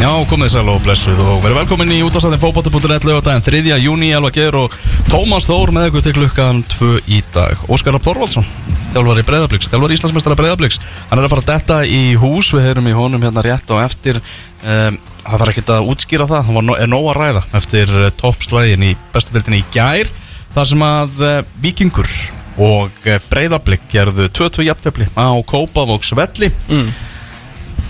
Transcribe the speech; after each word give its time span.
Já, 0.00 0.14
komið 0.24 0.48
sæl 0.48 0.68
og 0.72 0.78
blessuð 0.80 1.18
og 1.20 1.42
verið 1.44 1.58
velkomin 1.58 1.90
í 1.92 1.98
útastæðin 2.06 2.40
fókbóti.net 2.40 3.04
lögadaginn 3.04 3.42
3. 3.44 3.74
júni, 3.82 4.08
Elva 4.16 4.30
Geir 4.32 4.56
og 4.56 4.72
Tómas 5.10 5.44
Þór 5.44 5.74
með 5.76 5.90
ykkur 5.90 6.04
til 6.06 6.14
klukkan 6.16 6.62
2 6.72 6.88
í 7.04 7.18
dag 7.34 7.60
Óskar 7.68 7.92
Rapp 7.92 8.06
Þorvaldsson, 8.06 8.46
þjálfar 8.94 9.20
í 9.20 9.24
Breiðabliks, 9.28 9.68
þjálfar 9.68 9.92
Íslandsmeistara 9.98 10.38
Breiðabliks 10.40 10.80
Hann 11.10 11.20
er 11.20 11.28
að 11.28 11.34
fara 11.34 11.44
að 11.44 11.50
detta 11.50 11.78
í 11.84 12.00
hús, 12.22 12.48
við 12.56 12.70
heyrum 12.70 12.88
í 12.88 12.96
honum 12.96 13.28
hérna 13.28 13.44
rétt 13.44 13.74
og 13.76 13.82
eftir 13.84 14.22
um, 14.22 14.96
Það 15.20 15.36
þarf 15.44 15.52
ekki 15.52 15.66
að 15.76 15.92
útskýra 15.92 16.30
það, 16.32 16.50
var, 16.56 16.72
er 16.80 16.90
nóg 16.94 17.10
að 17.12 17.20
ræða 17.20 17.44
eftir 17.60 17.94
uh, 18.00 18.08
toppslægin 18.24 18.88
í 18.88 18.94
bestu 19.12 19.36
deltinni 19.36 19.60
í 19.60 19.68
gær 19.76 20.08
þar 20.56 20.72
sem 20.72 20.88
að 20.88 21.22
uh, 21.28 21.36
Víkingur 21.60 22.08
og 22.56 23.04
uh, 23.04 23.20
Breiðablik 23.28 23.84
gerðu 23.92 24.32
2-2 24.32 24.64
jafntefli 24.70 25.12
á 25.12 25.28
Kópavóks 25.44 26.16
velli 26.16 26.48
mm. 26.72 26.90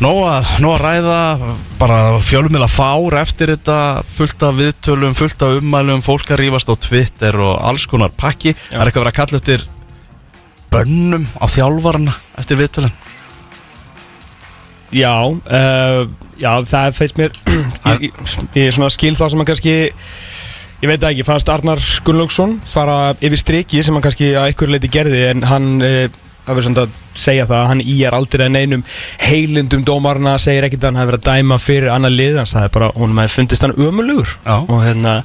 Nó 0.00 0.14
að, 0.24 0.46
nó 0.64 0.70
að 0.72 0.80
ræða 0.80 1.16
bara 1.76 1.96
fjölumila 2.24 2.64
fár 2.72 3.18
eftir 3.20 3.50
þetta 3.52 4.00
fullt 4.08 4.44
af 4.48 4.54
viðtölum, 4.56 5.12
fullt 5.12 5.42
af 5.44 5.58
ummælum 5.58 6.00
fólk 6.00 6.30
að 6.32 6.40
rífast 6.40 6.72
á 6.72 6.74
Twitter 6.80 7.36
og 7.36 7.58
alls 7.68 7.84
konar 7.84 8.14
pakki, 8.16 8.54
það 8.56 8.78
er 8.78 8.88
eitthvað 8.88 9.02
að 9.02 9.04
vera 9.04 9.12
að 9.12 9.18
kalla 9.18 9.40
eftir 9.42 9.66
bönnum 10.72 11.26
á 11.36 11.44
þjálfarna 11.52 12.14
eftir 12.40 12.60
viðtölum 12.62 12.94
Já, 14.96 15.12
uh, 15.20 16.00
já, 16.40 16.50
það 16.72 16.96
feist 16.96 17.20
mér 17.20 17.36
ég, 17.52 18.08
ég, 18.08 18.32
ég 18.56 18.72
svona 18.72 18.88
skil 18.96 19.12
það 19.18 19.34
sem 19.34 19.44
að 19.44 19.50
kannski 19.52 19.76
ég 20.80 20.88
veit 20.94 21.08
ekki, 21.10 21.28
fannst 21.28 21.52
Arnar 21.52 21.84
Gunnlaugsson 22.08 22.56
fara 22.72 23.12
yfir 23.20 23.44
striki 23.44 23.84
sem 23.84 23.92
hann 23.92 24.08
kannski 24.08 24.32
að 24.32 24.48
einhverju 24.48 24.78
leiti 24.78 24.94
gerði 24.96 25.26
en 25.28 25.44
hann 25.52 25.70
uh, 25.84 26.20
það 26.50 26.58
verður 26.58 26.68
svona 26.68 26.84
að 26.86 27.20
segja 27.24 27.48
það 27.50 27.66
hann 27.70 27.82
í 27.84 27.96
er 28.06 28.16
aldrei 28.16 28.46
en 28.46 28.58
einum 28.60 28.86
heilundum 29.24 29.84
dómarna 29.86 30.36
segir 30.42 30.66
ekkert 30.66 30.86
að 30.86 30.90
hann 30.90 31.02
hefur 31.02 31.14
verið 31.14 31.22
að 31.22 31.40
dæma 31.40 31.60
fyrir 31.62 31.92
annar 31.94 32.14
lið, 32.14 32.40
hann 32.40 32.50
sagði 32.50 32.72
bara, 32.76 32.90
hún 32.96 33.18
hefði 33.18 33.36
fundist 33.36 33.66
hann 33.66 33.76
ömulugur 33.76 34.38
Já. 34.44 34.56
og 34.60 34.80
hérna 34.84 35.20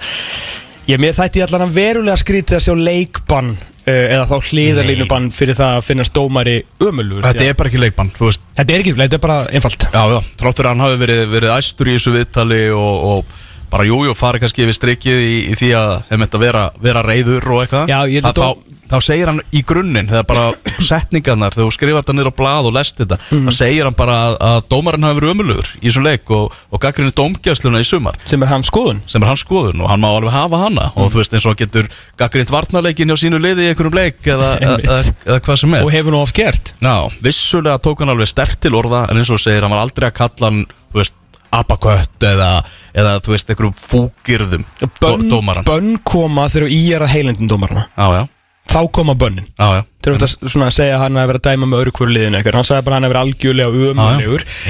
ég 0.89 1.01
mér 1.01 1.15
þætti 1.17 1.45
allan 1.45 1.65
að 1.65 1.79
verulega 1.79 2.21
skrítið 2.21 2.59
að 2.59 2.67
sjá 2.67 2.75
leikbann 2.77 3.55
uh, 3.55 4.03
eða 4.03 4.27
þá 4.29 4.51
hliðarlínubann 4.51 5.31
fyrir 5.33 5.57
það 5.57 5.79
að 5.79 5.87
finnast 5.89 6.15
dómari 6.15 6.59
ömulugur 6.83 7.25
Þetta 7.25 7.49
er 7.49 7.57
bara 7.57 7.71
ekki 7.71 7.81
leikbann, 7.81 8.13
Þetta 8.15 8.69
er 8.69 8.83
ekki, 8.83 8.95
þetta 9.01 9.17
er 9.17 9.25
bara 9.25 9.41
einfalt. 9.51 9.89
Já, 9.91 10.03
já, 10.13 10.19
þráttur 10.39 10.69
að 10.69 10.75
hann 10.75 10.85
hafi 10.85 11.01
verið, 11.01 11.25
verið 11.33 11.55
æstur 11.57 11.91
í 11.91 11.97
þessu 11.97 12.15
viðtali 12.15 12.61
og, 12.75 13.03
og 13.09 13.43
bara 13.71 13.85
jújú, 13.87 14.09
jú, 14.09 14.15
farið 14.15 14.45
kannski 14.45 14.63
yfir 14.63 14.77
strikið 14.77 15.23
í, 15.25 15.35
í 15.51 15.57
því 15.59 15.71
að 15.79 15.93
þeim 16.09 16.25
þetta 16.25 16.41
vera, 16.45 16.63
vera 16.85 17.03
reyður 17.05 17.49
og 17.51 17.63
eitthvað. 17.63 17.91
Já, 17.91 17.97
ég 18.11 18.23
held 18.23 18.41
að 18.45 18.64
þá, 18.91 18.95
segir 19.03 19.29
hann 19.31 19.41
í 19.55 19.61
grunninn 19.67 20.07
þegar 20.11 20.25
bara 20.29 20.45
setningarnar, 20.89 21.55
þegar 21.55 21.67
þú 21.69 21.73
skrifar 21.75 22.03
þetta 22.05 22.15
niður 22.17 22.29
á 22.31 22.39
blað 22.39 22.69
og 22.69 22.75
lest 22.77 22.99
þetta, 23.01 23.17
Mhm. 23.31 23.47
þá 23.49 23.51
segir 23.57 23.87
hann 23.89 23.97
bara 23.97 24.15
að, 24.27 24.35
að 24.49 24.59
dómarinn 24.73 25.07
hafi 25.07 25.19
verið 25.19 25.33
ömulugur 25.35 25.69
í 25.81 25.85
þessum 25.89 26.05
leik 26.05 26.31
og, 26.35 26.53
og 26.71 26.81
gaggrinni 26.85 27.15
dómgjæsluna 27.17 27.81
í 27.81 27.87
sumar. 27.87 28.19
Sem 28.25 28.43
er 28.45 28.51
hans 28.51 28.69
skoðun. 28.71 29.01
Sem 29.09 29.23
er 29.23 29.31
hans 29.31 29.43
skoðun 29.45 29.81
og 29.81 29.89
hann 29.89 30.01
má 30.03 30.09
alveg 30.13 30.31
hafa 30.35 30.61
hana. 30.65 30.89
Mhm. 30.93 31.01
og 31.05 31.11
þú 31.13 31.21
veist 31.23 31.33
eins 31.37 31.45
og 31.49 31.57
getur 31.57 31.89
gaggrind 32.17 32.51
varnarleikin 32.53 33.09
hjá 33.09 33.17
sínu 33.25 33.39
liði 33.41 33.65
í 33.65 33.73
einhverjum 33.73 33.97
leik 33.97 34.21
eða, 34.25 34.53
eða, 34.65 34.79
eða, 35.25 35.39
hvað 35.41 35.61
sem 35.63 35.73
er. 35.79 35.83
Og 35.87 35.91
hefur 35.95 36.11
nú 36.15 36.21
oft 36.21 36.35
gert. 36.37 36.73
Já, 36.81 36.95
vissulega 37.21 37.77
tók 37.81 37.99
hann 38.05 38.13
alveg 38.13 38.27
stert 38.31 38.59
til 38.61 38.75
orða 38.77 39.05
en 39.11 39.17
eins 39.21 39.29
og 39.33 39.39
segir, 39.41 39.61
hann 39.65 39.71
var 39.73 39.83
aldrei 39.85 40.09
að 40.11 40.17
kalla 40.21 40.49
hann 40.51 40.65
þú 40.93 41.01
veist, 41.01 41.13
apakött 41.55 42.23
eða, 42.27 42.49
eða 42.97 43.11
þú 43.23 43.31
veist, 43.31 43.49
einhverjum 43.53 43.75
fúkirðum 43.79 44.63
bönn, 44.99 45.27
dómaran 45.31 45.63
bönn 45.67 45.93
koma 46.03 46.47
þegar 46.51 46.73
í 46.73 46.79
er 46.97 47.05
að 47.05 47.13
heilundum 47.13 47.47
dómarana 47.53 47.85
Já, 47.95 48.07
já, 48.11 48.23
þá 48.71 48.79
koma 48.91 49.15
bönnin. 49.19 49.47
Þeir 49.57 50.11
eru 50.11 50.19
þetta 50.21 50.49
svona 50.51 50.67
að 50.69 50.75
segja 50.77 50.95
að 50.97 51.01
hann 51.03 51.19
hefur 51.19 51.31
verið 51.31 51.41
að 51.41 51.49
dæma 51.51 51.69
með 51.71 51.79
öðru 51.81 51.93
hverju 51.97 52.15
liðinu 52.15 52.37
eitthvað. 52.39 52.57
Hann 52.59 52.67
sagði 52.69 52.85
bara 52.85 52.95
að 52.95 52.97
hann 52.97 53.07
hefur 53.07 53.15
verið 53.15 53.25
algjörlega. 53.25 53.69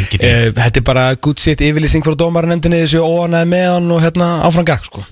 Engin 0.01 0.25
eh, 0.29 0.47
Þetta 0.59 0.81
er 0.81 0.85
bara 0.89 1.05
good 1.27 1.41
shit 1.43 1.63
yfirlýsing 1.65 2.05
frá 2.05 2.15
dómarnefndinni 2.21 2.81
þessu 2.85 3.01
óanæði 3.03 3.49
með 3.51 3.65
hann 3.73 3.91
og 3.95 4.03
hérna 4.05 4.29
áfram 4.47 4.67
gag 4.69 4.85
sko. 4.87 5.03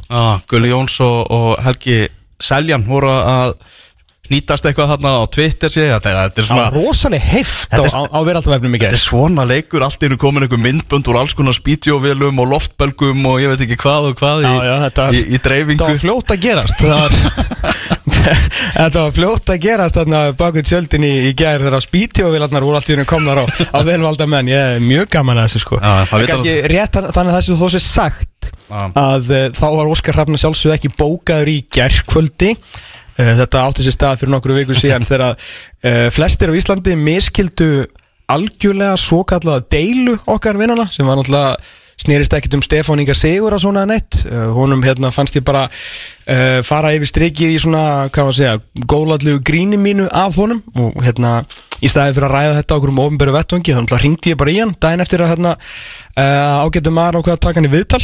Gulli 0.52 0.72
Jóns 0.72 1.00
og, 1.04 1.20
og 1.34 1.50
Helgi 1.66 1.98
Seljan 2.44 2.86
voru 2.88 3.12
að 3.12 3.56
nýtast 4.34 4.66
eitthvað 4.70 4.92
þarna 4.96 5.14
á 5.16 5.24
Twitter 5.34 5.72
sig 5.74 5.88
þetta, 5.94 6.14
þetta 6.20 6.44
er 6.44 6.48
svona 6.50 6.66
var 6.68 6.78
rosalega 6.80 7.30
heift 7.34 7.74
á, 7.74 7.80
er- 7.80 7.96
á, 7.96 8.02
á 8.10 8.20
veraldavefnum 8.28 8.74
Þetta 8.76 8.86
gerð 8.90 8.98
er 9.00 9.04
svona 9.06 9.46
leikur, 9.50 9.86
allt 9.88 10.04
einu 10.08 10.18
komin 10.22 10.48
einhver 10.48 10.62
myndbönd 10.66 11.10
úr 11.14 11.22
alls 11.22 11.36
konar 11.38 11.56
spítjóvelum 11.58 12.42
og 12.44 12.52
loftbelgum 12.56 13.26
og 13.32 13.40
ég 13.44 13.54
veit 13.54 13.64
ekki 13.68 13.80
hvað 13.84 14.10
og 14.12 14.18
hvað 14.22 14.44
í, 14.44 14.52
Já, 14.52 14.64
já, 14.70 14.76
þetta- 14.88 15.10
í, 15.14 15.24
í 15.38 15.42
dreifingu. 15.48 15.80
Þetta 15.80 15.94
var 15.94 16.04
fljótt 16.04 16.36
að 16.38 16.44
gerast 16.50 16.84
var 16.90 17.18
Þetta 18.04 19.02
var 19.04 19.14
fljótt 19.16 19.50
að 19.54 19.60
gerast 19.64 19.98
þarna 19.98 20.20
bakið 20.40 20.68
tjöldin 20.70 21.06
í, 21.08 21.12
í 21.30 21.32
gær 21.38 21.64
þegar 21.64 21.84
spítjóvilarnar 21.84 22.64
voru 22.66 22.78
allt 22.80 22.90
í 22.90 22.96
hennu 22.96 23.06
komnar 23.10 23.44
á, 23.44 23.46
á 23.48 23.80
velvalda 23.88 24.28
menn. 24.30 24.50
Ég 24.52 24.78
er 24.78 24.84
mjög 24.84 25.10
gaman 25.14 25.42
að 25.42 25.50
þessu 25.50 25.64
sko. 25.66 25.80
Já, 25.84 25.94
kannski 26.12 26.56
rétt 26.72 27.00
þannig 27.00 27.34
að 27.34 27.38
þessu 27.40 27.58
þó 27.60 27.66
sé 27.76 27.82
sagt 27.84 28.50
Já. 28.70 28.82
að 29.00 29.30
uh, 29.34 29.46
þá 29.56 29.66
var 29.78 29.92
Óskar 29.92 30.18
Hrafna 30.18 30.40
sjálfsög 30.40 30.76
ekki 30.78 30.92
bókaður 31.00 31.52
í 31.54 31.58
gærkvöldi. 31.76 32.54
uh, 32.56 32.82
Þetta 33.18 33.66
átti 33.68 33.86
sér 33.86 33.96
stað 33.98 34.24
fyrir 34.24 34.34
nokkru 34.34 34.56
vikur 34.58 34.80
síðan 34.80 35.06
þegar 35.06 35.36
uh, 35.36 36.08
flestir 36.14 36.50
á 36.50 36.58
Íslandi 36.58 36.98
miskildu 36.98 37.86
algjörlega 38.34 38.98
svo 38.98 39.22
kallaða 39.28 39.66
deilu 39.74 40.18
okkar 40.26 40.58
vinnana 40.58 40.88
sem 40.92 41.06
var 41.06 41.20
náttúrulega 41.20 41.58
snýrist 42.04 42.34
ekkert 42.34 42.58
um 42.58 42.64
Stefán 42.66 43.02
Inga 43.04 43.14
Sigur 43.16 43.54
að 43.54 43.64
svona 43.68 43.84
neitt. 43.88 44.24
Uh, 44.26 44.50
honum 44.56 44.82
hérna 44.86 45.12
fannst 45.14 45.38
ég 45.38 45.46
bara 45.46 45.68
uh, 45.70 46.60
fara 46.66 46.94
yfir 46.96 47.12
strikið 47.12 47.54
í 47.54 47.60
svona 47.62 47.84
hvað 48.14 48.32
að 48.32 48.40
segja, 48.40 48.56
góðladlegu 48.90 49.44
gríni 49.46 49.80
mínu 49.80 50.10
af 50.10 50.40
honum 50.42 50.64
og 50.74 50.98
hérna 51.06 51.44
í 51.84 51.92
staði 51.92 52.16
fyrir 52.16 52.30
að 52.30 52.36
ræða 52.38 52.58
þetta 52.62 52.80
okkur 52.80 52.94
um 52.94 53.04
ofinbæru 53.06 53.38
vettvangi 53.38 53.78
þannig 53.78 53.96
að 53.96 54.04
ringdi 54.08 54.34
ég 54.34 54.42
bara 54.42 54.54
í 54.54 54.60
hann 54.62 54.76
daginn 54.82 55.06
eftir 55.06 55.24
að 55.24 55.34
hérna 55.36 55.54
uh, 55.54 56.66
ágættu 56.66 56.94
maður 56.96 57.22
ákveða 57.22 57.38
að 57.38 57.44
taka 57.46 57.62
hann 57.62 57.70
í 57.70 57.74
viðtal 57.74 58.04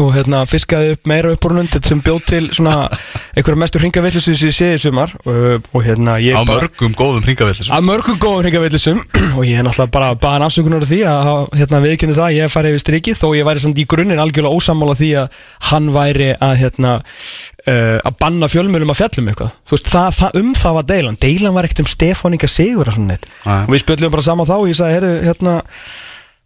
og 0.00 0.14
hérna 0.14 0.40
fiskaði 0.48 0.94
upp 0.94 1.08
meira 1.10 1.32
upp 1.34 1.44
úr 1.44 1.54
nundið 1.58 1.88
sem 1.90 2.00
bjóð 2.04 2.20
til 2.28 2.42
svona 2.56 2.86
einhverja 3.36 3.60
mestur 3.60 3.82
hringavillisum 3.82 4.36
sem 4.38 4.50
ég 4.50 4.56
séð 4.56 4.76
í 4.76 4.80
sumar. 4.84 5.12
Og, 5.28 5.66
og 5.76 5.84
hérna 5.84 6.16
ég 6.22 6.38
á 6.38 6.42
mörgum 6.46 6.94
góðum 6.96 7.24
hringavillis 7.26 7.70
Að 7.74 7.86
mörgum 7.88 8.18
góðum 8.22 8.46
hringavillisum. 8.46 9.02
Og 9.38 9.44
ég 9.46 9.60
er 9.60 9.66
náttúrulega 9.66 9.94
bara 9.94 10.10
baðan 10.20 10.46
afsökunar 10.46 10.84
af 10.84 10.90
því 10.90 11.00
að 11.10 11.30
hérna, 11.60 11.82
viðkynni 11.84 12.16
það 12.16 12.26
að 12.26 12.36
ég 12.38 12.52
færi 12.54 12.72
yfir 12.72 12.84
strikið 12.84 13.20
þó 13.20 13.26
ég 13.36 13.48
væri 13.48 13.64
samt 13.64 13.80
í 13.80 13.86
grunninn 13.90 14.22
algjörlega 14.22 14.60
ósammála 14.60 14.96
því 14.98 15.10
að 15.20 15.40
hann 15.70 15.90
væri 15.94 16.30
að 16.34 16.56
hérna 16.64 16.94
uh, 16.96 17.98
að 18.00 18.16
banna 18.22 18.50
fjölmjölum 18.50 18.94
að 18.94 19.00
fjallum 19.02 19.30
eitthvað. 19.32 19.54
Þú 19.68 19.76
veist, 19.76 19.90
það, 19.92 20.08
það, 20.18 20.40
um 20.40 20.54
það 20.62 20.78
var 20.78 20.88
deilan. 20.90 21.20
Deilan 21.22 21.56
var 21.56 21.68
ekkert 21.68 21.84
um 21.84 21.90
Stefáníka 21.92 22.50
Sigur 22.50 22.90
og 22.90 22.96
svona 22.96 23.14
neitt. 23.14 23.28
Nei. 23.44 23.60
og 23.66 23.74
við 23.74 23.84
spjöllum 23.84 24.14
bara 24.14 24.26
saman 24.26 24.50
þá 24.50 24.56
og 24.58 24.68
ég 24.70 24.80
sagði, 24.80 24.98
heyrðu, 24.98 25.14
hérna 25.28 25.56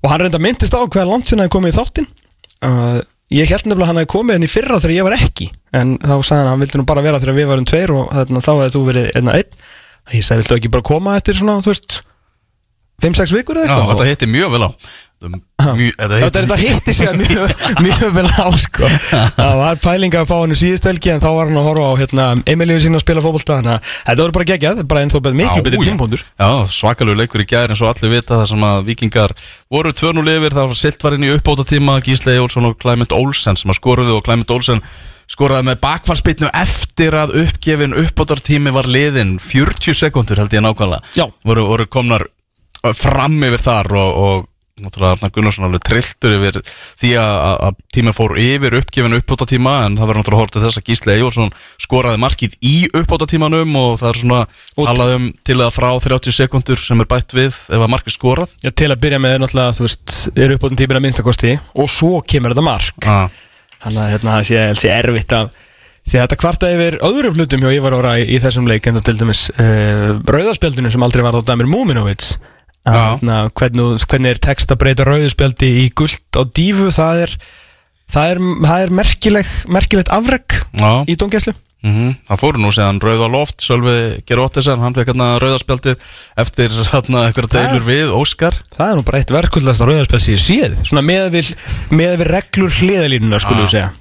og 0.04 0.12
hann 0.12 0.20
reynda 0.20 0.42
myndist 0.42 0.76
á 0.76 0.84
hvaða 0.84 1.08
langt 1.08 1.30
sinna 1.30 1.46
hefði 1.46 1.56
komið 1.56 1.72
í 1.72 1.76
þáttinn 1.78 2.10
uh, 2.68 2.98
ég 3.34 3.50
held 3.50 3.68
nefnilega 3.68 3.86
að 3.86 3.90
hann 3.92 4.00
hefði 4.02 4.12
komið 4.14 4.38
henni 4.38 4.48
í 4.50 4.54
fyrra 4.54 4.80
þegar 4.82 4.96
ég 4.96 5.08
var 5.08 5.16
ekki. 5.18 5.50
En 5.74 5.94
þá 6.00 6.14
sagði 6.16 6.40
hann 6.40 6.46
að 6.46 6.50
hann 6.52 6.64
vildi 6.64 6.80
nú 6.80 6.88
bara 6.88 7.04
vera 7.04 7.20
þegar 7.22 7.38
við 7.38 7.50
varum 7.52 7.68
tveir 7.70 7.94
og 7.94 8.10
hérna, 8.14 8.44
þá 8.44 8.52
hefði 8.54 8.74
þú 8.76 8.82
verið 8.88 9.08
einna 9.20 9.38
einn. 9.38 9.62
Ég 10.12 10.26
sagði, 10.26 10.42
viltu 10.42 10.58
ekki 10.58 10.72
bara 10.74 10.86
koma 10.86 11.16
eftir 11.18 11.38
svona, 11.38 11.60
þú 11.64 11.72
veist 11.72 12.00
5-6 13.02 13.34
vikur 13.34 13.58
eða 13.58 13.66
Já, 13.66 13.74
eitthvað 13.74 13.98
þetta 13.98 14.12
hitti 14.12 14.30
mjög 14.30 14.54
vel 14.54 14.64
á 14.66 14.70
Þetta 15.24 16.56
hitti 16.60 16.92
sér 16.92 17.16
mjög, 17.16 17.52
mjög 17.80 18.10
vel 18.12 18.26
á 18.28 18.48
sko. 18.60 18.88
Það 19.38 19.54
var 19.60 19.78
pælinga 19.80 20.20
að 20.20 20.28
fá 20.28 20.34
hann 20.36 20.52
í 20.52 20.58
síðust 20.58 20.88
helgi 20.88 21.12
en 21.14 21.22
þá 21.22 21.28
var 21.32 21.48
hann 21.48 21.60
að 21.60 21.68
horfa 21.70 21.86
á 21.88 21.92
hérna, 22.00 22.26
Emilíu 22.52 22.82
sín 22.82 22.98
að 22.98 23.04
spila 23.06 23.22
að 23.24 23.70
þetta 24.04 24.18
voru 24.20 24.36
bara 24.36 24.48
geggjað, 24.50 24.82
bara 24.90 25.04
ennþá 25.06 25.22
miklu 25.24 25.62
Já, 25.62 25.64
betur 25.64 25.80
já. 25.80 25.86
tímpúndur 25.88 26.24
Já, 26.26 26.50
svakalegu 26.74 27.16
leikur 27.22 27.44
í 27.44 27.48
gær 27.48 27.72
eins 27.72 27.80
og 27.80 27.94
allir 27.94 28.12
vita 28.18 28.42
það 28.42 28.50
sem 28.52 28.68
að 28.68 28.84
vikingar 28.90 29.34
voru 29.72 29.94
2-0 29.96 30.36
yfir 30.36 30.58
það 30.58 30.70
var 30.74 30.80
silt 30.82 31.08
var 31.08 31.16
inn 31.16 31.26
í 31.26 31.32
uppbóta 31.32 31.66
tíma 31.72 31.96
Gísle 32.04 32.36
Jólfsson 32.36 32.68
og 32.68 32.78
Clement 32.82 33.16
Olsen 33.16 33.56
sem 33.56 33.72
að 33.72 33.80
skoruðu 33.80 34.18
og 34.18 34.24
Clement 34.28 34.52
Olsen 34.52 34.84
skoraði 35.30 35.70
með 35.70 35.80
bakfallspitnu 35.80 36.50
eftir 36.52 37.16
að 37.16 37.32
uppgefin 37.46 37.96
uppbótartími 38.04 38.74
var 38.74 38.88
liðin 38.90 39.38
40 39.40 39.96
sekundur 39.96 40.42
held 40.42 40.52
ég 40.52 40.64
nákvæmlega 40.64 41.16
Já. 41.16 41.30
voru, 41.48 41.64
voru 41.70 41.88
komnar 41.88 42.26
fram 42.92 43.38
yfir 43.48 43.64
þar 43.64 43.96
og, 43.96 44.18
og 44.24 44.50
náttúrulega 44.74 45.14
Arnar 45.14 45.30
Gunnarsson 45.30 45.64
alveg 45.68 45.82
trilltur 45.86 46.32
yfir 46.34 46.56
því 46.98 47.10
að, 47.22 47.76
tíminn 47.94 48.16
fór 48.16 48.32
yfir 48.42 48.74
uppgefin 48.80 49.14
uppbóta 49.14 49.46
tíma 49.46 49.74
en 49.84 49.94
það 49.98 50.08
verður 50.10 50.20
náttúrulega 50.20 50.42
hortið 50.42 50.64
þess 50.66 50.80
að 50.80 50.88
Gísle 50.88 51.14
Eyjólfsson 51.14 51.52
skoraði 51.84 52.20
markið 52.24 52.56
í 52.58 52.74
uppbóta 52.90 53.28
tímanum 53.30 53.76
og 53.78 54.00
það 54.00 54.08
er 54.10 54.18
svona 54.20 54.40
talað 54.74 55.12
um 55.14 55.28
til 55.46 55.58
að 55.60 55.70
frá 55.76 55.88
30 56.08 56.34
sekundur 56.40 56.82
sem 56.82 57.04
er 57.04 57.10
bætt 57.10 57.36
við 57.36 57.54
ef 57.54 57.78
að 57.78 57.92
markið 57.94 58.16
skorað. 58.16 58.56
Já, 58.64 58.72
til 58.74 58.88
að 58.90 59.02
byrja 59.04 59.20
með 59.22 59.36
er 59.36 59.44
náttúrulega, 59.44 59.76
þú 59.78 59.86
veist, 59.86 60.16
er 60.34 60.54
upp 60.56 60.66
á 60.66 60.70
den 60.72 60.80
tímur 60.80 60.98
að 60.98 61.04
minnstakosti 61.06 61.52
og 61.78 61.92
svo 61.94 62.18
kemur 62.26 62.56
þetta 62.56 62.66
mark. 62.66 63.06
Ah. 63.06 63.44
Þannig 63.84 64.00
að 64.02 64.10
hérna, 64.16 64.34
það 64.40 64.48
sé, 64.48 64.64
sé 64.80 64.90
erfitt 64.96 65.36
að 65.38 65.52
sé 66.04 66.18
þetta 66.18 66.40
kvarta 66.40 66.72
yfir 66.74 66.98
öðrum 67.04 67.38
hlutum 67.38 67.62
hjá 67.62 67.70
Ívar 67.78 67.94
Óra 67.96 68.16
í, 68.20 68.26
í 68.34 68.40
þessum 68.42 68.66
leik 68.68 68.88
en 68.88 68.98
þá 68.98 69.06
til 69.06 69.14
dæmis 69.22 69.46
uh, 69.54 70.18
rauðarspjaldinu 70.26 70.90
sem 70.92 71.06
aldrei 71.06 71.22
var 71.24 71.38
á 71.38 71.46
Damir 71.46 71.70
Múminovits 71.70 72.34
Þannig 72.84 73.34
að 73.34 73.50
hvernig, 73.60 74.06
hvernig 74.10 74.34
er 74.34 74.40
text 74.44 74.72
að 74.72 74.80
breyta 74.82 75.06
rauðarspjaldi 75.08 75.70
í 75.82 75.84
guld 75.96 76.36
á 76.36 76.42
dífu 76.44 76.90
það 76.92 77.22
er, 77.24 77.36
það 78.12 78.32
er, 78.32 78.40
það 78.64 78.86
er 78.86 78.96
merkileg, 79.00 79.52
merkilegt 79.72 80.10
afreg 80.12 80.58
Já, 80.76 80.90
í 81.08 81.16
dóngjæslu 81.16 81.56
Mm 81.84 82.14
Það 82.24 82.38
fóru 82.40 82.60
nú 82.62 82.70
séðan 82.72 82.98
Rauða 83.04 83.26
Loft, 83.28 83.60
Sölvi 83.60 84.22
Geróttisen, 84.24 84.80
hann 84.80 84.94
fekk 84.96 85.10
hérna 85.10 85.34
Rauðaspjaldið 85.36 85.98
eftir 86.40 86.72
hérna 86.72 87.26
einhverja 87.26 87.50
deilur 87.58 87.84
við 87.84 88.12
Óskar. 88.16 88.56
Það 88.72 88.88
er 88.88 88.96
nú 88.96 89.04
bara 89.04 89.20
eitt 89.20 89.34
verkullast 89.34 89.84
sem 90.24 90.32
ég 90.32 90.40
séð. 90.40 90.78
Svona 90.88 91.02
með 91.04 91.28
við, 91.34 91.50
með 91.92 92.16
við 92.22 92.30
reglur 92.30 92.72
hliðalínuna 92.80 93.42
skulum 93.44 93.66
við 93.66 93.74
segja. 93.74 93.92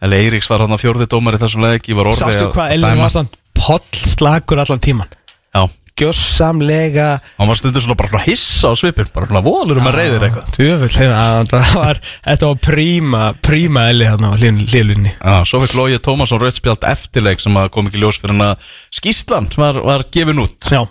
Eli 0.00 0.22
Eiríks 0.24 0.48
var 0.48 0.64
hann 0.64 0.72
að 0.72 0.86
fjórði 0.86 1.10
dómar 1.12 1.36
í 1.36 1.42
þessum 1.44 1.68
orðið 2.14 2.24
Sástu 2.24 2.48
hvað 2.56 2.76
Elvin 2.78 3.04
var 3.04 3.12
sann 3.12 3.28
poll 3.52 3.84
slagur 3.92 4.62
allan 4.62 4.82
tíman 4.82 5.10
Já, 5.52 5.68
Gjössamlega 5.98 7.08
hann 7.36 7.50
var 7.50 7.58
stundur 7.58 7.84
svona 7.84 7.96
bara 8.00 8.20
hissa 8.24 8.72
á 8.72 8.74
svipin, 8.78 9.10
bara 9.12 9.28
svona 9.28 9.42
voðalur 9.44 9.80
um 9.82 9.88
að 9.90 9.98
reyðir 9.98 10.24
eitthvað. 10.26 10.46
Tjöfull, 10.56 10.92
þetta 10.96 11.60
var, 11.82 12.00
þetta 12.24 12.48
var 12.48 12.62
príma, 12.64 13.24
príma 13.44 13.84
Eli 13.92 14.08
hann 14.08 14.24
á 14.24 14.32
hliðlínni 14.32 15.12
Já, 15.12 15.34
svo 15.48 15.60
fekk 15.62 15.76
Lógi 15.76 16.00
Tómasson 16.02 16.40
rauðspjald 16.40 16.88
eftirleik 16.88 17.44
sem 17.44 17.60
að 17.60 17.68
kom 17.76 17.90
ekki 17.90 18.00
ljós 18.00 18.22
fyrir 18.22 18.34
hann 18.36 18.48
að 18.54 18.72
skýslan 18.94 19.50
sem 19.52 19.64
var, 19.66 19.82
var 19.84 20.06
gefin 20.14 20.42
út. 20.46 20.72
Já, 20.72 20.82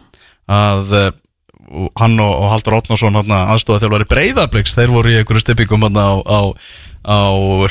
að 0.52 0.96
uh, 1.00 1.10
hann 2.00 2.22
og, 2.22 2.32
og 2.32 2.48
Haldur 2.54 2.78
Ótnarsson 2.78 3.20
aðstóða 3.22 3.86
þjálfari 3.86 4.10
breyðabliks 4.12 4.78
þeir 4.78 4.94
voru 4.94 5.14
í 5.14 5.20
einhverju 5.20 5.44
stippingum 5.46 5.86
hann 5.88 5.98
á, 5.98 6.12
á, 6.22 6.40
á 7.08 7.20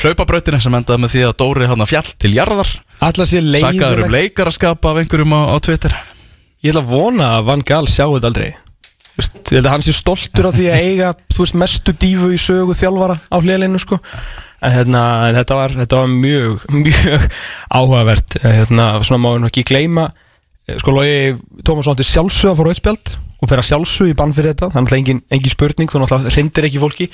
hlaupabrautinu 0.01 0.59
sem 0.61 0.77
endaði 0.77 1.05
með 1.05 1.15
því 1.15 1.27
að 1.29 1.35
Dóri 1.41 1.69
hann 1.71 1.87
fjall 1.89 2.07
til 2.19 2.33
jarðar. 2.35 2.71
Alla 3.01 3.27
sér 3.29 3.47
sakaður 3.61 4.05
um 4.05 4.15
leikaraskap 4.15 4.89
af 4.91 5.01
einhverjum 5.03 5.37
á, 5.37 5.41
á 5.53 5.57
Twitter 5.63 5.95
Ég 6.61 6.69
ætla 6.75 6.83
að 6.83 6.91
vona 6.93 7.27
að 7.39 7.47
Van 7.47 7.63
Gaal 7.65 7.87
sjáu 7.89 8.11
þetta 8.15 8.29
aldrei. 8.29 8.51
Þú 9.11 9.17
veist, 9.17 9.37
Ég 9.41 9.57
held 9.57 9.65
að 9.65 9.73
hann 9.73 9.83
sé 9.85 9.93
stoltur 9.97 10.47
á 10.47 10.51
því 10.53 10.67
að 10.69 10.83
eiga 10.85 11.07
veist, 11.33 11.55
mestu 11.57 11.93
dífu 11.97 12.29
í 12.35 12.37
sögu 12.41 12.75
þjálfara 12.77 13.17
á 13.17 13.37
hliðleinu 13.41 13.81
sko. 13.81 13.97
en, 14.61 14.75
hérna, 14.75 15.01
en 15.29 15.39
þetta, 15.39 15.57
var, 15.57 15.73
þetta 15.81 16.01
var 16.03 16.13
mjög 16.13 16.67
mjög 16.85 17.25
áhugavert. 17.73 18.37
Hérna, 18.45 18.87
svona 19.01 19.23
má 19.23 19.31
nú 19.41 19.49
ekki 19.49 19.65
gleyma 19.65 20.11
eh, 20.69 20.77
sko 20.77 20.93
logi 20.93 21.33
Tómasson 21.65 21.97
til 21.97 22.07
sjálfsög 22.11 22.53
að 22.53 22.61
fóra 22.61 22.75
auðspjald 22.75 23.13
og 23.41 23.49
fyrir 23.49 23.63
að 23.63 23.69
sjálfsög 23.71 24.13
í 24.13 24.17
bann 24.21 24.37
fyrir 24.37 24.53
þetta. 24.53 24.69
Er 24.69 24.77
náttúrulega 24.77 25.01
engin, 25.01 25.23
engin 25.33 25.55
spurning, 25.55 25.89
þú 25.89 26.03
náttúrulega 26.03 26.35
hrindir 26.37 26.69
ekki 26.69 26.83
fólki 26.85 27.09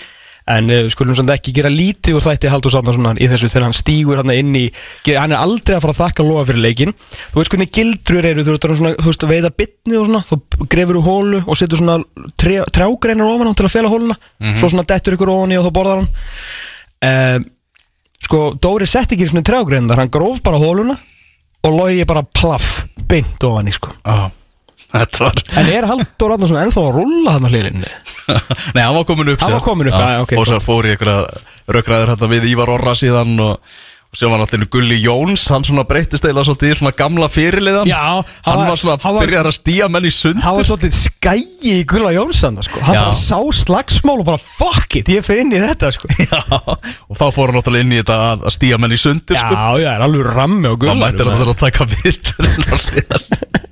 en 0.48 0.72
uh, 0.72 0.86
skulum 0.92 1.16
samt 1.18 1.32
ekki 1.34 1.54
gera 1.56 1.72
lítið 1.72 2.18
úr 2.18 2.24
þætti 2.24 2.52
Haldur 2.52 2.74
Sárnarssonar 2.74 3.20
í 3.20 3.28
þessu 3.28 3.50
þegar 3.52 3.66
hann 3.68 3.76
stígur 3.76 4.22
hann 4.22 4.32
inn 4.32 4.54
í, 4.56 4.66
hann 5.10 5.34
er 5.36 5.42
aldrei 5.42 5.76
að 5.76 5.84
fara 5.84 5.96
að 5.96 6.02
þakka 6.04 6.28
lofa 6.28 6.46
fyrir 6.52 6.64
leikin, 6.64 6.94
þú 7.34 7.42
veist 7.42 7.54
hvernig 7.54 7.74
gildrur 7.76 8.30
eru 8.32 8.46
þú 8.46 8.56
veist, 8.56 8.80
svona, 8.80 8.94
að 9.28 9.34
veiða 9.34 9.52
bitni 9.60 10.00
og 10.00 10.08
svona 10.08 10.24
þú 10.30 10.70
grefur 10.72 11.02
úr 11.02 11.08
hólu 11.08 11.42
og 11.44 11.60
setur 11.60 11.82
svona 11.82 12.00
trjá, 12.40 12.64
trjágreinar 12.74 13.34
ofan 13.34 13.52
á 13.52 13.54
til 13.58 13.68
að 13.68 13.76
fela 13.76 13.92
hóluna. 13.92 14.18
Svo 14.58 14.72
svona 14.72 14.88
dettur 14.88 15.18
ykkur 15.18 15.34
ofan 15.34 15.54
í 15.54 15.60
og 15.60 15.68
þá 15.68 15.72
borðar 15.76 16.02
hann. 16.02 16.10
Um, 17.08 17.48
sko 18.28 18.42
Dóri 18.62 18.88
sett 18.90 19.14
ekki 19.14 19.28
svona 19.30 19.46
trjágreinar, 19.48 20.00
hann 20.00 20.12
gróf 20.14 20.42
bara 20.46 20.60
hóluna 20.62 20.98
og 21.68 21.76
logi 21.76 22.08
bara 22.08 22.24
plaff 22.24 22.86
beint 23.08 23.44
ofan 23.44 23.70
í 23.70 23.76
sko. 23.76 23.94
Þetta 24.08 24.47
var 24.94 25.42
en 25.58 25.68
er 25.74 25.88
Haldur 25.90 26.32
Sárnarsson 26.32 26.62
ennþá 26.62 26.84
að 26.86 26.96
rulla 27.02 27.36
hann 27.36 27.48
á 27.48 27.50
hliðinni 27.52 27.92
Nei, 28.76 28.82
hann 28.84 28.96
var 28.96 29.06
komin 29.10 29.34
upp 29.34 29.44
Hann 29.44 29.58
var 29.58 29.66
kominn 29.66 29.92
upp, 29.92 30.00
Já, 30.00 30.16
já, 30.16 30.24
ok, 30.24 30.34
Fór, 30.40 30.48
svo- 30.54 30.64
fór 30.64 30.88
í 30.88 30.96
einhverja 30.96 31.28
rökræður 31.78 32.14
hérna 32.16 32.32
við 32.32 32.50
Ívar 32.54 32.72
Orra 32.78 32.94
síðan 33.00 33.34
og, 33.44 33.60
og 34.08 34.16
sem 34.20 34.32
var 34.32 34.40
náttúrulega 34.42 34.72
Gulli 34.72 34.98
Jóns 35.04 35.44
hann 35.52 35.66
svona 35.68 35.84
breyttist 35.88 36.26
eila 36.28 36.44
svolítið 36.48 36.72
í 36.72 36.78
svona 36.80 36.94
gamla 37.00 37.28
fyrirliðan 37.32 37.88
Já, 37.92 38.00
hann 38.48 38.64
var 38.64 38.80
svona 38.80 38.96
hann 39.04 39.16
var, 39.18 39.26
byrjar 39.28 39.50
að 39.52 39.58
stíja 39.60 39.90
menn 39.92 40.08
í 40.08 40.14
sund 40.16 40.40
hann 40.44 40.56
var 40.60 40.68
svolítið 40.72 40.96
skægi 41.02 41.74
í 41.82 41.86
Gulla 41.92 42.12
Jónsson 42.16 42.60
sko. 42.64 42.84
hann 42.88 42.96
Já. 43.00 43.04
bara 43.08 43.18
sá 43.20 43.40
slagsmál 43.62 44.20
og 44.24 44.28
bara 44.32 44.40
fuck 44.44 45.00
it, 45.02 45.12
ég 45.12 45.28
fyrir 45.28 45.44
inn 45.44 45.56
í 45.56 45.62
þetta 45.64 45.92
sko. 45.96 46.08
Já, 46.32 46.40
og 46.48 47.16
þá 47.20 47.26
fór 47.36 47.52
hann 47.52 47.60
náttúrulega 47.60 47.84
inn 47.88 47.96
í 47.96 48.02
þetta 48.02 48.20
að, 48.32 48.48
að 48.48 48.56
stíja 48.56 48.80
menn 48.80 48.96
í 48.96 49.00
sundir 49.04 49.36
já, 49.40 49.44
sko. 49.44 49.56
já, 49.84 49.90
er 49.96 50.08
alveg 50.08 50.32
rammi 50.36 50.72
og 50.72 50.80
Þá 50.88 50.96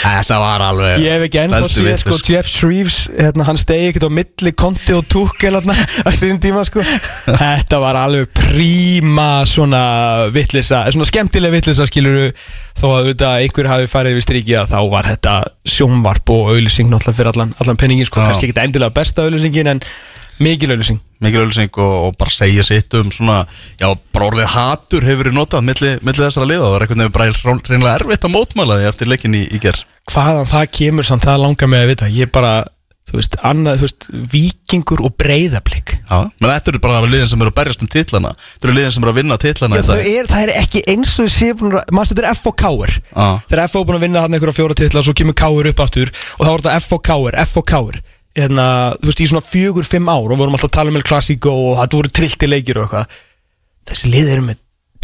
Þetta 0.00 0.38
var 0.40 0.62
alveg 0.64 1.02
ég 1.02 1.14
hef 1.14 1.24
ekki 1.26 1.40
ennþá 1.42 1.68
séð 1.68 1.88
vitlaust, 1.88 2.06
sko, 2.06 2.32
Jeff 2.32 2.50
Shreves, 2.50 2.98
hérna, 3.12 3.46
hann 3.48 3.60
stegi 3.60 3.90
ekkert 3.90 4.06
á 4.08 4.12
milli 4.20 4.52
konti 4.56 4.94
og 4.96 5.04
tukkel 5.12 5.58
hérna, 5.58 5.76
að 6.06 6.16
síðan 6.16 6.40
tíma 6.42 6.64
sko. 6.68 6.84
þetta 7.26 7.80
var 7.82 7.98
alveg 8.00 8.30
príma 8.36 9.28
svona 9.48 9.82
vittlisa, 10.32 10.86
svona 10.94 11.08
skemmtileg 11.08 11.54
vittlisa 11.56 11.88
skiluru, 11.90 12.30
þó 12.80 12.86
að 12.88 12.96
auðvitað 13.00 13.42
einhver 13.44 13.70
hafi 13.74 13.90
farið 13.92 14.16
við 14.18 14.26
strikið 14.28 14.62
að 14.62 14.72
þá 14.72 14.80
var 14.94 15.10
þetta 15.10 15.36
sjónvarp 15.76 16.32
og 16.36 16.54
auðlýsing 16.54 16.88
náttúrulega 16.88 17.20
fyrir 17.20 17.34
allan, 17.34 17.52
allan 17.60 17.80
penningin 17.80 18.08
sko, 18.08 18.24
kannski 18.24 18.50
ekki 18.50 18.64
endilega 18.64 18.96
besta 18.96 19.26
auðlýsingin 19.26 19.74
en 19.74 19.84
mikil 20.40 20.72
auðlýsing 20.74 21.00
mikil 21.20 21.44
ölsing 21.44 21.76
og, 21.80 21.94
og 22.08 22.18
bara 22.20 22.32
segja 22.32 22.64
sitt 22.66 22.94
um 22.98 23.12
svona, 23.12 23.42
já, 23.80 23.88
bara 24.14 24.30
orðið 24.30 24.50
hatur 24.54 25.06
hefur 25.06 25.24
verið 25.24 25.36
notað 25.36 25.66
milli, 25.68 25.94
milli 26.00 26.24
þessara 26.24 26.48
liða. 26.48 26.66
Og 26.66 26.76
er 26.76 26.86
einhvern 26.86 27.04
veginn 27.04 27.16
bara 27.16 27.30
reynilega 27.70 27.96
erfitt 28.00 28.26
að 28.26 28.36
mótmæla 28.36 28.80
því 28.80 28.90
eftir 28.90 29.12
leikin 29.12 29.38
í, 29.38 29.46
í 29.46 29.62
ger 29.62 29.80
hvaðan 30.10 30.50
það 30.50 30.68
kemur 30.80 31.06
samt 31.06 31.26
það 31.28 31.42
langar 31.44 31.70
mig 31.70 31.84
að 31.84 31.90
vita. 31.92 32.08
Ég 32.10 32.30
bara, 32.32 32.52
þú 33.10 33.18
veist, 33.18 33.36
annað, 33.46 33.82
þú 33.82 33.86
veist 33.86 34.06
vikingur 34.32 35.02
og 35.06 35.12
breyðablík 35.20 35.92
Já, 36.00 36.16
menn 36.40 36.50
þetta 36.50 36.72
eru 36.72 36.80
bara 36.82 37.02
liðin 37.04 37.28
sem 37.30 37.44
eru 37.44 37.52
að 37.52 37.58
berjast 37.60 37.84
um 37.84 37.90
titlana. 37.92 38.32
Þetta 38.40 38.70
eru 38.70 38.76
liðin 38.78 38.94
sem 38.96 39.04
eru 39.04 39.12
að 39.12 39.20
vinna 39.20 39.38
titlana 39.44 39.78
Já, 39.78 39.84
það, 39.86 40.04
er, 40.10 40.30
það 40.32 40.44
er 40.46 40.54
ekki 40.64 40.82
eins 40.90 41.12
og 41.22 41.28
sé 41.30 41.50
mannstu 41.60 42.16
þetta 42.16 42.24
er 42.24 42.30
F 42.32 42.48
og 42.50 42.56
K-er. 42.58 42.96
Já. 43.12 43.28
þegar 43.44 43.62
F 43.68 43.76
og 43.78 43.86
búin 43.86 44.00
að 44.00 44.06
vinna 44.08 44.24
hann 44.24 44.34
einhverja 44.34 44.56
fjóra 44.56 44.78
titla 44.80 45.04
svo 45.04 45.14
kemur 45.20 45.36
K-er 45.38 45.70
upp 45.70 45.84
aftur 45.84 46.10
og 46.38 46.42
þá 46.48 46.50
er 46.50 46.64
þetta 46.64 47.44
F 47.44 47.60
og 47.60 47.70
Og 48.30 48.38
hérna, 48.38 48.64
þú 49.02 49.10
veist, 49.10 49.20
í 49.20 49.28
svona 49.28 49.42
fjögur, 49.42 49.84
fimm 49.88 50.08
ár 50.08 50.30
og 50.30 50.38
vorum 50.38 50.54
alltaf 50.54 50.70
að 50.70 50.76
tala 50.78 50.90
um 50.92 50.96
El 51.00 51.02
Clasico 51.06 51.50
og 51.50 51.78
það 51.80 51.94
voru 51.98 52.10
trillti 52.14 52.46
leikir 52.46 52.78
og 52.78 52.86
eitthvað 52.86 53.06
þessi 53.90 54.10
lið 54.12 54.28
eru 54.36 54.44
með 54.50 54.60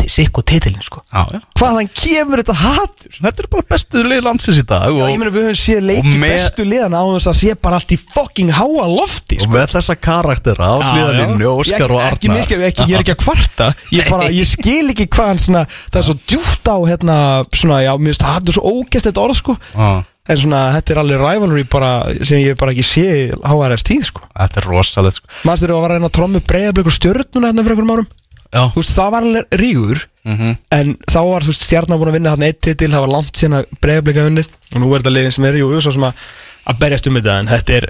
sikk 0.07 0.39
og 0.39 0.45
titilin 0.47 0.83
sko. 0.87 1.01
Já, 1.11 1.25
já. 1.35 1.39
Hvaðan 1.59 1.89
kemur 1.99 2.39
þetta 2.39 2.55
hatur? 2.61 3.15
Þetta 3.17 3.43
er 3.43 3.49
bara 3.51 3.65
bestu 3.73 4.03
lið 4.07 4.21
landsins 4.23 4.61
í 4.61 4.63
dag 4.63 4.85
Já, 4.95 5.03
og, 5.03 5.17
meina 5.19 5.33
við 5.35 5.47
höfum 5.49 5.59
séð 5.59 5.81
leiki 5.89 6.13
og 6.13 6.21
með- 6.23 6.35
bestu 6.37 6.67
liðana 6.69 7.01
á 7.03 7.05
þess 7.17 7.31
að 7.33 7.37
sé 7.41 7.55
bara 7.67 7.81
allt 7.81 7.95
í 7.97 7.99
fucking 7.99 8.53
háa 8.55 8.87
lofti 8.93 9.41
og 9.41 9.43
sko. 9.43 9.51
með 9.57 9.75
þessa 9.75 9.97
karaktera 9.99 10.69
á 10.71 10.77
hliðalinnu, 10.79 11.49
Óskar 11.51 11.91
og 11.91 11.99
Ég- 11.99 12.13
ekki, 12.13 12.29
Arnar. 12.29 12.39
miskil, 12.39 12.61
ekki, 12.69 12.87
Ég 12.87 12.95
er 12.95 13.03
ekki 13.03 13.17
að 13.17 13.23
kvarta. 13.25 13.75
Ég, 13.91 14.09
bara, 14.09 14.31
ég 14.31 14.47
skil 14.47 14.91
ekki 14.95 15.09
hvað 15.11 15.27
hann 15.27 15.43
svona, 15.43 15.67
Það 15.91 15.99
er 15.99 16.07
svo 16.07 16.19
djúft 16.29 16.71
á 16.71 16.77
hérna, 16.87 17.17
svona, 17.51 17.83
já, 17.83 17.93
mér 17.99 18.15
finnst 18.15 18.49
er 18.49 18.53
svo 18.55 18.63
ógæst 18.63 19.11
þetta 19.11 19.25
orð 19.27 19.37
sko. 19.43 19.57
Já, 19.75 20.05
En 20.29 20.37
svona, 20.41 20.61
þetta 20.75 20.93
er 20.95 20.99
alveg 21.03 21.21
rivalry 21.23 21.65
bara, 21.71 21.91
sem 22.27 22.41
ég 22.43 22.57
bara 22.59 22.73
ekki 22.75 22.83
sé 22.87 23.05
í 23.07 23.27
HRS 23.47 23.85
tíð 23.87 24.05
sko. 24.09 24.25
Þetta 24.35 24.59
er 24.63 24.67
rosalegt 24.73 25.21
sko. 25.21 25.29
Manstu 25.47 25.67
þegar 25.67 25.77
að 25.77 25.83
var 25.85 25.93
að 25.93 25.99
reyna 26.01 26.09
að 26.11 26.17
trommu 26.19 26.41
breyðablík 26.51 26.89
og 26.91 26.97
stjörnuna 26.97 27.51
hérna 27.53 27.63
fyrir 27.67 27.77
einhverjum 27.77 27.95
árum 27.97 28.09
Já, 28.47 28.63
Þú 28.73 28.79
veist, 28.81 28.93
það 28.97 29.11
var 29.17 29.27
alveg 29.31 29.57
rígur 29.63 30.05
Mhm. 30.27 30.57
En 30.75 30.89
þá 31.07 31.19
var 31.23 31.45
þú 31.47 31.51
veist, 31.53 31.65
stjarnar 31.69 31.99
búin 32.01 32.09
að 32.11 32.17
vinna 32.17 32.31
hann 32.35 32.43
eitt 32.43 32.61
titil 32.67 32.89
Það 32.91 33.05
var 33.05 33.13
langt 33.15 33.37
síðan 33.39 33.55
að 33.61 33.67
breyðablíka 33.85 34.25
unnið 34.27 34.49
Og 34.75 34.81
nú 34.83 34.89
er 34.91 34.99
þetta 35.05 35.13
liðin 35.15 35.35
sem 35.37 35.45
er 35.47 35.59
jú, 35.61 35.69
jú, 35.71 35.81
svo 35.85 35.93
sem 35.95 36.07
að, 36.09 36.25
að 36.67 36.81
berjast 36.83 37.07
um 37.07 37.15
þetta 37.21 37.37
En 37.45 37.51
þetta 37.53 37.77
er 37.77 37.87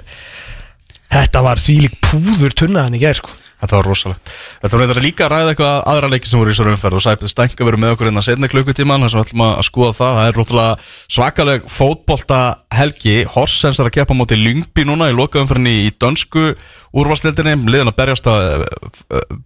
Þetta 1.17 1.41
var 1.47 1.61
þvílík 1.63 1.95
púður 2.03 2.53
tunnaðan 2.61 2.97
í 2.97 3.01
gær 3.01 3.17
sko. 3.17 3.33
Þetta 3.57 3.77
var 3.79 3.87
rosalegt. 3.89 4.31
Þetta 4.61 4.79
reyndar 4.79 4.99
líka 5.01 5.25
að 5.25 5.31
ræða 5.33 5.53
eitthvað 5.53 5.77
aðra 5.89 6.09
leiki 6.13 6.29
sem 6.29 6.37
voru 6.37 6.51
í 6.51 6.53
þessari 6.53 6.73
umferð 6.75 6.97
og 6.99 7.03
Sæpið 7.05 7.31
Stænka 7.31 7.65
verið 7.65 7.81
með 7.81 7.93
okkur 7.95 8.09
inn 8.11 8.21
að 8.21 8.25
setna 8.27 8.49
klukkutíman 8.51 9.05
þess 9.05 9.15
að 9.15 9.19
við 9.19 9.25
ætlum 9.25 9.43
að 9.47 9.63
skoða 9.65 9.95
það. 9.97 10.17
Það 10.19 10.29
er 10.29 10.37
róttulega 10.37 10.75
svakaleg 11.17 11.65
fótbolta 11.73 12.41
helgi 12.77 13.15
Horsens 13.33 13.81
er 13.81 13.89
að 13.89 13.95
keppa 13.97 14.17
móti 14.17 14.37
Lyngby 14.37 14.85
núna 14.85 15.09
í 15.09 15.17
lokaumferðinni 15.17 15.75
í 15.87 15.91
dönsku 15.97 16.51
úrvalstildinni 16.93 17.57
liðin 17.65 17.89
að 17.89 17.97
berjast, 17.97 18.29
að, 18.29 18.67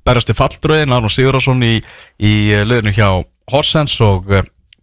berjast 0.04 0.34
í 0.34 0.40
falldraugin 0.42 0.98
Arnur 0.98 1.16
Sigurðarsson 1.16 1.64
í, 1.64 1.78
í 2.20 2.34
liðinu 2.68 2.98
hjá 3.00 3.08
Horsens 3.52 3.96
og 4.04 4.28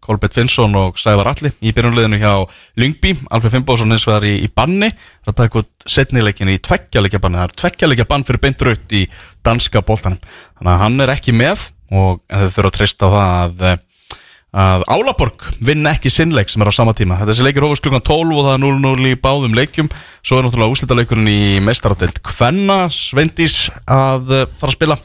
eh, 0.09 0.13
Kolbett 0.13 0.35
Finnsson 0.35 0.77
og 0.81 0.99
Sævar 1.01 1.29
Alli 1.35 1.53
í 1.61 1.73
byrjunliðinu 1.77 2.21
hjá 2.23 2.33
Lyngby. 2.81 3.15
Alfred 3.31 3.53
Fimboðsson 3.53 3.93
eins 3.93 4.07
og 4.07 4.15
það 4.15 4.21
er 4.23 4.29
í, 4.31 4.37
í 4.47 4.53
banni. 4.57 4.89
Það 5.29 5.43
er 5.45 5.59
út 5.61 5.89
setnileikin 5.89 6.53
í 6.53 6.61
tveggjalegja 6.65 7.21
banni. 7.21 7.41
Það 7.43 7.51
er 7.51 7.59
tveggjalegja 7.63 8.09
bann 8.09 8.25
fyrir 8.29 8.43
beint 8.47 8.65
raut 8.65 8.97
í 8.97 9.03
danska 9.45 9.83
boltanum. 9.85 10.23
Þannig 10.59 10.73
að 10.73 10.81
hann 10.85 11.05
er 11.05 11.13
ekki 11.13 11.37
með 11.37 11.69
og 11.93 12.25
þau 12.29 12.49
þurfa 12.55 12.71
að 12.71 12.77
treysta 12.77 13.09
á 13.09 13.11
það 13.13 13.37
að, 13.43 13.63
eh, 13.69 13.85
að 14.65 14.87
Álaborg 14.89 15.45
vinn 15.61 15.89
ekki 15.89 16.13
sinnleik 16.13 16.49
sem 16.53 16.65
er 16.65 16.73
á 16.73 16.79
sama 16.79 16.97
tíma. 16.97 17.21
Þessi 17.29 17.45
leikir 17.45 17.65
hófust 17.65 17.85
klukkan 17.85 18.05
12 18.05 18.33
og 18.33 18.49
það 18.49 18.57
er 18.57 18.65
0-0 18.65 19.13
í 19.13 19.21
báðum 19.21 19.57
leikjum. 19.57 19.93
Svo 20.23 20.39
er 20.39 20.49
náttúrulega 20.49 20.73
úslitaleikurinn 20.73 21.29
í 21.29 21.61
meistaradelt 21.65 22.23
Kvenna. 22.25 22.89
Svendís 22.89 23.69
að 23.85 24.33
eh, 24.33 24.47
fara 24.57 24.73
að 24.73 24.79
spila 24.81 24.99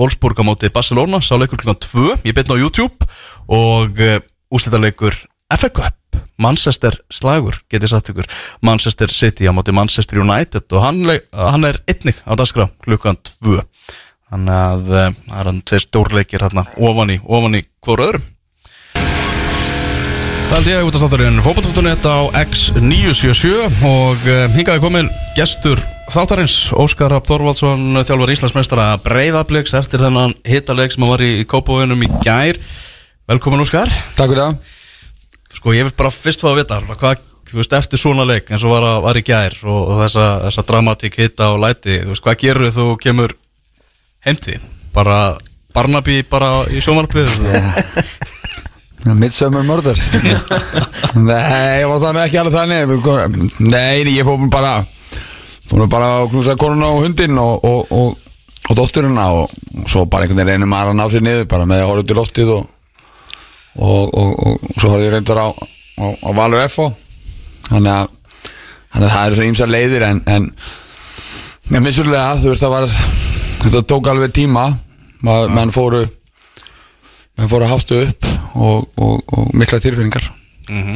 Wolfsburg 0.00 0.40
á 0.40 0.44
móti 0.44 0.72
Barcelona. 0.72 1.20
Sá 1.20 1.36
leikur 1.36 1.60
klukkan 1.60 1.80
2 1.80 2.20
ég 2.24 2.36
betna 2.36 2.56
á 2.56 2.62
YouTube 2.62 3.08
og 3.48 4.00
úslitaleikur 4.50 5.16
FA 5.56 5.70
Cup. 5.70 5.96
Manchester 6.40 6.96
slagur, 7.12 7.58
getið 7.70 7.92
sagt 7.92 8.10
ykkur. 8.12 8.28
Manchester 8.64 9.12
City 9.12 9.48
á 9.48 9.52
móti 9.52 9.74
Manchester 9.76 10.22
United 10.22 10.72
og 10.72 10.84
hann, 10.84 11.02
hann 11.32 11.66
er 11.68 11.82
einnig 11.90 12.18
á 12.24 12.32
dagskrá 12.38 12.70
klukkan 12.82 13.18
2 13.20 13.60
þannig 14.30 14.54
að 14.54 14.90
uh, 14.90 15.06
það 15.26 15.38
er 15.40 15.48
hann 15.50 15.62
tveir 15.66 15.84
stórleikir 15.84 16.44
hérna 16.46 16.66
ofan 16.78 17.14
í, 17.14 17.18
ofan 17.26 17.58
í 17.58 17.64
hvort 17.82 18.04
öðrum. 18.06 18.28
Það 20.50 20.56
held 20.56 20.68
ég 20.70 20.88
út 20.88 20.96
af 20.96 21.02
státtarinn 21.04 21.42
fókbaltfóttunett 21.44 22.06
á 22.10 22.18
X977 22.40 23.82
og 23.86 24.24
uh, 24.26 24.44
hingaði 24.54 24.82
komin 24.82 25.10
gestur 25.36 25.82
þáttarins 26.10 26.56
Óskar 26.74 27.12
Rapp 27.14 27.28
Þorvaldsson 27.30 28.02
þjálfur 28.02 28.32
Íslandsmeistara 28.34 28.86
Breiðabliks 29.04 29.76
eftir 29.78 30.02
þennan 30.02 30.34
hittaleik 30.46 30.94
sem 30.94 31.06
var 31.06 31.22
í, 31.22 31.32
Kópavöginum 31.46 32.02
í 32.06 32.10
gær 32.24 32.58
Velkomin 33.30 33.60
Óskar. 33.62 33.86
Takk 34.16 34.32
fyrir 34.32 34.40
það. 34.42 34.54
Sko 35.54 35.74
ég 35.76 35.84
vil 35.86 35.92
bara 35.94 36.10
fyrst 36.10 36.40
fá 36.42 36.48
að 36.50 36.56
vita 36.64 36.78
hvað, 36.82 37.20
þú 37.46 37.58
veist, 37.60 37.74
eftir 37.78 38.00
svona 38.02 38.24
leik 38.26 38.48
eins 38.50 38.64
og 38.66 38.72
var, 38.72 38.86
að, 38.88 38.96
var 39.04 39.18
í 39.20 39.22
gær 39.26 39.54
og, 39.70 39.76
og 39.92 40.00
þessa, 40.00 40.24
þessa 40.48 40.64
dramatík 40.66 41.18
hitta 41.20 41.50
og 41.54 41.60
læti 41.62 42.00
þú 42.00 42.10
veist, 42.10 42.24
hvað 42.24 42.40
gerur 42.40 42.72
þú 42.74 42.86
kemur 43.04 43.34
heimti? 44.26 44.56
Bara 44.96 45.18
Barnaby 45.76 46.24
bara 46.26 46.48
í 46.74 46.82
sjómarpið 46.82 47.30
Midsummer 49.20 49.62
Murder 49.68 49.94
Nei, 51.30 51.84
ég 51.84 51.86
var 51.86 52.02
þannig 52.02 52.24
ekki 52.24 52.42
alveg 52.42 52.58
þannig. 52.58 53.62
Nei, 53.70 54.10
ég 54.10 54.26
fór 54.26 54.42
bara 54.50 54.74
Fór 55.70 55.86
bara 55.86 56.10
að 56.18 56.32
knúsa 56.32 56.58
konuna 56.58 56.90
og 56.90 57.04
hundinn 57.06 57.38
og, 57.38 57.62
og, 57.62 57.94
og, 57.94 58.34
og 58.66 58.82
dótturina 58.82 59.30
og 59.38 59.54
svo 59.86 60.02
bara 60.10 60.26
einhvern 60.26 60.42
veginn 60.42 60.64
reynir 60.64 60.74
maður 60.74 60.96
að 60.96 60.98
ná 60.98 61.06
sér 61.14 61.26
niður 61.28 61.50
bara 61.54 61.70
með 61.70 61.84
að 61.84 61.90
horfa 61.92 62.02
út 62.02 62.10
í 62.10 62.18
loftið 62.18 62.54
og 62.58 62.68
og 63.80 64.60
svo 64.76 64.92
horfði 64.92 65.08
ég 65.08 65.14
reyndar 65.14 65.40
á, 65.40 65.48
á, 65.50 66.06
á 66.20 66.28
Valur 66.36 66.66
FO 66.68 66.90
þannig 67.70 67.92
að, 67.94 68.14
þannig 68.92 69.08
að 69.08 69.14
það 69.14 69.26
eru 69.26 69.38
svo 69.38 69.48
ímsa 69.48 69.68
leiðir 69.70 70.06
en, 70.10 70.22
en 70.28 70.48
en 71.70 71.86
vissulega, 71.86 72.34
þú 72.40 72.52
veist, 72.52 72.64
það 72.64 72.72
var 72.74 72.86
þetta 73.60 73.82
tók 73.92 74.08
alveg 74.10 74.32
tíma. 74.34 74.64
Maður, 75.20 75.52
menn 75.54 75.72
fóru 75.74 76.00
menn 77.36 77.50
fóru 77.50 77.66
að 77.66 77.74
haftu 77.74 77.98
upp 78.06 78.28
og, 78.56 78.86
og, 78.96 79.34
og 79.36 79.50
mikla 79.56 79.80
tilfinningar. 79.82 80.30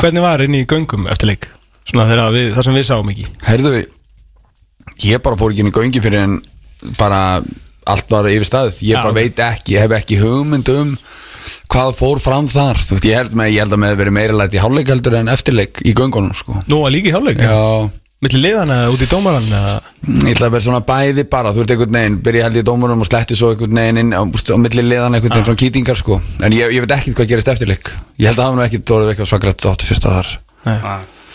Hvernig 0.00 0.24
var 0.24 0.42
inn 0.44 0.56
í 0.56 0.64
göngum 0.70 1.08
eftir 1.12 1.32
leik? 1.32 1.48
Svona 1.84 2.06
þegar 2.08 2.32
við, 2.34 2.48
það 2.56 2.66
sem 2.66 2.78
við 2.78 2.86
sáum 2.88 3.10
ekki. 3.12 3.26
Herðu 3.44 3.74
við 3.74 5.04
ég 5.04 5.22
bara 5.24 5.38
fór 5.40 5.52
ekki 5.52 5.64
inn 5.64 5.70
í 5.72 5.74
göngi 5.74 6.02
fyrir 6.04 6.24
en 6.24 6.38
bara 6.98 7.20
allt 7.90 8.10
var 8.12 8.28
yfir 8.30 8.48
staðið. 8.48 8.80
Ég 8.88 9.00
bara 9.00 9.16
veit 9.16 9.44
ekki, 9.44 9.76
ég 9.76 9.84
hef 9.84 9.96
ekki 9.98 10.20
hugmynd 10.22 10.70
um 10.72 10.94
hvað 11.72 11.96
fór 11.98 12.22
fram 12.22 12.48
þar? 12.50 12.80
Þú 12.84 12.96
veist, 12.96 13.08
ég 13.08 13.20
held 13.20 13.36
með, 13.38 13.52
ég 13.54 13.64
held 13.64 13.76
að 13.76 13.82
með 13.84 13.98
verið 14.00 14.16
meira 14.18 14.38
lætt 14.38 14.56
í 14.56 14.62
hálfleik 14.62 14.90
heldur 14.94 15.18
en 15.18 15.30
eftirleik 15.32 15.82
í 15.84 15.94
göngunum 15.96 16.34
sko. 16.36 16.56
Nú 16.70 16.80
var 16.84 16.94
líka 16.94 17.10
í 17.10 17.14
hálfleik 17.14 17.40
já, 17.44 17.58
Milli 18.24 18.38
liðana 18.40 18.76
eða 18.84 18.92
út 18.94 19.02
í 19.04 19.08
dómaran 19.10 19.48
eða? 19.52 19.72
Ég 20.24 20.30
ætla 20.32 20.46
að 20.48 20.54
vera 20.54 20.64
svona 20.64 20.84
bæði 20.88 21.24
bara 21.28 21.50
þú 21.52 21.60
ert 21.64 21.72
einhvern 21.74 21.96
veginn, 21.98 22.14
byrja 22.24 22.46
held 22.46 22.56
í 22.56 22.62
dómurum 22.64 23.02
og 23.04 23.08
sletti 23.08 23.36
svo 23.36 23.50
einhvern 23.52 23.80
veginn 23.80 24.00
inn 24.00 24.14
á, 24.16 24.22
úst, 24.24 24.48
á 24.48 24.56
milli 24.56 24.84
liðan 24.86 25.18
einhvern 25.18 25.34
veginn 25.34 25.48
svona 25.50 25.60
kýtingar 25.60 25.98
sko. 26.00 26.16
En 26.40 26.56
ég, 26.56 26.72
ég 26.72 26.86
veit 26.86 26.94
ekkert 26.96 27.18
hvað 27.18 27.28
gerist 27.34 27.50
eftirleik. 27.52 27.90
Ég 28.16 28.30
held 28.30 28.40
að 28.40 28.46
hafa 28.48 28.56
nú 28.56 28.64
ekkert 28.64 28.94
orðið 28.96 29.12
eitthvað 29.12 29.28
svakrætt 29.28 29.68
áttu 29.68 29.90
fyrsta 29.90 30.14
þar. 30.14 30.30
Nei. 30.64 30.78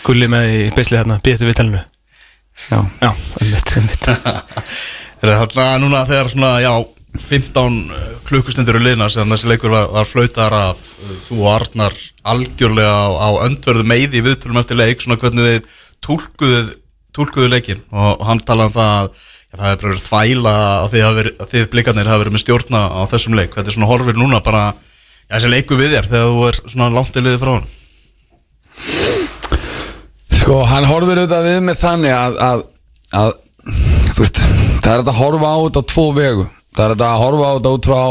Gulli 0.08 0.30
með 0.32 0.56
í 0.56 0.58
beisli 0.74 0.98
hérna, 0.98 1.20
býðtu 1.22 1.46
við 1.46 1.60
telnu 1.60 1.84
já, 2.70 2.80
Já, 3.04 3.10
einmitt, 3.38 3.76
einmitt. 3.76 4.10
Er 5.20 5.34
þetta 5.36 5.68
núna 7.10 7.30
þegar 7.30 7.50
svona, 7.50 7.86
já 7.90 8.20
15 8.20 8.22
klukkustundir 8.28 8.76
eru 8.76 8.84
liðna 8.84 9.08
sem 9.10 9.28
þessi 9.28 9.48
leikur 9.50 9.70
var, 9.70 9.88
var 9.90 10.06
flautar 10.06 10.52
af. 10.52 10.78
Uh, 11.02 11.16
þú 11.26 11.40
og 11.42 11.50
Arnar 11.54 11.94
algjörlega 12.22 12.90
á, 12.90 13.08
á 13.18 13.28
öndverðu 13.46 13.84
meiði 13.84 14.20
í 14.20 14.24
viðtölum 14.26 14.60
eftir 14.60 14.76
leik 14.78 15.00
svona 15.02 15.18
hvernig 15.18 15.44
þið 15.46 15.62
túlkuðu 16.04 16.60
túlkuðu 17.10 17.48
leikin 17.50 17.80
og 17.90 18.22
hann 18.22 18.38
talaði 18.46 18.70
um 18.70 18.74
það 18.76 18.92
að 18.94 19.08
já, 19.10 19.56
það 19.56 19.70
hefur 19.70 19.88
verið 19.88 20.04
þvæla 20.04 20.52
að 20.54 20.90
þið, 20.92 21.02
hafi 21.02 21.16
verið, 21.16 21.34
að 21.40 21.48
þið 21.50 21.64
blikarnir 21.72 22.06
hafa 22.10 22.20
verið 22.22 22.34
með 22.36 22.44
stjórna 22.44 22.82
á 22.86 23.00
þessum 23.10 23.34
leik. 23.34 23.54
Þetta 23.56 23.66
er 23.66 23.74
svona 23.74 23.90
horfir 23.90 24.20
núna 24.20 24.38
bara 24.44 24.62
já, 24.70 25.34
þessi 25.34 25.50
leiku 25.50 25.78
við 25.80 25.96
þér 25.96 26.10
þegar 26.12 26.30
þú 26.30 26.46
er 26.46 26.60
svona 26.70 26.94
langt 26.94 27.18
í 27.18 27.24
liði 27.24 27.40
frá 27.42 27.52
hann 27.56 27.68
Sko, 30.40 30.62
hann 30.70 30.86
horfir 30.86 31.18
auðvitað 31.18 31.48
við 31.50 31.58
með 31.66 31.76
þannig 31.82 32.14
að, 32.14 32.38
að, 32.46 32.62
að 33.18 33.34
veist, 34.16 34.40
það 34.80 34.92
er 34.94 35.02
að 35.02 35.18
horfa 35.18 35.50
á 35.50 35.58
þetta 35.66 35.82
á 35.82 35.90
tvo 35.90 36.06
vegu 36.16 36.46
það 36.76 36.84
er 36.84 36.94
þetta 36.94 37.10
að 37.10 37.22
horfa 37.24 37.48
á 37.50 37.52
þetta 37.56 37.74
út 37.76 37.90
frá 37.90 38.02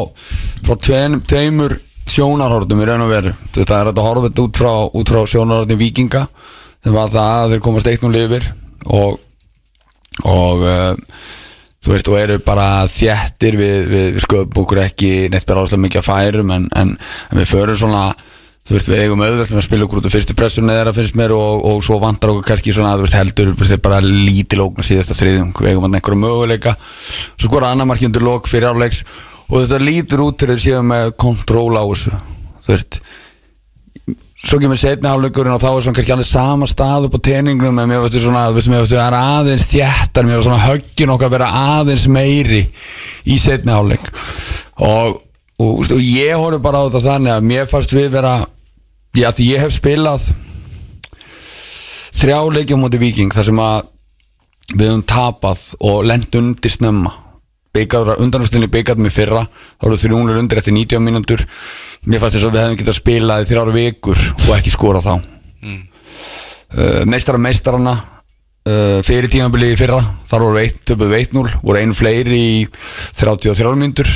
frá 0.66 0.76
tveim, 0.88 1.20
tveimur 1.30 1.78
sjónarhortum 2.10 2.82
í 2.82 2.88
raun 2.90 3.06
og 3.06 3.12
veru, 3.14 3.34
það 3.54 3.76
er 3.80 3.92
þetta 3.92 4.02
að 4.02 4.08
horfa 4.08 4.30
þetta 4.30 4.46
út 4.46 4.62
frá, 4.62 4.74
frá 5.12 5.22
sjónarhortum 5.34 5.82
vikinga 5.82 6.24
sem 6.84 6.96
var 6.96 7.12
það 7.14 7.36
að 7.36 7.54
þeir 7.54 7.66
komast 7.68 7.92
eitt 7.92 8.06
nú 8.06 8.14
lifir 8.14 8.48
og 8.88 9.20
og 10.28 10.64
uh, 10.68 10.96
þú 11.80 11.94
veist, 11.94 12.10
og 12.12 12.18
eru 12.20 12.40
bara 12.44 12.88
þjættir 12.92 13.56
við, 13.60 13.78
við, 13.88 14.08
við 14.18 14.26
sköpum 14.26 14.66
okkur 14.66 14.82
ekki 14.84 15.12
neitt 15.32 15.48
bara 15.48 15.64
áherslega 15.64 15.86
mikið 15.86 16.02
að 16.02 16.10
færum 16.10 16.52
en, 16.56 16.66
en, 16.76 16.96
en 17.32 17.40
við 17.40 17.52
förum 17.54 17.80
svona 17.80 18.04
þú 18.70 18.78
veist, 18.78 18.90
við 18.92 19.04
eigum 19.04 19.24
auðvelt 19.26 19.54
með 19.54 19.62
að 19.62 19.66
spila 19.66 19.86
okkur 19.88 20.02
út 20.02 20.10
á 20.10 20.16
fyrstu 20.16 20.36
pressunni 20.38 20.76
þeirra 20.78 20.96
finnst 20.96 21.18
mér 21.18 21.34
og, 21.36 21.64
og 21.70 21.84
svo 21.86 21.98
vantar 22.02 22.34
okkur 22.34 22.48
kannski 22.52 22.76
svona, 22.76 22.96
þú 23.00 23.08
veist, 23.08 23.18
heldur 23.18 23.54
veist, 23.58 23.78
bara 23.82 24.02
lítil 24.06 24.62
ógn 24.66 24.86
síðasta 24.86 25.18
þriðjung 25.18 25.54
við 25.58 25.72
eigum 25.72 25.88
hann 25.88 25.98
einhverju 25.98 26.22
möguleika. 26.22 26.76
Svo 27.34 27.50
skora 27.50 27.74
annar 27.74 27.90
marki 27.90 28.06
undir 28.06 28.26
lok 28.26 28.50
fyrir 28.52 28.70
áleiks 28.70 29.02
og 29.50 29.64
þetta 29.64 29.82
lítur 29.82 30.28
út 30.28 30.38
til 30.38 30.52
þau 30.52 30.60
séum 30.62 30.94
með 30.94 31.16
kontról 31.18 31.74
á 31.74 31.84
þessu 31.84 32.14
þú 32.70 32.76
veist. 32.76 33.00
Svo 34.40 34.58
kemur 34.62 34.80
setni 34.80 35.10
hálfleikurinn 35.10 35.52
og 35.52 35.62
þá 35.62 35.70
er 35.70 35.82
svona 35.84 35.98
kannski 35.98 36.14
alveg 36.16 36.28
sama 36.30 36.68
stað 36.70 37.10
upp 37.10 37.18
á 37.20 37.26
teiningnum 37.28 37.82
en 37.82 37.90
mér 37.90 38.06
veistu 38.06 38.22
svona, 38.24 38.46
veist, 38.56 38.70
mér 38.72 38.86
veistu, 38.86 38.96
það 38.96 39.10
er 39.10 39.18
aðeins 39.18 39.66
þjættar 39.68 40.28
mér 40.28 40.38
veistu 40.38 40.48
svona 40.48 40.68
höggin 40.68 41.14
okkar 41.16 41.34
vera 41.34 41.50
aðeins 41.76 42.06
meiri 42.08 42.62
í 43.28 43.40
setni 43.42 43.76
hálfleik. 43.76 44.08
Og, 44.86 45.20
og, 45.60 45.84
og 45.84 46.00
ég 46.00 46.38
horf 46.40 46.64
bara 46.64 46.86
á 46.86 46.88
þetta 46.88 47.04
þannig 47.10 47.36
að 47.36 47.50
mér 47.52 47.70
fannst 47.74 47.96
við 47.98 48.14
vera 48.16 48.38
já, 49.20 49.30
því 49.36 49.48
ég 49.54 49.64
hef 49.64 49.74
spilað 49.76 50.28
þrjá 52.20 52.38
leikjum 52.52 52.84
mútið 52.84 53.04
viking 53.04 53.34
þar 53.36 53.48
sem 53.48 53.64
að 53.64 53.90
við 54.76 54.92
höfum 54.92 55.04
tapað 55.10 55.64
og 55.80 56.06
lent 56.08 56.36
undir 56.38 56.74
snemma. 56.74 57.16
Undanústinni 57.80 58.68
byggjaðum 58.72 59.08
í 59.08 59.14
fyrra 59.14 59.44
þá 59.46 59.84
voru 59.86 59.98
þrjúnur 60.02 60.40
undir 60.42 60.60
eftir 60.60 60.76
90 60.76 61.04
mínútur. 61.06 61.44
Mér 62.10 62.22
fannst 62.22 62.38
þess 62.38 62.48
að 62.50 62.56
við 62.56 62.64
hefum 62.64 62.80
getað 62.82 62.98
spilað 62.98 63.44
í 63.44 63.50
þrjára 63.50 63.76
vikur 63.76 64.24
og 64.46 64.54
ekki 64.58 64.74
skora 64.74 65.04
þá. 65.04 65.14
Mm. 65.60 65.82
uh, 66.78 67.02
meistara 67.10 67.42
meistarana 67.42 67.94
uh, 67.98 69.00
fyrir 69.04 69.28
tímabili 69.32 69.74
í 69.74 69.80
fyrra 69.80 70.00
þar 70.30 70.46
voru 70.46 70.62
eitt, 70.62 70.80
töpuð 70.88 71.18
1-0 71.18 71.44
voru 71.66 71.82
einu 71.82 71.98
fleiri 71.98 72.40
í 72.40 72.64
33 73.20 73.76
mínútur. 73.76 74.16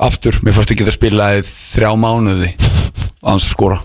Aftur, 0.00 0.38
mér 0.42 0.56
fannst 0.56 0.72
ekki 0.72 0.86
að 0.88 0.96
spila 0.96 1.32
í 1.36 1.46
þrjá 1.46 1.92
mánuði 2.00 2.54
á 3.20 3.28
hans 3.30 3.44
að 3.44 3.50
skora 3.52 3.80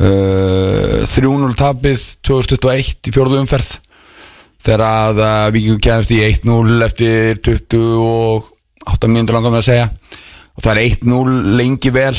uh, 0.00 1.02
3-0 1.08 1.56
tapið 1.58 2.04
2021 2.24 3.10
í 3.10 3.14
fjórðu 3.14 3.40
umferð. 3.42 3.74
Þegar 4.62 4.84
að 4.86 5.20
uh, 5.22 5.50
Víkingur 5.54 5.82
kemst 5.82 6.14
í 6.14 6.22
1-0 6.22 6.86
eftir 6.86 7.42
28 7.42 9.10
mínútur 9.10 9.38
langar 9.38 9.54
með 9.54 9.62
að 9.64 9.68
segja. 9.68 9.90
Og 10.52 10.64
það 10.64 10.72
er 10.72 10.82
1-0 10.86 11.36
lengi 11.58 11.92
vel. 11.94 12.16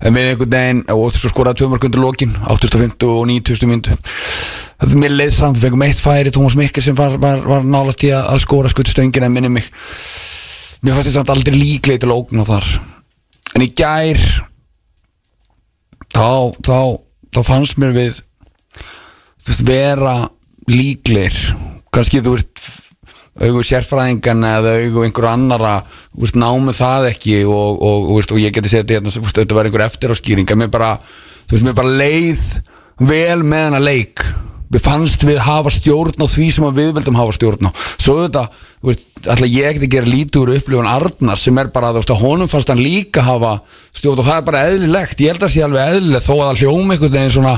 En 0.00 0.16
við 0.16 0.30
einhvern 0.32 0.54
veginn 0.54 0.82
og 0.94 1.10
svo 1.14 1.30
skoraði 1.30 1.60
tvö 1.60 1.70
mörg 1.72 1.86
undir 1.86 2.02
lokin 2.02 2.32
850 2.48 3.10
og 3.10 3.26
9000 3.28 3.70
mínútu. 3.70 3.96
Það 4.80 4.94
er 4.94 5.00
mér 5.02 5.12
leið 5.12 5.32
samt, 5.36 5.58
við 5.58 5.66
fengum 5.66 5.82
eitt 5.84 6.00
færi 6.00 6.32
Tómas 6.32 6.56
Mikkel 6.56 6.84
sem 6.84 6.96
var, 6.96 7.18
var, 7.20 7.42
var 7.44 7.66
nálast 7.68 8.00
í 8.06 8.14
að, 8.16 8.30
að 8.32 8.44
skora 8.46 8.70
skuttustöngin 8.72 9.26
en 9.26 9.34
minni 9.34 9.50
mig. 9.52 9.66
Mér 10.80 10.96
fannst 10.96 11.12
þetta 11.12 11.34
aldrei 11.36 11.58
líklega 11.58 12.00
til 12.00 12.08
að 12.08 12.22
ógna 12.22 12.46
þar. 12.48 12.70
En 13.52 13.66
í 13.66 13.68
gær 13.76 14.22
þá, 16.14 16.56
þá, 16.66 16.80
þá 17.34 17.40
fannst 17.46 17.80
mér 17.80 17.94
við 17.96 18.20
þú 19.40 19.52
veist, 19.52 19.64
vera 19.66 20.14
líklegir. 20.70 21.40
Kannski 21.90 22.22
þú 22.24 22.36
veist 22.36 22.68
augu 23.40 23.62
sérfræðingan 23.64 24.44
eða 24.44 24.74
augu 24.82 25.04
einhver 25.06 25.30
annara 25.30 25.78
veist, 26.18 26.36
námi 26.38 26.74
það 26.76 27.08
ekki 27.12 27.40
og, 27.46 27.80
og, 27.80 28.10
og, 28.12 28.28
og 28.34 28.42
ég 28.42 28.54
geti 28.54 28.72
setið 28.72 28.98
hérna, 28.98 29.14
þú 29.14 29.24
veist, 29.24 29.40
þetta 29.40 29.58
var 29.58 29.70
einhver 29.70 29.86
eftiráskýring. 29.86 30.50
En 30.50 30.60
mér 30.60 30.72
bara, 30.72 30.92
veist, 31.50 31.64
mér 31.64 31.78
bara 31.78 31.98
leið 32.02 32.46
vel 33.00 33.40
með 33.46 33.68
hana 33.70 33.80
leik 33.82 34.24
við 34.70 34.84
fannst 34.84 35.24
við 35.26 35.40
hafa 35.42 35.72
stjórn 35.74 36.22
á 36.22 36.26
því 36.30 36.48
sem 36.54 36.66
við 36.76 36.92
vildum 36.94 37.18
hafa 37.18 37.34
stjórn 37.34 37.70
á. 37.70 37.70
Svo 37.98 38.20
þetta, 38.22 38.44
ætla 39.26 39.50
ég 39.50 39.70
ekki 39.70 39.88
að 39.88 39.94
gera 39.96 40.12
lítið 40.14 40.42
úr 40.44 40.52
upplifun 40.58 40.90
Arnar 40.90 41.40
sem 41.40 41.58
er 41.58 41.72
bara 41.74 41.90
að 41.90 42.14
honum 42.20 42.50
fannst 42.50 42.70
hann 42.70 42.82
líka 42.82 43.24
hafa 43.26 43.58
stjórn 43.96 44.22
og 44.22 44.28
það 44.28 44.38
er 44.38 44.46
bara 44.46 44.62
eðlilegt, 44.68 45.20
ég 45.20 45.34
held 45.34 45.42
að 45.42 45.48
það 45.48 45.56
sé 45.56 45.66
alveg 45.66 45.96
eðlilegt 45.96 46.28
þó 46.28 46.34
að 46.36 46.46
það 46.46 46.62
hljóma 46.62 46.94
einhvern 46.94 47.16
veginn 47.18 47.34
svona 47.34 47.56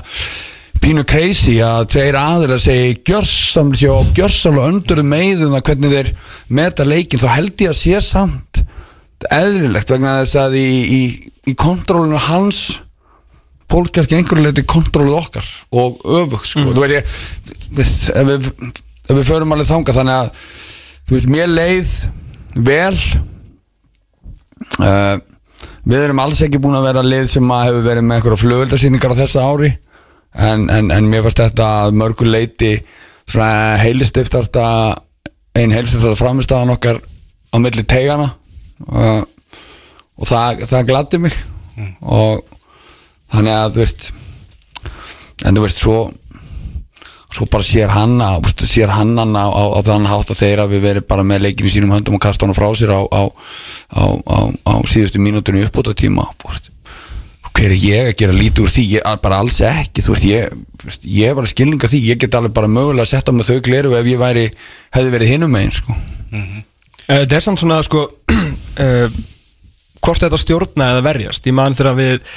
pínu 0.83 1.05
crazy 1.07 1.59
að 1.63 1.85
tveir 1.95 2.17
aðeir 2.19 2.55
að 2.57 2.63
segja 2.65 2.95
gjörsamlega 3.07 3.93
og 3.95 4.09
gjörsamlega 4.17 4.71
öndur 4.73 5.03
meðum 5.07 5.55
að 5.55 5.67
hvernig 5.69 5.93
þeir 5.93 6.09
meta 6.59 6.87
leikin 6.87 7.23
þá 7.23 7.29
held 7.37 7.63
ég 7.63 7.71
að 7.71 7.79
sé 7.79 8.01
samt 8.03 8.63
eðlilegt 9.31 9.93
vegna 9.93 10.17
þess 10.23 10.41
að 10.43 10.57
í, 10.59 10.71
í, 10.83 11.03
í 11.53 11.55
kontrólinu 11.59 12.19
hans 12.27 12.82
Pól 13.71 13.87
kannski 13.89 14.17
einhverju 14.19 14.45
leiti 14.47 14.65
kontróluð 14.69 15.19
okkar 15.21 15.51
og 15.73 16.03
öfugt 16.05 16.51
sko. 16.51 16.65
mm. 16.65 16.81
veit 16.83 16.97
ég 16.97 17.13
við, 17.73 17.93
ef, 18.13 18.31
við, 18.31 18.49
ef 19.09 19.15
við 19.17 19.29
förum 19.29 19.55
alveg 19.55 19.71
þanga 19.71 19.97
þannig 19.99 20.19
að 20.19 20.43
þú 21.09 21.17
veist 21.17 21.31
mér 21.33 21.53
leið 21.53 21.95
vel 22.69 22.97
uh, 24.81 25.17
við 25.83 25.99
erum 26.03 26.21
alls 26.23 26.43
ekki 26.45 26.61
búin 26.63 26.79
að 26.79 26.89
vera 26.91 27.07
leið 27.07 27.31
sem 27.37 27.55
að 27.55 27.65
hefur 27.69 27.87
verið 27.89 28.07
með 28.07 28.19
einhverja 28.19 28.43
flugöldarsýningar 28.45 29.15
á 29.17 29.21
þessa 29.23 29.47
ári 29.49 29.73
en, 30.33 30.69
en, 30.73 30.93
en 30.95 31.09
mér 31.11 31.25
fannst 31.27 31.43
þetta 31.43 31.71
að 31.87 31.97
mörgur 32.03 32.31
leiti 32.31 32.75
svona 33.29 33.79
heilistiftasta 33.81 34.67
einn 35.59 35.75
heilistiftasta 35.75 36.19
framistæðan 36.21 36.75
okkar 36.77 37.01
á 37.53 37.57
milli 37.61 37.85
tegana 37.89 38.31
uh, 38.89 39.23
og 40.19 40.29
það, 40.29 40.65
það 40.71 40.89
gladdi 40.89 41.23
mig 41.25 41.37
og 42.01 42.43
þannig 43.33 43.55
að 43.59 43.77
þú 43.77 43.85
veist 43.85 44.11
en 45.43 45.57
þú 45.57 45.65
veist 45.67 45.83
svo 45.83 46.01
svo 47.33 47.47
bara 47.49 47.65
sér 47.65 47.93
hann 47.95 48.19
að 48.21 48.43
veist, 48.47 48.67
sér 48.69 48.93
hann 48.93 49.15
hann 49.17 49.33
á, 49.33 49.49
á, 49.49 49.65
á 49.73 49.81
þann 49.87 50.11
hátt 50.11 50.35
að 50.35 50.43
þeir 50.43 50.65
að 50.65 50.75
við 50.75 50.85
verið 50.89 51.09
bara 51.09 51.25
með 51.25 51.47
leikinu 51.47 51.71
í 51.71 51.75
sínum 51.77 51.95
höndum 51.95 52.19
og 52.19 52.25
kasta 52.25 52.47
hann 52.47 52.57
frá 52.57 52.69
sér 52.77 52.93
á, 52.93 53.01
á, 53.09 53.23
á, 53.97 54.05
á, 54.29 54.39
á 54.69 54.75
síðustu 54.85 55.23
mínútunni 55.23 55.65
uppbúta 55.65 55.97
tíma 55.97 56.29
hver 57.53 57.71
er 57.71 57.79
ég 57.79 58.09
að 58.11 58.17
gera 58.19 58.35
lítið 58.35 58.65
úr 58.65 58.73
því? 58.73 58.85
Ég, 58.97 59.09
bara 59.23 59.39
alls 59.43 59.59
ekki, 59.67 60.03
veist 60.09 60.25
ég, 60.27 60.55
ég 61.07 61.37
var 61.37 61.47
að 61.47 61.53
skilninga 61.53 61.91
því, 61.91 62.01
ég 62.09 62.21
get 62.23 62.37
alveg 62.39 62.55
bara 62.57 62.71
mögulega 62.71 63.05
að 63.05 63.13
setja 63.13 63.35
með 63.37 63.51
þau 63.51 63.61
gleru 63.69 63.93
ef 63.99 64.09
ég 64.09 64.21
væri 64.21 64.47
hefði 64.97 65.13
verið 65.15 65.33
hinum 65.35 65.53
megin 65.53 65.75
sko. 65.77 65.97
Eh, 66.33 67.23
Það 67.23 67.37
er 67.37 67.45
samt 67.45 67.61
svona 67.63 67.83
sko 67.87 68.07
uh, 68.09 69.21
Hvort 70.03 70.25
þetta 70.25 70.39
stjórna 70.41 70.89
eða 70.97 71.03
verjast. 71.07 71.45
Ég 71.47 71.55
man 71.55 71.77
þegar 71.79 71.95
við 71.95 72.33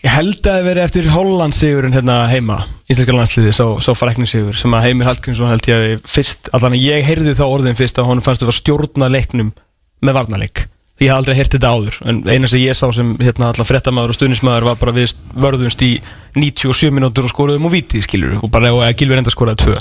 Ég 0.00 0.12
held 0.14 0.38
að 0.48 0.54
það 0.54 0.62
veri 0.64 0.80
eftir 0.80 1.08
Hollandsigurinn 1.12 1.92
hérna 1.92 2.22
heima 2.30 2.62
Íslenska 2.88 3.12
landsliði, 3.12 3.50
sá, 3.52 3.66
sá 3.84 3.92
frækningssigur 3.92 4.56
sem 4.56 4.72
að 4.72 4.86
Heimir 4.86 5.10
Hallgrímsson 5.10 5.50
held 5.52 5.66
ég 5.68 5.76
að 5.76 6.06
fyrst 6.08 6.48
allan 6.56 6.74
að 6.74 6.86
ég 6.86 7.04
heyrði 7.04 7.34
þá 7.36 7.42
orðin 7.44 7.76
fyrst 7.76 8.00
að 8.00 8.08
honum 8.08 8.24
fannst 8.24 8.40
þetta 8.40 8.56
stjórna 8.56 9.10
leiknum 9.12 9.52
með 10.00 10.16
varnarleik. 10.16 10.64
Ég 11.04 11.12
haf 11.12 11.20
aldrei 11.20 11.36
heyrt 11.36 11.52
þetta 11.52 11.70
áður 11.76 12.00
en 12.08 12.22
eina 12.32 12.48
sem 12.48 12.64
ég 12.64 12.76
sá 12.76 12.86
sem 12.96 13.12
hérna 13.20 13.52
allan 13.52 13.68
frettamæður 13.68 14.14
og 14.14 14.18
stuðnismæður 14.18 14.68
var 14.70 14.80
bara 14.80 14.96
við 14.96 15.14
vörðumst 15.36 15.84
í 15.84 15.92
97 16.36 16.96
minútur 16.96 17.28
og 17.28 17.34
skoruðum 17.34 17.68
og 17.68 17.76
víti 17.76 18.00
skilur 18.04 18.40
og 18.40 18.50
bara 18.52 18.72
og 18.72 18.82
að 18.88 18.96
Gilvi 19.02 19.20
reynda 19.20 19.32
skoraði 19.32 19.66
tvö. 19.66 19.78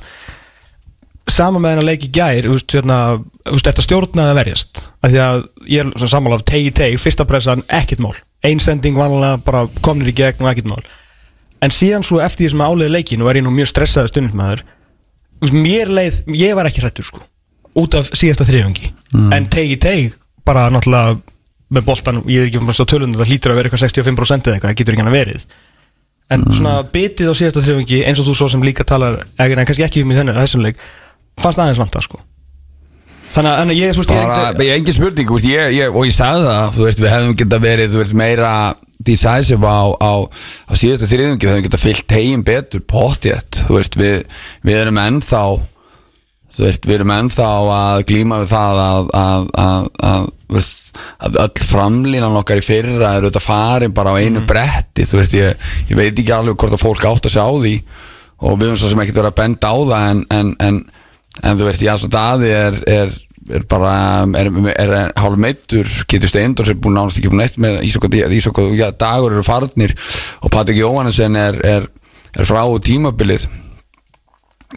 Sama 1.32 1.64
með 1.64 1.78
hennar 1.78 1.94
leik 1.94 2.08
í 2.10 2.12
gær 2.12 2.44
þú 2.44 2.58
veist, 2.58 2.76
hérna, 2.76 3.04
þú 3.48 3.56
veist, 3.56 3.72
þetta 3.72 3.88
stjórnaði 3.88 4.34
að 4.34 4.40
verjast? 4.44 4.88
Af 5.00 5.14
því 5.14 5.22
að 5.26 5.44
ég 5.64 5.84
er 5.86 5.94
svona 5.96 6.16
sammála 6.18 6.40
af 6.40 6.48
tegi 6.50 6.74
tegi, 6.76 7.00
fyrsta 7.00 7.28
pressan, 7.30 7.64
ekkit 7.80 8.04
mál 8.04 8.18
ein 8.46 8.60
sending 8.64 8.98
vanlega 8.98 9.40
bara 9.44 9.66
komnir 9.84 10.12
í 10.12 10.16
gegn 10.16 10.46
og 10.46 10.52
ekkit 10.54 10.70
mál. 10.70 10.84
En 11.64 11.74
síðan 11.76 12.06
svo 12.08 12.22
eftir 12.24 12.46
því 12.46 12.52
sem 12.54 12.62
áleiði 12.64 12.94
leikin 12.94 13.26
er 13.28 13.40
ég 13.42 13.44
nú 13.44 13.52
mjög 13.52 13.74
stressaði 13.74 14.14
stundismæður 14.14 14.64
mér 15.48 15.92
leið, 15.92 16.24
ég 16.36 16.56
var 16.58 16.68
ekki 16.68 16.84
hrættur 16.84 17.08
sko 17.08 17.22
út 17.80 17.96
af 17.96 18.10
síðasta 18.18 18.44
þriðjöngi 18.48 18.90
en 19.36 19.46
tegi 19.52 19.78
tegi, 19.80 20.10
bara 20.44 20.68
náttúrulega 20.74 21.20
með 21.70 21.86
boltan, 21.86 22.22
ég 22.28 22.44
er 22.44 22.50
ekki 22.50 22.62
með 22.66 22.80
stóð 22.80 22.90
tölun 22.96 23.14
það 23.14 23.30
hlýtur 23.30 23.54
að 23.54 23.60
vera 23.60 23.70
eitthvað 23.70 23.84
65% 23.86 24.50
eða 24.50 24.58
eitthvað, 24.58 24.72
það 24.72 24.80
getur 24.80 24.96
ekki 24.96 25.04
hann 25.04 25.12
að 25.12 25.18
verið. 25.20 25.44
En 26.34 26.46
svona 26.50 26.74
bitið 26.94 27.30
á 27.30 27.34
síðasta 27.38 27.64
þriðjöngi 27.66 28.00
eins 28.10 28.22
og 28.22 28.28
þú 28.28 28.36
svo 28.40 28.48
sem 28.56 28.66
líka 28.66 28.86
talar 28.90 29.20
en 29.22 29.62
kannski 29.70 29.86
ekki 29.86 30.04
um 30.04 30.12
í 30.14 30.18
þennan, 30.18 30.40
þessum 30.42 30.66
leik 30.66 30.82
fannst 31.40 31.62
aðeins 31.62 31.82
vanta 31.82 32.02
sko 32.04 32.20
þannig 33.36 33.52
að, 33.54 33.74
ég, 33.78 33.96
þú 33.96 34.04
veist, 34.04 34.14
ég 34.14 34.22
er 34.26 34.62
ég 34.64 34.72
er 34.74 34.78
engin 34.80 34.98
spurning 34.98 35.34
veist, 35.34 35.50
ég, 35.50 35.74
ég, 35.78 35.96
og 35.96 36.08
ég 36.08 36.16
sagði 36.16 36.46
það, 36.50 36.70
þú 36.76 36.86
veist, 36.88 37.02
við 37.04 37.14
hefðum 37.14 37.36
geta 37.42 37.60
verið 37.64 37.92
þú 37.94 38.02
veist, 38.04 38.16
meira 38.22 38.54
decisive 39.10 39.70
á, 39.70 39.84
á, 39.96 40.14
á 40.68 40.74
síðustu 40.76 41.10
þriðungi, 41.10 41.46
við 41.46 41.54
hefðum 41.54 41.68
geta 41.68 41.82
fyllt 41.82 42.08
tegin 42.12 42.46
betur, 42.48 42.84
potjett 42.90 43.62
þú 43.68 43.78
veist, 43.78 44.00
við, 44.00 44.26
við 44.68 44.82
erum 44.82 45.00
ennþá 45.02 45.44
þú 46.50 46.66
veist, 46.66 46.90
við 46.90 46.98
erum 46.98 47.16
ennþá 47.16 47.50
að 47.78 48.04
glíma 48.10 48.42
við 48.42 48.54
það 48.54 48.84
að, 48.84 49.10
að, 49.22 49.50
að, 49.64 49.90
að, 50.10 50.30
þú 50.50 50.58
veist, 50.58 50.76
að 51.22 51.40
öll 51.44 51.66
framlínan 51.70 52.38
okkar 52.40 52.60
í 52.60 52.66
fyrra 52.66 53.14
er 53.16 53.26
auðvitað 53.28 53.46
farin 53.46 53.96
bara 53.96 54.16
á 54.16 54.20
einu 54.20 54.42
bretti 54.50 55.06
þú 55.08 55.20
veist, 55.22 55.36
ég, 55.38 55.68
ég 55.92 56.00
veit 56.00 56.14
ekki 56.16 56.34
alveg 56.36 56.58
hvort 56.60 56.76
að 56.76 56.82
fólk 56.82 57.06
átt 57.06 57.30
að 57.30 57.36
sjá 57.38 57.46
því 57.46 57.76
og 58.40 58.56
við 58.56 58.70
höfum 58.70 58.80
svo 58.80 58.90
sem 58.92 59.02
ekkert 59.04 59.20
verið 59.22 59.32
að 59.32 59.40
benda 59.40 59.72
á 59.72 59.76
það 59.78 60.08
en, 60.10 60.24
en, 60.34 60.52
en, 60.66 60.80
en 61.44 61.60
þú 61.60 61.68
veist, 61.70 61.84
Jasson 61.86 62.12
Daði 62.14 62.52
er, 62.56 62.80
er, 62.90 63.14
er 63.50 63.66
bara 63.72 63.94
er, 64.40 64.52
er, 64.74 64.94
er 65.04 65.14
hálf 65.20 65.40
meittur 65.40 65.90
getur 66.10 66.32
steindur 66.32 66.70
sem 66.70 66.80
búin 66.82 66.98
nánast 67.00 67.22
ekki 67.22 67.32
búin 67.32 67.46
eitt 67.46 67.60
með 67.62 67.82
Ísokk 67.88 68.62
og 68.64 68.76
ja, 68.78 68.92
dagur 68.92 69.36
eru 69.36 69.46
farnir 69.46 69.96
og 70.42 70.54
Patrik 70.54 70.82
Jóhannesson 70.82 71.40
er, 71.40 71.60
er, 71.66 71.90
er 72.36 72.50
frá 72.50 72.64
tímabilið. 72.84 73.48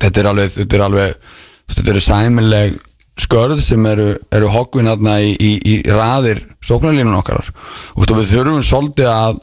Þetta 0.01 0.23
er 0.23 0.31
alveg 0.31 0.57
þetta 0.57 0.79
er 0.79 0.87
alveg 0.87 1.31
þetta 1.73 1.93
eru 1.93 2.03
sæmileg 2.03 2.81
skörð 3.23 3.61
sem 3.61 3.87
eru, 3.87 4.13
eru 4.33 4.49
hoggvinn 4.53 4.89
aðna 4.89 5.19
í, 5.21 5.35
í, 5.37 5.53
í 5.61 5.75
raðir 5.87 6.41
sóknarlínun 6.65 7.19
okkar. 7.19 7.51
Og 7.95 8.09
við 8.09 8.31
þurfum 8.33 8.65
svolítið 8.67 9.11
að 9.13 9.41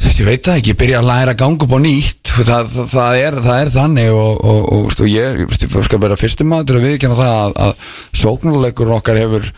ég 0.00 0.26
veit 0.28 0.46
það 0.46 0.58
ekki, 0.60 0.76
byrja 0.80 1.00
að 1.00 1.08
læra 1.10 1.34
að 1.34 1.40
ganga 1.40 1.66
upp 1.66 1.76
á 1.76 1.80
nýtt. 1.80 2.30
Það, 2.30 2.72
það, 2.72 2.88
það, 2.92 3.18
er, 3.20 3.36
það 3.44 3.60
er 3.60 3.70
þannig 3.74 4.10
og, 4.14 4.32
og, 4.52 4.66
og, 4.76 4.90
og 4.94 5.08
ég, 5.10 5.44
ég 5.44 5.78
skal 5.86 6.00
vera 6.02 6.18
fyrstum 6.20 6.50
maður 6.52 6.70
til 6.70 6.78
að 6.78 6.86
viðkjanna 6.88 7.18
það 7.18 7.36
að, 7.36 7.54
að 7.66 7.94
sóknarleikur 8.22 8.92
okkar 8.96 9.20
hefur 9.20 9.48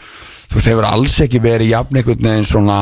þú 0.53 0.63
hefur 0.67 0.87
alls 0.89 1.17
ekki 1.25 1.41
verið 1.43 1.73
jafn 1.73 1.99
einhvern 1.99 2.29
veginn 2.29 2.49
svona 2.49 2.79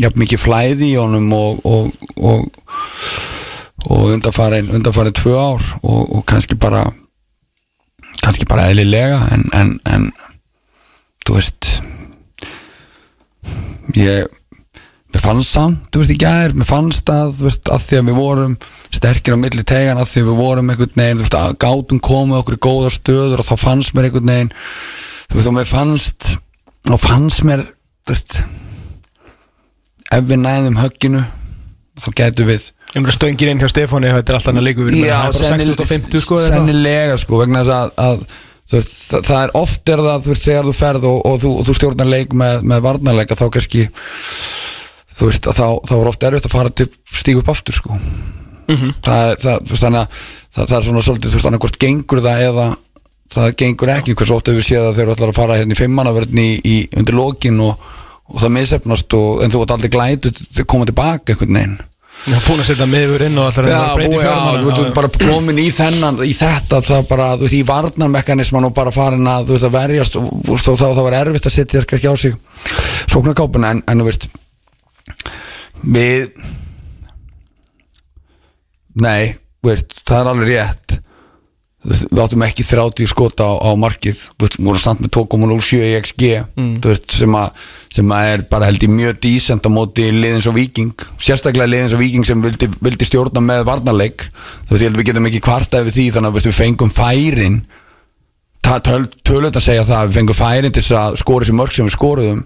jafn 0.00 0.20
mikið 0.22 0.40
flæði 0.40 0.90
í 0.92 0.98
honum 0.98 1.32
og 1.36 1.64
og, 1.68 1.90
og, 2.24 4.04
undanfarin 4.14 4.70
undanfarin 4.72 5.16
tvö 5.16 5.34
ár 5.36 5.66
og 5.82 6.22
kannski 6.28 6.56
bara 6.60 6.86
kannski 8.22 8.48
bara 8.48 8.70
eðlilega 8.70 9.20
en, 9.34 9.48
en, 9.52 9.74
en 9.84 10.08
þú 11.26 11.36
veist 11.36 11.72
ég 13.98 14.24
mér 15.14 15.22
fannst 15.22 15.54
samt, 15.54 15.84
þú 15.94 16.02
veist, 16.02 16.12
í 16.14 16.18
gær 16.18 16.54
mér 16.58 16.66
fannst 16.68 17.10
að, 17.12 17.36
þú 17.38 17.46
veist, 17.46 17.70
að 17.70 17.84
því 17.84 17.98
að 18.00 18.08
við 18.08 18.18
vorum 18.18 18.56
sterkir 18.98 19.36
á 19.36 19.38
milli 19.38 19.64
tegan, 19.70 20.00
að 20.02 20.10
því 20.10 20.24
að 20.24 20.30
við 20.30 20.40
vorum 20.42 20.72
einhvern 20.72 20.98
veginn, 20.98 21.20
þú 21.20 21.26
veist, 21.26 21.38
að 21.38 21.56
gátum 21.64 22.00
komið 22.08 22.40
okkur 22.40 22.56
í 22.58 22.62
góðar 22.66 22.94
stöður 22.96 23.42
og 23.42 23.48
þá 23.48 23.54
fannst 23.62 23.94
mér 23.94 24.08
einhvern 24.08 24.32
veginn 24.32 24.52
þú 25.30 25.38
veist, 25.38 25.50
og 25.50 25.56
mér 25.60 25.70
fannst 25.70 26.30
og 26.90 27.00
fannst 27.04 27.44
mér, 27.46 27.62
þú 28.04 28.16
veist 28.16 28.38
ef 30.14 30.26
við 30.28 30.40
næðum 30.42 30.80
högginu 30.82 31.22
þá 32.02 32.08
gætu 32.18 32.48
við 32.48 32.70
Ég 32.94 33.02
meina 33.02 33.14
stöngin 33.14 33.50
inn 33.50 33.62
hjá 33.62 33.70
Stefáni, 33.70 34.10
þetta 34.14 34.30
er 34.30 34.36
alltaf 34.38 34.50
hann 34.52 34.60
að 34.60 34.66
leiku 34.68 34.84
við 34.86 35.00
Já, 35.00 35.14
það 35.14 35.24
er 35.26 35.32
bara 35.34 35.48
sennilega 35.48 35.86
6050 35.88 36.22
sko 36.22 36.36
eitthvað. 36.38 36.58
sennilega 36.58 37.16
sko, 37.18 37.38
vegna 37.40 37.62
þess 37.64 37.74
að, 37.74 37.88
að 38.04 38.20
það, 38.70 39.24
það 39.28 39.38
er 39.40 39.54
oft 39.58 39.90
er 39.94 40.02
það 40.04 40.20
þú 40.26 40.32
veist, 40.32 40.44
þegar 40.46 40.68
þú 40.68 40.74
ferð 40.78 41.08
og, 41.10 41.18
og, 41.30 41.40
þú, 41.42 41.52
þú 41.66 41.74
stjórnar 41.78 42.10
leik 42.12 42.36
með, 42.38 42.62
með 42.70 42.84
varnarleika 42.86 43.38
þá 43.38 43.44
kannski 43.56 43.86
þú 45.14 45.28
veist, 45.30 45.48
að 45.50 45.58
þá, 45.60 45.66
þá 45.88 45.94
er 46.00 46.10
oft 46.10 46.26
erfitt 46.28 46.48
að 46.48 46.54
fara 46.56 46.70
til 46.74 46.88
stígu 47.14 47.42
upp 47.44 47.50
aftur 47.54 47.76
sko. 47.76 47.98
Mhm. 48.68 48.94
það, 49.04 49.30
er- 49.30 49.40
það, 49.44 49.58
þú 49.68 49.74
veist, 49.74 49.84
þannig 49.84 50.00
að 50.00 50.08
það, 50.56 50.66
það 50.70 50.76
er 50.78 50.86
svona 50.88 51.02
svolítið, 51.04 51.28
þú 51.30 51.36
veist, 51.38 51.46
þannig 51.48 51.64
hvort 51.64 51.78
gengur 51.84 52.22
það 52.24 52.44
eða 52.48 52.68
það 53.34 53.54
gengur 53.60 53.90
ekki, 53.94 54.14
hvers 54.14 54.30
oft 54.36 54.48
hefur 54.48 54.64
séð 54.64 54.84
að 54.88 54.94
þeir 54.98 55.04
eru 55.04 55.14
allar 55.16 55.32
að 55.32 55.38
fara 55.40 55.56
hérna 55.58 55.74
í 55.74 55.78
fimmanaverðin 55.80 56.38
í, 56.44 56.50
í 56.64 56.76
undir 56.96 57.16
lokin 57.18 57.60
og, 57.64 57.88
og 58.30 58.38
það 58.40 58.52
misefnast 58.56 59.16
og, 59.18 59.42
en 59.44 59.50
þú 59.52 59.62
ert 59.64 59.74
aldrei 59.74 59.90
glætu 59.92 60.30
þeir 60.32 60.66
koma 60.70 60.86
tilbaka 60.88 61.34
einhvern 61.34 61.58
veginn. 61.58 61.76
Já, 62.24 62.36
búin 62.46 62.60
að 62.62 62.68
setja 62.70 62.86
miður 62.88 63.24
inn 63.26 63.36
og 63.36 63.48
alltaf 63.50 63.66
Já, 63.68 63.74
að 63.80 63.96
breyta 63.98 64.06
í 64.06 64.12
búið, 64.14 64.24
já, 64.24 64.76
þú 64.78 64.84
ert 64.84 64.94
bara 64.96 65.08
komin 65.18 65.58
í 65.60 65.66
þennan 65.74 66.20
í 66.24 66.30
þetta, 66.38 66.78
það 66.86 67.02
bara, 67.10 67.26
þú 67.36 67.44
veist, 67.44 67.56
í 67.58 67.64
varnarmekanisman 67.68 68.68
og 68.70 68.72
bara 68.78 68.92
farin 68.94 69.28
að, 69.28 69.50
þú 69.50 69.56
veist, 69.58 69.66
að 69.68 69.74
verjast 69.74 70.16
og, 70.20 70.30
og 70.54 70.62
þá, 70.62 70.70
þá 70.86 71.02
var 71.04 71.16
erfitt 71.18 71.48
að 71.50 71.56
setja 71.58 71.82
kannski 71.90 72.08
á 72.08 72.14
sig 72.16 72.36
sóknarkápuna, 73.12 73.74
en, 73.74 73.82
en 73.90 74.00
þú 74.00 74.08
veist 74.08 74.28
við 75.84 76.30
nei, 79.00 79.34
veist, 79.64 79.98
það 80.04 80.20
er 80.20 80.30
alveg 80.32 80.52
rétt. 80.52 81.00
Við 81.84 82.20
áttum 82.22 82.42
ekki 82.46 82.64
30 82.64 83.08
skota 83.10 83.44
á, 83.44 83.52
á 83.60 83.70
markið. 83.76 84.22
Við 84.40 84.54
vorum 84.64 84.80
samt 84.80 85.02
með 85.04 85.10
2,07 85.18 85.82
í 85.84 85.90
XG 85.98 86.30
þú 86.80 86.92
veist, 86.94 87.10
sem, 87.12 87.36
að, 87.36 87.66
sem 87.92 88.14
að 88.16 88.28
er 88.30 88.44
bara 88.48 88.70
held 88.70 88.86
í 88.86 88.88
mjög 88.88 89.18
dísent 89.26 89.68
á 89.68 89.70
móti 89.74 90.06
liðins 90.08 90.48
og 90.48 90.56
viking, 90.56 90.94
sérstaklega 91.20 91.68
liðins 91.68 91.92
og 91.92 92.00
viking 92.00 92.24
sem 92.24 92.40
vildi, 92.40 92.70
vildi 92.80 93.04
stjórna 93.04 93.44
með 93.44 93.66
varnarleik. 93.68 94.24
Þú 94.24 94.72
veist, 94.72 94.80
ég 94.80 94.88
held 94.88 95.00
við 95.02 95.10
getum 95.10 95.28
ekki 95.28 95.44
kvarta 95.44 95.84
yfir 95.84 95.98
því 95.98 96.06
þannig 96.16 96.32
að 96.32 96.48
við 96.48 96.60
fengum 96.62 96.94
færin 96.94 97.60
tölvöld 98.64 99.58
að 99.58 99.64
segja 99.64 99.84
það 99.88 100.08
við 100.08 100.18
fengum 100.18 100.38
færin 100.38 100.74
til 100.74 100.84
að 100.98 101.18
skora 101.20 101.44
þessi 101.44 101.56
mörg 101.58 101.74
sem 101.74 101.88
við 101.88 101.96
skoruðum. 101.96 102.42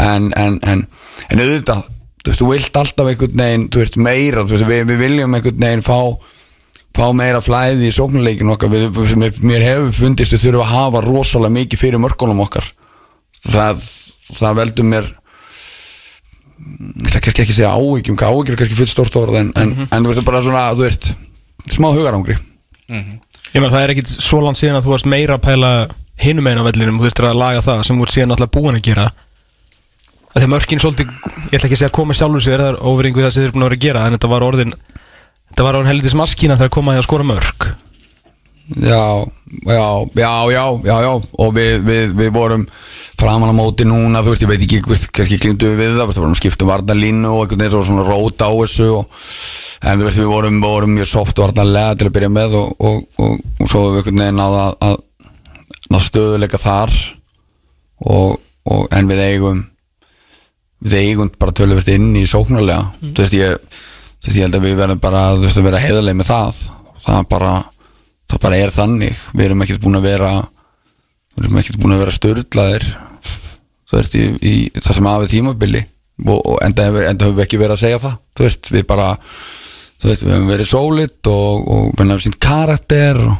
En, 0.00 0.28
en, 0.38 0.58
en, 0.66 0.84
en 1.30 1.42
auðvitað 1.44 1.86
þú 2.20 2.34
þú 2.36 2.50
vilt 2.50 2.76
alltaf 2.76 3.08
einhvern 3.08 3.40
veginn 3.40 3.68
þú 3.72 3.80
veist, 3.80 3.96
meira, 3.96 4.44
þú 4.44 4.56
veist, 4.56 4.68
við, 4.68 4.82
við 4.90 5.00
viljum 5.06 5.38
einhvern 5.38 5.64
veginn 5.64 5.86
fá 5.86 6.00
fá 6.96 7.06
meira 7.16 7.40
flæði 7.40 7.88
í 7.88 7.94
sóknuleikinu 7.94 8.56
okkar. 8.56 8.72
Við, 8.72 9.40
mér 9.46 9.64
hefur 9.64 9.94
fundist 9.94 10.34
við 10.34 10.44
þurfum 10.44 10.66
að 10.66 10.74
hafa 10.74 11.02
rosalega 11.06 11.56
mikið 11.60 11.82
fyrir 11.84 12.02
mörkunum 12.02 12.42
okkar. 12.44 12.66
Það, 13.46 13.86
það 14.36 14.58
veldur 14.58 14.88
mér 14.90 15.08
það 16.60 17.22
kannski 17.24 17.44
ekki 17.44 17.56
segja 17.56 17.72
hvað 17.72 18.34
áhyggjur 18.34 18.54
er 18.54 18.60
kannski 18.60 18.78
fyrir 18.78 18.90
stort 18.90 19.16
orð 19.20 19.38
en, 19.40 19.50
en, 19.58 19.72
en 19.86 20.04
þú 20.04 20.12
veist 20.12 20.26
bara 20.26 20.42
svona, 20.44 20.66
þú 20.76 20.84
veist 20.86 21.10
smá 21.72 21.88
hugarangri 21.94 22.36
Ég 23.50 23.58
meina 23.58 23.72
það 23.72 23.82
er 23.82 23.92
ekkit 23.94 24.12
svo 24.14 24.38
langt 24.44 24.60
síðan 24.60 24.78
að 24.78 24.86
þú 24.86 24.94
varst 24.94 25.10
meira 25.10 25.36
að 25.36 25.44
pæla 25.48 25.72
hinum 26.20 26.46
einu 26.46 26.62
á 26.62 26.68
vellinum, 26.68 27.00
þú 27.00 27.08
þurftir 27.08 27.28
að 27.30 27.40
laga 27.40 27.64
það 27.66 27.82
sem 27.88 27.98
þú 27.98 28.06
ert 28.06 28.14
síðan 28.14 28.34
alltaf 28.36 28.52
búin 28.54 28.78
að 28.78 28.86
gera. 28.86 29.10
Að 30.30 30.44
að 30.44 30.52
mörkin 30.52 30.82
svolítið, 30.82 31.10
ég 31.50 31.56
ætla 31.58 31.66
ekki 31.66 31.74
að 31.74 31.80
segja 31.80 31.90
að 31.90 31.96
koma 31.96 32.14
sjálfur 32.14 32.44
sér, 32.44 32.62
það 32.62 32.70
er 32.70 32.82
óveringu 32.86 33.24
það 33.24 33.32
sem 33.34 33.42
þið 33.42 33.48
eru 33.48 33.56
búin 33.56 33.64
að 33.64 33.70
vera 33.70 33.80
að 33.80 33.86
gera 33.86 34.04
en 34.06 34.16
þetta 34.16 34.30
var 34.30 34.46
orðin, 34.46 34.74
þetta 35.50 35.66
var 35.66 35.78
orðin 35.80 35.90
helvitis 35.90 36.18
maskína 36.20 36.58
þegar 36.60 36.74
komaði 36.76 37.02
að 37.02 37.08
skora 37.08 37.26
mörk 37.32 37.66
Já, 38.70 39.26
já, 39.66 39.86
já, 40.14 40.32
já, 40.52 40.64
já, 40.84 40.96
já. 41.02 41.12
Og 41.42 41.54
við, 41.56 41.80
við, 41.86 42.12
við 42.18 42.30
vorum 42.34 42.66
framan 43.18 43.50
á 43.50 43.54
móti 43.56 43.86
núna, 43.88 44.22
þú 44.22 44.34
veist, 44.34 44.44
ég 44.44 44.50
veit 44.52 44.62
ekki 44.66 44.82
veist, 44.86 45.08
kannski 45.16 45.40
glimtu 45.42 45.72
við 45.74 45.96
það, 45.96 46.12
við 46.12 46.20
vorum 46.22 46.36
skiptum 46.38 46.70
varnalínu 46.70 47.32
og 47.32 47.42
einhvern 47.44 47.64
veginn 47.64 47.74
svo 47.74 47.82
svona 47.88 48.06
rót 48.06 48.44
á 48.46 48.50
þessu 48.50 48.86
og, 49.00 49.24
en 49.82 49.98
þú 49.98 50.06
veist, 50.06 50.20
við 50.22 50.30
vorum, 50.30 50.60
vorum 50.62 50.94
mjög 50.94 51.10
soft 51.10 51.42
varnarlega 51.42 51.98
til 51.98 52.08
að 52.08 52.14
byrja 52.18 52.30
með 52.36 52.56
og, 52.60 52.70
og, 52.78 53.02
og, 53.18 53.42
og 53.58 53.72
svo 53.72 53.82
við 53.88 54.00
einhvern 54.04 54.22
veginn 54.22 54.40
náða 54.40 54.62
að, 54.68 54.78
að 54.86 55.90
ná 55.90 55.98
stöðuleika 56.06 56.62
þar 56.62 56.96
og 58.06 58.38
en 58.94 59.10
við 59.10 59.24
eigum 59.26 59.66
við 60.80 60.96
eigum 61.00 61.30
bara 61.38 61.54
tölvöld 61.56 61.88
inn 61.92 62.14
í 62.16 62.24
sóknarlega. 62.28 62.86
Mm. 63.00 63.12
þú 63.14 63.24
veist, 63.24 63.36
ég, 63.36 63.80
ég 64.30 64.40
held 64.44 64.56
að 64.56 64.66
við 64.66 64.78
verðum 64.78 65.02
bara, 65.02 65.24
þú 65.36 65.46
veist, 65.46 65.60
að 65.60 65.68
vera 65.68 65.82
heiðarlega 65.82 66.20
með 66.20 66.30
það. 66.30 66.60
Það 67.00 67.26
bara, 67.32 67.52
það 68.30 68.42
bara 68.46 68.58
er 68.62 68.74
þannig. 68.74 69.22
Við 69.34 69.46
erum 69.46 69.64
ekkert 69.64 69.84
búin 69.84 70.00
að 70.00 70.08
vera 70.08 70.32
við 71.36 71.44
erum 71.44 71.62
ekkert 71.62 71.80
búin 71.82 71.96
að 71.96 72.04
vera 72.04 72.16
veist, 73.90 74.14
í, 74.14 74.26
í 74.46 74.54
það 74.78 74.96
sem 74.96 75.08
aðeins 75.10 75.34
tímabili 75.34 75.84
og, 76.26 76.36
og 76.38 76.58
enda, 76.62 76.90
höfum 77.26 77.40
við 77.40 77.46
ekki 77.46 77.58
verið 77.60 77.76
að 77.76 77.82
segja 77.84 78.02
það. 78.04 78.18
Þú 78.36 78.46
veist, 78.46 78.70
við 78.74 78.84
bara 78.90 79.08
veist, 80.08 80.24
við 80.24 80.34
hefum 80.34 80.50
verið 80.50 80.68
sólit 80.70 81.30
og, 81.30 81.70
og 81.70 81.86
við 81.94 82.04
hefum 82.04 82.22
sínt 82.24 82.40
karakter 82.42 83.22
og, 83.24 83.38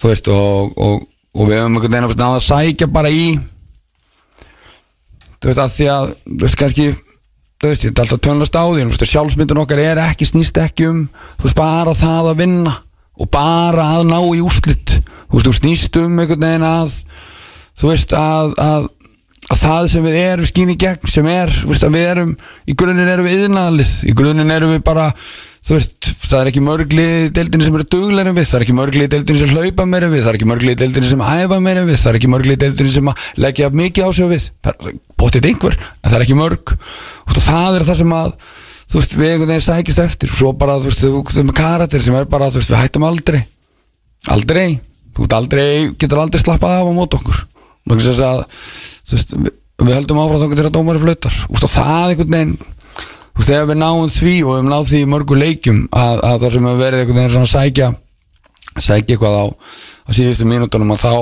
þú 0.00 0.12
veist, 0.12 0.30
og, 0.32 0.76
og 1.32 1.48
við 1.48 1.58
hefum 1.58 1.78
einhvern 1.78 1.96
veginn 1.96 2.26
að 2.26 2.44
sækja 2.46 2.88
bara 2.92 3.12
í 3.12 3.26
þú 5.42 5.50
veist, 5.50 5.62
að 5.62 5.74
því 5.76 5.90
að 5.92 6.06
þú 6.12 6.38
veist, 6.44 6.60
kannski 6.62 6.86
þú 6.92 7.68
veist, 7.68 7.84
ég 7.84 7.92
er 7.92 8.04
alltaf 8.04 8.22
tönlast 8.24 8.56
á 8.58 8.64
því 8.64 8.86
sjálfsmyndun 9.12 9.62
okkar 9.64 9.82
er 9.82 10.00
ekki 10.02 10.28
snýst 10.28 10.58
ekki 10.62 10.88
um 10.88 11.04
þú 11.10 11.48
veist, 11.48 11.58
bara 11.58 11.94
það 11.98 12.32
að 12.32 12.40
vinna 12.42 12.74
og 13.22 13.30
bara 13.32 13.86
að 13.98 14.08
ná 14.10 14.18
í 14.34 14.42
úslitt 14.42 14.96
þú 14.96 15.38
veist, 15.38 15.46
þú 15.46 15.54
snýst 15.60 16.00
um 16.02 16.18
einhvern 16.18 16.48
veginn 16.48 16.66
að 16.66 16.96
þú 17.78 17.92
veist, 17.92 18.16
að, 18.16 18.52
að, 18.62 18.90
að 19.48 19.62
það 19.62 19.86
sem 19.94 20.08
við 20.08 20.18
erum 20.24 20.50
skýn 20.50 20.74
í 20.74 20.80
gegn 20.82 21.14
sem 21.14 21.30
er, 21.30 21.54
veist, 21.68 21.86
að 21.86 21.96
við 21.96 22.10
erum 22.10 22.36
í 22.66 22.76
grunninn 22.76 23.14
erum 23.14 23.28
við 23.28 23.46
yðnaðalið, 23.46 23.96
í 24.10 24.14
grunninn 24.18 24.54
erum 24.54 24.74
við 24.74 24.84
bara 24.86 25.08
þú 25.62 25.78
veist, 25.78 26.10
það 26.26 26.40
er 26.40 26.50
ekki 26.50 26.64
mörgli 26.66 27.06
deildinni 27.30 27.66
sem 27.68 27.76
eru 27.78 27.86
dugleira 27.94 28.34
við, 28.34 28.48
það 28.50 28.58
er 28.58 28.64
ekki 28.66 28.76
mörgli 28.80 29.06
deildinni 29.12 29.40
sem 29.42 29.52
hlaupa 29.54 29.86
meira 29.86 30.10
við, 30.10 30.24
það 30.24 30.30
er 30.32 30.38
ekki 30.38 30.50
mörgli 30.50 30.76
deildinni 30.82 31.12
sem 31.12 31.22
æfa 31.22 31.58
meira 31.62 31.84
við, 31.86 32.00
það 32.02 32.10
er 32.10 32.18
ekki 32.18 32.30
mörgli 32.32 32.56
deildinni 32.58 32.94
sem 32.96 33.10
leggja 33.44 33.70
mikið 33.78 34.08
á 34.08 34.10
sig 34.18 34.32
við, 34.32 34.48
það 34.66 34.88
er 34.90 34.96
bóttið 35.22 35.48
einhver, 35.52 35.78
en 35.78 36.10
það 36.10 36.18
er 36.18 36.24
ekki 36.26 36.38
mörg. 36.38 36.74
Og 37.28 37.38
það 37.38 37.78
er 37.78 37.86
það 37.86 38.00
sem 38.02 38.14
að 38.16 38.34
þú 38.92 39.00
veist, 39.00 39.16
við 39.16 39.30
einhvern 39.30 39.52
veginn 39.54 39.64
sækist 39.64 40.02
eftir. 40.02 40.32
Og 40.32 40.40
svo 40.40 40.52
bara, 40.58 40.76
þú 40.76 40.90
veist, 40.90 41.04
þú 41.04 41.22
veist, 41.24 41.54
karakter 41.56 42.04
sem 42.04 42.18
er 42.18 42.28
bara, 42.28 42.50
þú 42.52 42.60
veist, 42.60 42.72
við 42.72 42.82
hættum 42.82 43.08
aldrei. 43.08 43.40
Aldrei, 44.32 44.68
þú 45.16 45.24
veist, 45.24 45.36
aldrei 45.38 45.66
getur 45.96 46.22
aldrei 46.22 46.42
slappað 46.42 46.76
af 46.82 46.92
á 46.92 46.92
mót 46.96 47.16
okkur. 47.18 47.42
Og 47.88 48.04
þess 48.04 48.22
að, 48.22 48.44
þú 49.08 49.16
veist, 49.16 49.34
við, 49.38 49.56
við 49.82 49.96
höldum 49.96 50.22
áfram 50.22 50.44
þá 50.44 50.56
til 50.60 50.68
að 50.68 50.76
dómari 50.76 51.02
flautar. 51.02 51.40
Og 51.48 51.64
það 51.64 52.12
einhvern 52.12 52.36
veginn, 52.36 52.54
þú 53.32 53.40
veist, 53.40 53.48
þegar 53.48 53.68
við 53.72 53.80
náum 53.80 54.12
því 54.12 54.36
og 54.44 54.54
við 54.58 54.68
náum 54.68 54.88
því 54.92 55.02
í 55.02 55.10
mörgu 55.16 55.40
leikjum 55.40 55.84
að, 55.88 56.24
að 56.28 56.42
það 56.44 56.56
sem 56.56 56.68
við 56.68 56.82
verðum 56.84 57.02
einhvern 57.02 57.20
veginn 57.22 57.36
svona 57.36 57.52
sækja 57.52 57.92
sækja 58.76 59.16
eitthvað 59.16 59.36
á 59.40 59.44
á 60.02 60.10
síðustu 60.12 60.46
mínútonum 60.48 60.94
að 60.94 61.02
þá 61.04 61.14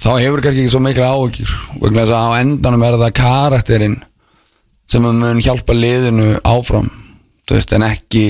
þá 0.00 0.10
hefur 0.22 0.42
kannski 0.44 0.64
ekki 0.64 0.72
svo 0.72 0.82
miklu 0.84 1.06
áhugjur 1.06 1.50
og 1.50 1.86
einhvern 1.86 1.98
veginn 1.98 2.16
að 2.16 2.26
á 2.30 2.38
endanum 2.40 2.86
er 2.86 2.98
það 3.00 3.16
karakterinn 3.20 3.96
sem 4.90 5.04
mun 5.06 5.42
hjálpa 5.42 5.76
liðinu 5.76 6.34
áfram 6.42 6.90
veist, 7.50 7.72
en 7.74 7.86
ekki 7.86 8.24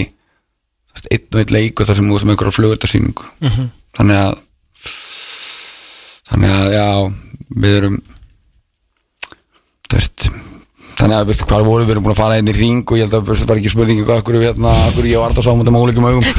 veist, 0.92 1.08
einn 1.10 1.26
og 1.32 1.42
einn 1.42 1.56
leiku 1.56 1.86
þar 1.86 1.98
sem 1.98 2.08
þú 2.08 2.16
veist 2.16 2.28
með 2.28 2.36
einhverja 2.36 2.56
flugöldarsýningu 2.58 3.28
mm 3.40 3.48
-hmm. 3.48 3.72
þannig 3.98 4.22
að 4.26 4.38
þannig 6.30 6.56
að 6.58 6.72
já 6.76 6.88
við 7.64 7.76
erum 7.80 7.98
veist, 9.90 10.28
þannig 11.00 11.16
að 11.16 11.30
veist 11.30 11.44
hvað 11.48 11.64
voru 11.66 11.86
við 11.86 11.94
erum 11.94 12.04
búin 12.04 12.14
að 12.14 12.20
fara 12.20 12.38
inn 12.40 12.50
í 12.50 12.56
ring 12.56 12.84
og 12.84 12.98
ég 12.98 13.06
held 13.06 13.16
að 13.16 13.30
það 13.30 13.48
var 13.50 13.60
ekki 13.60 13.72
spurningi 13.72 14.04
hvað 14.04 14.20
okkur, 14.22 14.38
hérna, 14.44 14.74
okkur 14.90 15.08
ég 15.10 15.22
var 15.22 15.32
alltaf 15.32 15.46
sámundum 15.46 15.76
á 15.76 15.80
óleikum 15.80 16.04
augum. 16.04 16.22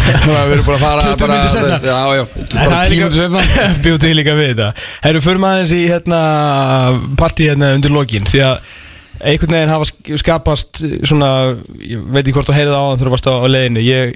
Við 0.50 0.52
erum 0.54 0.66
búin 0.66 0.76
að 0.76 0.84
fara 0.84 1.00
20 1.00 1.32
minnir 1.32 1.52
senna 1.54 1.78
já 1.80 2.00
já, 2.18 2.24
bara 2.54 2.84
10 2.84 2.94
minnir 2.94 3.16
senna 3.16 3.40
bjóð 3.84 3.98
til 4.04 4.12
líka 4.20 4.36
við 4.36 4.52
þetta. 4.52 4.68
Herru, 5.06 5.24
förum 5.24 5.48
aðeins 5.48 5.74
í 5.74 5.82
hérna 5.88 6.20
partí 7.18 7.48
hérna 7.50 7.72
undir 7.78 7.94
lokin 7.94 8.28
því 8.28 8.44
að 8.50 8.60
einhvern 9.20 9.56
veginn 9.56 9.72
hafa 9.72 10.18
skapast 10.20 10.80
svona, 11.08 11.32
ég 11.80 12.06
veit 12.08 12.22
ekki 12.24 12.36
hvort 12.38 12.50
þú 12.50 12.56
heyrið 12.56 12.76
á 12.76 12.82
þann 12.82 13.00
þegar 13.00 13.10
þú 13.10 13.14
varst 13.16 13.28
á, 13.28 13.34
á 13.36 13.46
leðinu 13.50 13.84
ég, 13.84 14.14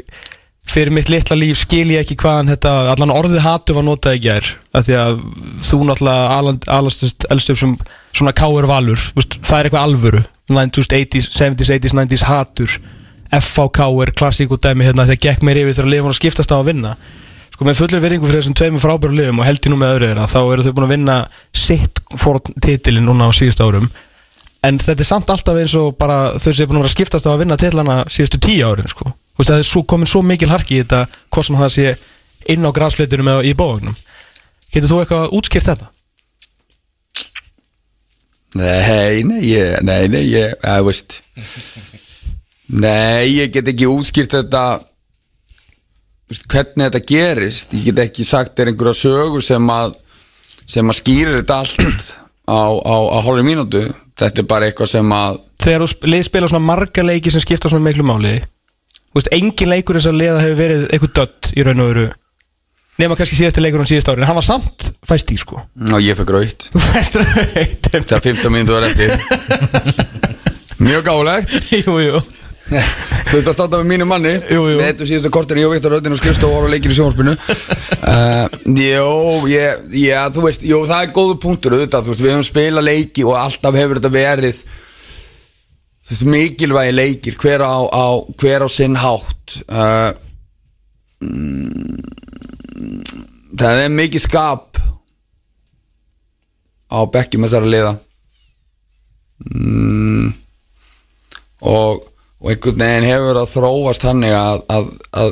fyrir 0.70 0.94
mitt 0.96 1.10
litla 1.12 1.36
líf 1.38 1.60
skil 1.60 1.86
ég 1.92 2.04
ekki 2.04 2.16
hvaðan 2.22 2.52
þetta, 2.54 2.72
allan 2.94 3.12
orðið 3.14 3.44
hatu 3.44 3.76
var 3.76 3.86
notað 3.86 4.16
ekki 4.18 4.32
er, 4.32 4.48
af 4.72 4.86
því 4.86 4.96
að 5.00 5.20
þú 5.68 5.80
náttúrulega 5.90 6.54
alastist 6.78 7.28
elst 7.32 7.52
upp 7.52 7.60
sem 7.60 7.76
svona 8.14 8.34
káur 8.36 8.68
valur, 8.70 9.10
það 9.16 9.58
er 9.58 9.68
eitthvað 9.68 9.84
alvöru. 9.84 10.22
90's, 10.52 10.90
70's, 11.32 11.70
80's, 11.72 11.94
90's 11.96 12.24
hatur, 12.28 12.72
FVK 13.34 13.86
klassík 14.16 14.52
og 14.52 14.60
dæmi 14.62 14.84
hérna 14.84 15.06
þegar 15.08 15.22
gekk 15.28 15.46
mér 15.46 15.62
yfir 15.62 15.78
þegar 15.78 15.90
liðum 15.90 16.10
að 16.12 16.18
skiptast 16.20 16.52
á 16.52 16.56
að 16.58 16.68
vinna. 16.68 16.96
Sko 17.54 17.66
með 17.66 17.78
fullir 17.78 18.02
veringu 18.02 18.28
fyrir 18.28 18.42
þessum 18.42 18.56
tveimur 18.58 18.82
frábæru 18.82 19.16
liðum 19.16 19.40
og 19.40 19.48
held 19.48 19.64
í 19.64 19.70
nú 19.72 19.78
með 19.80 19.94
öðru 19.94 20.10
þeirra, 20.10 20.26
þá 20.30 20.40
eru 20.42 20.64
þau 20.66 20.74
búin 20.76 20.86
að 20.86 20.92
vinna 20.94 21.16
sitt 21.54 22.02
fór 22.18 22.40
titilin 22.62 23.06
núna 23.08 23.30
á 23.30 23.32
síðust 23.34 23.62
árum 23.62 23.88
en 24.64 24.78
þetta 24.80 25.04
er 25.04 25.08
samt 25.08 25.30
alltaf 25.32 25.60
eins 25.60 25.74
og 25.78 25.94
bara 26.00 26.38
þau 26.40 26.50
er 26.52 26.68
búin 26.68 26.78
að 26.78 26.84
vera 26.84 26.90
að 26.90 26.96
skiptast 26.96 27.28
á 27.28 27.32
að 27.34 27.40
vinna 27.42 27.58
til 27.60 27.74
hana 27.76 27.96
síðustu 28.08 28.40
tíu 28.42 28.68
árin 28.68 28.90
sko. 28.90 29.12
það 29.42 29.60
er 29.60 29.86
komin 29.92 30.10
svo 30.10 30.22
mikil 30.22 30.50
harki 30.52 30.78
í 30.78 30.82
þetta 30.82 31.06
hvort 31.28 31.46
sem 31.46 31.58
það 31.60 31.74
sé 31.74 31.96
inn 32.54 32.64
á 32.64 32.70
græsflitunum 32.76 33.32
eða 33.34 33.44
í 33.44 33.52
bóðagnum 33.58 33.96
getur 34.72 34.90
þú 34.90 35.00
eitthvað 35.02 35.36
útskýrt 35.38 35.68
þetta? 35.70 35.90
Nei, 38.54 39.22
nei, 39.26 39.40
ég, 39.50 39.80
nei, 39.82 40.06
nei, 40.08 40.24
ég, 40.30 40.54
að 40.62 40.88
veist 40.88 41.20
Nei, 42.64 43.34
ég 43.34 43.50
get 43.52 43.66
ekki 43.68 43.88
útskýrt 43.90 44.36
þetta 44.38 44.62
veist, 46.30 46.46
hvernig 46.48 46.86
þetta 46.86 47.02
gerist 47.10 47.74
ég 47.76 47.90
get 47.90 48.04
ekki 48.06 48.26
sagt 48.26 48.60
er 48.62 48.70
einhverja 48.70 48.96
sögur 49.02 49.44
sem 49.44 49.74
að 49.74 49.98
sem 50.64 50.88
að 50.88 51.00
skýrir 51.00 51.40
þetta 51.42 51.58
allt 51.60 52.14
á, 52.48 52.62
á, 52.72 52.96
á 53.12 53.18
hálfur 53.20 53.44
mínútu 53.44 53.84
þetta 54.20 54.42
er 54.42 54.48
bara 54.50 54.68
eitthvað 54.68 54.90
sem 54.94 55.14
að 55.16 55.40
Þegar 55.64 55.84
þú 55.84 56.10
lið 56.12 56.26
spila 56.28 56.50
svona 56.50 56.68
marga 56.68 57.06
leiki 57.06 57.32
sem 57.32 57.42
skipta 57.44 57.70
svona 57.72 57.86
miklu 57.86 58.06
máli 58.06 58.34
Þú 59.14 59.20
veist, 59.20 59.32
engin 59.36 59.70
leikur 59.70 59.98
þess 59.98 60.10
að 60.10 60.20
liða 60.20 60.42
hefur 60.42 60.60
verið 60.60 60.84
eitthvað 60.90 61.16
dött 61.20 61.50
í 61.54 61.66
raun 61.66 61.82
og 61.84 61.90
veru 61.92 62.06
Nefna 62.94 63.18
kannski 63.18 63.38
síðasti 63.40 63.62
leikur 63.62 63.82
á 63.82 63.90
síðast 63.90 64.10
ári 64.10 64.22
En 64.22 64.28
hann 64.28 64.38
var 64.38 64.46
samt 64.46 64.92
fæst 65.06 65.32
í 65.34 65.38
sko. 65.40 65.64
Ná, 65.74 65.96
ég 66.02 66.18
fekk 66.18 66.30
Þú 66.30 66.36
raukt 66.36 66.68
Það 67.90 68.14
er 68.18 68.26
15 68.28 68.54
mínútur 68.54 68.78
var 68.78 68.86
eftir. 68.86 69.10
Mjög 70.84 71.06
gálegt 71.06 71.54
Jú, 71.74 71.98
jú 72.02 72.22
Þú 73.28 73.36
veist 73.36 73.48
að 73.50 73.56
státa 73.56 73.78
með 73.80 73.88
mínu 73.90 74.06
manni. 74.08 74.32
Jú, 74.48 74.62
jú. 74.70 74.76
Með 74.78 74.86
þetta 74.88 75.08
síðustu 75.08 75.30
kortir 75.34 75.60
og 75.64 75.72
Viktor 75.74 75.94
Röðin 75.94 76.14
og 76.14 76.20
skrifst 76.20 76.44
og 76.46 76.52
voru 76.54 76.70
leikir 76.72 76.92
í 76.92 76.96
sjónvarpinu. 76.96 77.34
Uh, 78.04 78.46
Jó, 78.78 79.08
ég, 79.50 79.82
ég, 79.98 80.32
þú 80.34 80.44
veist 80.46 80.64
Jó, 80.66 80.78
það 80.88 81.02
er 81.04 81.14
góðu 81.16 81.36
punktur 81.42 81.76
auðvitað 81.76 82.10
við 82.12 82.30
hefum 82.30 82.46
spilað 82.46 82.88
leiki 82.88 83.24
og 83.26 83.36
alltaf 83.40 83.76
hefur 83.78 84.00
þetta 84.00 84.12
verið 84.14 84.60
Þú 86.04 86.12
veist, 86.12 86.24
mikilvægi 86.34 86.94
leikir 86.94 87.38
Hver 87.40 87.64
á, 87.64 87.76
á, 87.88 88.06
hver 88.40 88.64
á 88.64 88.68
sinn 88.72 88.96
hátt. 89.00 89.58
Uh, 89.66 90.10
mm, 91.24 92.00
Það 93.60 93.84
er 93.84 93.94
mikið 93.98 94.26
skap 94.28 94.80
Á 96.94 96.98
bekkjum 97.10 97.42
þessara 97.48 97.66
liða. 97.66 97.94
Mm, 99.50 100.28
Og 101.64 102.04
og 102.44 102.50
einhvern 102.52 102.82
veginn 102.82 103.06
hefur 103.08 103.38
að 103.40 103.52
þróast 103.54 104.04
hannig 104.04 104.34
að, 104.36 104.58
að, 104.68 104.88
að, 105.16 105.30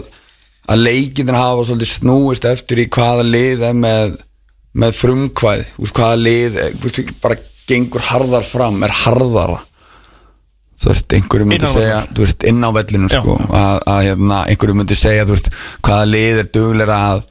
að 0.72 0.84
leikinir 0.86 1.36
hafa 1.36 1.64
svolítið 1.68 1.90
snúist 1.90 2.46
eftir 2.48 2.80
í 2.80 2.86
hvaða 2.92 3.26
lið 3.26 3.64
er 3.68 3.74
með, 3.76 4.14
með 4.80 4.94
frumkvæð 4.96 5.64
veist, 5.76 5.98
hvaða 5.98 6.20
lið 6.22 6.56
veist, 6.80 7.00
bara 7.20 7.36
gengur 7.68 8.04
harðar 8.08 8.46
fram, 8.48 8.80
er 8.86 8.94
harðara. 9.02 9.58
Þú 10.80 10.88
veist, 10.88 11.14
einhverju 11.18 11.48
myndi 11.50 11.68
segja 11.70 11.98
þú 12.08 12.24
veist, 12.24 12.46
inn 12.48 12.64
á 12.64 12.70
vellinu 12.78 13.10
sko, 13.12 13.34
að 13.60 13.98
hérna, 14.08 14.38
einhverju 14.48 14.76
myndi 14.78 14.96
segja 14.98 15.26
veist, 15.28 15.50
hvaða 15.84 16.06
lið 16.08 16.40
er 16.40 16.48
dugleira 16.56 17.00
að 17.10 17.26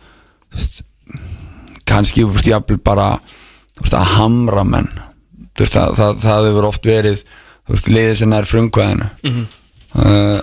kannski 1.89 2.27
jáfnvel 2.45 2.77
bara 2.85 3.15
að 3.81 4.13
hamra 4.13 4.67
menn. 4.67 4.91
Það, 5.57 5.97
það, 5.97 6.21
það 6.21 6.45
hefur 6.51 6.69
oft 6.69 6.85
verið 6.85 7.25
liðið 7.89 8.15
sem 8.21 8.37
er 8.37 8.47
frumkvæðinu. 8.47 9.09
Mm 9.25 9.33
-hmm 9.33 9.49
uh, 9.99 10.39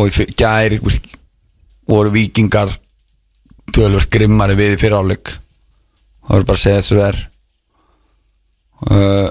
og 0.00 0.08
í 0.08 0.28
gæri 0.36 0.80
voru 1.90 2.12
vikingar 2.14 2.72
tölvöld 3.74 4.08
grimmari 4.10 4.56
við 4.58 4.76
í 4.76 4.80
fyriráleik. 4.80 5.34
Það 6.24 6.34
voru 6.36 6.48
bara 6.48 6.58
að 6.58 6.64
segja 6.64 6.80
þessu 6.80 7.00
verð 7.00 7.26
uh, 8.88 9.28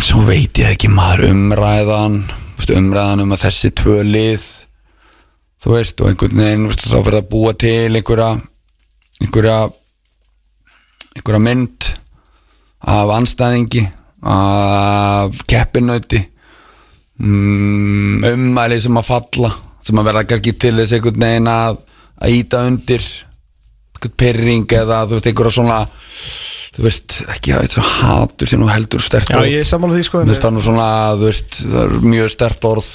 svo 0.00 0.24
veit 0.26 0.58
ég 0.58 0.74
ekki 0.74 0.90
maður 0.92 1.30
umræðan 1.30 2.22
umræðan 2.70 3.24
um 3.24 3.32
að 3.34 3.44
þessi 3.48 3.70
tvö 3.74 3.96
lið 4.06 4.42
þú 5.60 5.72
veist 5.74 6.02
og 6.02 6.10
einhvern 6.10 6.38
veginn 6.38 6.68
þá 6.70 6.98
fyrir 6.98 7.16
að 7.18 7.30
búa 7.32 7.52
til 7.58 7.96
einhverja 7.98 8.28
einhverja 9.20 9.56
einhverja 11.16 11.40
mynd 11.48 11.88
af 12.94 13.10
anstæðingi 13.16 13.82
af 14.20 15.40
keppinauti. 15.48 16.20
Mm, 17.20 18.22
ummæli 18.24 18.80
sem 18.80 18.96
að 18.96 19.08
falla 19.10 19.50
sem 19.84 19.98
að 20.00 20.06
verða 20.08 20.26
kannski 20.28 20.54
til 20.60 20.76
þess 20.78 20.94
einhvern 20.96 21.24
veginn 21.24 21.50
að 21.52 21.80
að 22.20 22.36
íta 22.36 22.62
undir 22.68 23.04
einhvern 23.04 24.16
pyrring 24.22 24.72
eða 24.76 25.02
þú 25.08 25.18
veist 25.18 25.28
einhverja 25.28 25.56
svona 25.56 25.78
þú 26.70 26.86
veist 26.86 27.18
ekki 27.34 27.54
að 27.54 27.66
þetta 27.66 27.84
hatur 27.90 28.50
sem 28.50 28.62
nú 28.62 28.70
heldur 28.70 29.04
stert 29.04 29.32
Já, 29.32 29.40
ég 29.44 29.64
er 29.64 29.68
sammála 29.68 29.98
því 29.98 30.06
sko 30.06 30.22
Þú 30.24 30.32
veist, 30.32 30.48
nú 30.54 30.64
svona, 30.64 30.88
þú 31.18 31.28
veist, 31.28 31.60
það 31.60 31.80
er 31.82 31.94
mjög 32.14 32.32
stert 32.32 32.68
orð 32.70 32.90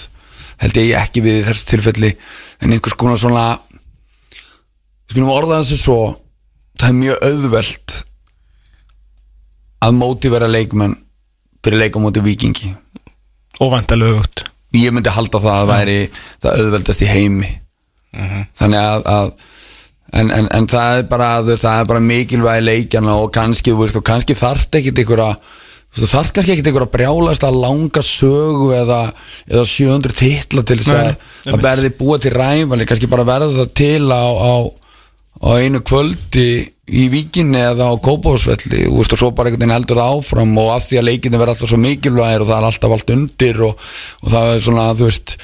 held 0.63 0.79
ég 0.79 0.91
ekki 1.01 1.23
við 1.25 1.39
í 1.41 1.45
þessu 1.45 1.69
tilfelli 1.71 2.11
en 2.63 2.75
einhvers 2.75 2.97
konar 2.97 3.19
svona 3.19 3.45
við 5.05 5.17
skulum 5.17 5.33
orða 5.35 5.61
þessu 5.61 5.79
svo 5.81 5.99
það 6.79 6.89
er 6.89 6.99
mjög 7.01 7.25
auðvelt 7.29 7.97
að 9.85 9.97
mótivera 9.99 10.49
leikmenn 10.49 10.95
fyrir 11.65 11.81
leika 11.81 11.99
á 11.99 12.03
móti 12.05 12.23
vikingi 12.25 12.75
Óvæntalega 13.61 14.21
út 14.21 14.45
ég 14.75 14.95
myndi 14.95 15.13
halda 15.13 15.41
það 15.41 15.59
að 15.59 15.69
væri 15.71 15.99
það 16.43 16.61
auðveldast 16.61 17.03
í 17.03 17.09
heimi. 17.09 17.51
Þannig 18.55 18.79
að, 18.79 19.05
að 19.11 19.29
en, 20.21 20.31
en, 20.31 20.49
en 20.55 20.69
það 20.71 21.01
er 21.01 21.05
bara 21.11 21.29
bara 21.89 22.03
mikilvægi 22.03 22.65
leikjana 22.65 23.19
og 23.21 23.31
kannski, 23.35 23.75
veist, 23.75 23.99
og 23.99 24.05
kannski 24.07 24.37
þarft 24.37 24.79
ekkit 24.79 25.01
einhverja 25.03 25.33
þú 25.95 26.09
þarft 26.11 26.35
kannski 26.35 26.55
ekkit 26.55 26.69
einhverja 26.69 26.93
brjálast 26.93 27.43
að 27.47 27.59
langa 27.63 28.03
sögu 28.03 28.71
eða, 28.75 29.01
eða 29.49 29.65
700 29.71 30.15
titla 30.19 30.63
til 30.63 30.79
þess 30.79 30.95
að 30.95 31.11
það 31.49 31.67
verði 31.67 31.91
búa 31.99 32.19
til 32.21 32.33
ræfali 32.35 32.87
kannski 32.87 33.11
bara 33.11 33.27
verða 33.27 33.51
það 33.59 33.75
til 33.81 34.07
á, 34.11 34.23
á, 34.23 34.53
á 35.43 35.49
einu 35.59 35.83
kvöldi 35.83 36.47
í 36.85 37.05
víkinni 37.09 37.61
eða 37.65 37.89
á 37.89 37.93
kópásvelli 37.97 38.85
og, 38.91 39.07
svo 39.09 39.31
bara 39.33 39.49
einhvern 39.49 39.63
veginn 39.65 39.73
heldur 39.73 40.01
það 40.01 40.17
áfram 40.19 40.57
og 40.61 40.73
af 40.75 40.89
því 40.89 40.99
að 40.99 41.07
leikinni 41.09 41.39
verða 41.41 41.55
alltaf 41.55 41.71
svo 41.71 41.79
mikilvægir 41.81 42.43
og 42.43 42.49
það 42.51 42.57
er 42.59 42.67
alltaf 42.69 42.97
allt 42.97 43.15
undir 43.15 43.61
og, 43.65 43.87
og 44.21 44.35
það 44.35 44.51
er 44.51 44.67
svona, 44.67 44.91
þú 44.93 45.09
veist 45.09 45.37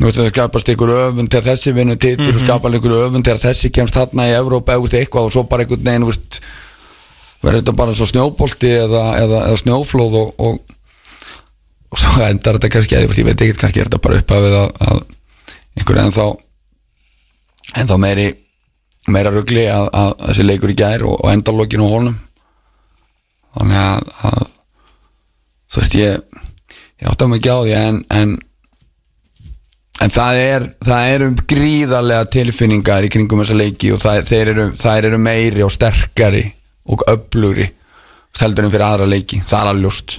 Nú 0.00 0.08
veist 0.08 0.16
það 0.16 0.30
skapast 0.30 0.70
ykkur 0.72 0.90
öfund 0.94 1.28
til 1.28 1.42
þessi 1.44 1.74
vinnu 1.76 1.94
titil 2.00 2.30
og 2.32 2.40
skapast 2.40 2.76
ykkur 2.78 2.94
öfund 3.02 3.26
til 3.26 3.34
þessi 3.36 3.68
kemst 3.68 3.98
þarna 3.98 4.30
í 4.30 4.36
Evrópa 4.38 4.78
eða 4.78 4.96
eitthvað 4.96 5.26
og 5.28 5.34
svo 5.34 5.42
bara 5.44 5.66
einhvern 5.66 5.84
veginn 5.84 6.06
verður 7.40 7.58
þetta 7.60 7.74
bara 7.76 7.96
svo 7.96 8.08
snjóbolti 8.08 8.70
eða, 8.78 9.02
eða, 9.20 9.42
eða 9.50 9.58
snjóflóð 9.60 10.16
og, 10.22 10.30
og, 10.40 10.76
og 11.92 12.00
svo 12.00 12.24
endar 12.24 12.56
þetta 12.56 12.72
kannski 12.72 12.96
ég 12.96 13.12
veit 13.12 13.44
ekki, 13.44 13.58
kannski 13.60 13.82
er 13.82 13.90
þetta 13.90 14.00
bara 14.06 14.22
uppafið 14.22 14.56
að, 14.62 14.70
að 14.88 15.02
einhver 15.80 16.02
ennþá 16.06 16.26
ennþá 17.82 18.00
meiri 18.00 18.30
meira 19.08 19.32
rugli 19.32 19.64
að, 19.70 19.88
að 19.96 20.12
þessi 20.26 20.46
leikur 20.46 20.74
í 20.74 20.78
gær 20.78 21.06
og, 21.08 21.16
og 21.24 21.32
endalókin 21.32 21.84
og 21.84 21.94
honum. 21.94 22.20
Þannig 23.56 23.80
að, 23.80 24.12
að 24.28 24.46
þú 25.70 25.82
veist 25.82 25.98
ég 25.98 26.38
ég 27.00 27.08
átti 27.08 27.24
að 27.24 27.32
mig 27.32 27.40
ekki 27.40 27.54
á 27.56 27.58
því 27.64 27.76
en, 27.80 28.00
en 28.20 28.38
En 30.00 30.08
það 30.08 30.38
er, 30.40 30.62
það 30.80 31.10
eru 31.14 31.26
gríðarlega 31.44 32.28
tilfinningar 32.32 33.04
í 33.04 33.10
kringum 33.12 33.42
þessa 33.42 33.56
leiki 33.58 33.90
og 33.92 34.00
það, 34.00 34.30
eru, 34.38 34.64
þær 34.80 35.08
eru 35.10 35.18
meiri 35.20 35.64
og 35.66 35.72
sterkari 35.74 36.40
og 36.88 37.04
öflugri 37.10 37.66
heldur 38.40 38.64
en 38.64 38.72
fyrir 38.72 38.86
aðra 38.86 39.08
leiki, 39.10 39.42
það 39.44 39.60
er 39.60 39.70
alveg 39.70 39.84
ljóst. 39.84 40.14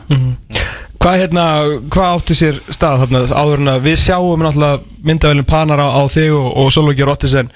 Hvað 1.01 1.17
hérna, 1.17 1.45
hvað 1.89 2.17
átti 2.19 2.37
sér 2.37 2.59
stað 2.67 3.07
þarna 3.07 3.21
áður 3.33 3.63
en 3.63 3.71
að 3.71 3.85
við 3.87 3.95
sjáum 4.03 4.43
náttúrulega 4.45 4.99
myndavælinn 5.07 5.49
panar 5.49 5.81
á, 5.81 5.89
á 5.97 6.01
þig 6.13 6.35
og, 6.37 6.49
og 6.61 6.69
Sólóki 6.75 7.07
Rottisen 7.07 7.49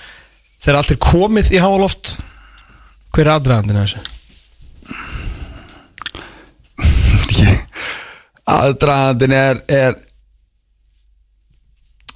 þegar 0.66 0.80
allt 0.80 0.94
er 0.96 1.02
komið 1.06 1.52
í 1.54 1.62
háaloft 1.62 2.16
hver 3.14 3.28
er 3.28 3.34
aðdragandinn 3.36 3.80
af 3.80 3.86
þessu? 3.86 4.02
aðdragandin 8.56 9.36
er 9.38 9.62
er, 9.70 9.94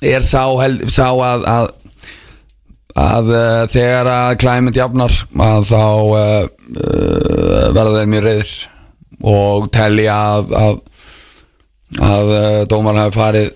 er 0.01 0.25
sá, 0.25 0.43
held, 0.63 0.87
sá 0.89 1.07
að, 1.13 1.45
að 1.45 1.69
að 2.99 3.29
uh, 3.31 3.63
þegar 3.69 4.09
að 4.11 4.37
klæmynd 4.41 4.77
jafnar 4.79 5.13
að 5.45 5.69
þá 5.69 5.83
uh, 5.85 6.17
uh, 6.17 7.67
verða 7.75 7.99
þeir 7.99 8.11
mjög 8.15 8.25
reyðir 8.25 8.53
og 9.29 9.69
telja 9.75 10.15
að 10.33 10.55
að, 10.57 10.81
að 12.09 12.33
uh, 12.33 12.59
dómar 12.71 12.99
hafi 13.03 13.19
farið 13.19 13.53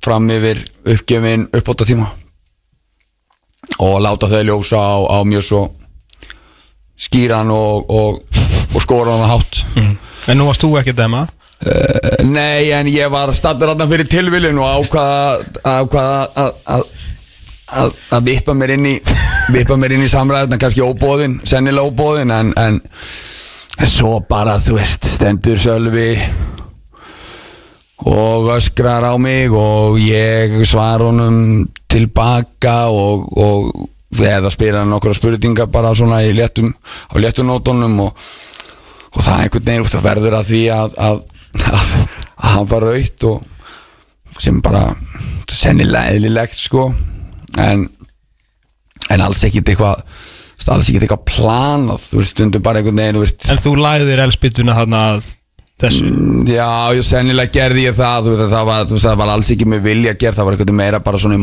fram 0.00 0.32
yfir 0.32 0.64
uppgefin 0.88 1.46
uppbóta 1.52 1.84
tíma 1.86 2.08
og 3.80 4.00
láta 4.04 4.28
þau 4.30 4.42
ljósa 4.44 4.80
á, 4.80 4.96
á 5.08 5.18
mjög 5.24 5.44
svo 5.46 5.62
skýran 7.00 7.50
og, 7.54 7.90
og, 7.90 8.40
og 8.74 8.82
skóran 8.84 9.24
og 9.24 9.30
hátt 9.32 9.64
En 10.28 10.36
nú 10.38 10.46
varst 10.50 10.62
þú 10.62 10.76
ekki 10.78 10.92
að 10.92 11.00
dæma? 11.00 11.26
Nei, 12.24 12.72
en 12.72 12.88
ég 12.88 13.10
var 13.12 13.32
stattur 13.36 13.72
þarna 13.72 13.88
fyrir 13.90 14.08
tilviljun 14.08 14.60
og 14.62 14.92
ákvaða 15.64 16.20
að, 16.70 16.84
vippa 18.24 18.54
mér 18.56 18.74
inn 18.76 18.86
í 18.88 18.94
vippa 19.54 19.76
mér 19.80 19.96
inn 19.96 20.04
í 20.06 20.10
samræðuna, 20.10 20.58
kannski 20.60 20.84
óbóðin 20.84 21.40
sennilega 21.48 21.90
óbóðin, 21.90 22.32
en, 22.32 22.52
en 22.56 22.80
svo 23.88 24.20
bara, 24.28 24.56
þú 24.62 24.78
veist, 24.78 25.04
stendur 25.16 25.60
Sölvi 25.60 26.14
og 28.08 28.50
öskrar 28.56 29.04
á 29.04 29.14
mig 29.20 29.50
og 29.52 29.98
ég 30.00 30.56
svar 30.68 31.02
honum 31.04 31.68
tilbaka 31.90 32.88
og, 32.88 33.26
og 33.36 33.88
eða 34.16 34.50
spyrir 34.50 34.80
hann 34.80 34.96
okkur 34.96 35.14
spurningar 35.14 35.70
bara 35.70 35.92
svona 35.94 36.22
í 36.24 36.32
léttum 36.34 36.72
á 37.12 37.14
léttum 37.20 37.50
nótunum 37.50 38.00
og, 38.06 38.26
og 39.14 39.22
það 39.22 39.34
er 39.34 39.44
einhvern 39.44 39.68
veginn 39.68 39.92
það 39.92 40.08
verður 40.08 40.38
að 40.40 40.50
því 40.50 40.62
að, 40.74 40.98
að, 40.98 41.22
að, 41.60 41.94
að 42.36 42.54
hann 42.56 42.70
var 42.72 42.88
raut 42.88 43.28
og 43.30 43.46
sem 44.40 44.60
bara 44.64 44.84
sennilega 45.50 46.14
eðlilegt 46.14 46.56
sko. 46.56 46.88
En, 47.60 47.88
en 49.10 49.24
alls 49.24 49.42
ekkit 49.46 49.72
eitthvað 49.72 50.04
alls 50.70 50.86
ekkit 50.86 51.02
eitthvað 51.02 51.24
planað 51.26 52.02
þú 52.04 52.18
veist, 52.20 52.32
stundum 52.36 52.62
bara 52.62 52.78
einhvern 52.78 53.00
veginn 53.00 53.50
En 53.50 53.58
þú 53.58 53.72
læðir 53.80 54.22
elspýtuna 54.22 54.76
þarna 54.76 55.00
að 55.16 55.30
þessu? 55.80 56.10
Já, 56.50 56.68
ég 56.96 57.06
sennilega 57.06 57.54
gerði 57.54 57.86
ég 57.86 57.96
það 57.96 58.26
þú 58.26 58.34
veist, 58.34 58.52
það, 58.52 58.68
var, 58.68 58.84
þú 58.86 58.96
veist, 58.96 59.08
það 59.08 59.18
var 59.22 59.32
alls 59.34 59.50
ekki 59.54 59.70
með 59.70 59.82
vilja 59.88 60.14
gert 60.20 60.38
það 60.38 60.48
var 60.48 60.58
veginn 60.58 60.76
meira 60.80 61.00
bara 61.06 61.22
svona 61.22 61.38
í 61.38 61.42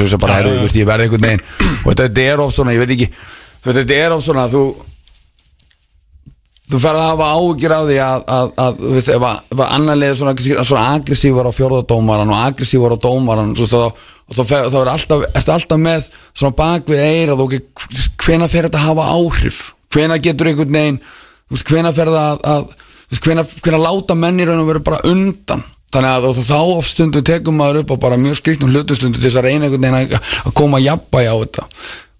svo 0.00 0.10
sem 0.10 0.22
bara, 0.22 0.42
þú 0.46 0.66
veist, 0.66 0.80
ég 0.80 0.88
verði 0.88 1.08
einhvern 1.08 1.26
veginn 1.28 1.46
og 1.84 1.96
þetta 2.02 2.26
er 2.26 2.44
of 2.44 2.52
svona, 2.56 2.74
ég 2.76 2.82
veit 2.82 2.94
ekki 2.96 3.08
þú 3.14 3.70
veist, 3.70 3.80
þetta 3.80 3.98
er 4.02 4.16
of 4.16 4.26
svona, 4.26 4.46
þú 4.52 4.66
þú 6.66 6.80
ferð 6.82 6.98
að 6.98 7.08
hafa 7.12 7.26
áhyggjur 7.36 7.74
á 7.76 7.80
því 7.86 7.96
að, 8.02 8.22
að, 8.36 8.48
að 8.64 8.80
þú 8.80 8.92
veist, 8.96 9.10
ef 9.14 9.26
að, 9.28 9.36
leið 10.00 10.16
svona, 10.18 10.64
svona 10.66 10.86
aggressívar 10.96 11.46
á 11.46 11.52
fjórðadómaran 11.54 12.32
og 12.34 12.40
aggressívar 12.48 12.96
á 12.96 13.04
dómaran 13.06 13.52
þú 13.54 13.66
veist, 13.66 13.76
þá, 13.76 14.14
og 14.26 14.38
þá, 14.40 14.42
er 14.80 14.90
alltaf, 14.90 15.22
ertu 15.30 15.54
alltaf 15.54 15.78
með 15.78 16.08
svona 16.32 16.58
bak 16.58 16.90
við 16.90 17.04
eira 17.04 17.36
og 17.38 17.54
hvena 18.24 18.50
fer 18.50 18.66
þetta 18.66 18.80
að 18.82 18.88
hafa 18.88 19.06
áhrif? 19.14 19.60
Hvena 19.94 20.18
getur 20.18 20.50
einhvern 20.50 20.74
veginn 20.74 20.98
þú 20.98 21.54
veist, 21.54 21.70
hvena 21.70 21.94
fer 21.94 22.10
það 22.10 22.26
að, 22.26 22.42
að 22.56 22.85
hvena, 23.14 23.44
hvena 23.62 23.80
láta 23.80 24.16
mennir 24.18 24.50
og 24.54 24.68
vera 24.70 24.84
bara 24.86 25.02
undan? 25.08 25.64
Þannig 25.94 26.10
að 26.10 26.26
og 26.28 26.40
þá 26.40 26.58
oft 26.58 26.90
stundum 26.90 27.24
tekum 27.24 27.56
maður 27.60 27.84
upp 27.84 27.94
á 27.94 28.04
bara 28.08 28.18
mjög 28.20 28.40
skriktnum 28.40 28.72
hlutustundu 28.74 29.20
til 29.20 29.28
þess 29.28 29.38
að 29.40 29.46
reyna 29.46 29.68
einhvern 29.68 29.86
veginn 29.86 30.18
að, 30.18 30.32
að 30.42 30.56
koma 30.58 30.80
að 30.80 30.88
jafnbæja 30.88 31.32
á 31.32 31.36
þetta. 31.44 31.66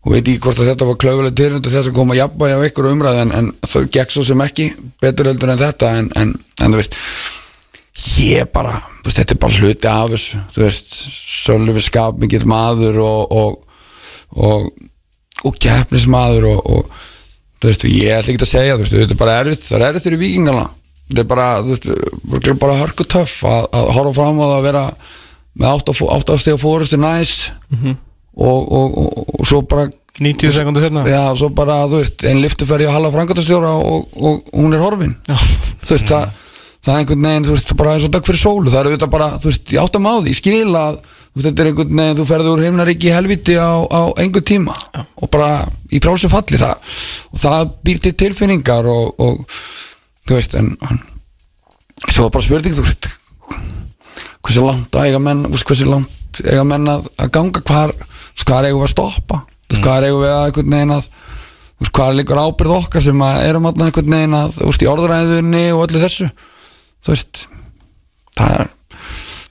Og 0.07 0.12
veit 0.14 0.20
ekki 0.22 0.42
hvort 0.44 0.61
að 0.62 0.68
þetta 0.70 0.87
var 0.87 0.99
klaufulega 1.03 1.38
tilhund 1.40 1.66
þess 1.66 1.90
að 1.90 1.96
koma 1.96 2.14
að 2.14 2.20
jafnbæja 2.20 2.61
á 2.62 2.66
ykkur 2.68 2.88
umræð 2.92 3.22
en, 3.25 3.33
en 3.35 3.51
það 3.66 3.88
gekk 3.96 4.14
svo 4.14 4.22
sem 4.29 4.44
ekki 4.46 4.68
betur 5.03 5.29
heldur 5.33 5.53
en 5.53 5.61
þetta 5.61 5.90
en, 5.99 6.12
en, 6.14 6.33
en 6.62 6.77
þú 6.77 6.79
veist 6.79 6.96
ég 8.20 8.49
bara, 8.53 8.77
veist, 9.03 9.18
þetta 9.18 9.35
er 9.35 9.40
bara 9.42 9.59
hluti 9.61 9.90
af 9.90 10.12
þessu 10.12 10.40
þú 10.55 10.62
veist, 10.62 10.96
sölvi 11.16 11.85
skap 11.85 12.22
mikill 12.22 12.46
maður 12.49 13.01
og 13.03 13.37
og, 13.42 13.79
og, 14.37 14.70
og 15.42 15.61
keppnismadur 15.62 16.49
og, 16.53 16.61
og 16.70 17.05
þú 17.61 17.70
veist, 17.70 17.87
ég 17.88 18.18
ætla 18.18 18.35
ekki 18.35 18.46
að 18.46 18.53
segja 18.53 18.77
þú 18.77 18.85
veist, 18.85 18.99
þetta 19.01 19.16
er 19.16 19.22
bara 19.25 19.38
erfitt, 19.42 19.64
það 19.66 19.79
er 19.81 19.88
erfitt 19.88 20.09
fyrir 20.11 20.22
vikingana 20.22 20.66
þetta 21.07 21.23
er 21.23 21.29
bara, 21.31 21.47
veist, 21.66 21.87
örugglega 21.90 22.59
bara 22.62 22.81
hörku 22.81 23.07
töff 23.07 23.45
að, 23.47 23.69
að 23.79 23.92
horfa 23.99 24.16
fram 24.21 24.40
það 24.42 24.57
að 24.57 24.66
vera 24.66 24.85
með 25.57 25.92
8 26.16 26.38
steg 26.42 26.59
fórustu 26.61 26.99
næs 27.01 27.37
og, 28.37 28.59
og, 28.61 28.99
og, 28.99 29.23
og 29.38 29.47
svo 29.49 29.62
bara 29.69 29.87
90 30.21 30.53
sekundur 30.57 30.85
setna 30.85 31.05
Já, 31.09 31.23
svo 31.37 31.51
bara, 31.53 31.83
þú 31.90 32.01
veist, 32.01 32.25
einn 32.29 32.40
liftuferði 32.45 32.88
á 32.88 32.97
halva 32.97 33.12
frangatastjóra 33.14 33.75
og, 33.77 34.09
og 34.16 34.51
hún 34.57 34.77
er 34.77 34.85
horfin. 34.85 35.14
Já. 35.29 35.37
þú 35.85 35.92
veist, 35.97 36.09
það, 36.09 36.31
það 36.81 36.95
er 36.95 37.03
einhvern 37.03 37.29
veginn 37.29 37.49
þú 37.49 37.57
veist, 37.57 37.77
bara 37.77 37.95
eins 37.97 38.09
og 38.09 38.14
dag 38.16 38.27
fyrir 38.29 38.40
sólu, 38.40 38.73
það 38.73 38.81
er 38.81 38.90
auðvitað 38.90 39.12
bara 39.12 39.31
þú 39.37 39.51
veist, 39.51 39.73
ég 39.75 39.85
áttam 39.85 40.09
á 40.09 40.14
því, 40.16 40.33
ég 40.33 40.40
skil 40.40 40.81
að 40.81 41.01
þetta 41.37 41.62
er 41.62 41.71
einhvern 41.71 42.01
veginn, 42.01 42.16
þú 42.16 42.29
ferður 42.31 42.55
úr 42.55 42.64
himnaríki 42.64 43.11
í 43.11 43.16
helviti 43.16 43.59
á, 43.61 43.73
á 43.85 44.01
einhver 44.16 44.45
tíma 44.49 44.77
og 44.97 45.29
bara 45.33 45.51
í 45.92 46.01
frálsum 46.01 46.33
falli 46.33 46.61
það. 46.61 46.95
Og 47.33 47.42
það 47.42 47.75
býr 47.85 48.01
til 48.07 48.14
tilfinningar 48.25 48.88
og, 48.88 49.21
og 49.21 49.42
þú 50.27 50.39
veist, 50.39 50.57
en, 50.59 50.75
svo 52.11 52.29
bara 52.33 52.45
spurning, 52.45 52.77
þú 52.77 52.87
veist 52.87 53.11
hversu 54.47 54.62
langt 54.62 54.95
að 54.95 55.09
eiga 55.09 55.23
menn 55.23 55.47
hversu 55.51 55.89
langt 55.89 56.43
eiga 56.45 56.65
menn 56.67 56.87
að, 56.91 57.09
að 57.19 57.33
ganga 57.35 57.62
hvar, 57.67 57.95
hvar 58.45 58.69
eigum 58.69 58.83
við 58.83 58.89
að 58.89 58.95
stoppa? 58.95 59.43
Veist, 59.67 59.83
hvar 59.83 60.07
eigum 60.07 60.23
við 60.23 60.33
að 60.35 60.45
einhvern 60.45 60.77
veginn 60.77 60.95
að 60.97 61.09
þú 61.11 61.85
veist, 61.85 61.95
hvað 61.99 62.09
er 62.09 62.19
líkur 62.21 62.43
ábyrð 62.43 62.77
okkar 62.77 63.05
sem 63.05 63.27
að 63.27 63.43
erum 63.49 63.69
alltaf 63.71 64.01
að, 64.07 64.57
þú 64.61 64.71
veist, 64.71 64.85
í 64.85 64.91
orðræðunni 64.93 65.65
og 65.75 65.85
öllu 65.87 66.03
þessu? 66.05 66.31
Þú 67.05 67.15
veist 67.15 67.47
það 68.37 68.55
er 68.61 68.73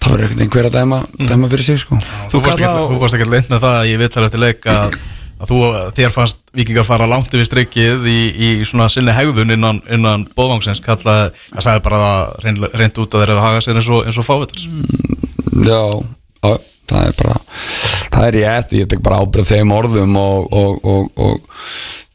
það 0.05 0.13
verður 0.13 0.25
einhvern 0.25 0.39
veginn 0.39 0.53
hver 0.53 0.69
að 0.69 0.75
dæma, 0.75 1.01
dæma 1.17 1.51
fyrir 1.51 1.65
sig 1.65 1.81
sko. 1.81 1.99
Þú 2.29 2.41
varst 2.45 3.17
ekki, 3.17 3.29
það 3.49 3.67
að 3.71 3.87
ég 3.89 4.01
viðtal 4.01 4.25
eftir 4.27 4.43
leik 4.43 4.67
að, 4.69 4.97
að 5.35 5.51
þú, 5.51 5.59
þér 5.97 6.13
fannst 6.15 6.39
vikingar 6.55 6.87
fara 6.87 7.07
langt 7.09 7.33
yfir 7.33 7.47
streikið 7.49 8.07
í, 8.07 8.19
í 8.31 8.49
svona 8.67 8.87
sinni 8.91 9.15
hegðun 9.15 9.55
innan, 9.55 9.81
innan 9.91 10.23
bóðvangsins 10.37 10.81
kallaði, 10.85 11.33
það 11.51 11.67
sagði 11.67 11.83
bara 11.87 12.01
það 12.03 12.47
reynd, 12.79 13.01
út 13.03 13.17
að 13.17 13.23
þeir 13.23 13.33
hefði 13.33 13.45
hagað 13.47 13.65
sér 13.65 13.81
eins 13.81 13.91
og, 13.91 14.07
og 14.07 14.27
fávitars 14.29 14.67
Já, 15.65 15.81
já, 16.45 16.55
það 16.91 17.09
er 17.09 17.19
bara 17.19 17.37
það 18.15 18.27
er 18.29 18.39
ég 18.39 18.57
eftir, 18.61 18.81
ég 18.83 18.89
tek 18.91 19.03
bara 19.03 19.19
ábyrð 19.23 19.51
þeim 19.51 19.75
orðum 19.75 20.17
og, 20.19 20.55
og, 20.55 20.89
og, 21.19 21.55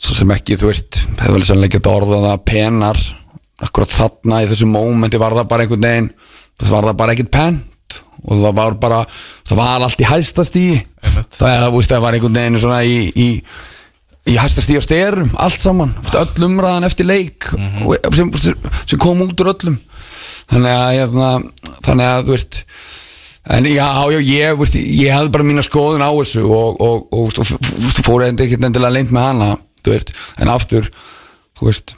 svo 0.00 0.16
sem 0.16 0.33
ekki, 0.33 0.56
þú 0.61 0.70
veist, 0.70 1.02
hefur 1.20 1.37
vel 1.37 1.46
sannlega 1.46 1.76
geta 1.76 1.92
orðað 1.92 2.28
það 2.28 2.44
penar 2.48 3.02
akkurat 3.61 3.92
þarna 3.92 4.40
í 4.44 4.48
þessu 4.48 4.68
mómenti 4.70 5.20
var 5.20 5.37
það 5.37 5.50
bara 5.50 5.66
einhvern 5.66 5.85
veginn 5.85 6.11
það 6.61 6.72
var 6.72 6.88
það 6.88 6.98
bara 7.02 7.16
ekkert 7.16 7.35
pent 7.90 8.07
og 8.20 8.42
það 8.42 8.57
var 8.59 8.79
bara, 8.81 9.00
það 9.48 9.61
var 9.61 9.85
allt 9.87 10.00
í 10.00 10.09
hæstast 10.09 10.57
í 10.61 10.68
Einmitt. 10.76 11.37
það, 11.38 11.55
það, 11.62 11.74
veist, 11.76 11.94
var 12.05 12.16
einhvern 12.16 12.40
veginn 12.40 12.61
svona 12.61 12.81
í, 12.85 12.98
í 13.16 13.29
í 14.31 14.37
hæstast 14.37 14.70
í 14.70 14.76
á 14.76 14.83
styrum, 14.85 15.31
allt 15.40 15.59
saman. 15.59 15.94
Öll 16.12 16.44
umræðan 16.44 16.87
eftir 16.87 17.09
leik 17.09 17.48
og 17.57 17.96
sem, 18.14 18.29
sem 18.85 19.00
kom 19.00 19.22
út 19.24 19.40
úr 19.40 19.55
öllum. 19.55 19.79
Þannig 20.50 20.74
að, 20.74 20.90
hérna, 20.98 21.31
þannig 21.87 22.11
að 22.11 22.26
þú 22.26 22.35
veist 22.37 22.64
En 23.50 23.64
já, 23.64 23.87
já, 24.12 24.18
ég, 24.20 24.59
veist, 24.61 24.74
ég 24.76 25.14
hafði 25.16 25.31
bara 25.33 25.44
mína 25.48 25.62
skoðun 25.64 26.05
á 26.05 26.12
þessu 26.12 26.42
og, 26.44 26.76
og, 26.76 27.07
og, 27.16 27.38
og, 27.40 27.55
og 27.57 27.94
fór 28.05 28.26
ekki 28.29 28.59
endilega 28.61 28.92
leint 28.92 29.14
með 29.16 29.24
hana, 29.24 29.48
þú 29.81 29.94
veist, 29.94 30.12
en 30.44 30.50
aftur, 30.53 30.90
þú 31.59 31.70
veist, 31.70 31.94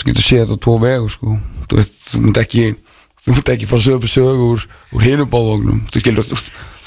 þú 0.00 0.08
getur 0.08 0.24
séð 0.24 0.40
þetta 0.46 0.56
á 0.58 0.64
tvo 0.64 0.78
vegu, 0.82 1.10
sko, 1.12 1.36
þú 1.68 1.78
veist, 1.78 2.00
þú 2.08 2.22
mútt 2.24 2.40
ekki, 2.40 2.64
þú 3.28 3.36
mútt 3.36 3.52
ekki 3.52 3.68
fara 3.68 3.84
sögu 3.84 4.08
sögu 4.10 4.52
úr, 4.54 4.68
úr 4.96 5.04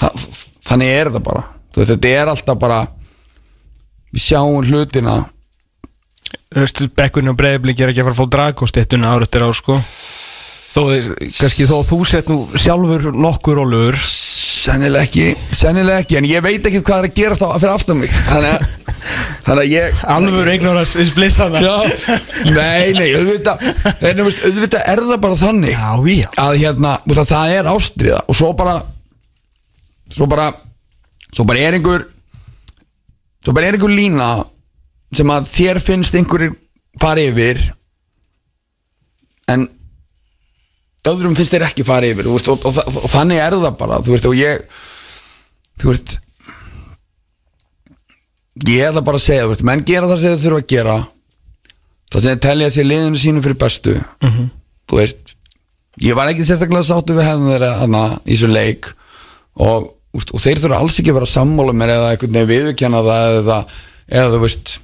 það, 0.02 0.24
þannig 0.66 0.94
er 0.96 1.10
þetta 1.12 1.22
bara, 1.30 1.44
veist, 1.76 1.92
þetta 1.94 2.16
er 2.18 2.32
alltaf 2.32 2.58
bara, 2.58 2.80
við 4.12 4.26
sjáum 4.26 4.66
hlutina, 4.66 5.22
Þú 6.52 6.60
veist, 6.60 6.82
bekkurinn 6.96 7.32
og 7.32 7.36
breyðblik 7.40 7.80
er 7.80 7.90
ekki 7.92 8.02
að 8.02 8.08
fara 8.10 8.14
að 8.14 8.20
fá 8.20 8.32
dragostittuna 8.34 9.12
ár 9.12 9.24
eftir 9.24 9.44
ár 9.44 9.56
sko. 9.56 9.78
Þó, 10.72 10.82
kannski 11.20 11.66
þó 11.68 11.78
þú 11.84 11.98
sett 12.08 12.28
nú 12.32 12.38
sjálfur 12.60 13.10
nokkur 13.12 13.58
rólur 13.60 13.98
sennilega 14.62 15.04
ekki, 15.08 15.26
sennilega 15.52 16.04
ekki, 16.04 16.16
en 16.20 16.28
ég 16.28 16.44
veit 16.44 16.68
ekki 16.68 16.80
hvað 16.84 17.02
er 17.02 17.08
að 17.08 17.16
gerast 17.18 17.44
á, 17.44 17.48
fyrir 17.56 17.72
aftan 17.74 17.98
mig, 18.00 18.12
þannig 18.28 18.52
að, 18.52 18.76
þannig 19.42 19.62
að 19.62 19.72
ég, 19.72 20.00
Alveg 20.14 20.50
ignorans 20.56 20.94
við 20.96 21.10
splissana 21.10 21.62
Já, 21.62 21.74
nei, 22.56 22.92
nei, 22.96 23.08
auðvitað 23.18 23.66
auðvitað 24.02 24.80
er 24.94 25.04
það 25.08 25.20
bara 25.26 25.38
þannig 25.42 25.74
Já, 25.74 25.90
já. 26.12 26.28
að 26.44 26.56
hérna, 26.62 26.94
að 27.16 27.22
það 27.32 27.54
er 27.58 27.70
ástriða 27.72 28.22
og 28.26 28.38
svo 28.38 28.52
bara 28.58 28.78
svo 30.12 30.28
bara 30.30 30.48
svo 31.32 31.46
bara 31.48 31.66
er 31.66 31.78
einhver 31.78 32.06
svo 33.42 33.54
bara 33.56 33.68
er 33.68 33.78
einhver 33.78 33.94
lína 33.94 34.32
sem 35.12 35.30
að 35.32 35.48
þér 35.52 35.80
finnst 35.84 36.16
einhverjir 36.16 36.56
fara 37.00 37.24
yfir 37.24 37.60
en 39.52 39.66
öðrum 41.08 41.34
finnst 41.36 41.54
þér 41.54 41.66
ekki 41.70 41.86
fara 41.86 42.08
yfir 42.12 42.28
veist, 42.30 42.48
og, 42.52 42.62
og, 42.62 42.78
og, 42.78 43.00
og 43.02 43.10
þannig 43.12 43.42
er 43.42 43.56
það 43.58 43.78
bara 43.80 44.00
þú 44.04 44.14
veist, 44.14 44.28
og 44.28 44.38
ég 44.38 44.66
þú 45.82 45.90
veist 45.92 46.18
ég 48.68 48.88
ætla 48.88 49.04
bara 49.04 49.20
að 49.20 49.26
segja, 49.26 49.48
veist, 49.50 49.64
menn 49.66 49.84
gera 49.88 50.08
það 50.10 50.20
sem 50.20 50.34
þeir 50.34 50.42
þurfa 50.44 50.62
að 50.62 50.72
gera. 50.74 50.96
Það 52.12 52.24
sem 52.24 52.32
þeir 52.32 52.42
telja 52.46 52.72
sér 52.74 52.88
liðinu 52.88 53.20
sínu 53.22 53.44
fyrir 53.44 53.60
bestu. 53.62 53.94
Þú 54.90 54.98
veist 54.98 55.32
ég 56.00 56.16
var 56.16 56.30
ekki 56.30 56.44
sérstaklega 56.46 56.86
sáttu 56.86 57.16
við 57.16 57.28
hefðum 57.28 57.50
þeirra 57.52 57.72
hana, 57.82 58.04
í 58.24 58.36
svo 58.38 58.48
leik. 58.50 58.88
Og, 59.60 59.90
úst, 60.16 60.32
og 60.32 60.40
þeir 60.40 60.62
þurfa 60.62 60.80
alls 60.80 61.00
ekki 61.00 61.12
að 61.12 61.18
vera 61.20 61.32
sammála 61.32 61.74
mér 61.76 61.94
eða 61.96 62.12
einhvern 62.12 62.38
veginn 62.38 62.50
viðurkenna 62.52 63.02
það 63.04 63.36
eða, 63.40 63.58
eða 64.08 64.32
þú 64.32 64.40
veist 64.46 64.74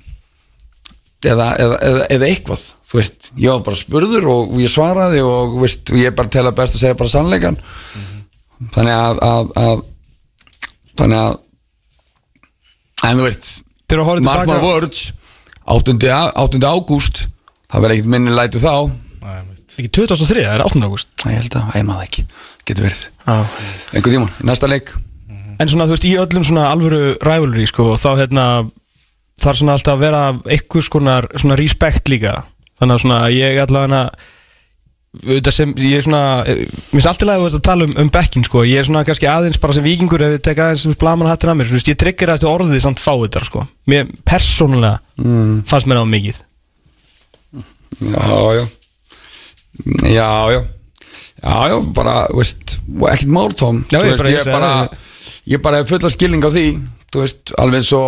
eða, 1.24 1.48
eða, 1.64 1.78
eða, 2.09 2.28
eitthvað. 2.28 2.66
Þú 2.88 3.00
veist, 3.00 3.31
ég 3.37 3.52
var 3.52 3.64
bara 3.66 3.81
spurður 3.81 4.31
og 4.33 4.57
ég 4.62 4.72
svaraði 4.72 5.24
og 5.24 5.59
veist, 5.62 5.92
ég 5.96 6.16
bara 6.16 6.44
að 6.44 6.54
best 6.57 6.76
að 6.76 6.85
segja 6.85 6.98
bara 7.00 7.12
sannleikan 7.12 7.61
þannig 8.74 8.94
að, 8.94 9.20
að, 9.22 9.50
að 9.62 9.83
þannig 10.98 11.20
að 11.22 11.37
en 13.06 13.18
þú 13.20 13.26
mark 14.26 14.46
my 14.48 14.54
tilbaka 14.54 14.62
words 14.64 15.12
8. 15.68 15.98
á- 16.11 16.32
8. 16.34 16.64
ágúst 16.64 17.26
það 17.68 17.82
verður 17.84 17.96
ekkert 17.98 18.12
minni 18.14 18.34
læti 18.34 18.62
þá 18.62 18.74
Ekki 19.78 19.90
2003, 19.94 20.42
það 20.42 20.54
er 20.56 20.62
8. 20.66 20.80
ágúst 20.88 21.08
ég 21.28 21.37
held 21.38 21.54
að, 21.61 21.66
ég 21.78 21.84
maður 21.87 22.06
ekki, 22.08 22.24
getur 22.66 22.88
verið 22.88 23.02
Já 23.28 23.37
einhvern 23.94 24.14
tímann, 24.16 24.32
í 24.42 24.48
næsta 24.48 24.70
leik 24.70 24.94
En 25.58 25.66
svona, 25.66 25.87
þú 25.90 25.94
veist, 25.96 26.04
í 26.06 26.14
öllum 26.22 26.44
svona 26.46 26.68
alvöru 26.70 27.16
rivalry, 27.26 27.64
sko, 27.66 27.96
þá 27.98 28.11
hérna 28.20 28.44
þarf 29.42 29.58
svona 29.58 29.74
alltaf 29.74 29.96
að 29.96 30.02
vera 30.04 30.20
einhvers 30.46 30.88
konar 30.90 31.26
svona 31.34 31.56
respect 31.58 32.06
líka 32.11 32.44
þannig 32.78 32.94
að 32.94 33.02
svona 33.02 33.18
ég 33.34 33.58
allavega 33.62 34.11
sem, 35.54 35.72
ég 35.83 35.98
er 35.98 36.04
svona 36.07 36.22
eh, 36.48 36.64
mér 36.64 36.94
finnst 36.94 37.11
alltaf 37.11 37.33
að 37.33 37.59
að 37.59 37.62
tala 37.66 37.87
um, 37.88 37.94
um 38.04 38.11
bekkin, 38.12 38.44
sko. 38.46 38.64
Ég 38.68 38.81
er 38.81 38.88
svona 38.88 39.04
kannski 39.07 39.28
aðeins 39.31 39.61
bara 39.62 39.76
sem 39.76 39.87
vikingur 39.87 40.24
ef 40.24 40.35
við 40.37 40.42
teka 40.46 40.68
aðeins 40.68 40.98
blaman 41.00 41.31
hattin 41.31 41.52
að 41.52 41.61
mér, 41.61 41.70
veist, 41.74 41.90
ég 41.90 41.98
tryggir 42.00 42.33
að 42.33 42.40
þetta 42.40 42.52
orðið 42.52 42.83
samt 42.85 43.02
fá 43.02 43.12
þetta, 43.14 43.44
sko. 43.48 43.64
Mér 43.90 44.11
persónulega 44.28 44.98
mm. 45.22 45.54
fannst 45.70 45.90
mér 45.90 46.02
á 46.02 46.07
mikið. 46.09 46.42
Já, 47.98 48.26
já. 48.59 48.64
Já, 50.09 50.31
já. 50.54 50.61
Já, 51.38 51.54
já, 51.70 51.76
bara, 51.94 52.16
veist 52.35 52.78
ekkert 53.12 53.31
mál, 53.31 53.52
Tom 53.54 53.85
Já, 53.87 54.00
Þú 54.00 54.09
ég 54.11 54.33
ég 54.35 54.48
ég, 55.54 55.62
bara, 55.62 55.83
hef 55.83 55.92
fulla 55.92 56.11
skilning 56.11 56.42
á 56.42 56.50
því. 56.50 56.66
Veist, 57.14 57.54
alveg 57.57 57.87
svo 57.87 58.02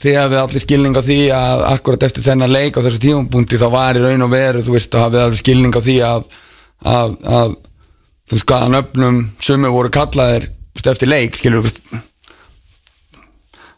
þið 0.00 0.16
hafið 0.18 0.40
allir 0.40 0.64
skilning 0.64 0.96
á 0.98 1.02
því 1.02 1.18
að 1.36 1.64
akkurat 1.68 2.06
eftir 2.08 2.24
þennan 2.26 2.52
leik 2.52 2.78
á 2.78 2.84
þessu 2.84 3.02
tímapunkti 3.02 3.60
þá 3.60 3.68
var 3.74 3.98
í 3.98 4.02
raun 4.02 4.26
og 4.26 4.32
veru, 4.32 4.64
þú 4.64 4.74
veist, 4.76 4.90
þá 4.90 5.06
hafið 5.06 5.24
allir 5.26 5.42
skilning 5.42 5.76
á 5.76 5.80
því 5.82 5.96
að, 6.08 6.26
að, 6.94 7.14
að 7.22 7.54
þú 8.26 8.38
veist, 8.38 8.48
hvaðan 8.48 8.80
öfnum 8.80 9.20
sumi 9.42 9.72
voru 9.76 9.92
kallaðir 9.94 10.48
eftir 10.82 11.10
leik, 11.12 11.38
skilur 11.38 11.66
veist. 11.66 11.82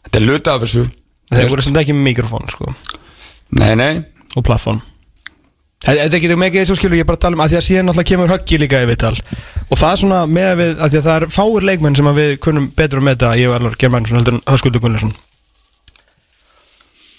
Þetta 0.05 0.21
er 0.21 0.25
luta 0.25 0.55
af 0.55 0.65
þessu. 0.65 0.87
Þeir 1.33 1.51
voru 1.51 1.65
sem 1.65 1.79
ekki 1.81 1.95
með 1.97 2.07
mikrofón, 2.09 2.49
sko. 2.49 2.73
Nei, 3.55 3.71
nei, 3.77 3.93
og 4.35 4.45
plafón 4.45 4.81
Þetta 5.85 6.17
ekki 6.17 6.35
mikið 6.39 6.63
þessu 6.63 6.75
skilur 6.79 6.97
ég 6.97 7.05
bara 7.05 7.19
að 7.19 7.25
tala 7.27 7.37
um 7.37 7.41
að 7.43 7.51
því 7.51 7.57
að 7.59 7.65
síðan 7.67 7.85
náttúrulega 7.85 8.09
kemur 8.09 8.31
höggi 8.31 8.57
líka 8.57 8.79
í 8.81 8.87
viðtal. 8.89 9.11
Og 9.69 9.77
það 9.77 9.91
er 9.91 9.99
svona 10.01 10.21
með 10.25 10.47
að 10.47 10.61
við 10.61 10.71
að 10.71 10.89
því 10.89 10.97
að 10.97 11.05
það 11.05 11.17
er 11.19 11.25
fáir 11.35 11.67
leikmenn 11.69 11.97
sem 11.99 12.09
að 12.09 12.17
við 12.21 12.31
kunum 12.41 12.65
betur 12.79 13.01
að 13.01 13.05
meta 13.05 13.33
ég 13.37 13.51
og 13.51 13.57
Erlar 13.59 13.77
Germansson 13.77 14.17
heldur 14.17 14.37
en 14.39 14.41
Höskuldur 14.49 14.81
Gunnarsson 14.81 15.13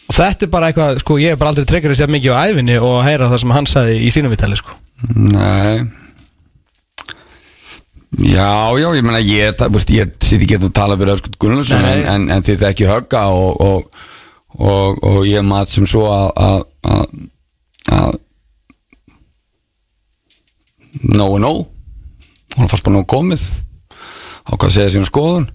og 0.06 0.14
þetta 0.14 0.46
er 0.46 0.50
bara 0.52 0.70
eitthvað 0.70 0.98
sko 1.02 1.18
ég 1.20 1.34
er 1.34 1.40
bara 1.40 1.52
aldrei 1.52 1.80
að 1.80 1.94
segja 1.98 2.10
mikið 2.14 2.34
á 2.34 2.46
æfinni 2.46 2.80
og 2.80 2.98
að 3.00 3.06
heyra 3.10 3.30
það 3.32 3.42
sem 3.42 3.54
hann 3.56 3.70
sagði 3.70 4.00
í 4.00 4.10
sínum 4.14 4.34
viðtali 4.34 4.58
sko. 4.60 4.76
Nei. 5.14 5.86
Já, 8.16 8.72
já, 8.80 8.88
ég 8.96 9.04
meina 9.04 9.20
ég, 9.20 9.64
ég 9.92 10.12
sitt 10.24 10.42
ekki 10.42 10.56
að 10.56 10.70
tala 10.72 10.96
fyrir 10.96 11.16
Öskut 11.18 11.36
Gunnlaugsson 11.42 11.82
Nei. 11.84 11.90
en, 11.98 12.04
en, 12.14 12.28
en 12.36 12.44
þið 12.46 12.62
þekki 12.62 12.86
högga 12.88 13.26
og, 13.34 13.60
og, 13.60 14.04
og, 14.56 15.02
og 15.04 15.18
ég 15.28 15.44
mat 15.44 15.68
sem 15.68 15.84
svo 15.88 16.06
að 16.08 16.30
að, 16.40 16.62
að, 16.88 17.06
að 17.98 18.12
no 21.12 21.26
er 21.34 21.42
no 21.44 21.54
hún 22.56 22.70
fannst 22.70 22.84
bara 22.86 22.96
nú 22.96 23.04
komið. 23.08 23.44
Á 24.46 24.52
hvað 24.54 24.72
segja 24.72 24.94
sína 24.94 25.08
skoðun. 25.08 25.48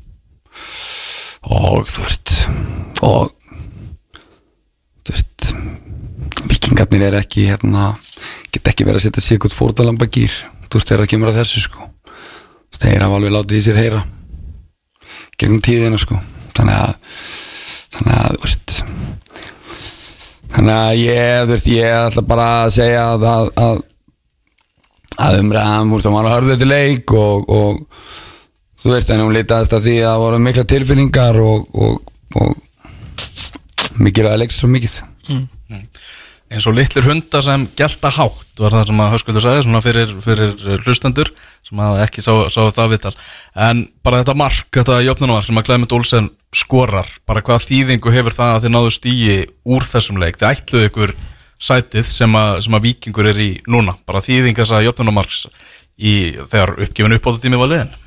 Og 1.49 1.87
þú 1.89 2.05
veist 2.05 2.33
og 3.01 3.31
þú 5.01 5.15
veist 5.15 5.53
vikingarnir 6.51 7.07
er 7.09 7.19
ekki 7.21 7.47
hérna, 7.49 7.93
get 8.51 8.67
ekki 8.67 8.87
verið 8.87 9.01
að 9.01 9.05
setja 9.07 9.23
sig 9.23 9.39
ykkur 9.39 9.55
fórtalamba 9.55 10.07
gýr 10.11 10.33
þú 10.67 10.79
veist 10.79 10.91
þegar 10.91 11.03
það 11.03 11.11
kemur 11.13 11.31
að 11.31 11.39
þessu 11.41 11.65
sko. 11.65 11.87
Þeir 12.81 13.03
hafa 13.03 13.17
alveg 13.19 13.33
látið 13.35 13.59
í 13.59 13.63
sér 13.65 13.79
heyra 13.81 14.01
gegnum 15.37 15.61
tíðina 15.63 15.99
sko. 16.01 16.17
Þannig 16.55 16.77
að 16.77 16.93
þannig 17.91 18.15
að 18.15 18.35
þú 18.35 18.45
veist 18.45 18.75
þannig 20.51 20.75
að 20.77 21.01
ég 21.01 21.45
þú 21.45 21.53
veist 21.55 21.69
ég 21.71 21.95
ætla 21.97 22.25
bara 22.31 22.47
að 22.61 22.73
segja 22.77 23.03
að 23.11 23.27
að, 23.31 23.51
að, 23.65 23.83
að 25.27 25.39
umræðan 25.41 25.91
þú 25.91 25.97
veist 25.99 26.07
það 26.07 26.17
var 26.17 26.29
að 26.29 26.35
hörðu 26.37 26.55
þetta 26.55 26.71
leik 26.71 27.15
og, 27.19 27.53
og 27.59 27.81
þú 28.81 28.95
veist 28.95 29.13
en 29.13 29.23
hún 29.25 29.35
litaðist 29.35 29.77
að 29.77 29.87
því 29.87 29.95
að 29.99 30.09
það 30.09 30.25
voru 30.25 30.43
mikla 30.47 30.67
tilfinningar 30.73 31.41
og, 31.45 31.81
og, 31.85 31.95
og 32.41 33.99
mikið 34.01 34.31
að 34.31 34.39
leikst 34.43 34.63
svo 34.63 34.71
mikið 34.71 35.01
eins 36.51 36.67
og 36.67 36.75
litlir 36.75 37.07
hundar 37.07 37.43
sem 37.45 37.63
gelta 37.79 38.11
hátt 38.11 38.59
var 38.59 38.75
það 38.75 38.89
sem 38.89 39.01
að 39.03 39.13
Höskuldur 39.15 39.43
sagði 39.45 39.63
svona 39.65 39.81
fyrir, 39.83 40.13
fyrir 40.25 40.83
hlustendur 40.83 41.31
sem 41.67 41.81
að 41.83 42.01
ekki 42.03 42.23
sá, 42.23 42.31
sá 42.51 42.59
það 42.75 42.93
viðtal. 42.95 43.13
En 43.55 43.85
bara 44.03 44.21
þetta 44.21 44.37
mark, 44.37 44.67
þetta 44.75 44.99
jöfnunumar 45.05 45.47
sem 45.47 45.61
að 45.61 45.67
Clement 45.69 45.95
Olsen 45.95 46.29
skorar 46.55 47.07
bara 47.29 47.43
hvað 47.45 47.67
þýðingu 47.69 48.13
hefur 48.13 48.35
það 48.35 48.55
að 48.55 48.65
þið 48.65 48.75
náðu 48.75 48.93
stíi 48.97 49.37
úr 49.63 49.87
þessum 49.87 50.19
leik, 50.19 50.39
þið 50.41 50.49
ætluðu 50.51 50.91
ykkur 50.91 51.15
sætið 51.61 52.07
sem 52.11 52.35
að, 52.35 52.53
sem 52.65 52.75
að 52.75 52.87
vikingur 52.89 53.31
er 53.31 53.39
í 53.39 53.51
núna, 53.69 53.95
bara 54.09 54.23
þýðing 54.25 54.57
þess 54.57 54.75
að 54.75 54.87
jöfnunumarks 54.89 55.43
í, 56.01 56.13
þegar 56.51 56.75
uppgefin 56.81 57.19
uppbótatími 57.19 57.61
var 57.61 57.71
liðin 57.71 57.99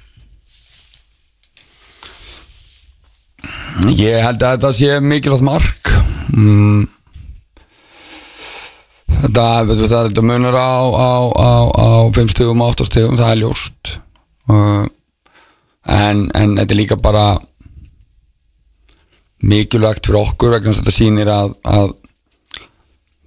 Ég 3.95 4.23
held 4.23 4.43
að 4.43 4.55
þetta 4.55 4.71
sé 4.73 4.99
mikilvægt 5.03 5.45
mark. 5.45 5.91
Mm. 6.33 6.87
Þetta, 9.25 9.45
þú, 9.71 9.87
það, 9.89 10.11
þetta 10.11 10.27
munur 10.29 10.57
á, 10.59 10.75
á, 10.85 11.13
á, 11.33 11.51
á 11.73 11.89
5 12.13 12.33
stugum 12.35 12.61
og 12.61 12.75
8 12.75 12.89
stugum, 12.91 13.17
það 13.17 13.31
er 13.33 13.41
ljóst. 13.41 13.95
Uh, 14.53 14.85
en, 15.89 16.27
en 16.37 16.57
þetta 16.59 16.75
er 16.75 16.81
líka 16.81 16.99
bara 17.01 17.27
mikilvægt 19.45 20.09
fyrir 20.09 20.21
okkur 20.21 20.57
vegna 20.57 20.75
þetta 20.77 20.95
sýnir 20.95 21.31
að, 21.33 21.55
að, 21.69 21.93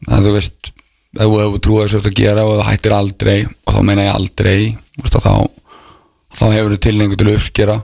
að 0.09 0.27
þú 0.27 0.33
veist 0.37 0.71
ef 1.17 1.23
þú 1.23 1.39
hefur 1.41 1.63
trúið 1.65 1.83
þessu 1.85 1.99
eftir 1.99 2.13
að 2.13 2.21
gera 2.21 2.45
og 2.45 2.55
það 2.59 2.69
hættir 2.71 2.95
aldrei 2.97 3.37
og 3.47 3.73
þá 3.73 3.79
meina 3.85 4.07
ég 4.07 4.17
aldrei 4.17 4.59
veist, 5.01 5.17
þá, 5.17 5.33
þá 6.37 6.45
hefur 6.53 6.75
þú 6.75 6.79
tilningu 6.85 7.17
til 7.17 7.29
að 7.29 7.39
uppskera 7.39 7.77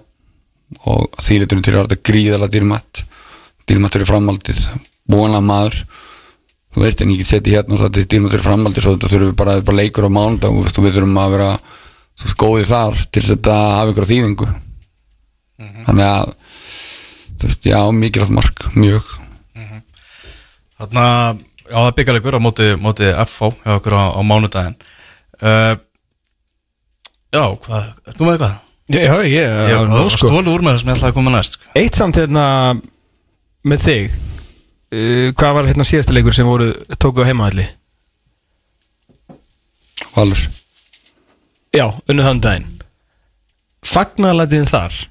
og 0.90 1.20
litur 1.30 1.62
til 1.62 1.76
að 1.76 1.84
þetta 1.84 2.10
gríðala 2.10 2.50
dýrmætt 2.52 3.04
dýrmætt 3.70 3.98
fyrir 3.98 4.10
framhaldið 4.10 4.64
vonað 5.14 5.46
maður 5.50 5.80
þú 6.74 6.84
veist 6.84 7.04
en 7.04 7.14
ég 7.14 7.22
get 7.22 7.30
setið 7.30 7.58
hérna 7.58 7.78
og 7.78 7.82
það 7.84 8.02
er 8.02 8.28
fyrir 8.34 8.46
framhaldið 8.48 8.86
svo 8.86 8.96
þetta 8.96 9.12
þurfum 9.14 9.32
við 9.32 9.40
bara, 9.40 9.56
bara 9.62 9.80
leikur 9.80 10.08
á 10.10 10.12
mándag 10.18 10.54
og 10.54 10.66
við 10.66 10.98
þurfum 10.98 11.20
að 11.22 11.36
vera 11.38 11.50
þú 12.20 12.36
góðið 12.44 12.70
þar 12.72 13.02
til 13.10 13.24
að 13.24 13.30
þetta 13.32 13.58
hafa 13.78 13.94
ykkur 13.94 14.10
þýðingu 14.10 14.50
þannig 15.88 16.06
að 16.08 16.34
þú 17.38 17.50
veist, 17.50 17.70
já, 17.70 17.80
mikilvægt 17.92 18.38
mark, 18.38 18.68
mjög 18.78 19.12
Þarna, 20.84 21.06
já 21.70 21.78
það 21.78 21.96
byggjar 21.98 22.20
ykkur 22.20 22.36
á 22.36 22.42
móti, 22.44 22.68
móti 22.82 23.10
FH 23.24 23.54
hjá 23.62 23.78
ykkur 23.78 23.96
á, 23.96 24.04
á 24.18 24.22
mánudaginn 24.26 24.78
uh, 25.46 25.74
Já, 27.34 27.46
hvað, 27.64 27.86
er 28.06 28.18
þú 28.18 28.28
með 28.28 28.36
eitthvað? 28.36 28.58
Já, 28.94 29.00
já, 29.26 29.46
já, 29.72 29.78
var 29.88 30.10
sko. 30.12 30.28
stólu 30.28 30.52
úr 30.54 30.64
með 30.66 30.76
það 30.76 30.82
sem 30.82 30.90
ég 30.92 30.98
ætlaði 30.98 31.14
að 31.14 31.16
koma 31.18 31.32
næst 31.34 31.56
sko. 31.56 31.70
Eitt 31.80 31.98
samt 31.98 32.20
hérna 32.20 32.46
með 33.64 33.86
þig 33.88 34.18
uh, 34.94 35.30
Hvað 35.34 35.56
var 35.58 35.70
hérna 35.72 35.88
síðasta 35.88 36.16
leikur 36.16 36.36
sem 36.36 36.48
voru 36.48 36.70
tóku 37.02 37.26
á 37.26 37.30
heimahalli? 37.30 37.66
Valur 40.14 40.46
Já, 41.74 41.88
unnu 42.08 42.28
þann 42.28 42.44
daginn 42.44 42.70
Fagnarlætiðin 43.84 44.70
þar 44.70 45.02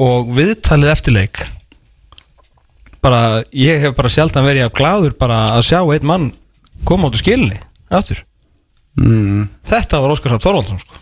og 0.00 0.30
viðtalið 0.36 0.92
eftirleik 0.94 1.40
bara, 3.04 3.42
ég 3.56 3.80
hef 3.84 3.96
bara 3.96 4.12
sjaldan 4.12 4.46
verið 4.46 4.66
af 4.68 4.74
gláður 4.76 5.16
bara 5.20 5.40
að 5.56 5.66
sjá 5.70 5.80
einn 5.82 6.08
mann 6.08 6.26
koma 6.88 7.08
át 7.08 7.16
úr 7.16 7.22
skilinni 7.22 7.60
aftur. 7.90 8.22
mm. 9.00 9.46
Þetta 9.68 10.00
var 10.02 10.14
Óskar 10.14 10.34
Rapp 10.34 10.44
Þorvaldsson 10.44 10.80
sko. 10.80 10.98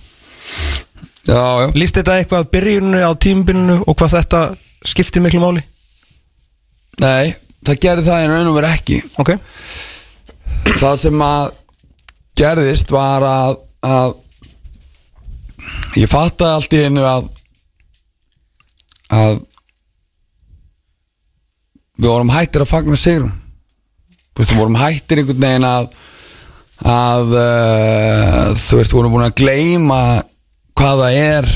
Já, 1.28 1.42
já 1.62 1.66
Lýst 1.76 1.98
þetta 1.98 2.18
eitthvað 2.18 2.50
byrjunni 2.54 3.02
á 3.04 3.12
tímbilinu 3.20 3.80
og 3.84 3.98
hvað 3.98 4.14
þetta 4.18 4.42
skiptir 4.86 5.22
miklu 5.24 5.42
máli? 5.42 5.64
Nei, 7.02 7.34
það 7.66 7.80
gerði 7.84 8.06
það 8.08 8.24
en 8.24 8.32
raun 8.34 8.50
og 8.50 8.56
verið 8.58 8.76
ekki. 8.76 8.98
Ok, 9.22 9.30
það 10.78 10.96
sem 11.04 11.24
að 11.24 11.50
gerðist 12.38 12.92
var 12.94 13.26
að, 13.26 13.58
að 13.82 14.16
ég 15.98 16.10
fattaði 16.10 16.54
allt 16.54 16.76
í 16.76 16.84
einu 16.86 17.04
að 17.06 17.28
að 19.08 19.38
við 21.98 22.10
vorum 22.10 22.30
hættir 22.30 22.62
að 22.62 22.70
fagna 22.70 22.98
veist, 24.38 24.52
við 24.52 24.58
vorum 24.60 24.78
hættir 24.78 25.22
einhvern 25.22 25.42
veginn 25.42 25.66
að 25.66 25.88
að 26.78 27.32
uh, 27.34 28.54
þú 28.54 28.78
veist, 28.78 28.92
við 28.92 28.98
vorum 29.00 29.16
búin 29.16 29.26
að 29.26 29.38
gleyma 29.40 30.02
hvað 30.78 31.00
það 31.02 31.16
er 31.24 31.48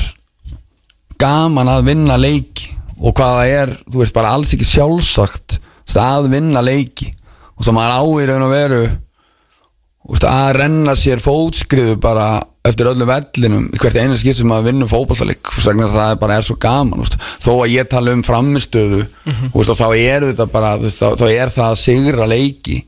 gaman 1.22 1.70
að 1.70 1.84
vinna 1.93 2.16
leiki 2.18 2.71
og 3.03 3.16
hvað 3.18 3.38
það 3.38 3.55
er, 3.57 3.74
þú 3.90 4.03
veist, 4.03 4.14
bara 4.14 4.34
alls 4.36 4.53
ekki 4.55 4.68
sjálfsagt 4.68 5.59
veist, 5.59 5.98
að 5.98 6.30
vinna 6.32 6.62
leiki. 6.64 7.11
Og 7.59 7.66
það 7.66 7.76
maður 7.78 7.98
á 7.98 8.03
í 8.07 8.28
raun 8.30 8.46
og 8.46 8.53
veru 8.53 8.80
veist, 8.86 10.26
að 10.28 10.48
renna 10.61 10.96
sér 10.98 11.22
fótskriðu 11.22 11.98
bara 12.03 12.30
eftir 12.62 12.86
öllum 12.92 13.11
vellinum 13.11 13.64
hvert 13.74 13.98
einu 13.98 14.16
skipt 14.18 14.38
sem 14.38 14.46
maður 14.46 14.68
vinnur 14.70 14.90
fótballtaleik 14.90 15.42
þú 15.50 15.57
veist, 15.57 15.68
vegna 15.68 15.86
þess 15.88 15.96
að 15.96 16.03
það 16.03 16.12
er 16.14 16.20
bara 16.22 16.36
er 16.38 16.46
svo 16.46 16.57
gaman 16.62 17.03
veist, 17.03 17.16
þó 17.42 17.50
að 17.57 17.72
ég 17.72 17.88
tala 17.90 18.14
um 18.14 18.22
framistöðu 18.26 19.00
þú 19.03 19.57
veist, 19.57 19.72
og 19.72 19.80
þá 19.80 19.86
er 19.98 20.26
þetta 20.28 20.46
bara 20.53 20.74
veist, 20.78 21.00
þá, 21.03 21.09
þá 21.18 21.26
er 21.32 21.55
það 21.57 21.70
að 21.70 21.80
sigra 21.82 22.28
leiki. 22.30 22.82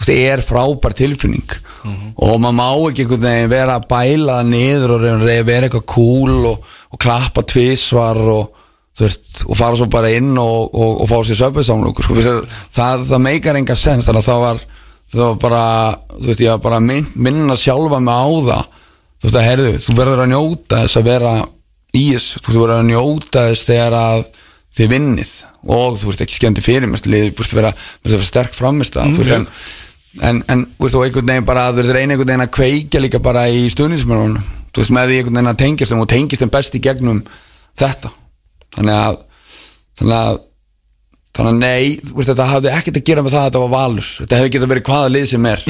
Veist, 0.00 0.14
er 0.14 0.40
frábær 0.40 0.96
tilfinning. 0.96 1.58
Og 2.16 2.38
maður 2.40 2.56
má 2.56 2.68
ekki 2.88 3.04
einhvern 3.04 3.26
veginn 3.26 3.52
vera 3.52 3.76
að 3.76 3.86
bæla 3.90 4.38
niður 4.48 4.94
og 4.96 5.04
að 5.04 5.44
vera 5.48 5.68
eitthvað 5.68 5.86
cool 5.92 6.48
og, 6.50 6.72
og 6.92 7.00
klappa 7.00 7.44
tvisvar 7.44 8.20
og 8.20 8.59
veist, 8.98 9.44
og 9.46 9.56
fara 9.58 9.78
svo 9.78 9.88
bara 9.90 10.10
inn 10.12 10.34
og, 10.38 10.74
og, 10.74 11.00
og 11.04 11.08
fá 11.10 11.16
sér 11.26 11.38
söpvisamlúkur 11.44 12.06
sko, 12.06 12.18
það, 12.74 13.06
það, 13.08 13.22
meikar 13.24 13.58
enga 13.60 13.76
sens 13.78 14.08
þannig 14.08 14.24
að 14.24 14.28
það 14.28 14.44
var, 14.44 14.62
það 15.14 15.24
var 15.24 15.40
bara 15.44 15.62
þú 16.16 16.26
veist, 16.26 16.44
ég 16.44 16.52
var 16.54 16.62
bara 16.66 16.80
að 16.80 16.86
minn, 16.90 17.08
minna 17.14 17.56
sjálfa 17.58 18.02
mig 18.02 18.20
á 18.20 18.28
það. 18.50 18.78
Þú 19.20 19.28
veist 19.28 19.36
að 19.36 19.46
herðu, 19.46 19.72
þú 19.84 19.96
verður 19.98 20.22
að 20.22 20.30
njóta 20.30 20.82
þess 20.84 20.98
að 20.98 21.08
vera 21.10 21.34
í 21.90 22.04
þess 22.14 22.38
þú 22.46 22.54
verður 22.56 22.76
að 22.78 22.86
njóta 22.88 23.42
þess 23.50 23.68
þegar 23.68 23.96
að 23.98 24.22
þið 24.78 24.92
vinnið. 24.94 25.32
Og 25.76 25.98
þú 26.00 26.10
veist 26.10 26.24
ekki 26.24 26.38
skemmti 26.38 26.64
fyrir 26.64 26.88
mér 26.88 27.04
liðið 27.04 27.34
búist 27.36 27.54
að 27.54 27.60
vera, 27.60 27.72
að 28.00 28.14
vera 28.14 28.28
sterk 28.28 28.56
framist 28.56 28.96
mm, 28.96 29.12
þú 29.16 29.26
veist, 29.26 29.66
en, 30.24 30.40
en, 30.48 30.64
þú 30.78 30.86
veist, 30.86 30.96
og 30.96 31.04
einhvern 31.04 31.34
veginn 31.34 31.48
bara, 31.50 31.66
þú 31.74 31.82
veist, 31.82 31.92
reyna 31.96 32.14
einhvern 32.14 32.32
veginn 32.32 32.46
að 32.46 32.54
kveikja 32.56 33.02
líka 33.04 33.20
bara 33.22 33.44
í 33.52 33.66
stuðnismörunum 33.74 34.40
þú 34.70 34.80
veist, 34.80 34.94
með 34.94 35.10
því 35.10 35.18
einhvern 35.18 35.36
veginn 35.36 35.52
að 35.52 35.60
tengjast 35.64 35.92
þeim 35.92 36.04
og 36.04 36.10
tengjast 36.14 36.44
þeim 36.44 36.54
best 36.54 36.78
í 36.78 36.82
gegnum 36.86 37.20
þetta 37.82 38.12
þannig 38.76 38.96
að 38.96 39.18
þannig 40.00 40.16
að 40.18 40.38
þannig 41.30 41.50
að 41.50 41.58
nei, 41.60 41.90
veist, 42.10 42.28
þetta 42.32 42.46
hafði 42.50 42.70
ekkert 42.74 43.00
að 43.00 43.08
gera 43.08 43.24
með 43.24 43.34
það 43.34 43.40
að 43.40 43.48
þetta 43.48 43.62
var 43.62 43.72
valur. 43.74 44.12
Þetta 44.18 44.38
hefði 44.40 44.52
getað 44.54 44.70
verið 44.72 44.86
hvaða 44.90 45.10
lið 45.14 45.26
sem 45.30 45.48
er. 45.50 45.64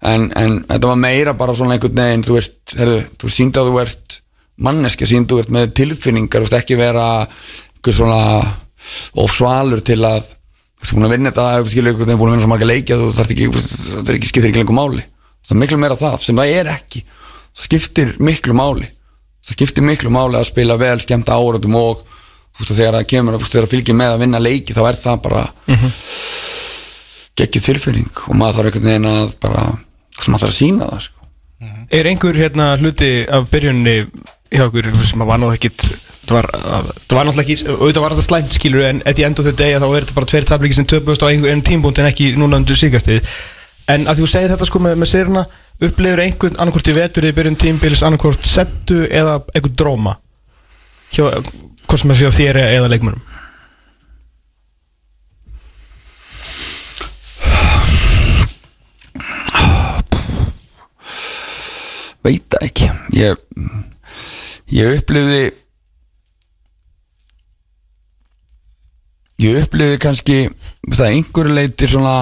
En, 0.00 0.26
en 0.40 0.56
þetta 0.70 0.90
var 0.90 1.00
meira 1.02 1.34
bara 1.36 1.54
svona 1.58 1.76
einhvern 1.76 1.98
veginn 2.00 2.22
þú 2.24 2.36
veist, 2.38 2.58
herðu, 2.78 3.00
þú 3.20 3.32
síndi 3.34 3.60
að 3.60 3.70
þú 3.70 3.80
ert 3.82 4.18
manneski, 4.60 5.08
síndi 5.10 5.26
að 5.26 5.34
þú 5.34 5.40
ert 5.42 5.54
með 5.56 5.72
tilfinningar 5.80 6.40
þú 6.40 6.46
veist 6.46 6.58
ekki 6.60 6.78
vera 6.80 7.06
svona 7.98 8.20
ofsvalur 9.20 9.82
til 9.84 9.98
að 10.08 10.30
þú 10.30 10.86
veist, 10.86 10.94
búin 10.94 11.08
að 11.08 11.14
vinna 11.16 11.34
þetta, 11.34 11.48
þú 11.60 11.74
veginn 11.74 12.00
búin 12.00 12.30
að 12.30 12.36
vinna 12.36 12.44
svo 12.46 12.52
marga 12.54 12.70
leikja 12.70 13.00
þú 13.00 13.10
þarft 13.18 13.34
ekki, 13.36 13.50
það 13.58 14.00
er 14.00 14.20
ekki, 14.20 14.30
skiptir 14.30 14.50
ekki 14.52 14.62
lengur 14.62 14.78
máli. 14.80 15.04
Það 15.44 15.56
er 15.56 15.60
miklu 15.64 15.80
meira 15.82 16.00
það, 16.00 16.16
sem 16.24 16.40
það 16.40 16.54
er 16.60 16.72
ekki 16.78 17.04
það 17.04 17.20
skiptir 17.66 18.14
miklu 18.22 18.56
máli 18.56 18.88
það 19.44 19.56
skiptir 19.56 19.86
miklu 19.86 20.12
máli 20.14 20.38
að 20.38 20.48
spila 20.50 20.78
vel 20.80 20.98
skemmta 21.02 21.38
áratum 21.38 21.78
og 21.80 22.02
veist, 22.58 22.74
þegar 22.74 22.98
það 22.98 23.08
kemur 23.12 23.38
það 23.44 23.70
fylgir 23.70 23.98
með 23.98 24.14
að 24.14 24.24
vinna 24.24 24.42
leiki 24.42 24.76
þá 24.76 24.82
er 24.88 25.00
það 25.00 25.22
bara 25.26 25.46
geggjur 27.40 27.66
tilfinning 27.70 28.10
og 28.26 28.36
maður 28.36 28.58
þarf 28.58 28.70
einhvern 28.70 28.90
veginn 28.90 29.08
að 29.10 29.32
bara, 29.40 29.64
maður 30.26 30.44
þarf 30.44 30.52
að 30.52 30.58
sína 30.58 30.90
það 30.90 31.02
sko. 31.06 31.16
Er 31.90 32.08
einhver 32.08 32.38
hérna 32.38 32.70
hluti 32.80 33.10
af 33.28 33.48
byrjunni 33.52 33.96
hjá 34.50 34.64
okkur 34.66 34.90
sem 35.06 35.22
að 35.22 35.30
var 35.30 35.40
náttúrulega 35.40 35.58
ekkit 35.60 35.84
það 36.30 36.36
var, 36.36 36.48
það 36.50 37.16
var 37.16 37.28
náttúrulega 37.28 37.44
ekki 37.46 37.56
auðvitað 37.70 38.04
var 38.04 38.14
þetta 38.14 38.26
slæmt 38.26 38.56
skilur 38.56 38.86
en 38.88 39.02
at 39.06 39.18
the 39.18 39.26
end 39.26 39.40
of 39.40 39.46
the 39.46 39.54
day 39.56 39.76
þá 39.76 39.86
er 39.88 40.04
þetta 40.04 40.16
bara 40.18 40.30
tveir 40.32 40.46
tabliki 40.48 40.76
sem 40.78 40.88
töpust 40.90 41.24
á 41.24 41.30
einhvern 41.30 41.64
tímbúnd 41.66 42.00
en 42.00 42.10
ekki 42.10 42.32
núna 42.38 42.60
undir 42.60 42.78
síkastið 42.78 43.26
en 43.90 44.06
að 44.10 44.22
þú 44.22 44.30
segir 44.30 44.52
þetta 44.52 44.68
sko 44.68 44.82
með, 44.82 44.98
með 45.00 45.12
sérna 45.12 45.44
upplifur 45.80 46.20
einhvern 46.24 46.58
annarkvort 46.60 46.92
í 46.92 46.96
vetur 46.96 47.26
í 47.28 47.34
byrjun 47.36 47.58
tímbils 47.60 48.04
annarkvort 48.06 48.44
settu 48.46 49.02
eða 49.08 49.40
einhvern 49.54 49.76
dróma 49.76 50.16
hjá, 51.14 51.26
hvort 51.86 52.02
sem 52.02 52.12
að 52.12 52.20
sé 52.20 52.30
á 52.30 52.38
þér 52.38 52.62
eða 52.66 52.90
leikmönum 52.92 53.22
veit 62.24 62.44
það 62.52 62.66
ekki. 62.66 62.90
Ég, 63.16 63.40
ég 64.76 64.98
upplifði 65.00 65.40
ég 69.40 69.62
upplifði 69.62 70.00
kannski 70.02 70.38
það 70.90 71.06
einhverju 71.14 71.56
leitir 71.56 71.92
svona 71.94 72.16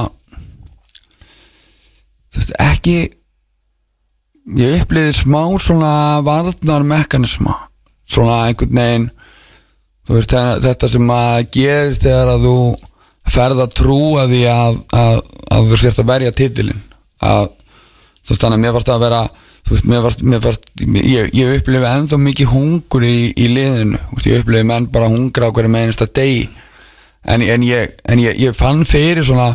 ekki 2.63 2.99
ég 4.57 4.83
upplifði 4.83 5.15
smá 5.19 5.43
svona 5.61 5.93
varnar 6.25 6.87
mekanisma 6.89 7.57
svona 8.09 8.47
einhvern 8.49 8.79
veginn 8.79 9.11
veist 10.09 10.33
þetta- 10.33 10.89
sem 10.89 11.11
að 11.13 11.51
gerist 11.53 12.07
þegar 12.07 12.33
að 12.35 12.47
þú 12.47 12.59
ferð 13.29 13.61
að 13.61 13.75
trúa 13.77 14.25
því 14.31 14.41
að, 14.49 14.79
að, 14.97 15.19
að 15.53 15.69
þú 15.69 15.81
sért 15.83 16.01
að 16.01 16.11
verja 16.15 16.33
titilin 16.33 16.81
að 17.21 17.51
þú 18.25 18.33
veist 18.33 18.41
þannig 18.41 18.57
að 18.57 18.65
mér 18.65 18.77
varst 18.79 18.89
að 18.95 19.05
vera 19.05 19.21
þú 19.69 19.75
veist, 19.75 19.85
mér 19.85 20.01
varst, 20.07 20.23
mér 20.25 20.41
varst 20.41 20.65
ég, 20.81 21.35
ég 21.37 21.59
upplifi 21.59 21.91
ennþá 21.91 22.19
mikið 22.25 22.53
hungur 22.55 23.05
í, 23.05 23.17
í 23.37 23.49
liðinu, 23.53 24.01
veist, 24.15 24.29
ég 24.31 24.41
upplifi 24.41 24.65
menn 24.65 24.89
bara 24.93 25.11
hungra 25.13 25.51
á 25.51 25.53
hverju 25.53 25.73
með 25.73 25.85
einasta 25.85 26.09
degi. 26.09 26.49
En, 27.29 27.43
en, 27.45 27.65
ég, 27.67 27.93
en 28.09 28.23
ég, 28.23 28.39
ég 28.41 28.57
fann 28.57 28.87
fyrir 28.89 29.27
svona 29.29 29.51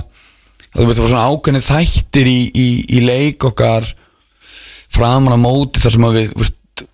þú 0.75 0.85
veist, 0.85 0.99
það 0.99 1.03
var 1.07 1.11
svona 1.15 1.25
ákveðni 1.31 1.63
þættir 1.65 2.29
í, 2.29 2.39
í, 2.53 2.67
í 2.93 3.01
leik 3.07 3.47
okkar 3.49 3.89
framan 4.93 5.35
á 5.35 5.39
móti 5.41 5.81
þar 5.83 5.95
sem 5.95 6.07
að 6.07 6.17
við 6.19 6.37
veist, 6.41 6.85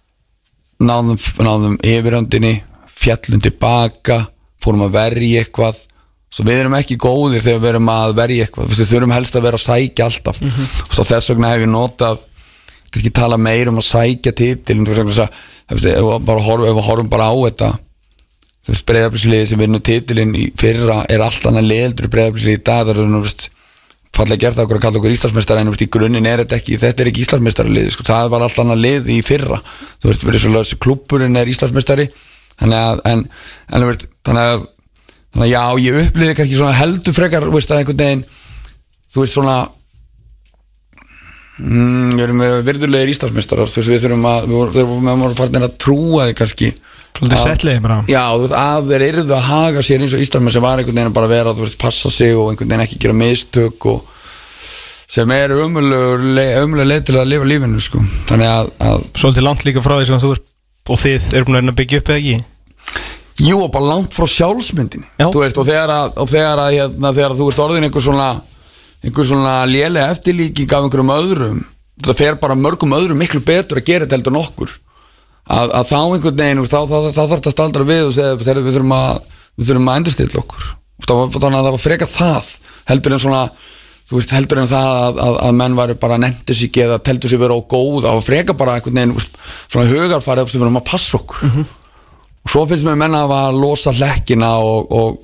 náðum, 0.79 1.19
náðum 1.43 1.77
yfiröndinni 1.83 2.55
fjallum 2.99 3.43
tilbaka 3.43 4.23
fórum 4.63 4.87
að 4.87 4.95
verja 4.97 5.43
eitthvað. 5.43 5.83
Svo 6.29 6.45
við 6.45 6.61
erum 6.61 6.75
ekki 6.77 6.99
góðir 6.99 7.41
þegar 7.41 7.61
við 7.63 7.69
erum 7.73 7.91
að 7.93 8.15
verja 8.19 8.45
eitthvað. 8.45 8.71
Við 8.71 8.89
þurfum 8.91 9.13
helst 9.15 9.37
að 9.37 9.45
vera 9.47 9.59
að 9.59 9.65
sækja 9.65 10.05
alltaf. 10.05 10.41
Mm 10.41 10.51
-hmm. 10.55 10.99
og 10.99 11.07
þess 11.09 11.31
vegna 11.31 11.53
hef 11.53 11.63
ég 11.63 11.71
notað 11.73 12.25
kannski 12.89 13.11
tala 13.13 13.37
meir 13.37 13.69
um 13.69 13.79
að 13.79 13.87
sækja 13.89 14.33
titil 14.33 14.79
ef 15.69 15.83
við 15.83 16.81
horfum, 16.81 17.09
bara 17.09 17.29
á 17.29 17.35
þetta 17.45 17.69
breyðabliðsliði 18.89 19.47
sem 19.49 19.61
vinnu 19.61 19.79
titilinn 19.85 20.35
í 20.37 20.49
fyrra 20.57 21.03
er 21.09 21.21
allt 21.23 21.45
annað 21.49 21.69
leildur 21.69 22.09
breyðabliðsliði 22.11 22.59
í 22.59 22.63
dag 22.65 22.87
það 22.87 22.91
er 22.95 23.11
þú 23.13 23.21
veist 23.25 23.45
fallega 24.15 24.41
gert 24.45 24.59
okkur 24.63 24.79
að 24.79 24.83
kalla 24.85 24.99
okkur 24.99 25.13
Íslandsmeistar 25.13 25.61
en 25.61 25.69
í 25.69 25.87
grunninn 25.91 26.27
er 26.27 26.43
þetta 26.43 26.57
ekki, 26.59 26.79
þetta 26.81 27.03
er 27.03 27.11
ekki 27.11 27.23
Íslandsmeistarlið 27.25 27.93
sko, 27.93 28.07
það 28.07 28.33
var 28.33 28.45
allt 28.45 28.59
annað 28.63 28.83
lið 28.83 29.13
í 29.13 29.21
fyrra. 29.25 29.61
Þú 30.01 30.09
veist, 30.09 30.25
verið 30.27 30.45
svo 30.47 30.81
klubburinn 30.83 31.39
er 31.39 31.51
Íslandsmeistari. 31.51 32.09
Þannig 32.59 32.79
að, 32.79 33.01
en, 33.07 33.23
en 33.71 33.87
veist, 33.87 34.09
þannig 34.27 34.53
að 34.55 34.67
þannig 35.33 35.45
að 35.45 35.51
já, 35.53 35.63
ég 35.83 35.97
upplýði 36.07 36.37
kannski 36.37 36.57
svona 36.57 36.77
heldur 36.77 37.15
frekar 37.15 37.45
veist, 37.53 37.71
að 37.71 37.83
einhvern 37.83 37.99
veginn 38.01 38.23
þú 39.13 39.23
veist 39.23 39.35
svona 39.35 39.57
mm, 41.61 42.15
við 42.15 42.23
erum 42.25 42.45
virðulegir 42.65 43.13
Íslandsmeistarar 43.13 43.69
þú 43.69 43.81
veist, 43.81 43.91
við 43.93 44.05
þurfum 44.05 44.29
að 44.29 44.47
við 44.49 44.79
vorum 44.89 45.11
að 45.13 45.37
fara 45.37 45.63
að 45.67 45.77
trúa 45.81 46.29
þig 46.29 46.39
kannski 46.41 46.71
Svolítið 47.17 47.41
setliði 47.43 47.81
bara 47.83 47.97
Já, 48.07 48.23
að 48.55 48.91
þeir 48.93 49.05
eru 49.09 49.25
að 49.35 49.47
haga 49.49 49.83
sér 49.85 50.05
eins 50.05 50.15
og 50.15 50.23
Íslandmenn 50.23 50.55
sem 50.55 50.63
var 50.63 50.79
einhvern 50.79 51.01
veginn 51.01 51.15
bara 51.15 51.27
að 51.27 51.35
vera 51.35 51.55
þú 51.57 51.65
veist, 51.65 51.79
passa 51.81 52.11
sig 52.13 52.35
og 52.35 52.51
einhvern 52.51 52.69
veginn 52.69 52.85
ekki 52.85 52.99
gera 53.03 53.17
mistök 53.17 53.89
og 53.91 54.15
sem 55.09 55.33
er 55.33 55.55
umlega 55.57 56.85
leið 56.85 57.07
til 57.09 57.17
að 57.17 57.31
lifa 57.31 57.49
lífinu 57.49 57.81
sko. 57.81 58.03
þannig 58.29 58.51
að, 58.51 58.71
að 58.85 59.03
Svolítið 59.17 59.47
langt 59.47 59.65
líka 59.65 59.83
frá 59.83 59.97
því 59.97 60.07
sem 60.11 60.21
þú 60.21 60.35
ert 60.37 60.47
og 60.89 61.01
þið 61.01 61.27
eru 61.37 61.49
búin 61.49 61.73
að 61.73 61.79
byggja 61.79 62.01
upp 62.01 62.11
eða 62.13 62.21
ekki? 62.21 62.37
Jú, 63.39 63.57
og 63.63 63.71
bara 63.71 63.89
langt 63.93 64.15
frá 64.15 64.27
sjálfsmyndin 64.27 65.05
veist, 65.17 65.57
og 65.57 65.67
þegar 65.67 65.91
að, 65.93 66.13
og 66.19 66.29
þegar, 66.29 66.61
að 66.61 66.77
hérna, 66.77 67.11
þegar 67.15 67.33
að 67.33 67.41
þú 67.41 67.49
ert 67.51 67.61
orðin 67.65 67.87
einhver 67.87 68.05
svona 68.05 68.29
einhver 68.99 69.27
svona 69.29 69.53
lélega 69.69 70.09
eftirlíking 70.11 70.73
af 70.73 70.85
einhverjum 70.85 71.13
öðrum 71.15 71.61
það 72.03 72.19
fer 72.19 72.39
bara 72.41 72.57
mörgum 72.59 72.95
öðrum 72.95 73.19
miklu 73.19 73.41
betur 73.43 73.79
að 73.79 73.87
gera 73.87 74.05
þetta 74.05 74.17
heldur 74.17 74.35
nokkur 74.35 74.75
að, 75.49 75.73
að 75.79 75.89
þá 75.89 75.97
einhvern 75.99 76.39
veginn 76.43 76.63
þá, 76.65 76.77
þá, 76.77 76.95
þá, 76.95 77.09
þá 77.09 77.21
þarf 77.21 77.33
þetta 77.35 77.51
að 77.51 77.55
staldra 77.55 77.87
við 77.89 78.05
og 78.05 78.15
segja 78.15 78.37
þegar 78.43 78.61
við 78.65 78.77
þurfum 78.77 78.95
að 78.97 79.09
við 79.59 79.71
þurfum 79.71 79.89
að 79.89 79.99
endurstilla 79.99 80.43
okkur. 80.43 80.69
Þannig 81.09 81.45
að 81.49 81.67
það 81.67 81.73
var 81.75 81.83
freka 81.83 82.09
það 82.09 82.49
heldur 82.89 83.15
en 83.15 83.23
svona 83.23 83.41
þú 84.09 84.17
veist 84.17 84.33
heldur 84.33 84.61
en 84.61 84.69
það 84.69 84.91
að, 84.99 85.19
að, 85.25 85.35
að 85.45 85.57
menn 85.59 85.77
væri 85.77 85.95
bara 86.01 86.19
nefndir 86.21 86.57
sig 86.57 86.79
eða 86.81 86.99
teltur 87.05 87.31
sig 87.31 87.41
vera 87.41 87.57
á 87.57 87.61
góð. 87.61 88.05
Það 88.05 88.17
var 88.17 88.25
freka 88.25 88.55
bara 88.57 88.77
einhvern 88.77 89.01
veginn 89.01 89.15
svona 89.19 89.89
hugarfarið 89.89 90.49
sem 90.49 90.61
við 90.61 90.67
erum 90.67 90.79
að 90.81 90.89
passa 90.89 91.17
okkur. 91.19 91.43
Mm 91.43 91.51
-hmm. 91.55 91.75
og 92.43 92.53
svo 92.53 92.65
finnst 92.69 92.87
mér 92.87 93.01
menna 93.03 93.25
að 93.25 93.59
losa 93.61 93.93
hlekkina 93.93 94.51
og 94.57 94.91
og, 94.91 95.19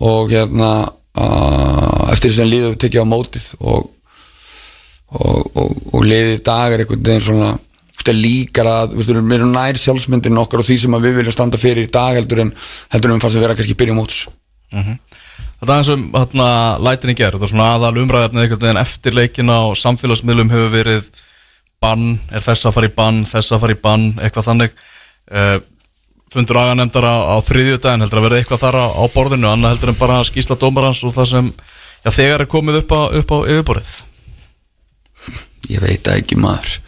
og 0.00 0.30
hérna 0.30 0.72
eftir 2.12 2.30
þess 2.30 2.40
að 2.40 2.52
líðu 2.52 2.76
tekið 2.80 3.04
á 3.04 3.12
mótið 3.12 3.46
og 3.60 3.90
og, 5.12 5.56
og, 5.56 5.72
og 5.92 6.04
liðið 6.08 6.42
dag 6.46 6.72
er 6.72 6.82
einhvern 6.82 7.04
veginn 7.04 7.24
svona 7.26 7.50
líkar 8.10 8.66
að 8.66 8.96
við 8.98 9.12
erum 9.14 9.54
nær 9.54 9.78
sjálfsmyndin 9.78 10.42
okkar 10.42 10.58
og 10.58 10.66
því 10.66 10.78
sem 10.82 10.98
við 10.98 11.14
viljum 11.20 11.32
standa 11.32 11.60
fyrir 11.60 11.86
í 11.86 11.92
dag 11.92 12.18
heldur 12.18 12.42
en 12.42 12.50
heldur 12.90 13.12
en 13.12 13.16
við 13.16 13.22
fannst 13.22 13.38
að 13.38 13.44
vera 13.46 13.54
kannski 13.54 13.78
byrja 13.78 13.94
mótus 13.94 14.26
mm 14.72 14.82
-hmm. 14.82 14.98
Þetta 15.62 15.72
er 15.72 15.78
eins 15.78 15.88
og 15.88 16.00
hérna 16.10 16.46
lætinni 16.82 17.14
gerð, 17.14 17.36
þetta 17.38 17.46
er 17.46 17.50
svona 17.52 17.74
aðal 17.76 17.98
umræðafnið 18.02 18.42
einhvern 18.42 18.64
veginn 18.64 18.80
eftir 18.80 19.14
leikina 19.14 19.58
og 19.68 19.76
samfélagsmiðlum 19.78 20.50
hefur 20.50 20.72
verið 20.72 21.04
bann, 21.78 22.18
er 22.34 22.42
þess 22.42 22.66
að 22.66 22.74
fara 22.74 22.88
í 22.88 22.94
bann, 22.96 23.20
þess 23.30 23.54
að 23.54 23.60
fara 23.62 23.76
í 23.76 23.78
bann, 23.84 24.08
eitthvað 24.18 24.48
þannig. 24.48 24.74
Uh, 25.30 25.60
fundur 26.32 26.58
aganemdara 26.58 27.12
á 27.30 27.36
þriðjudagin 27.46 28.02
heldur 28.02 28.18
að 28.18 28.26
vera 28.26 28.40
eitthvað 28.40 28.62
þar 28.64 28.78
á, 28.82 28.86
á 28.90 29.04
borðinu, 29.14 29.50
annað 29.52 29.76
heldur 29.76 29.92
en 29.92 30.00
bara 30.00 30.18
skýsla 30.26 30.58
dómarans 30.58 31.04
og 31.06 31.14
það 31.14 31.30
sem 31.30 31.52
já, 31.54 32.10
þegar 32.10 32.42
er 32.42 32.50
komið 32.50 32.80
upp 32.82 32.96
á, 32.98 33.00
upp 33.22 33.30
á 33.30 33.38
yfirborðið. 33.54 33.94
Ég 35.70 35.86
veit 35.86 36.10
ekki 36.10 36.42
maður 36.42 36.81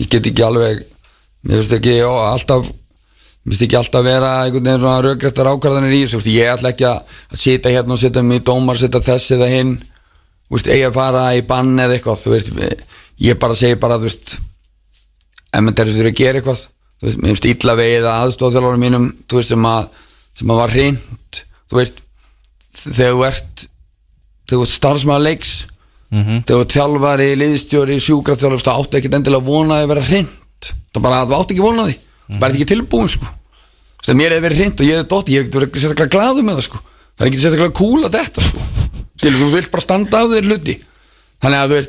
ég 0.00 0.08
get 0.12 0.28
ekki 0.30 0.46
alveg 0.46 0.84
mér 1.42 1.60
finnst 1.60 1.76
ekki 1.76 1.98
alltaf 2.06 2.68
mér 2.68 3.50
finnst 3.52 3.66
ekki 3.66 3.78
alltaf 3.80 4.06
vera 4.06 4.32
einhvern 4.44 4.68
veginn 4.68 4.84
svona 4.84 5.00
raugrættar 5.06 5.50
ákvarðanir 5.52 5.96
í 5.96 6.04
þessu. 6.04 6.22
Ég 6.30 6.52
ætla 6.52 6.72
ekki 6.72 6.88
að 6.88 7.16
sita 7.44 7.72
hérna 7.72 7.96
og 7.96 8.02
setja 8.02 8.22
mig 8.22 8.42
í 8.42 8.46
dómar 8.46 8.78
setja 8.80 9.02
þess 9.02 9.34
eða 9.38 9.50
hinn. 9.50 9.76
Eigi 10.52 10.84
að 10.84 10.96
fara 10.98 11.26
í 11.34 11.42
bann 11.48 11.78
eða 11.80 11.96
eitthvað 11.96 12.26
veist, 12.28 12.50
ég 13.22 13.38
bara 13.40 13.56
segi 13.56 13.78
bara 13.80 13.96
þú 14.00 14.08
veist 14.10 14.36
ef 15.52 15.60
maður 15.60 15.78
terður 15.80 16.08
að 16.10 16.16
gera 16.18 16.40
eitthvað 16.40 16.62
veist, 17.02 17.18
mér 17.18 17.32
finnst 17.32 17.48
illa 17.50 17.76
veið 17.78 18.06
að 18.06 18.26
aðstofþjálfur 18.26 18.80
mínum 18.80 19.08
veist, 19.32 19.52
sem, 19.52 19.66
að, 19.68 19.88
sem 20.38 20.52
að 20.52 20.60
var 20.62 20.74
hreint 20.76 21.42
þú 21.70 21.78
veist 21.78 22.02
þegar 22.82 23.16
þú 23.16 23.24
ert 23.28 23.64
þegar 23.64 24.52
þú 24.52 24.62
ert 24.66 24.74
starfsmaður 24.76 25.26
leiks 25.28 25.52
mm 26.12 26.22
-hmm. 26.22 26.44
þegar 26.48 26.70
þjálfari, 26.76 27.28
liðstjóri, 27.40 27.98
sjúkraþjálfur 28.06 28.64
það 28.68 28.80
átti 28.80 29.00
ekkert 29.00 29.18
endilega 29.18 29.48
vonaði 29.48 29.86
að 29.86 29.92
vera 29.94 30.08
hreint. 30.08 30.72
Það 30.92 31.02
bara, 31.02 31.22
það 31.26 31.38
átti 31.40 31.56
ekki 31.56 31.66
vonaði 31.66 31.98
það 32.38 32.48
er 32.48 32.56
ekki 32.56 32.70
tilbúin 32.72 33.12
sko. 33.12 33.30
Það 34.02 34.18
mér 34.18 34.34
hefur 34.34 34.46
verið 34.46 34.62
hreint 34.62 34.80
og 34.80 34.88
ég 34.88 34.98
hef 34.98 35.10
dótt, 35.10 35.30
ég 35.30 35.44
hef 35.44 35.54
verið 35.54 35.78
sérstaklega 35.78 36.14
glaðu 36.16 36.44
með 36.46 36.58
það 36.58 36.66
sko. 36.68 36.80
Það 37.12 37.24
er 37.24 37.30
ekki 37.30 37.42
sérstaklega 37.42 37.76
cool 37.78 38.06
að 38.06 38.16
þetta 38.18 38.46
sko. 38.46 38.66
Skilur, 39.22 39.38
þú 39.38 39.50
vilt 39.52 39.72
bara 39.72 39.84
standa 39.84 40.22
á 40.22 40.24
þér 40.32 40.48
hluti. 40.50 40.74
Þannig 41.42 41.60
að 41.60 41.72
þú 41.72 41.80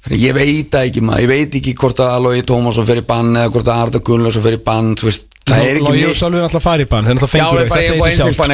þannig 0.00 0.22
ég 0.24 0.36
veit 0.36 0.76
ekki 0.80 1.02
maður, 1.04 1.24
ég 1.24 1.30
veit 1.30 1.56
ekki 1.60 1.74
hvort 1.76 1.98
að 2.04 2.22
Lói 2.24 2.44
Tómasson 2.46 2.86
fer 2.88 3.02
í 3.02 3.06
bann 3.06 3.34
eða 3.36 3.50
hvort 3.52 3.68
að 3.68 3.82
Arda 3.84 4.00
Gunnlaugsson 4.04 4.44
fer 4.46 4.56
í 4.56 4.60
bann 4.64 4.94
veist. 4.96 5.26
Það 5.50 5.64
er 5.66 5.80
ekki 5.80 5.90
Lói 5.90 6.06
og 6.08 6.16
Sálfur 6.16 6.38
er 6.38 6.46
alltaf 6.46 6.60
að 6.60 6.64
fara 6.64 6.86
í 6.86 6.88
bann 6.88 7.04
þeir 7.04 7.12
er 7.12 7.18
alltaf 7.18 7.34
fengur 7.34 7.60
það 7.68 7.84
segir 7.84 8.06
sér 8.06 8.16
sjálf 8.16 8.38
sko. 8.38 8.46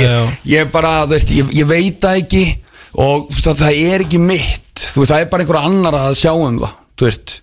ég, 0.00 0.34
ég 0.50 0.72
bara, 0.72 0.92
þú 1.04 1.14
veist, 1.14 1.32
ég, 1.36 1.54
ég 1.60 1.70
veit 1.70 2.00
það 2.02 2.18
ekki 2.24 2.42
og 2.98 3.30
það, 3.34 3.62
það 3.62 3.78
er 3.84 4.04
ekki 4.06 4.20
mitt. 4.22 4.66
Veist, 4.80 5.12
það 5.12 5.20
er 5.20 5.30
bara 5.30 5.44
einhver 5.44 5.60
annar 5.60 5.98
að 6.00 6.18
sjá 6.18 6.32
um 6.34 6.58
það 6.62 7.40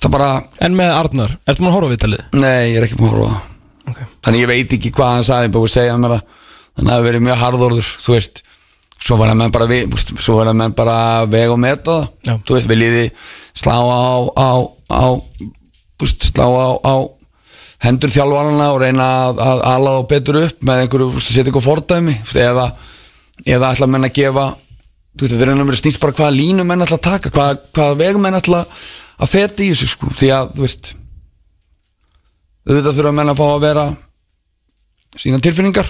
það 0.00 0.12
bara 0.14 0.28
En 0.64 0.76
með 0.76 0.92
Arnar, 0.96 1.34
ertu 1.44 1.64
maður 1.64 1.70
að 1.70 1.76
horfa 1.76 1.90
á 1.90 1.92
viðtalið? 1.94 2.22
Nei, 2.40 2.60
ég 2.70 2.78
er 2.78 2.86
ekki 2.86 3.00
maður 3.00 3.24
að 3.24 3.24
horfa 3.26 3.90
okay. 3.92 4.06
þannig 4.24 4.44
ég 4.44 4.50
veit 4.50 4.76
ekki 4.76 4.92
hvað 4.96 5.12
hann 5.14 5.26
sagði 5.28 5.52
bara 5.54 5.68
að 5.68 5.74
segja 5.74 5.98
mér 6.00 6.14
það. 6.14 6.38
Þannig 6.70 6.80
að 6.80 6.90
það 6.90 6.96
hefur 6.96 7.08
verið 7.10 7.24
mjög 7.26 7.40
harðorður 7.40 7.92
þú 8.04 8.14
veist, 8.14 8.42
svo 9.00 9.16
var 9.20 9.32
það 9.32 9.40
menn 9.40 9.54
bara 9.56 9.80
svo 10.10 10.36
var 10.38 10.50
það 10.50 10.58
menn 10.60 10.76
bara 10.78 10.98
veg 11.30 11.54
og 11.54 11.60
meta 11.60 11.96
það. 11.96 12.42
Þú 12.46 12.56
veist, 12.56 12.70
viljiði 12.70 13.06
slá 13.60 13.74
á 13.76 14.12
á, 14.40 14.50
á 14.88 15.06
veist, 16.00 16.28
slá 16.30 16.46
á, 16.46 16.68
á 16.80 16.94
hendur 17.80 18.12
þjálfarana 18.12 18.70
og 18.74 18.82
reyna 18.82 19.08
að, 19.26 19.42
að 19.44 19.62
ala 19.70 19.96
og 20.00 20.08
betur 20.08 20.42
upp 20.44 20.64
með 20.68 20.84
einhverju, 20.84 21.12
setja 21.24 21.44
einhverju 21.46 21.64
fordæmi 21.64 22.16
eða 22.36 22.66
eða 23.46 23.72
ætla 23.74 23.88
menn 23.90 24.08
að 24.08 24.16
gefa 24.20 24.46
þú 25.10 25.24
veist 25.24 25.34
þetta 25.34 25.44
er 25.44 25.52
einhverjum 25.52 25.80
snýst 25.80 26.02
bara 26.02 26.16
hvaða 26.16 26.36
línu 26.36 26.66
menn 26.66 26.84
ætla 26.84 26.98
að 27.00 27.06
taka 27.06 27.32
hvaða, 27.34 27.60
hvaða 27.76 27.98
vegum 28.00 28.26
menn 28.26 28.38
ætla 28.38 28.64
að 29.20 29.30
feta 29.30 29.64
í 29.64 29.70
þessu 29.72 29.90
sko. 29.92 30.10
Því 30.16 30.32
að 30.36 30.54
þú 30.56 30.64
veist 30.64 30.92
auðvitað 32.68 32.98
þurfa 32.98 33.14
menn 33.18 33.32
að 33.32 33.40
fá 33.40 33.46
að 33.48 33.62
vera 33.64 33.86
sína 35.18 35.40
tilfinningar. 35.42 35.88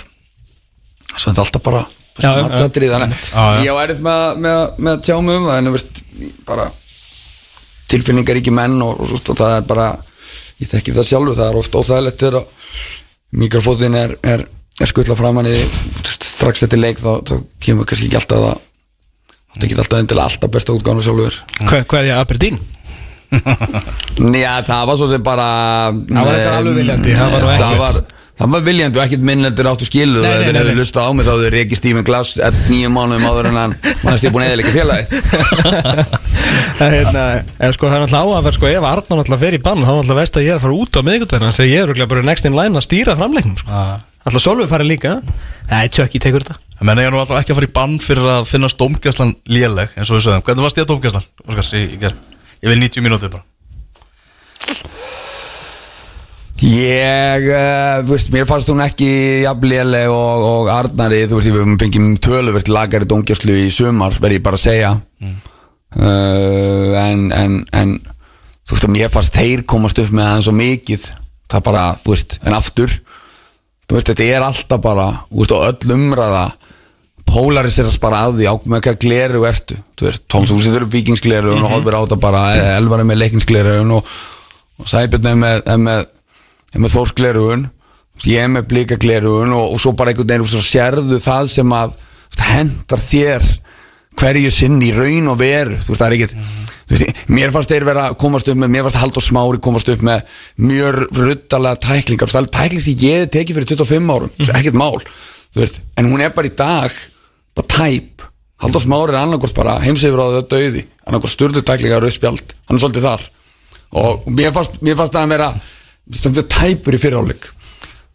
Þetta 1.11 1.35
er 1.35 1.43
alltaf 1.45 1.65
bara 1.67 1.83
já, 2.21 2.31
já, 2.31 2.43
já. 2.49 2.69
þannig 2.95 3.19
að 3.35 3.65
ég 3.65 3.73
á 3.73 3.77
erið 3.83 4.05
með, 4.05 4.23
með, 4.45 4.61
með 4.79 4.93
að 4.93 5.03
tjá 5.07 5.17
mig 5.25 5.41
um 5.41 5.49
það 5.49 5.71
veist 5.75 6.01
bara 6.49 6.67
tilfinningar 7.91 8.41
ekki 8.41 8.55
menn 8.55 8.79
og, 8.85 9.01
og, 9.03 9.15
og 9.19 9.39
það 9.39 9.57
er 9.57 9.67
bara 9.69 9.89
ég 10.61 10.71
þekki 10.71 10.95
það 10.97 11.09
sjálfu 11.11 11.37
það 11.39 11.51
er 11.51 11.61
ofta 11.61 11.83
óþægilegt 11.83 12.25
þegar 12.25 12.49
mikrofóðin 13.41 13.99
er, 13.99 14.17
er, 14.27 14.45
er 14.81 14.91
skuttla 14.91 15.17
framann 15.19 15.49
í 15.51 15.55
strax 16.21 16.65
eftir 16.67 16.81
leik 16.81 17.01
þá, 17.03 17.13
þá 17.27 17.35
kemur 17.63 17.89
kannski 17.89 18.09
ekki 18.09 18.21
alltaf 18.21 18.45
það 18.45 18.59
það 19.51 19.63
er 19.63 19.67
ekki 19.69 19.81
alltaf 19.83 19.99
endilega 20.01 20.29
alltaf 20.31 20.53
besta 20.55 20.77
útgáðan 20.77 21.05
sjálfur. 21.05 21.41
Hvað, 21.65 21.83
hvað 21.91 22.07
er 22.07 22.15
að 22.15 22.23
Aberdeen? 22.25 22.61
Já, 23.31 24.55
það 24.67 24.87
var 24.91 24.97
svo 24.99 25.07
sem 25.11 25.23
bara 25.23 25.45
Það 25.93 26.25
var 26.27 26.33
eitthvað 26.35 26.57
alveg 26.61 26.81
viljandi 26.81 27.13
Það 27.15 27.31
var, 27.37 27.45
það 27.61 27.77
var, 27.79 27.99
það 28.41 28.51
var 28.57 28.65
viljandi 28.67 28.99
og 28.99 29.05
ekkert 29.05 29.27
minneldur 29.29 29.69
áttu 29.71 29.87
skilu 29.87 30.19
og 30.19 30.27
ef 30.27 30.43
þið 30.49 30.59
hefur 30.59 30.79
lusta 30.81 31.05
á 31.07 31.09
mig 31.15 31.29
þá 31.29 31.31
hefur 31.37 31.57
ekki 31.61 31.79
Stephen 31.79 32.07
Glass 32.09 32.35
nýjum 32.67 32.97
mánuðum 32.99 33.29
áður 33.31 33.51
en 33.53 33.61
hann 33.61 33.77
mannast 34.03 34.27
ég 34.27 34.35
búin 34.35 34.49
eða 34.49 34.59
líka 34.59 34.75
félagi 34.75 35.07
hérna, 36.81 37.25
sko, 37.77 37.87
Það 37.87 37.97
er 38.01 38.05
náttúrulega 38.09 38.27
áhagverð 38.27 38.59
sko, 38.59 38.71
ef 38.73 38.91
Arnón 38.91 39.21
náttúrulega 39.23 39.43
fer 39.45 39.59
í 39.61 39.65
bann 39.71 39.85
þá 39.85 39.91
náttúrulega 39.93 40.21
veist 40.25 40.41
að 40.41 40.47
ég 40.49 40.55
er 40.55 40.59
að 40.59 40.65
fara 40.67 40.81
út 40.83 40.99
á 40.99 41.01
miðgutverðin 41.07 41.55
þannig 41.55 41.67
að 41.69 41.75
ég 41.77 42.01
er 42.03 42.11
bara 42.17 42.27
next 42.33 42.49
in 42.51 42.59
line 42.59 42.81
að 42.81 42.87
stýra 42.89 43.19
framleiknum 43.21 43.61
sko. 43.63 43.85
Alltaf 44.21 44.43
Solveig 44.45 44.69
farið 44.69 44.91
líka? 44.91 45.15
Nei, 45.71 45.87
Tjökki 45.89 46.21
tekur 46.21 46.45
þetta. 46.45 46.59
Það 46.77 46.89
menn 46.89 47.01
ég 47.01 47.07
er 47.09 47.15
nú 47.15 47.21
alltaf 47.23 47.39
ekki 47.41 47.55
að 47.55 47.59
fara 47.59 47.69
í 47.69 47.73
bann 47.77 47.95
fyrir 48.05 48.27
að 48.35 48.49
finnast 48.49 48.77
dómgæslan 48.81 49.33
léleg 49.49 49.95
eins 49.97 50.11
og 50.11 50.19
við 50.19 50.27
sögum 50.27 50.45
Hvernig 50.45 50.65
varst 50.67 50.81
ég 50.81 50.87
að 50.87 50.91
dómgæslan, 50.93 51.27
Óskar, 51.47 51.69
í, 51.77 51.83
í 51.95 51.99
ger? 52.01 52.17
Ég 52.61 52.73
vil 52.73 52.83
90 52.83 53.05
mínútur 53.07 53.33
bara. 53.33 53.45
Ég, 56.61 57.47
uh, 57.49 58.03
þú 58.05 58.13
veist, 58.13 58.33
mér 58.35 58.49
fannst 58.49 58.69
hún 58.69 58.83
ekki 58.85 59.11
jafnléleg 59.47 60.13
og, 60.13 60.45
og 60.51 60.73
Arnari, 60.75 61.23
þú 61.29 61.39
veist, 61.39 61.53
við 61.57 61.77
fengjum 61.81 62.11
töluvert 62.21 62.69
lagari 62.69 63.09
dómgjastlu 63.09 63.57
í 63.63 63.71
sumar, 63.73 64.19
verð 64.21 64.37
ég 64.37 64.45
bara 64.45 64.61
að 64.61 64.67
segja. 64.67 64.91
Uh, 65.97 66.93
en, 67.01 67.31
en, 67.33 67.57
en 67.73 67.97
þú 68.69 68.77
veist, 68.77 68.91
mér 68.93 69.13
fannst 69.15 69.41
þeir 69.41 69.65
komast 69.65 70.01
upp 70.05 70.13
með 70.13 70.29
það 70.29 70.45
svo 70.45 70.57
mikið. 70.61 71.07
Það 71.51 71.65
bara, 71.71 71.87
þú 72.05 72.13
veist, 72.13 72.37
en 72.45 72.61
aftur 72.61 73.01
veist, 73.97 74.11
þetta 74.13 74.27
er 74.27 74.47
alltaf 74.47 74.83
bara 74.85 75.09
og 75.31 75.55
öll 75.57 75.95
umræða 75.97 76.45
polariserast 77.31 78.01
bara 78.03 78.25
að 78.27 78.41
því 78.41 78.47
á 78.51 78.55
með 78.67 78.85
hvað 78.87 79.03
gleru 79.05 79.45
ertu, 79.47 79.77
þú 79.99 80.09
veist, 80.09 80.25
þú 80.31 80.61
setur 80.65 80.87
upp 80.87 80.95
vikingsgleru 80.95 81.53
og 81.55 81.69
horfir 81.71 81.95
á 81.95 82.03
þetta 82.03 82.19
bara, 82.23 82.41
elvar 82.77 83.03
er 83.03 83.07
með 83.07 83.21
leikingsgleru 83.23 83.77
og, 83.99 84.09
og 84.81 84.91
Sæbjörn 84.91 85.31
er 85.31 85.39
með, 85.39 85.63
er 85.71 85.85
með 85.85 86.09
er 86.75 86.85
með 86.85 86.95
þórsklerugun 86.95 87.67
ég 88.29 88.45
er 88.45 88.53
með 88.53 88.69
blíkaglerugun 88.71 89.55
og, 89.57 89.75
og 89.75 89.83
svo 89.83 89.95
bara 89.97 90.13
einhvern 90.13 90.45
veginn 90.45 90.65
sérðu 90.67 91.21
það 91.23 91.51
sem 91.55 91.75
að 91.75 91.97
hendar 92.51 93.03
þér 93.03 93.47
hverju 94.19 94.51
sinn 94.53 94.81
í 94.83 94.91
raun 94.95 95.31
og 95.33 95.39
veru. 95.41 95.79
Þú 95.79 95.93
veist 95.93 96.03
það 96.03 96.07
er 96.07 96.17
ekkert 96.17 96.35
veist, 96.91 97.23
mér 97.31 97.53
fannst 97.55 97.73
þeir 97.73 97.87
vera 97.89 98.07
að 98.11 98.19
komast 98.23 98.51
upp 98.51 98.61
með 98.61 98.73
mér 98.75 98.87
fannst 98.87 99.01
Haldur 99.01 99.25
Smári 99.25 99.61
komast 99.63 99.91
upp 99.93 100.05
með 100.07 100.41
mjög 100.61 101.01
ruttalega 101.17 101.81
tæklingar. 101.87 102.31
Þú 102.31 102.41
veist, 102.41 102.55
tækling 102.57 102.85
því 102.85 102.97
ég 103.05 103.23
hef 103.23 103.33
tekið 103.37 103.61
fyrir 103.61 103.71
25 103.75 104.15
árum. 104.15 104.33
Mm 104.39 104.57
ekkert 104.61 104.81
mál. 104.81 105.01
Veist, 105.57 105.81
en 105.99 106.11
hún 106.11 106.23
er 106.23 106.35
bara 106.35 106.51
í 106.51 106.55
dag 106.55 106.97
bara 107.57 107.71
tæp. 107.77 108.27
Haldur 108.61 108.85
Smári 108.85 109.15
er 109.15 109.23
annarkort 109.23 109.57
bara 109.57 109.79
heimsifur 109.81 110.21
á 110.21 110.27
þau 110.37 110.49
döði 110.57 110.85
annarkort 111.07 111.33
styrdu 111.33 111.63
tæklingar 111.63 112.05
og 112.05 112.13
spjald. 112.13 112.57
Hann 112.69 112.77
er 112.77 112.83
svolítið 112.83 113.07
þar. 113.07 113.25
Og 114.01 114.29
mér 114.31 114.53
fannst, 114.55 114.83
mér 114.85 114.99
fannst 114.99 115.17
að 115.19 115.33
vera 115.33 115.55
tæpur 116.51 116.95
í 116.95 117.01
fyriráleik 117.01 117.49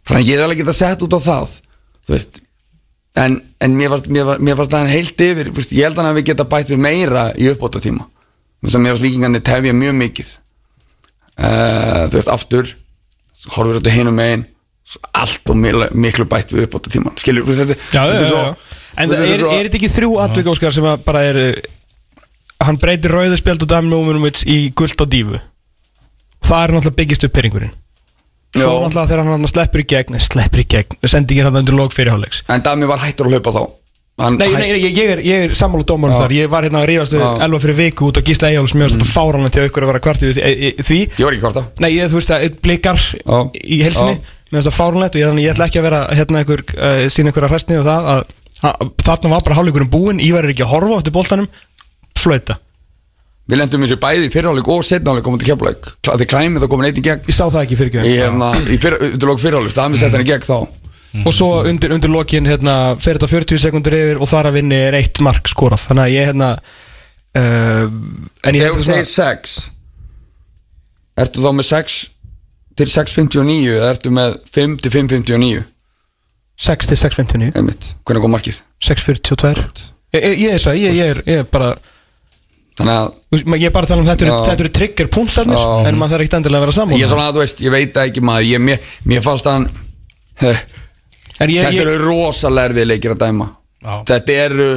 þannig 0.05 0.21
að 0.21 0.29
ég 0.29 0.37
er 0.37 0.45
alveg 0.45 0.61
getað 0.61 0.77
sett 0.77 1.05
út 1.05 1.15
á 1.17 1.19
það. 1.25 1.53
Þú 2.05 2.13
veist 2.13 2.41
en, 3.15 3.37
en 3.63 3.75
mér 3.77 3.93
fannst 3.93 4.07
mér, 4.11 4.25
var- 4.27 4.41
mér 4.43 4.57
fannst 4.59 4.73
það 4.73 4.91
heilt 4.91 5.21
yfir 5.27 5.51
veist, 5.55 5.71
ég 5.75 5.87
held 5.87 5.99
að 6.01 6.17
við 6.19 6.27
geta 6.31 6.47
bætt 6.51 6.73
við 6.73 6.81
meira 6.83 7.29
í 7.39 7.47
uppbóta 7.51 7.81
tíma 7.83 8.07
mér 8.65 8.73
fannst 8.95 9.05
vikingarnir 9.05 9.43
tefja 9.45 9.75
mjög 9.77 9.95
mikið. 9.99 10.33
Uh, 11.35 12.05
þú 12.09 12.15
veist 12.19 12.31
aftur 12.31 12.69
horfur 13.53 13.77
þetta 13.79 13.93
hinum 13.93 14.15
megin 14.15 14.45
allt 15.17 15.49
og 15.51 15.57
miklu, 15.59 16.25
bætt 16.29 16.53
við 16.53 16.67
uppbóta 16.67 16.91
tíma 16.93 17.11
skilur, 17.19 17.47
þetta, 17.49 17.75
Já, 17.91 18.05
já, 18.05 18.11
þetta 18.11 18.19
er 18.19 18.25
já, 18.25 18.29
svo 18.29 18.43
já. 18.43 18.51
En 18.95 19.09
þetta 19.11 19.25
er, 19.25 19.33
er, 19.33 19.65
þetta 19.67 19.79
ekki 19.81 19.91
þrjú 19.91 20.11
atvik 20.23 20.51
Óskar 20.53 20.75
sem 20.75 20.87
bara 21.05 21.23
er 21.27 21.39
Hann 22.63 22.77
breytir 22.79 23.11
rauðu 23.11 23.35
spjald 23.35 23.65
og 23.65 23.71
Dami 23.73 23.91
Ómunumic 23.97 24.45
í 24.47 24.69
guld 24.77 25.01
og 25.03 25.09
dífu 25.11 25.41
Það 26.45 26.61
er 26.61 26.75
náttúrulega 26.75 26.99
byggist 27.01 27.25
upp 27.27 27.35
pyrringurinn 27.35 27.73
Svo 28.55 28.75
náttúrulega 28.83 29.07
þegar 29.11 29.31
hann 29.31 29.49
sleppur 29.51 29.83
í 29.83 29.87
gegn 29.93 30.19
Sleppur 30.25 30.61
í 30.63 30.67
gegn, 30.75 30.99
sendi 31.03 31.35
ekki 31.35 31.47
hann 31.47 31.59
undir 31.61 31.75
lók 31.77 31.95
fyrirháleiks 31.95 32.45
en 32.51 32.63
Dami 32.65 32.87
var 32.89 33.03
hættur 33.03 33.27
að 33.29 33.35
hlaupa 33.35 33.55
þá. 33.55 33.63
Hann 34.15 34.37
Nei, 34.39 34.47
hætt- 34.47 34.61
nei, 34.61 34.69
ég, 34.79 34.93
ég 34.95 35.09
er, 35.11 35.19
er 35.19 35.53
sammála 35.59 35.83
dómarum 35.83 36.15
þar. 36.15 36.31
Ég 36.31 36.47
var 36.47 36.63
hérna 36.63 36.79
að 36.85 36.87
rífast 36.87 37.15
elva 37.19 37.59
fyrir 37.59 37.75
viku 37.75 38.07
út 38.07 38.15
á 38.15 38.23
Gísla 38.23 38.47
Eyjáls 38.47 38.71
Mjög 38.71 38.95
mm. 38.95 39.09
fáranlega 39.11 39.51
til 39.57 39.65
aukur 39.65 39.83
að 39.83 39.91
vera 39.91 40.03
kvartið 40.05 40.31
við 40.31 40.79
því, 40.87 40.99
ég 41.19 41.25
var 41.27 41.35
ekki 41.35 41.43
hvort 41.43 41.81
Nei, 41.83 41.89
ég, 41.97 42.07
þú 42.07 42.21
veist 42.21 42.31
að 42.31 42.45
blikar 42.63 43.01
Já. 43.11 43.37
í 43.59 43.81
helsinni 43.83 44.15
Já. 44.15 44.35
Mér 44.45 44.61
finnst 44.61 44.69
það 44.69 44.77
fárunlegt 44.77 45.15
og 45.17 45.39
ég, 45.41 45.51
ætla 45.51 45.65
ekki 45.65 45.81
að 45.81 45.85
vera 45.89 45.99
hérna 46.15 46.41
einhver, 46.41 46.61
uh, 46.77 46.99
sína 47.11 47.31
einhverja 47.31 47.49
hræstni 47.51 47.79
og 47.81 47.87
það 47.87 48.09
að, 48.13 48.19
að 48.69 48.91
þarna 49.03 49.31
var 49.33 49.45
bara 49.47 49.57
hálfleikurinn 49.57 49.91
búinn. 49.91 50.21
Ívar 50.21 50.45
er 50.45 50.53
ekki 50.53 50.63
að 50.63 50.71
horfa 50.71 50.95
á 50.95 50.99
eftir 51.01 51.15
boltanum. 51.15 51.47
Flöita, 52.15 52.59
við 53.45 53.59
lendum 53.61 53.85
eins 53.85 53.93
og 53.93 54.01
bæði 54.01 54.29
í 54.29 54.31
fyrirháleik 54.33 54.71
og 54.73 54.85
setnáleik 54.85 55.25
komum 55.25 55.41
til 55.41 55.51
keflaug 55.51 55.91
því 56.05 56.27
klæmið 56.31 56.65
þá 56.65 56.69
komin 56.71 56.87
eitt 56.89 57.01
í 57.01 57.05
gegn. 57.05 57.27
Ég 57.29 57.37
sá 57.37 57.45
það 57.45 57.61
ekki 57.61 57.77
fyrir 57.81 58.07
hérna, 58.07 58.49
í 58.65 58.79
fyrr, 58.81 58.97
undirlók 59.11 59.43
fyrirháleik 59.43 59.77
Dami 59.77 60.01
sett 60.01 60.15
hann 60.15 60.25
í 60.25 60.29
gegn 60.31 60.47
þá. 60.47 60.57
Og 61.23 61.31
svo 61.31 61.51
undir, 61.63 61.93
undir 61.95 62.11
lokin 62.11 62.49
hérna, 62.49 62.95
fer 62.99 63.15
þetta 63.15 63.29
40 63.31 63.61
sekundur 63.63 63.95
yfir 63.95 64.19
og 64.19 64.27
þar 64.27 64.49
að 64.49 64.57
vinni 64.57 64.81
er 64.89 64.97
eitt 64.97 65.21
mark 65.23 65.47
skorað. 65.47 65.85
Þannig 65.87 66.09
að 66.09 66.15
ég 66.15 66.27
hérna 66.31 66.49
uh, 66.57 67.85
en 68.43 68.57
ég 68.57 68.65
Þegar 68.65 68.75
þú 68.75 68.87
segir 68.89 69.07
6 69.13 69.55
Ertu 71.23 71.45
þá 71.45 71.51
með 71.55 71.69
6 71.69 71.97
til 72.75 72.87
6.59 72.91 73.71
eða 73.77 73.91
ertu 73.93 74.11
með 74.11 74.37
5 74.51 74.77
til 74.83 74.93
5.59 74.97 75.63
6 76.65 76.89
til 76.91 76.97
6.59 76.99 77.51
einmitt, 77.59 77.91
hvernig 78.07 78.23
kom 78.23 78.33
markið? 78.35 78.61
6.42 78.83 79.85
ég, 80.15 80.25
ég, 80.25 80.41
ég 80.41 80.55
er 80.55 80.63
það, 80.63 80.81
er, 81.05 81.21
ég 81.27 81.43
er 81.43 81.47
bara 81.51 81.73
Þannig 82.75 82.95
að 82.95 83.59
ég 83.61 83.69
er 83.69 83.73
bara 83.75 83.87
að 83.87 83.93
tala 83.93 84.03
um 84.03 84.07
þetta 84.09 84.39
þetta 84.49 84.63
eru 84.65 84.71
trigger 84.75 85.07
punktarnir 85.15 85.55
Já. 85.55 85.67
en 85.87 85.99
maður 85.99 86.15
þarf 86.15 86.25
ekki 86.25 86.37
endilega 86.39 86.59
að 86.59 86.65
vera 86.65 86.75
saman 86.75 86.97
ég 86.99 87.05
er 87.05 87.11
svona 87.13 87.27
að 87.29 87.37
þú 87.37 87.43
veist, 87.45 87.61
ég 87.63 87.71
veit 87.71 87.99
ekki 88.01 88.23
maður 88.25 88.47
ég, 88.49 88.63
mér, 88.67 88.89
mér 89.07 89.23
fannst 89.23 89.47
ég, 89.47 90.65
Þetta 91.35 91.71
eru 91.83 91.95
rosalega 91.99 92.69
erfið 92.71 92.85
leikir 92.87 93.11
að 93.11 93.23
dæma. 93.25 93.47
Já. 93.83 93.95
Þetta 94.11 94.35
eru 94.45 94.67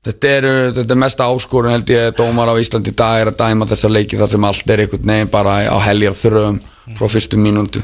Þetta 0.00 0.28
eru, 0.32 0.52
þetta 0.72 0.94
er 0.94 0.98
mesta 1.02 1.26
áskorun 1.28 1.74
held 1.74 1.90
ég 1.92 2.14
dómar 2.16 2.48
á 2.48 2.56
Íslandi 2.56 2.88
í 2.88 2.96
dag 2.96 3.18
er 3.20 3.28
að 3.34 3.42
dæma 3.42 3.66
þessa 3.68 3.90
leiki 3.92 4.16
þar 4.16 4.30
sem 4.32 4.46
allt 4.48 4.70
er 4.72 4.82
einhvern 4.86 5.10
veginn 5.10 5.28
bara 5.28 5.58
á 5.68 5.76
heljar 5.84 6.16
þröum 6.16 6.56
frá 6.96 7.10
fyrstu 7.12 7.36
mínúndu 7.36 7.82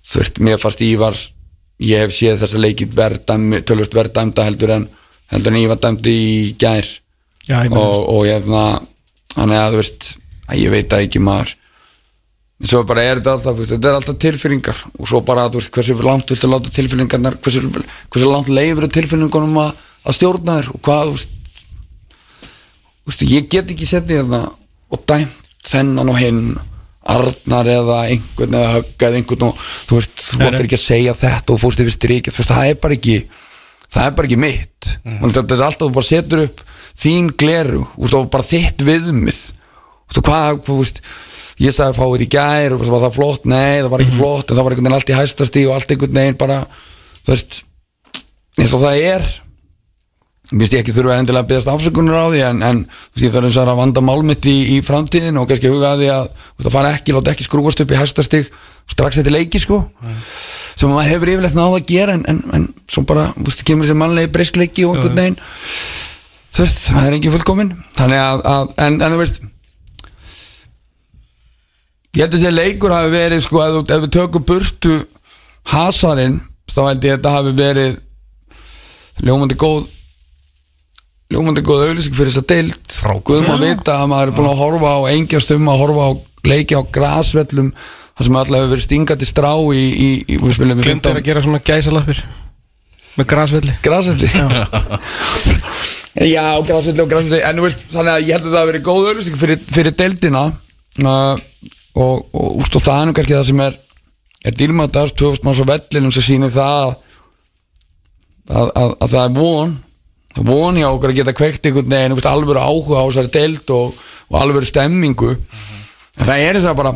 þú 0.00 0.22
veist, 0.22 0.40
mér 0.40 0.56
fannst 0.62 0.80
Ívar 0.86 1.18
ég 1.84 2.00
hef 2.00 2.14
séð 2.16 2.40
þessa 2.40 2.62
leiki 2.64 2.88
verðdæmi, 2.88 3.60
tölvist 3.68 3.92
verðdæmda 3.92 4.46
heldur 4.48 4.72
en 4.78 4.86
heldur 5.34 5.52
en 5.52 5.60
Ívar 5.60 5.82
dæmdi 5.84 6.14
í 6.16 6.32
gær 6.56 6.88
já, 7.50 7.56
ég 7.66 7.74
og, 7.74 7.96
og 8.14 8.22
ég 8.28 8.38
hefna 8.38 8.64
hann 9.36 9.54
er 9.54 9.64
að 9.64 9.74
þú 9.74 9.80
veist, 9.82 10.12
að 10.48 10.62
ég 10.62 10.72
veit 10.74 10.88
það 10.90 11.06
ekki 11.06 11.22
maður. 11.24 11.56
Svo 12.60 12.82
bara 12.84 13.04
er 13.08 13.20
þetta 13.20 13.34
alltaf 13.38 13.56
þú 13.56 13.66
þetta 13.70 13.88
er 13.88 13.98
alltaf 13.98 14.16
tilfinningar. 14.20 14.80
Og 15.00 15.08
svo 15.08 15.22
bara 15.24 15.46
þú 15.48 15.62
veist, 15.62 15.72
hversu 15.76 15.96
langt 16.04 16.32
viltu 16.32 16.50
láta 16.50 16.72
tilfinningarnar 16.74 17.38
hversu, 17.40 17.62
hversu 18.12 18.28
langt 18.28 18.50
leifur 18.52 18.88
tilfinningunum 18.92 19.60
að, 19.62 19.70
að 20.04 20.18
stjórna 20.18 20.58
þér? 20.58 20.72
Og 20.74 20.82
hvað 20.84 21.04
þú 21.06 21.14
veist, 21.14 21.38
þú 23.00 23.12
veist 23.12 23.24
ég 23.30 23.48
get 23.54 23.72
ekki 23.72 23.88
setið 23.88 24.20
þarna 24.22 24.42
og 24.90 25.06
dæmt 25.08 25.70
þennan 25.70 26.12
og 26.12 26.20
hinn 26.20 26.42
Arnar 27.10 27.68
eða 27.72 28.00
einhvern 28.12 28.54
eða 28.58 28.72
högg 28.74 29.04
eða 29.06 29.18
einhvern 29.18 29.44
og 29.46 29.62
þú 29.88 29.96
veist, 29.96 30.18
þú 30.20 30.40
nei. 30.42 30.48
ekki 30.60 30.76
að 30.76 30.82
segja 30.82 31.14
þetta 31.16 31.54
og 31.54 31.62
fórst 31.62 31.80
yfir 31.80 31.94
strikið, 31.94 32.34
þú 32.36 32.42
veist, 32.42 32.52
það 32.52 32.72
er 32.72 32.80
bara 32.82 32.96
ekki 32.98 33.14
það 33.90 34.04
er 34.04 34.12
bara 34.18 34.28
ekki 34.28 34.38
mitt. 34.38 34.90
Mm. 35.00 35.32
þetta 35.32 35.56
er 35.56 35.64
alltaf 35.64 35.88
þú 35.88 35.94
bara 35.96 36.10
setur 36.10 36.42
upp 36.44 36.60
þín 36.98 37.32
gleru, 37.38 37.84
og 37.98 38.30
bara 38.32 38.46
þitt 38.46 38.84
viðmið. 38.86 39.42
Þú 40.10 40.16
veist, 40.16 40.24
hvað, 40.26 40.62
þú 40.66 40.78
veist 40.80 41.02
ég 41.60 41.74
sagði 41.76 41.92
að 41.92 41.98
fá 41.98 42.06
þetta 42.06 42.24
í 42.24 42.30
gær 42.32 42.74
og 42.74 42.86
var 42.88 43.04
það 43.04 43.18
flott, 43.18 43.44
nei, 43.50 43.82
það 43.82 43.92
var 43.92 44.02
ekki 44.04 44.16
flott 44.16 44.48
en 44.48 44.56
það 44.56 44.64
var 44.64 44.74
einhvern 44.74 44.88
veginn 44.88 44.96
allt 44.98 45.12
í 45.12 45.18
hæstasti 45.18 45.66
og 45.68 45.76
allt 45.76 45.92
einhvern 45.94 46.18
veginn 46.20 46.40
bara, 46.40 46.58
þú 47.20 47.34
veist 47.34 47.60
eins 48.58 48.74
og 48.74 48.84
það 48.84 49.04
er. 49.10 49.30
Mér 50.50 50.64
finnst 50.64 50.74
ég 50.74 50.80
ekki 50.82 50.94
þurfa 50.96 51.18
endilega 51.20 51.44
að 51.44 51.50
beðast 51.52 51.70
afsökunar 51.70 52.24
á 52.26 52.32
því 52.32 52.40
en, 52.48 52.62
en 52.66 52.78
ég 53.22 53.30
þarf 53.30 53.46
eins 53.46 53.58
og 53.60 53.68
að 53.70 53.80
vanda 53.84 54.02
málmitt 54.02 54.48
í, 54.50 54.56
í 54.74 54.78
framtíðin 54.82 55.38
og 55.38 55.46
kannski 55.46 55.70
huga 55.70 55.92
að 55.92 56.02
því 56.02 56.08
að 56.10 56.24
þú 56.32 56.56
veist, 56.56 56.70
að 56.70 56.74
fara 56.74 56.94
ekki, 56.96 57.14
láta 57.14 57.34
ekki 57.36 57.46
skrúast 57.46 57.82
upp 57.84 57.94
í 57.94 58.00
hæstastig 58.00 58.48
strax 58.90 59.20
eftir 59.20 59.36
leiki 59.36 59.60
sko 59.62 59.84
sem 60.74 60.90
maður 60.90 61.12
hefur 61.12 61.30
yfirleitt 61.36 61.54
náða 61.54 61.78
að 61.78 61.86
gera 61.92 62.16
en, 62.18 62.24
en, 62.32 62.40
en 62.56 62.66
svo 62.90 63.04
bara, 63.06 63.28
þú 63.36 63.46
veist, 63.46 63.62
kemur 63.68 63.86
þessi 63.86 64.00
mannlegi 64.00 64.32
breyskleiki 64.34 64.88
og 64.88 64.96
einhvern 64.96 65.20
veginn 65.20 65.38
það 66.56 67.06
er 67.06 67.16
engin 67.16 67.34
fullkomin. 67.36 67.72
Þannig 67.96 68.20
að, 68.24 68.44
að 68.50 68.74
en, 68.86 68.98
en 69.00 69.14
þú 69.14 69.20
veist 69.20 69.40
ég 72.16 72.24
held 72.24 72.34
að 72.34 72.36
þessi 72.40 72.54
leikur 72.56 72.94
hafi 72.94 73.12
verið 73.14 73.44
sko, 73.44 73.62
ef, 73.62 73.80
ef 73.86 74.04
við 74.04 74.12
tökum 74.16 74.46
burtu 74.48 74.96
hasarinn, 75.70 76.40
þá 76.70 76.80
held 76.88 77.06
ég 77.06 77.14
að 77.14 77.18
þetta 77.18 77.34
hafi 77.36 77.54
verið 77.60 77.98
ljómandi 79.20 79.56
góð 79.60 79.88
ljómandi 81.30 81.62
góð 81.62 81.86
auðlýsing 81.86 82.16
fyrir 82.16 82.32
þess 82.32 82.42
að 82.42 82.50
deilt 82.50 82.98
Guðum 83.28 83.52
að 83.54 83.64
vita 83.68 84.00
að 84.00 84.10
maður 84.10 84.30
er 84.32 84.36
búin 84.38 84.50
að 84.50 84.60
horfa 84.64 84.94
á 84.96 85.00
engjast 85.12 85.52
um 85.54 85.70
að 85.70 85.82
horfa 85.84 86.08
á 86.08 86.10
leiki 86.50 86.74
á 86.74 86.82
grasvellum 86.90 87.70
þar 87.76 88.26
sem 88.26 88.38
alltaf 88.40 88.56
hefur 88.58 88.72
verið 88.72 88.86
stingandi 88.86 89.28
strá 89.28 89.52
í, 89.54 89.84
í, 89.94 90.08
í 90.26 90.40
glemdi 90.40 91.12
að 91.12 91.22
gera 91.28 91.44
svona 91.44 91.62
gæsalappir 91.62 92.24
með 93.18 93.26
grasvelli. 93.30 93.72
Grasvelli 93.84 94.28
já, 96.28 96.44
grasvelli 96.66 97.04
og 97.04 97.12
grasvelli 97.12 97.44
en 97.46 97.60
þú 97.60 97.68
veist, 97.68 97.84
þannig 97.92 98.14
að 98.14 98.26
ég 98.26 98.34
held 98.36 98.48
að 98.48 98.50
það 98.50 98.60
hafi 98.60 98.72
verið 98.72 98.88
góð 98.88 99.06
auðlýsing 99.10 99.38
fyrir, 99.40 99.62
fyrir 99.76 99.96
deildina. 99.96 100.42
Uh, 101.00 101.36
og, 101.96 102.26
og, 102.34 102.48
úst, 102.60 102.76
og 102.76 102.84
það 102.84 102.98
er 102.98 103.08
nú 103.08 103.14
kannski 103.16 103.36
það 103.38 103.48
sem 103.50 103.62
er 103.66 103.78
er 104.44 104.56
dýrmættast, 104.56 105.16
2000 105.20 105.44
manns 105.44 105.60
á 105.60 105.66
vellinum 105.68 106.12
sem 106.14 106.24
sýnir 106.24 106.52
það 106.54 106.94
að, 108.48 108.70
að, 108.72 108.94
að 108.96 109.12
það 109.12 109.22
er 109.24 109.34
von. 109.36 109.74
Það 110.30 110.42
er 110.42 110.48
von 110.48 110.80
hjá 110.80 110.88
okkur 110.88 111.12
að 111.12 111.18
geta 111.20 111.36
kveikt 111.36 111.68
einhvern 111.68 111.92
veginn 111.92 112.32
alvöru 112.32 112.62
áhuga 112.62 113.02
á 113.02 113.08
þessari 113.10 113.32
deild 113.34 113.74
og, 113.76 114.00
og 114.30 114.40
alvöru 114.40 114.68
stemmingu. 114.68 115.34
En 116.16 116.28
það 116.28 116.44
er 116.46 116.58
þess 116.58 116.70
að 116.70 116.80
bara 116.80 116.94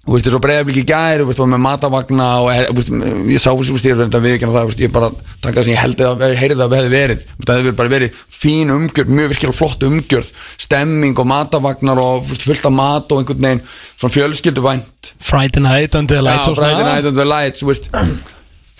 Þú 0.00 0.14
veist, 0.14 0.24
þessu 0.24 0.38
breyðablík 0.40 0.78
í 0.80 0.82
gær, 0.88 1.20
þú 1.20 1.26
veist, 1.28 1.40
með 1.44 1.60
matavagna 1.60 2.26
og 2.40 2.78
ég 3.28 3.42
sá, 3.42 3.50
þú 3.52 3.74
veist, 3.74 3.84
ég 3.84 3.92
er 3.92 3.98
verið 4.00 4.14
að 4.16 4.22
viðkjanna 4.24 4.54
það, 4.54 4.70
ég 4.80 4.92
bara 4.94 5.10
taka 5.44 5.58
það 5.58 5.66
sem 5.66 5.74
ég 5.74 5.80
held 5.82 6.00
að 6.06 6.22
heyrði 6.40 6.56
það 6.56 6.74
hefði 6.78 6.92
verið, 6.94 7.24
þú 7.26 7.34
veist, 7.36 7.50
það 7.50 7.58
hefði 7.60 7.72
bara 7.76 7.92
verið 7.92 8.22
fín 8.32 8.72
umgjörð, 8.72 9.10
mjög 9.18 9.34
virkilega 9.34 9.56
flott 9.58 9.84
umgjörð, 9.90 10.30
stemming 10.64 11.20
og 11.20 11.28
matavagnar 11.28 12.00
og 12.00 12.30
fullt 12.32 12.68
af 12.70 12.74
mat 12.78 13.12
og 13.12 13.20
einhvern 13.20 13.44
veginn, 13.44 13.60
svona 14.00 14.14
fjölskylduvænt, 14.16 15.10
Friday 15.20 15.64
night 15.66 15.98
under 16.00 16.16
the 16.16 16.24
lights 16.24 16.48
Já, 16.48 16.54
og 16.54 16.56
svona. 16.56 16.70
Friday 16.70 16.86
Night 16.88 17.10
under 17.10 17.20
the 17.20 17.28
Lights, 17.28 17.60
þú 17.60 17.68
veist. 17.68 17.90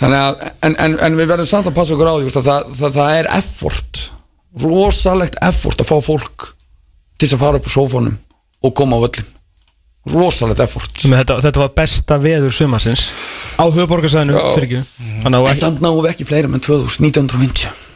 Þannig 0.00 0.22
að, 0.24 0.46
en, 0.70 0.78
en, 0.86 0.94
en 1.04 1.18
við 1.20 1.28
verðum 1.34 1.50
samt 1.50 1.68
að 1.68 1.76
passa 1.76 1.98
okkur 1.98 2.08
á 2.08 2.14
því, 2.16 2.30
að 2.32 2.48
það, 2.48 2.70
það, 2.78 2.94
það 2.96 3.18
er 3.18 3.28
effort, 3.36 4.00
rosalegt 4.64 5.36
effort 5.50 5.84
að 5.84 5.92
fá 5.92 6.00
fólk 6.08 6.48
til 7.20 7.28
þess 7.28 7.36
að 7.36 7.44
fara 7.44 7.60
upp 7.60 7.68
úr 7.68 7.76
sófónum 7.76 8.16
og 8.64 8.74
koma 8.80 8.96
á 8.96 9.04
völlin 9.04 9.28
rosalegt 10.08 10.62
effort. 10.64 11.02
Þetta, 11.02 11.36
þetta 11.44 11.60
var 11.60 11.72
besta 11.76 12.16
veður 12.20 12.54
sumarsins 12.56 13.10
á 13.60 13.64
höfuborgarsæðinu 13.68 14.40
fyrir 14.54 14.66
ekki. 14.66 14.82
Þannig 15.24 15.36
að 15.36 15.50
En 15.50 15.58
samt 15.60 15.82
við 15.84 16.10
ekki 16.14 16.28
fleira 16.28 16.50
með 16.50 16.64
2050 16.70 17.28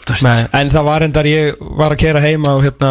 þú 0.04 0.12
veist. 0.12 0.26
Nei, 0.26 0.42
en 0.60 0.72
það 0.72 0.88
var 0.90 1.06
endar 1.06 1.28
ég 1.28 1.62
var 1.80 1.94
að 1.94 2.02
kera 2.02 2.20
heima 2.20 2.58
og 2.58 2.66
hérna 2.66 2.90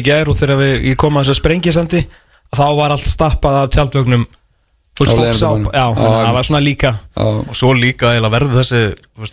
í 0.00 0.04
gær 0.06 0.30
og 0.32 0.38
þegar 0.38 0.60
við, 0.62 0.72
ég 0.88 0.96
kom 1.00 1.18
að 1.18 1.26
þess 1.26 1.34
að 1.34 1.40
sprengjasandi 1.42 2.02
þá 2.54 2.64
var 2.78 2.94
allt 2.94 3.10
stappað 3.10 3.60
af 3.60 3.70
tjaldvögnum. 3.74 4.24
Á 4.94 5.10
að 5.10 5.96
það 5.98 6.34
var 6.36 6.46
svona 6.46 6.62
líka. 6.62 6.94
Já, 7.16 7.24
Og 7.26 7.56
svo 7.58 7.72
líka 7.74 8.12
eiginlega 8.14 8.30
verður 8.36 8.60
þessi 8.60 8.82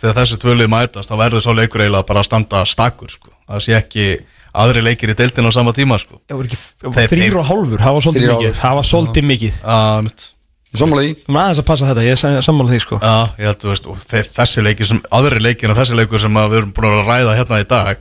þessi 0.02 0.38
tvölið 0.42 0.70
mætast 0.72 1.08
þá 1.08 1.16
verður 1.20 1.44
svo 1.44 1.54
leikur 1.54 1.84
eiginlega 1.84 2.08
bara 2.08 2.24
að 2.24 2.28
standa 2.28 2.64
stakur 2.66 3.12
sko. 3.12 3.30
Það 3.46 3.62
sé 3.62 3.76
ekki 3.78 4.06
aðri 4.52 4.82
leikir 4.84 5.12
í 5.12 5.16
deildin 5.16 5.48
á 5.48 5.52
sama 5.54 5.72
tíma 5.76 5.98
sko. 6.00 6.20
Það 6.28 6.42
var 6.42 6.50
ekki 6.50 7.16
þrýr 7.16 7.38
og 7.40 7.48
hálfur, 7.48 7.80
það 7.80 7.96
var 7.96 8.04
svolítið 8.06 8.22
Þrír 8.22 8.32
og 8.34 8.38
mikið. 8.42 8.52
hálfur. 8.52 8.62
Það 8.62 8.78
var 8.78 8.88
svolítið 8.90 9.28
mikið. 9.32 9.58
Uh, 9.64 9.98
mitt, 10.06 10.28
Sammála 10.72 11.02
því. 11.04 11.08
Erum 11.20 11.36
aðeins 11.36 11.58
að 11.60 11.66
passa 11.68 11.88
þetta, 11.90 12.02
ég 12.06 12.14
er 12.16 12.44
sammála 12.46 12.72
því 12.72 12.78
sko. 12.80 12.98
Já, 13.02 13.16
ég 13.36 13.48
held, 13.50 13.58
þú 13.60 13.70
veist, 13.72 13.88
og 13.92 13.98
þeir, 14.08 14.28
þessi 14.38 14.62
leikir 14.64 14.88
sem, 14.88 15.00
aðri 15.12 15.42
leikir 15.44 15.68
en 15.72 15.76
þessi 15.76 15.98
leikur 15.98 16.22
sem 16.22 16.38
að 16.40 16.48
við 16.54 16.60
erum 16.62 16.70
búin 16.78 16.88
að 16.96 17.10
ræða 17.10 17.34
hérna 17.36 17.58
í 17.60 17.66
dag 17.68 18.00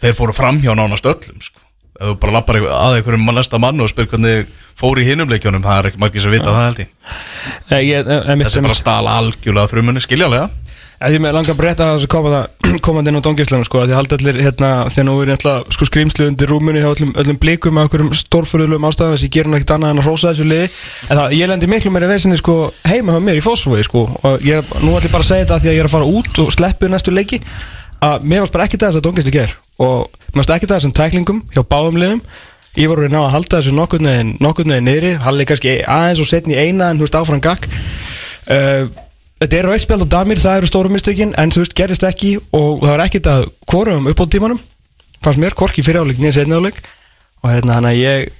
þeir 0.00 0.16
fóru 0.18 0.34
framhjá 0.34 0.74
nánast 0.74 1.06
öllum 1.06 1.38
sko. 1.42 1.62
ef 1.98 2.10
þú 2.12 2.16
bara 2.22 2.34
lappar 2.38 2.58
að 2.62 2.96
einhverjum 2.98 3.24
mann 3.26 3.38
næsta 3.38 3.58
mann 3.62 3.80
og 3.82 3.90
spyr 3.90 4.06
hvernig 4.10 4.50
fór 4.78 4.98
í 5.02 5.06
hinum 5.06 5.30
leikjunum 5.30 5.62
það 5.62 5.78
er 5.80 5.88
ekki 5.90 6.02
margir 6.02 6.22
sem 6.22 6.34
vita 6.34 6.50
það 6.54 6.66
held 6.68 6.82
ég. 6.82 6.90
Nei, 7.70 7.80
ég, 7.88 8.06
eh, 8.10 8.28
einmitt 8.30 8.46
þessi 8.50 8.62
bara 8.66 8.78
stala 8.78 9.16
algjörlega 9.22 9.70
þrumunni, 9.72 10.02
skiljanlega 10.02 10.50
Ég 10.98 11.20
með 11.22 11.36
langar 11.36 11.54
að 11.54 11.58
breyta 11.60 11.86
þessu 11.94 12.08
koma 12.10 12.40
komandi 12.84 13.12
inn 13.12 13.20
á 13.20 13.22
dongislunum 13.22 13.66
sko, 13.68 13.84
því 13.86 13.94
haldi 13.94 14.16
allir 14.16 14.40
hérna 14.42 14.70
þegar 14.90 15.06
nú 15.06 15.14
er 15.22 15.30
eitthvað 15.36 15.68
sko 15.76 15.86
skrýmslu 15.86 16.26
undir 16.26 16.50
rúmunni 16.50 16.82
hjá 16.82 16.88
öllum, 16.90 17.12
öllum 17.22 17.38
blikum 17.38 17.78
af 17.78 17.86
einhverjum 17.86 18.10
stórfurðulegum 18.18 18.88
ástæðum 18.88 19.14
þess 19.14 19.22
að 19.22 19.28
ég 19.28 19.34
ger 19.36 19.46
nú 19.46 19.58
ekkert 19.58 19.74
annað 19.76 19.94
en 19.94 20.02
að 20.02 20.08
hrósa 20.08 20.32
þessu 20.32 20.48
liði. 20.50 20.72
En 21.06 21.20
það, 21.20 21.36
ég 21.38 21.52
lendi 21.52 21.70
miklu 21.70 21.94
meira 21.94 22.10
vesinni 22.10 22.40
sko 22.40 22.56
heima 22.82 23.14
hjá 23.14 23.22
mér 23.28 23.38
í 23.38 23.44
Fossvogi 23.46 23.86
sko 23.86 24.04
og 24.10 24.44
ég, 24.46 24.74
nú 24.82 24.96
ætlum 24.98 25.06
ég 25.06 25.14
bara 25.14 25.22
að 25.22 25.30
segja 25.30 25.46
þetta 25.46 25.60
því 25.62 25.70
að 25.70 25.78
ég 25.78 25.84
er 25.84 25.90
að 25.90 25.94
fara 25.94 26.12
út 26.18 26.42
og 26.42 26.52
sleppu 26.56 26.90
næstu 26.90 27.14
leiki 27.14 27.42
að 28.02 28.26
mér 28.26 28.42
varst 28.42 28.58
bara 28.58 28.66
ekki 28.66 28.82
það 28.82 28.90
þess 28.90 29.00
að 29.00 29.06
dongisli 29.06 29.36
ger 29.38 29.56
og 29.78 30.10
mér 30.34 30.42
varst 30.42 30.54
ekki 30.58 30.66
það 30.66 30.80
þessum 30.80 30.98
tæklingum 30.98 31.42
hjá 31.54 31.62
báðum 31.62 32.22
ég 32.78 32.90
voru 32.90 33.08
að 33.08 33.14
ná 33.14 33.20
að 33.24 33.32
halda 33.34 33.58
þessu 33.58 33.74
nokkurn 33.74 34.06
veginn 34.06 34.32
nokkurn 34.42 34.72
veginn 34.74 34.86
niðri, 34.86 35.12
halli 35.24 35.46
kannski 35.48 35.78
aðeins 35.82 36.22
og 36.22 36.28
setni 36.30 36.58
eina 36.58 36.92
en 36.92 37.00
þú 37.00 37.06
veist 37.06 37.16
áfram 37.18 37.42
gagg. 37.42 37.66
Uh, 38.48 38.86
Þetta 39.38 39.58
er 39.58 39.68
rauðspjald 39.68 40.02
og 40.02 40.10
damir, 40.10 40.40
það 40.42 40.60
eru 40.60 40.68
stóru 40.70 40.90
mistökin 40.90 41.34
en 41.38 41.52
þú 41.54 41.62
veist, 41.62 41.76
gerist 41.78 42.04
ekki 42.06 42.34
og 42.50 42.80
það 42.82 42.90
var 42.90 43.02
ekkert 43.04 43.28
að 43.30 43.44
hvorum 43.70 44.08
upp 44.10 44.22
á 44.22 44.26
tímanum 44.26 44.58
fannst 45.22 45.42
mér, 45.42 45.54
hvorki 45.58 45.84
fyrir 45.86 46.02
áleik, 46.02 46.18
nýja 46.18 46.40
setni 46.40 46.58
áleik 46.58 46.80
og 47.44 47.52
hérna 47.52 47.78
hann 47.78 47.86
að 47.86 48.00
ég 48.00 48.32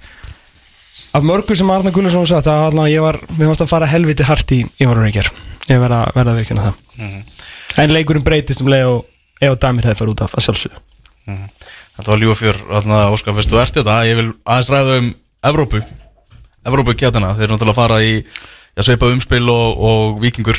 af 1.14 1.22
mörgu 1.22 1.57
sem 1.57 1.70
Arna 1.70 1.92
Gullarsson 1.94 2.26
sagt 2.28 2.51
að 2.51 2.64
hann 2.66 2.82
að 2.82 2.90
ég 2.92 3.05
var, 3.05 3.20
mér 3.38 3.53
varst 3.53 3.62
að 3.64 3.70
fara 3.70 3.88
helviti 3.90 4.26
hart 4.26 4.53
í 4.55 4.64
reykjar, 4.78 5.30
ég 5.70 5.80
verða 5.82 6.03
að 6.14 6.34
veikina 6.40 6.66
það. 6.66 6.82
En 7.78 7.94
leikurinn 7.94 8.26
breytist 8.26 8.62
um 8.64 8.70
leið 8.72 8.90
og 8.90 9.07
ef 9.40 9.55
að 9.55 9.61
damir 9.62 9.88
hefði 9.88 10.01
farið 10.03 10.14
út 10.16 10.24
af 10.26 10.34
að 10.34 10.46
sjálfsögðu. 10.49 10.82
Þetta 11.99 12.11
var 12.11 12.20
lífafjör, 12.22 12.61
Óskar, 13.14 13.34
fyrst 13.38 13.53
þú 13.53 13.62
ert 13.62 13.78
þetta? 13.78 13.96
Ég 14.09 14.18
vil 14.18 14.28
aðeins 14.44 14.70
ræða 14.74 15.01
um 15.03 15.09
Evrópu. 15.51 15.82
Evrópu 16.66 16.94
kjætana, 16.99 17.34
þeir 17.38 17.46
eru 17.49 17.57
náttúrulega 17.57 17.74
að 17.74 17.80
fara 17.80 17.99
í 18.03 18.12
já, 18.78 18.84
sveipa 18.86 19.11
umspil 19.12 19.44
og, 19.53 19.82
og 19.88 20.20
vikingur 20.22 20.59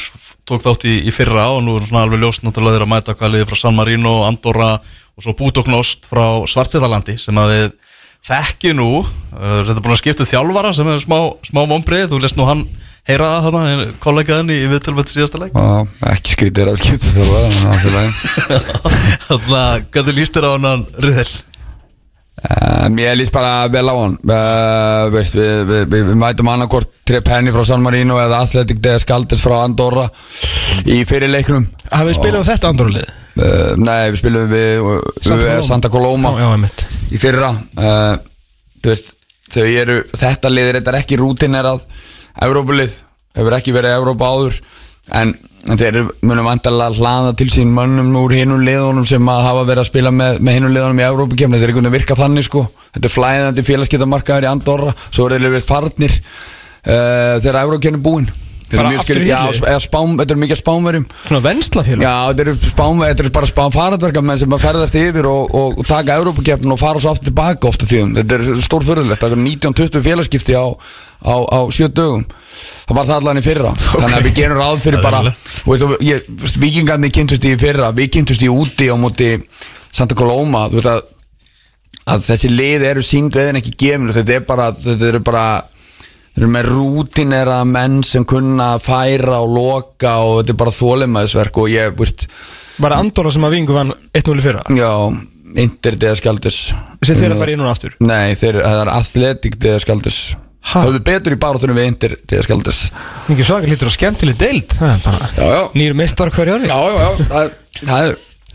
tók 0.50 0.66
þátt 0.66 0.88
í, 0.90 0.96
í 1.06 1.14
fyrra 1.14 1.50
og 1.56 1.62
nú 1.66 1.78
er 1.78 1.86
svona 1.88 2.06
alveg 2.08 2.24
ljóst 2.24 2.44
náttúrulega 2.46 2.80
þeir 2.80 2.88
að 2.88 2.92
mæta 2.96 3.16
hvað 3.18 3.36
liði 3.36 3.50
frá 3.50 3.60
San 3.62 3.78
Marino, 3.78 4.16
Andorra 4.28 4.72
og 4.80 5.26
svo 5.26 5.36
Bútoknost 5.38 6.10
frá 6.10 6.26
Svartfjallalandi 6.50 7.18
sem 7.22 7.40
að 7.40 7.54
þið 7.54 7.72
þekki 8.30 8.76
nú 8.76 8.92
þetta 9.32 9.78
er 9.78 9.84
búin 9.86 9.96
að 9.96 10.02
skipta 10.02 10.28
þjálfara 10.28 10.76
sem 10.76 10.90
er 10.92 11.02
smá, 11.02 11.18
smá 11.48 11.64
vombrið, 11.70 12.10
þú 12.12 12.22
lest 12.24 12.40
nú 12.40 12.48
hann 12.50 12.66
heyra 13.10 13.30
það 13.42 13.58
hana, 13.58 13.86
kollegaðin 14.04 14.54
í 14.54 14.60
viðtölmötti 14.70 15.16
síðasta 15.16 15.42
leik 15.42 15.56
Já, 15.56 15.70
ekki 16.12 16.36
skrítið 16.36 16.72
að 16.74 16.82
skipta 16.84 17.28
lagi. 17.96 18.12
Þannig 19.30 19.56
að 19.60 19.86
hvernig 19.96 20.20
líst 20.20 20.36
þér 20.36 20.50
á 20.50 20.52
hann 20.54 20.86
riðel? 21.02 21.30
Ég 22.40 23.18
líst 23.20 23.34
bara 23.36 23.68
vel 23.72 23.86
á 23.92 23.96
hann. 23.96 24.16
Veist, 25.14 25.36
við, 25.36 25.64
við, 25.68 25.82
við, 25.92 26.06
við 26.12 26.20
mætum 26.20 26.52
annarkort 26.52 26.92
Trip 27.10 27.28
Henny 27.32 27.52
frá 27.52 27.66
San 27.68 27.84
Marino 27.84 28.20
eða 28.22 28.44
Athletic 28.46 28.80
de 28.84 28.96
Skaldis 29.02 29.42
frá 29.44 29.58
Andorra 29.64 30.06
í 30.86 31.02
fyrirleiknum 31.10 31.66
Hafið 31.90 32.12
þið 32.14 32.20
spilað 32.20 32.46
á 32.46 32.50
þetta 32.52 32.72
andrúlið? 32.72 33.10
uh, 33.10 33.74
Nei, 33.82 34.12
við 34.14 34.20
spilum 34.22 34.52
við 34.54 35.64
Santa 35.68 35.92
Coloma. 35.92 36.34
Í 37.10 37.20
fyrra. 37.22 37.54
Eru 39.60 40.02
þetta 40.14 40.52
lið 40.54 40.72
er 40.76 41.00
ekki 41.00 41.18
rútinerað 41.20 41.88
Evrópulið, 42.40 43.00
hefur 43.36 43.56
ekki 43.58 43.74
verið 43.76 43.98
Evrópa 43.98 44.30
áður 44.30 44.60
en, 45.16 45.34
þeir 45.70 45.88
eru- 45.90 46.16
munu 46.26 46.44
vantarlega 46.46 46.98
hlaða 47.00 47.36
til 47.40 47.48
sín 47.54 47.72
mönnum 47.76 48.12
úr 48.22 48.34
hinum 48.38 48.62
liðunum 48.66 49.06
sem 49.10 49.32
að 49.32 49.42
hafa 49.48 49.64
verið 49.68 49.84
að 49.84 49.90
spila 49.92 50.12
með, 50.16 50.40
með 50.40 50.60
hinum 50.60 50.76
liðunum 50.76 51.02
í 51.02 51.08
Evrópukefni 51.08 51.60
þeir 51.62 51.70
eru 51.70 51.78
veginn 51.80 51.92
að 51.92 51.98
virka 51.98 52.20
þannig 52.20 52.48
sko. 52.48 52.66
Þetta 52.96 53.10
er 53.10 53.16
flæðandi 53.16 53.66
félagskiptamarkaður 53.68 54.48
í 54.48 54.52
Andorra 54.52 54.94
svo 55.10 55.26
eru 55.28 55.40
þeir 55.40 55.56
verið 55.58 55.68
farnir 55.70 56.20
uh, 56.20 57.40
þegar 57.42 57.64
Evrópukefni 57.66 58.02
búin. 58.06 58.30
Þeir 58.70 58.78
eru 58.78 58.86
Bara 58.86 59.00
aftur 59.02 59.18
í 59.18 59.22
skil- 59.26 59.66
já, 59.66 59.78
spám, 59.82 60.12
þetta 60.20 60.34
eru 60.36 60.42
mikið 60.44 60.58
spámverjum 60.60 61.06
Svona 61.26 61.40
venslafélag? 61.42 62.04
Já, 62.06 62.12
þetta 62.30 62.44
eru, 62.44 62.52
spám, 62.62 63.00
þetta 63.02 63.24
eru 63.24 63.32
bara 63.34 63.48
spám 63.50 63.72
faradverkamenn 63.74 64.38
sem 64.38 64.54
að 64.54 64.62
ferðast 64.62 64.98
yfir 65.00 65.26
og, 65.26 65.56
og, 65.58 65.80
taka 65.90 66.18
Európa-keppnin 66.22 66.76
og 66.76 66.78
fara 66.78 67.02
svo 67.02 67.16
aftur 67.16 67.32
tilbaka 67.32 67.66
ofta 67.72 67.88
tíðum. 67.90 68.12
Þetta 68.20 68.38
er 68.38 68.62
stór 68.62 68.86
fyrirlegt, 68.86 69.24
það 69.24 69.34
er 69.40 69.42
19-20 69.42 70.06
félagskipti 70.06 70.54
á, 70.54 70.70
á, 71.24 71.36
á 71.36 71.60
sjö 71.74 71.90
dögum. 71.92 72.26
Það 72.90 72.98
var 72.98 73.08
það 73.10 73.16
allan 73.20 73.40
í 73.40 73.46
fyrra. 73.46 73.72
Þannig 73.92 74.18
að 74.18 74.28
við 74.28 74.36
gerum 74.40 74.60
ráð 74.60 74.82
fyrir 74.84 75.04
bara, 75.04 75.22
vikingarnir 76.60 77.14
kynntust 77.14 77.46
í 77.48 77.56
fyrra, 77.60 77.92
við 77.96 78.12
kynntust 78.18 78.44
í 78.46 78.50
úti 78.52 78.90
á 78.90 78.96
móti 79.00 79.32
Santa 79.92 80.18
Coloma, 80.18 80.68
þú 80.70 80.80
veit 80.82 80.90
að, 80.92 81.02
að 82.16 82.26
þessi 82.30 82.52
lið 82.54 82.86
eru 82.92 83.04
sínd 83.06 83.36
veðin 83.36 83.60
ekki 83.62 83.76
gefinu, 83.80 84.16
þetta 84.16 84.36
er 84.40 84.48
bara, 84.50 84.72
þetta 84.74 85.12
eru 85.14 85.22
bara, 85.26 85.46
Þeir 86.30 86.44
eru 86.46 86.52
með 86.54 86.68
rútinera 86.70 87.56
menn 87.68 88.04
sem 88.06 88.24
kunna 88.30 88.76
færa 88.80 89.40
og 89.44 89.50
loka 89.50 90.12
og 90.24 90.36
þetta 90.38 90.54
er 90.54 90.60
bara 90.62 90.74
þólimaðisverk 90.78 91.58
og 91.60 91.72
ég, 91.74 91.96
veist, 91.98 92.28
Var 92.80 92.94
það 92.94 93.02
Andorra 93.02 93.32
sem 93.34 93.48
að 93.48 93.56
vingu 93.58 93.76
vann 93.76 93.90
1-0 94.16 94.36
í 94.38 94.46
fyrra? 94.46 94.62
já, 94.78 94.92
Inter 95.66 95.98
Dea 96.00 96.14
Skaldis 96.16 96.60
Þessi 97.02 97.18
þeir 97.18 97.34
að 97.34 97.42
fara 97.42 97.56
í 97.56 97.58
núna 97.60 97.74
aftur 97.74 97.98
Nei, 98.06 98.38
þeir, 98.40 98.62
það 98.62 98.84
er 98.86 98.92
Athletic 98.94 99.58
Dea 99.60 99.82
Skaldis 99.82 100.20
Ha? 100.30 100.49
Höfðu 100.70 101.00
betur 101.08 101.34
í 101.34 101.40
barátunum 101.40 101.78
við 101.80 101.88
Inter 101.90 102.16
Dea 102.30 102.44
Skaldis 102.44 102.82
Mikið 103.30 103.48
svaka 103.48 103.70
lítur 103.70 103.90
á 103.90 103.94
skemmtileg 103.96 104.40
deild 104.40 104.74
Það 104.76 104.92
er 104.92 105.06
bara 105.06 105.30
Já, 105.38 105.46
já, 105.56 105.62
Nýr 105.80 105.96
mistar 105.98 106.32
hverju 106.36 106.58
ári 106.58 106.68
já, 106.70 106.80
já, 106.80 107.00
já 107.00 107.30
það, 107.32 107.54
það 107.80 108.10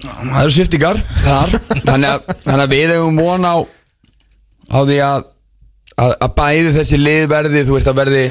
Það 0.05 0.41
eru 0.43 0.53
sviftingar 0.53 0.99
þar. 1.25 1.53
Þannig 1.87 2.09
að, 2.11 2.25
þannig 2.45 2.65
að 2.65 2.73
við 2.75 2.91
hefum 2.93 3.21
von 3.23 3.47
á 3.49 3.57
á 4.75 4.79
því 4.85 4.99
að, 5.05 5.29
að, 6.01 6.15
að 6.27 6.35
bæði 6.39 6.73
þessi 6.79 6.99
lið 7.01 7.25
verði 7.33 7.63
þú 7.65 7.77
veist 7.77 7.91
að 7.91 7.99
verði 8.01 8.25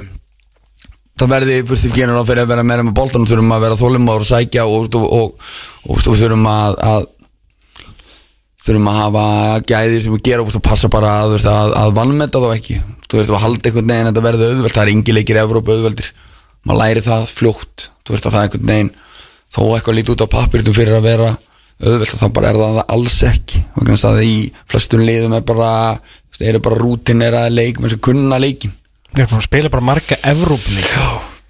það 1.20 1.34
verði, 1.36 1.58
veist, 1.70 1.88
við 1.88 1.98
gerum 2.00 2.20
á 2.20 2.28
fyrir 2.28 2.44
að 2.44 2.54
vera 2.54 2.66
meira 2.68 2.86
með 2.86 2.96
boltan 2.98 3.28
þurfum 3.30 3.56
að 3.56 3.66
vera 3.68 3.80
þólimáður 3.80 4.26
og 4.26 4.30
sækja 4.30 4.66
og, 4.66 4.88
og, 4.98 5.04
og, 5.04 5.52
og, 5.88 6.00
og 6.00 6.20
þurfum 6.20 6.48
að, 6.50 6.80
að 6.90 7.10
þurfum 8.64 8.90
að 8.90 9.00
hafa 9.02 9.26
gæði 9.70 10.02
sem 10.04 10.16
við 10.18 10.26
gera 10.30 10.46
og 10.46 10.66
passa 10.66 10.92
bara 10.92 11.14
að, 11.26 11.38
að 11.80 11.96
vannmeta 11.98 12.42
þá 12.44 12.50
ekki 12.56 12.80
þú 13.14 13.22
veist, 13.22 13.32
og 13.34 13.43
halda 13.43 13.70
einhvern 13.70 13.93
veginn 13.93 14.09
að 14.09 14.11
þetta 14.11 14.26
verði 14.28 14.49
auðvelt 14.49 14.78
það 14.78 14.84
er 14.84 14.93
yngi 14.97 15.16
leikir 15.16 15.39
í 15.39 15.43
Evrópu 15.43 15.78
auðveldir. 15.78 16.11
Maður 16.64 16.82
læri 16.82 17.05
það 17.05 17.26
fljótt, 17.30 17.88
þú 18.01 18.16
veist 18.16 18.28
að 18.28 18.36
það 18.36 18.41
er 18.41 18.49
einhvern 18.49 18.74
veginn. 18.74 18.91
Þó 19.53 19.61
eitthvað 19.68 19.97
lítið 19.99 20.16
út 20.16 20.26
á 20.26 20.34
pappiritum 20.34 20.78
fyrir 20.78 20.97
að 20.97 21.07
vera 21.11 21.30
auðvelt 21.84 22.18
þá 22.18 22.28
bara 22.34 22.49
er 22.49 22.59
það 22.64 22.82
alls 22.95 23.18
ekki. 23.28 23.64
Þess 23.78 24.07
að 24.09 24.22
í 24.26 24.36
flestum 24.72 25.03
liðum 25.05 25.38
er 25.38 25.45
bara 25.45 25.72
eru 26.41 26.61
bara 26.64 26.80
rútineraði 26.80 27.53
leik 27.53 27.80
með 27.80 27.91
þess 27.91 27.99
að 27.99 28.05
kunna 28.07 28.39
leikin 28.41 28.74
Við 29.14 29.26
erum 29.28 29.38
að 29.38 29.45
spila 29.45 29.72
bara 29.74 29.86
marga 29.86 30.18
Evrópuleik 30.32 30.93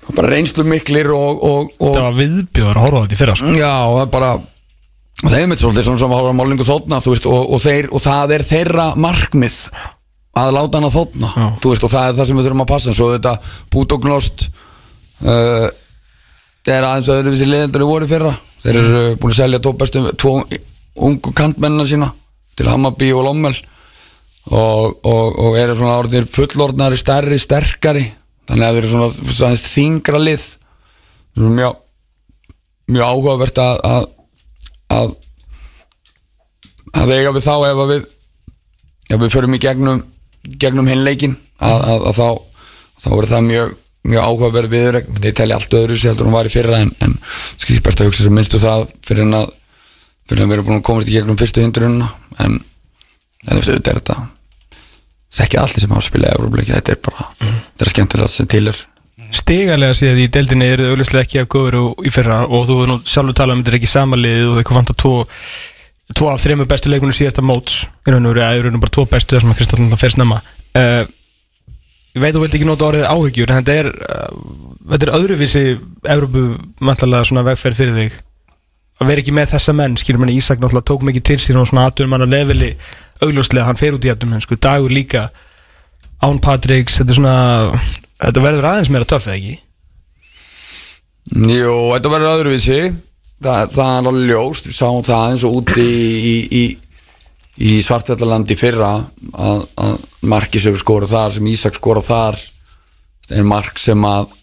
og 0.03 0.16
bara 0.18 0.34
reynslu 0.34 0.66
miklir 0.68 1.07
og, 1.16 1.43
og, 1.47 1.70
og 1.80 1.93
Það 1.95 2.03
var 2.03 2.18
viðbjóður 2.18 2.80
að 2.80 2.84
horfa 2.84 3.03
þetta 3.05 3.16
í 3.16 3.20
fyrra 3.22 3.36
sko. 3.39 3.51
Já, 3.55 3.72
og 3.88 3.93
það 3.95 4.03
er 4.03 4.09
bara 4.18 4.32
og 5.24 5.32
þeim 5.32 5.53
er 5.53 5.61
svolítið 5.61 5.86
svona 5.88 6.01
sem 6.01 6.16
að 6.18 6.66
þóttna 6.68 6.99
þú 7.05 7.14
veist, 7.14 7.28
og, 7.32 7.53
og, 7.55 7.68
og 7.95 8.03
það 8.03 8.34
er 8.36 8.45
þeirra 8.49 8.88
markmið 8.99 9.59
að 10.34 10.54
láta 10.56 10.80
hann 10.80 10.88
að 10.88 10.96
þú 11.62 11.74
veist, 11.74 11.86
og 11.86 11.92
það 11.94 12.08
er 12.08 12.16
það 12.18 12.28
sem 12.30 12.40
við 12.40 12.48
þurfum 12.48 12.64
að 12.64 12.72
passa 12.72 12.96
svo 12.96 13.10
þetta 13.14 13.34
Búdóknost 13.74 14.48
uh, 15.26 15.68
er 16.64 16.88
aðeins 16.88 17.12
öðruvísi 17.14 17.48
liðendur 17.50 17.86
voru 17.86 18.08
í 18.08 18.12
fyrra. 18.12 18.32
Þeir 18.64 18.80
eru 18.80 19.04
búin 19.20 19.34
að 19.34 19.40
selja 19.42 19.62
tvo 19.62 19.74
bestu 19.78 20.04
tvo 20.18 20.34
ungu 21.04 21.34
kantmennina 21.36 21.86
sína 21.88 22.10
til 22.58 22.70
Hammarby 22.70 23.12
og 23.14 23.26
Lommel 23.28 23.54
og, 23.54 25.00
og, 25.04 25.40
og 25.44 25.58
eru 25.60 25.76
svona 25.78 26.00
orðinir 26.00 26.30
fullorðnari, 26.32 27.00
stærri, 27.00 27.40
sterkari. 27.42 28.06
Þannig 28.50 28.68
að 28.68 28.78
þeir 28.78 28.84
eru 28.84 28.92
svona, 28.94 29.36
svona 29.38 29.62
þingra 29.64 30.22
lið. 30.24 30.48
Mjög 31.44 31.80
mjög 32.94 33.06
áhugavert 33.10 33.60
að 33.64 33.78
að, 33.88 34.08
að 34.92 35.14
að 36.94 37.14
eiga 37.16 37.32
við 37.36 37.46
þá 37.46 37.54
ef 37.56 37.84
að 37.84 37.94
við 37.94 38.10
ef 39.14 39.22
við 39.22 39.32
förum 39.34 39.56
í 39.56 39.62
gegnum 39.64 40.02
gegnum 40.44 40.89
hinn 40.91 41.06
leikin 41.06 41.38
að, 41.60 41.80
að, 41.80 42.06
að 42.10 42.20
þá 42.20 42.28
þá 43.04 43.10
verður 43.14 43.32
það 43.32 43.50
mjög 43.50 43.74
mjög 44.04 44.28
áhugaverð 44.28 44.74
viður 44.74 45.00
þeir 45.24 45.36
telja 45.39 45.58
allt 45.58 45.76
öðru 45.80 45.98
sér 45.98 46.12
heldur 46.12 46.28
hún 46.28 46.36
var 46.36 46.50
í 46.50 46.52
fyrra 46.52 46.82
en, 46.84 46.91
en 47.00 47.16
skrif 47.56 47.84
best 47.86 48.02
að 48.04 48.10
hugsa 48.10 48.26
sem 48.26 48.36
minnstu 48.36 48.60
það 48.60 48.89
fyrir 49.08 49.24
en 49.24 49.38
að 49.39 49.52
fyrir 50.28 50.44
að 50.44 50.50
við 50.50 50.58
erum 50.58 50.68
búin 50.68 50.80
að 50.82 50.88
komast 50.89 51.12
í 51.12 51.16
gegnum 51.16 51.39
fyrstu 51.39 51.64
hindrunna 51.64 52.10
en 52.44 52.60
en 53.50 53.60
þetta 53.60 53.91
er 53.91 54.00
þetta 54.00 54.18
þekki 55.34 55.60
allir 55.60 55.84
sem 55.84 55.94
hafa 55.96 56.08
spilað 56.08 56.36
Európa-leiki 56.38 56.76
þetta 56.76 56.94
er 56.94 57.00
bara, 57.08 57.28
þetta 57.39 57.86
er 57.86 57.91
skemmtilega 57.94 58.32
sem 58.32 58.50
til 58.50 58.66
er. 58.72 58.82
Stigarlega 59.34 59.98
séð 59.98 60.22
í 60.22 60.30
deildinni 60.34 60.68
eru 60.70 60.86
þau 60.86 60.94
auðvitað 60.94 61.22
ekki 61.24 61.41
af 61.41 61.50
góður 61.54 61.78
í 62.06 62.12
fyrra 62.14 62.44
og 62.46 62.68
þú 62.68 62.78
hefur 62.78 62.91
nú 62.91 62.98
sjálfur 63.10 63.38
talað 63.38 63.58
um 63.58 63.64
þetta 63.64 63.74
er 63.74 63.78
ekki 63.80 63.89
samanlið 63.89 64.44
og 64.50 64.60
eitthvað 64.60 64.80
fant 64.80 64.94
að 64.94 65.00
tvo 65.04 65.14
tvo 66.18 66.30
af 66.32 66.41
þreymur 66.43 66.70
bestu 66.70 66.91
leikunum 66.91 67.16
síðasta 67.16 67.43
móts. 67.45 67.84
Í 68.05 68.14
raun 68.14 68.28
og 68.28 68.34
veru, 68.34 68.43
eða 68.45 68.59
í 68.59 68.64
raun 68.66 68.78
og 68.78 68.84
bara 68.84 68.95
tvo 68.97 69.05
bestu 69.09 69.36
þar 69.36 69.45
sem 69.45 69.53
að 69.53 69.59
Kristallin 69.61 70.01
fer 70.01 70.16
snemma. 70.16 70.39
Uh, 70.74 71.03
Ég 72.14 72.22
veit 72.22 72.36
þú 72.36 72.43
vilt 72.43 72.53
ekki 72.53 72.66
nota 72.70 72.86
orðið 72.86 73.07
áhyggjur 73.09 73.49
en 73.49 73.64
þetta 73.64 73.76
er, 73.82 73.88
uh, 73.89 74.41
þetta 74.91 75.07
er 75.07 75.11
öðruvísi 75.18 75.64
Európu 76.14 76.43
mæntalega 76.86 77.26
svona 77.26 77.41
vegferð 77.47 77.80
fyrir 77.80 77.95
þig. 77.97 78.20
Að 79.01 79.09
vera 79.09 79.24
ekki 79.24 79.34
með 79.34 79.55
þessa 79.55 79.74
menn 79.74 79.95
skilur 79.97 80.22
manni 80.22 80.36
Ísak 80.38 80.61
náttúrulega 80.61 80.86
tók 80.91 81.05
mikið 81.07 81.26
til 81.32 81.39
sín 81.41 81.57
og 81.57 81.66
svona 81.72 81.88
aðturum 81.89 82.14
hann 82.14 82.26
að 82.28 82.36
leveli 82.36 82.70
augljóslega 83.26 83.66
hann 83.66 83.80
fer 83.80 83.97
út 83.97 84.05
í 84.05 84.11
aðturum 84.14 84.43
sko, 84.45 84.59
dagur 84.61 84.93
líka 84.93 85.26
Án 86.24 86.38
Patriks, 86.43 86.99
þetta 86.99 87.16
er 87.16 87.18
svona 87.18 87.38
þetta 88.22 88.43
verður 88.45 88.68
aðeins 88.70 88.91
meira 88.93 89.09
töff 89.09 89.26
eða 89.28 89.39
ekki? 89.39 89.57
Jú, 91.34 91.74
þetta 91.95 92.14
verður 92.14 92.36
öðruvísi 92.38 92.80
það, 93.46 93.74
það 93.76 93.91
er 93.98 94.10
alveg 94.12 94.30
ljóst, 94.32 94.70
við 94.70 94.78
sáum 94.78 95.04
það 95.06 95.26
eins 95.32 95.46
og 95.48 95.58
úti 95.60 95.84
í, 95.84 96.14
í, 96.34 96.36
í, 96.60 96.64
í 97.70 97.74
Svartfjallalandi 97.86 98.58
fyrra 98.60 98.94
að, 98.98 99.66
að 99.84 100.08
Markis 100.32 100.68
hefur 100.70 100.82
skorað 100.82 101.16
þar 101.16 101.36
sem 101.38 101.52
Ísak 101.52 101.78
skorað 101.80 102.10
þar. 102.10 102.41
Er 103.34 103.46
mark 103.48 103.80
sem 103.80 104.02
að 104.08 104.34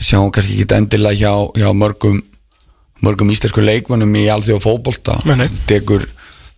sjáum 0.00 0.30
kannski 0.32 0.60
ekki 0.62 0.76
endilega 0.76 1.18
hjá, 1.18 1.32
hjá 1.58 1.72
mörgum 1.76 2.20
mörgum 3.04 3.30
íslensku 3.32 3.62
leikmönnum 3.64 4.14
í 4.20 4.26
Nei, 5.24 5.36
nei. 5.40 5.48
tekur, 5.66 6.04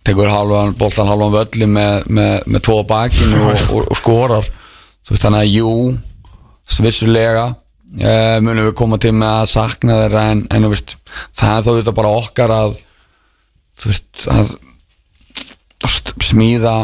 tekur 0.03 0.29
halvan, 0.31 0.73
boltan 0.75 1.07
halvan 1.07 1.31
völli 1.33 1.67
með, 1.69 2.07
með, 2.11 2.33
með 2.51 2.65
tvo 2.67 2.81
á 2.83 2.85
bakinu 2.89 3.39
og, 3.47 3.67
og, 3.71 3.87
og 3.87 3.99
skorar. 3.99 4.49
Þú 5.03 5.15
veist 5.15 5.25
þannig 5.25 5.43
að 5.43 5.53
jú 5.53 5.71
vissulega 6.83 7.47
eh, 7.99 8.39
munum 8.43 8.69
við 8.69 8.75
koma 8.79 8.99
til 9.01 9.13
með 9.17 9.37
að 9.41 9.51
sakna 9.53 9.99
þeirra 10.03 10.25
en, 10.33 10.43
en 10.53 10.69
veist, 10.71 10.95
það 11.35 11.55
er 11.57 11.65
þá 11.65 11.71
þetta 11.77 11.95
bara 11.99 12.17
okkar 12.19 12.55
að 12.55 12.77
veist 13.83 14.27
að, 14.31 14.53
smíða 16.23 16.75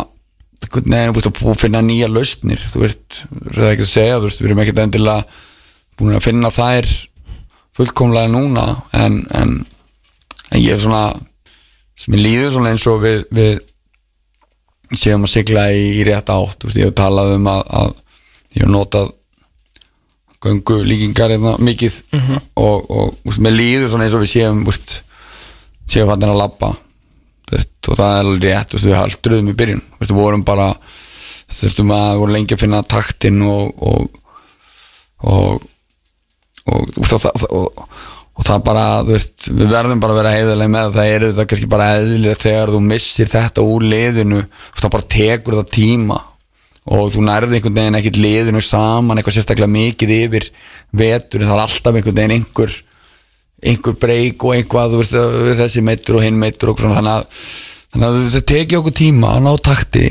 neina, 0.85 1.13
að 1.13 1.61
finna 1.61 1.81
nýja 1.85 2.09
lausnir 2.11 2.61
þú 2.71 2.83
veist, 2.83 3.21
það 3.29 3.63
er 3.63 3.71
ekki 3.73 3.85
að 3.85 3.93
segja 3.93 4.19
veist, 4.25 4.41
við 4.41 4.49
erum 4.49 4.63
ekkert 4.63 4.83
endilega 4.83 5.39
búin 5.99 6.17
að 6.17 6.25
finna 6.27 6.51
þær 6.53 6.89
fullkomlega 7.79 8.31
núna 8.31 8.65
en, 8.97 9.21
en, 9.35 9.55
en 10.49 10.59
ég 10.59 10.75
er 10.75 10.83
svona 10.83 11.07
sem 11.99 12.15
ég 12.15 12.23
líður 12.23 12.55
svona 12.55 12.73
eins 12.73 12.85
og 12.89 13.01
við, 13.03 13.23
við 13.35 14.99
séum 14.99 15.25
að 15.27 15.33
sigla 15.33 15.69
í, 15.75 15.85
í 15.99 16.03
rétt 16.07 16.31
átt 16.33 16.65
veist, 16.65 16.79
ég 16.79 16.89
hef 16.89 16.97
talað 16.99 17.35
um 17.37 17.49
að, 17.51 17.63
að 17.81 17.95
ég 18.55 18.63
hef 18.65 18.73
notað 18.73 19.15
göngu 20.43 20.79
líkingar 20.87 21.33
eða 21.35 21.55
mikið 21.59 21.97
og, 22.55 22.85
og 22.89 23.15
þú 23.17 23.31
veist, 23.31 23.41
mér 23.43 23.57
líður 23.57 23.89
svona 23.91 24.05
eins 24.07 24.15
og 24.15 24.23
við 24.23 24.31
séum 24.33 24.61
veist, 24.67 25.01
séum 25.89 26.11
hann 26.13 26.23
að 26.29 26.43
veist, 27.49 27.73
og 27.87 27.97
það 27.97 28.13
er 28.13 28.21
alveg 28.23 28.45
rétt 28.45 28.75
veist, 28.75 28.87
við 28.87 28.99
haldruðum 28.99 29.51
í 29.51 29.57
byrjun 29.59 29.83
við 29.99 30.13
vorum 30.15 30.45
bara 30.47 30.69
þurftum 31.49 31.91
að 31.95 32.05
við 32.13 32.21
vorum 32.21 32.37
lengi 32.37 32.55
að 32.55 32.63
finna 32.63 32.83
taktinn 32.83 33.41
og 33.41 33.83
og, 33.89 34.07
og, 35.19 35.67
og, 36.69 36.87
og, 36.95 37.05
það, 37.09 37.27
og, 37.49 37.83
og 38.39 38.47
það 38.47 38.65
bara 38.69 38.87
þú 39.03 39.15
veist, 39.17 39.51
við 39.51 39.75
verðum 39.75 40.03
bara 40.03 40.15
að 40.15 40.21
vera 40.21 40.35
heiðarlega 40.37 40.75
með 40.77 40.95
það 40.95 41.13
er 41.13 41.27
þetta 41.27 41.47
kannski 41.51 41.71
bara 41.75 41.91
eðlilegt 41.97 42.47
þegar 42.47 42.75
þú 42.75 42.83
missir 42.87 43.33
þetta 43.35 43.67
úr 43.67 43.87
liðinu 43.91 44.43
það 44.79 44.93
bara 44.95 45.11
tekur 45.17 45.59
það 45.59 45.71
tíma 45.75 46.21
og 46.89 47.09
þú 47.13 47.23
nærði 47.25 47.59
einhvern 47.59 47.77
veginn 47.77 47.99
ekkert 47.99 48.21
liðinu 48.23 48.61
saman 48.65 49.19
eitthvað 49.19 49.37
sérstaklega 49.37 49.73
mikið 49.73 50.13
yfir 50.15 50.47
vetur 51.01 51.45
það 51.45 51.55
er 51.55 51.65
alltaf 51.65 51.99
einhvern 51.99 52.17
veginn 52.21 52.37
einhver 52.39 52.77
einhver 53.59 53.97
breyk 53.99 54.45
og 54.45 54.55
einhvað 54.55 54.95
veist, 55.01 55.17
þessi 55.59 55.83
meittur 55.85 56.19
og 56.19 56.25
hinn 56.25 56.39
meittur 56.39 56.71
og 56.73 56.81
svona, 56.81 56.97
þannig 56.99 57.15
að, 57.17 57.45
þannig 57.93 58.09
að 58.09 58.19
þetta 58.25 58.49
tekið 58.53 58.79
okkur 58.79 58.97
tíma 59.01 59.33
að 59.35 59.45
ná 59.45 59.51
takti 59.67 60.05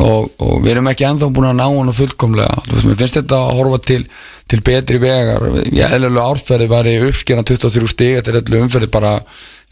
og, 0.00 0.28
og 0.40 0.60
við 0.64 0.74
erum 0.74 0.90
ekki 0.90 1.06
ennþá 1.08 1.30
búin 1.34 1.50
að 1.50 1.56
ná 1.58 1.66
hann 1.66 1.94
fullkomlega. 1.96 2.60
Þú 2.66 2.76
veist, 2.76 2.88
mér 2.88 2.98
finnst 3.00 3.18
þetta 3.18 3.38
að 3.40 3.56
horfa 3.58 3.80
til, 3.90 4.00
til 4.48 4.60
betri 4.64 5.00
vegar. 5.02 5.46
Ég 5.66 5.94
eðlulega 5.96 6.26
árferði 6.34 6.68
var 6.70 6.88
í 6.88 6.96
uppskeran 7.08 7.48
23 7.48 7.90
stig 7.90 8.14
þetta 8.18 8.32
er 8.32 8.40
allir 8.40 8.64
umferði 8.64 8.90
bara 8.92 9.14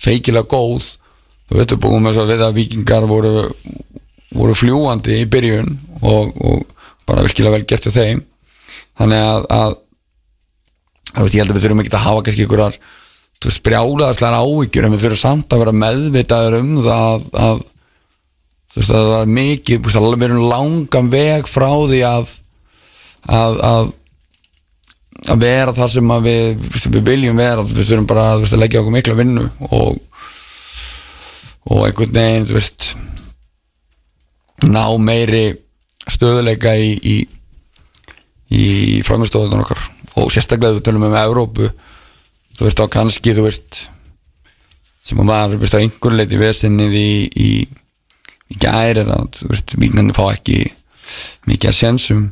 feikilega 0.00 0.50
góð. 0.50 0.90
Þú 1.48 1.60
veitum 1.62 1.82
búin 1.84 2.04
með 2.04 2.20
þess 2.20 2.44
að 2.48 2.58
vikingar 2.58 3.08
voru 3.08 3.34
voru 4.34 4.56
fljúandi 4.56 5.22
í 5.22 5.28
byrjun 5.30 5.70
og, 6.02 6.34
og 6.36 6.64
bara 7.08 7.24
virkilega 7.24 7.56
vel 7.56 7.68
gert 7.68 7.86
til 7.86 7.94
þeim. 7.94 8.22
Þannig 8.98 9.24
að, 9.24 9.46
að 9.54 9.76
veist, 11.22 11.34
ég 11.34 11.42
held 11.42 11.52
að 11.52 11.58
við 11.58 11.66
þurfum 11.66 11.82
ekki 11.84 11.94
að 11.94 12.06
hafa 12.06 12.24
kannski 12.26 12.46
einhverjar 12.46 12.80
brjálaðarslegar 13.64 14.40
áhyggjur 14.42 14.86
en 14.86 14.94
við 14.96 15.04
þurfum 15.04 15.22
samt 15.22 15.54
að 15.54 15.62
vera 15.62 15.76
meðvitaður 15.84 16.58
um 16.58 16.72
það 16.82 17.04
að, 17.04 17.28
að 17.46 17.62
þú 18.68 18.80
veist, 18.80 18.90
að 18.90 19.12
það 19.12 19.20
er 19.20 19.32
mikið 19.38 19.86
við 19.86 20.26
erum 20.26 20.48
langan 20.50 21.12
veg 21.12 21.48
frá 21.48 21.70
því 21.70 22.02
að 22.08 22.34
að, 23.28 23.62
að 23.68 23.94
að 25.28 25.40
vera 25.42 25.74
það 25.74 25.88
sem 25.96 26.10
að 26.14 26.26
við, 26.28 26.66
við 26.94 27.00
viljum 27.08 27.40
vera. 27.40 27.64
Við 27.66 27.88
þurfum 27.88 28.10
bara 28.10 28.26
að 28.36 28.58
leggja 28.60 28.82
okkur 28.82 28.94
mikla 28.94 29.16
vinnu 29.18 29.48
og 29.70 29.96
og 31.68 31.84
einhvern 31.84 32.14
veginn, 32.14 32.46
þú 32.48 32.56
veist 32.56 32.92
ná 34.66 34.84
meiri 34.98 35.52
stöðuleika 36.08 36.74
í 36.80 36.94
í, 36.98 37.16
í 38.54 38.64
framstöðunar 39.06 39.64
okkar. 39.66 39.84
Og 40.18 40.32
sérstaklega 40.34 40.78
við 40.78 40.86
tölum 40.88 41.06
um 41.06 41.16
Evrópu 41.18 41.68
þú 42.58 42.66
veist 42.66 42.82
á 42.82 42.86
kannski 42.90 43.36
þú 43.36 43.46
veist 43.46 43.84
sem 45.06 45.20
að 45.22 45.30
var 45.30 45.54
veist, 45.60 45.76
á 45.76 45.80
einhver 45.80 46.16
leiti 46.16 46.40
vesenið 46.40 46.96
í, 46.98 47.12
í, 47.28 47.50
í 48.50 48.58
gæri 48.60 49.06
þú 49.06 49.52
veist 49.52 49.76
viknandi 49.78 50.16
fá 50.16 50.24
ekki 50.32 50.64
mikið 51.48 51.70
að 51.70 51.78
sénsum. 51.78 52.24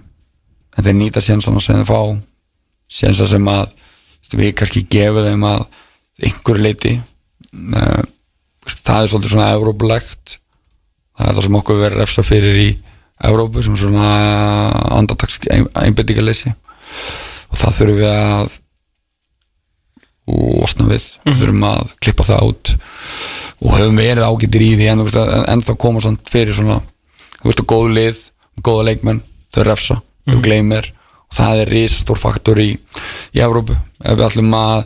En 0.76 0.84
þeir 0.84 0.98
nýta 0.98 1.22
sénsana 1.24 1.62
sem 1.62 1.78
þeir 1.80 1.88
fá. 1.88 2.00
Sénsa 2.92 3.28
sem 3.30 3.46
að 3.48 3.70
veist, 3.70 4.36
við 4.36 4.52
kannski 4.58 4.84
gefum 4.90 5.24
þeim 5.24 5.46
að 5.48 5.64
einhver 6.26 6.60
leiti 6.60 6.96
uh, 6.96 8.02
veist, 8.66 8.82
það 8.82 9.02
er 9.02 9.12
svolítið 9.12 9.34
svona 9.34 9.52
Evrópulegt 9.54 10.36
það 11.16 11.28
er 11.28 11.34
það 11.38 11.46
sem 11.46 11.58
okkur 11.60 11.80
verður 11.80 12.02
refsa 12.02 12.26
fyrir 12.26 12.60
í 12.60 12.68
Evrópu 13.26 13.62
sem 13.64 13.76
svona 13.80 14.08
andartaks 14.92 15.38
einbendingalessi 15.48 16.52
og 16.52 17.56
það 17.56 17.76
þurfum 17.78 18.00
við 18.02 18.10
að 18.10 18.56
losna 20.26 20.88
við. 20.90 21.06
Við 21.24 21.38
þurfum 21.40 21.64
að 21.68 21.94
klippa 22.02 22.26
það 22.26 22.50
út. 22.50 22.72
Og 23.62 23.76
höfum 23.78 24.00
verið 24.02 24.26
ágættir 24.26 24.64
í 24.66 24.70
því 24.76 24.88
en, 24.92 25.04
en, 25.48 25.64
það 25.64 25.78
koma 25.80 26.02
samt 26.04 26.28
fyrir 26.32 26.56
svona 26.56 26.80
þú 27.38 27.48
veist 27.48 27.62
að 27.62 27.68
góðu 27.72 27.94
lið, 27.96 28.20
góða 28.66 28.86
leikmenn 28.90 29.22
þau 29.54 29.62
refsa, 29.70 30.00
þau 30.28 30.40
gleymir. 30.44 30.90
Og 31.26 31.38
það 31.38 31.62
er 31.62 31.72
risastór 31.72 32.20
faktor 32.20 32.60
í 32.62 32.68
í 33.34 33.40
Evrópu, 33.42 33.74
ef 34.04 34.18
við 34.18 34.26
ætlum 34.28 34.52
að 34.58 34.84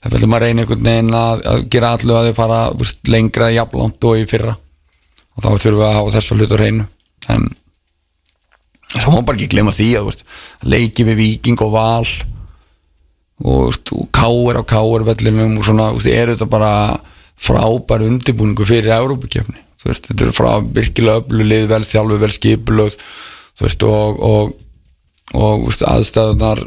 ef 0.00 0.08
við 0.08 0.18
ætlum 0.18 0.34
að 0.36 0.42
reyna 0.44 0.64
einhvern 0.64 0.88
veginn 0.88 1.14
að, 1.16 1.44
að 1.52 1.62
gera 1.72 1.92
allu 1.96 2.16
að 2.16 2.28
þau 2.28 2.36
fara 2.40 2.58
veist, 2.76 3.00
lengra 3.08 3.52
jafnlangt 3.54 4.08
og 4.10 4.20
í 4.20 4.26
fyrra 4.28 4.56
og 5.40 5.46
þá 5.46 5.64
þurfum 5.64 5.80
við 5.80 5.86
að 5.86 5.96
hafa 5.96 6.14
þessu 6.16 6.36
hlut 6.36 6.52
á 6.52 6.58
reynu 6.60 6.86
en 7.32 7.46
þá 8.90 9.08
má 9.14 9.20
bara 9.22 9.38
ekki 9.38 9.50
glemma 9.54 9.72
því 9.72 9.88
að 10.00 10.10
leiki 10.66 11.06
við 11.06 11.20
viking 11.20 11.64
og 11.64 11.72
val. 11.72 12.10
Og, 13.40 13.72
og 13.96 14.08
káir 14.12 14.58
á 14.60 14.62
káir 14.68 15.06
vellinum 15.06 15.56
og 15.56 15.64
svona, 15.64 15.86
þú 15.94 16.02
veist, 16.02 16.12
er 16.12 16.32
þetta 16.34 16.48
bara 16.52 16.72
frábær 17.40 18.04
undirbúningu 18.04 18.66
fyrir 18.68 18.92
Európukefni 18.98 19.62
þú 19.80 19.88
veist, 19.88 20.10
þetta 20.10 20.26
er 20.26 20.34
frá 20.36 20.50
virkilega 20.60 21.22
öllu 21.24 21.46
lið 21.48 21.70
vel 21.70 21.86
þjálfu, 21.88 22.18
vel 22.20 22.34
skipulöð 22.34 22.96
þú 22.98 23.64
veist 23.64 23.86
og 23.88 24.20
og, 24.28 24.52
og 25.40 25.64
veist, 25.64 25.86
aðstæðunar 25.88 26.60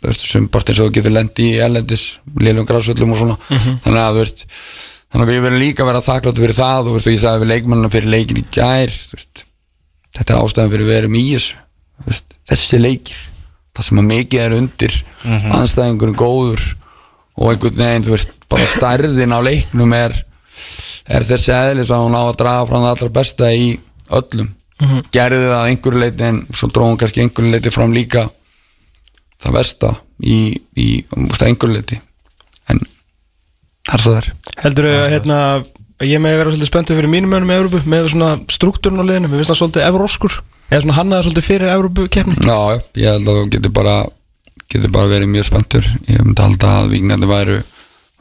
þú 0.00 0.08
veist, 0.08 0.24
sem 0.24 0.46
bara 0.48 0.72
eins 0.72 0.80
og 0.80 0.88
þú 0.88 0.94
getur 0.96 1.14
lendi 1.16 1.50
í 1.50 1.58
erlendis, 1.60 2.06
lélum 2.40 2.68
græsvöllum 2.68 3.12
og 3.12 3.20
svona. 3.20 3.36
Þannig 3.84 4.00
að 4.00 4.14
þú 4.14 4.22
veist 4.22 4.46
þannig 5.10 5.24
að 5.26 5.32
við 5.32 5.44
verðum 5.46 5.64
líka 5.64 5.84
að 5.84 5.90
vera 5.90 6.04
þakkláttu 6.06 6.44
fyrir 6.44 6.58
það 6.60 6.86
þú 6.86 6.94
veist, 6.96 7.08
og 7.08 7.14
ég 7.14 7.22
sagði 7.24 7.42
við 7.44 7.52
leikmannina 7.54 7.92
fyrir 7.92 8.14
leikin 8.14 8.40
í 8.40 8.46
gær 8.54 8.94
veist, 9.14 9.44
þetta 10.16 10.34
er 10.34 10.40
ástæðan 10.44 10.72
fyrir 10.74 10.90
við 10.90 11.00
erum 11.00 11.18
í 11.18 11.24
þessu 11.34 12.28
þessi 12.50 12.80
leikir 12.80 13.22
það 13.76 13.86
sem 13.86 14.00
að 14.02 14.10
mikið 14.10 14.44
er 14.44 14.56
undir 14.56 14.96
mm 15.24 15.56
anstæðingurinn 15.60 16.18
góður 16.18 16.62
og 17.40 17.52
einhvern 17.52 17.78
veginn, 17.78 18.04
þú 18.04 18.14
veist, 18.14 18.32
bara 18.50 18.66
stærðin 18.68 19.36
á 19.36 19.40
leiknum 19.40 19.94
er 19.96 20.16
er 21.10 21.26
þessi 21.26 21.52
eðlis 21.54 21.92
að 21.94 22.04
hún 22.06 22.18
á 22.18 22.22
að 22.22 22.36
draga 22.42 22.66
fram 22.68 22.84
það 22.84 22.92
allra 22.94 23.14
besta 23.14 23.48
í 23.54 23.70
öllum. 24.10 24.50
Gerði 25.14 25.40
það 25.46 25.56
að 25.56 25.70
einhverju 25.70 26.00
leiti 26.00 26.26
en 26.26 26.38
svo 26.56 26.68
dróðum 26.72 27.00
kannski 27.00 27.24
einhverju 27.24 27.50
leiti 27.52 27.72
fram 27.74 27.92
líka 27.92 28.22
það 29.40 29.56
versta 29.58 29.90
í, 30.24 30.38
í 30.76 30.88
um, 31.16 31.26
einhverju 31.28 31.74
leiti 31.74 31.98
það 33.90 33.98
er 33.98 34.04
svo 34.04 34.14
það 34.14 34.20
er. 34.22 34.30
Heldur 34.64 34.88
þau 34.88 34.94
að 35.00 35.10
hérna, 35.14 35.38
ég 36.10 36.22
með 36.24 36.38
vera 36.40 36.52
svolítið 36.54 36.70
spenntur 36.70 36.98
fyrir 37.00 37.12
mínum 37.12 37.34
mönnum 37.34 37.52
í 37.52 37.58
Európu 37.58 37.82
með 37.90 38.08
svona 38.14 38.30
struktúrun 38.52 39.02
á 39.02 39.08
liðinu, 39.10 39.30
við 39.32 39.42
finnst 39.42 39.52
það 39.52 39.60
svolítið 39.62 39.86
evróskur 39.90 40.38
eða 40.70 40.82
svona 40.84 40.96
hannaða 41.00 41.26
svolítið 41.26 41.48
fyrir 41.50 41.72
Európu 41.74 42.06
keppni 42.14 42.36
Já, 42.46 42.58
ég 43.02 43.14
held 43.16 43.28
að 43.30 43.40
þú 43.40 43.46
getur 43.56 43.74
bara 43.80 43.96
getur 44.70 44.92
bara 44.94 45.10
verið 45.10 45.32
mjög 45.34 45.48
spenntur. 45.48 45.86
Ég 46.06 46.20
myndi 46.22 46.44
halda 46.44 46.68
að 46.80 46.92
vikingandi 46.94 47.28
væru 47.30 47.56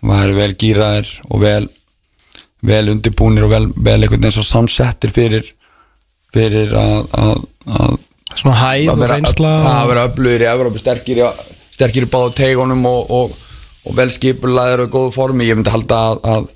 væru 0.10 0.36
vel 0.40 0.54
gýraðir 0.58 1.10
og 1.30 1.42
vel 1.44 1.68
vel 2.66 2.90
undirbúnir 2.92 3.46
og 3.48 3.52
vel, 3.54 3.66
vel 3.76 4.00
einhvern 4.02 4.20
veginn 4.24 4.36
svo 4.36 4.44
samsettir 4.48 5.12
fyrir 5.16 5.46
fyrir 6.34 6.74
að, 6.76 7.06
að, 7.16 7.44
að 7.80 7.98
Svona 8.40 8.58
hæð 8.60 8.90
og 8.94 9.00
vera, 9.02 9.16
reynsla 9.18 9.52
að 9.74 9.88
vera 9.90 10.02
öflugir 10.08 10.44
í 10.44 10.48
Evrópu 10.52 10.80
sterkir, 10.82 11.22
í- 11.24 11.30
báðu 12.12 12.34
teigunum 12.38 12.84
og, 12.86 13.10
og, 13.10 13.32
og 13.88 13.96
vel 13.98 14.10
skipulaðir 14.14 14.86
og 14.86 14.94
góðu 14.94 15.12
formi 15.16 15.48
ég 15.48 15.58
myndi 15.60 15.74
halda 15.74 16.00
að, 16.12 16.22
að, 16.34 16.48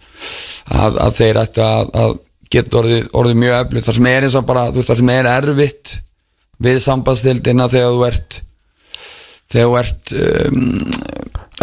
að, 0.83 1.01
að 1.07 1.19
þeir 1.19 1.41
ætti 1.43 1.63
að, 1.65 1.91
að 2.03 2.15
geta 2.53 2.79
orðið, 2.81 3.05
orðið 3.17 3.39
mjög 3.43 3.59
öflugir 3.59 3.85
það 3.87 3.97
sem 3.97 4.09
er 4.11 4.27
eins 4.27 4.37
og 4.37 4.47
bara 4.49 4.65
þú 4.69 4.81
veist, 4.81 4.89
það 4.91 5.01
sem 5.01 5.13
er 5.13 5.29
erfitt 5.31 5.93
við 6.63 6.81
sambandstildina 6.83 7.69
þegar 7.71 7.95
þú 7.95 8.03
ert 8.09 8.39
þegar 9.53 9.69
þú 9.69 9.79
ert 9.81 10.13
um, 10.19 10.59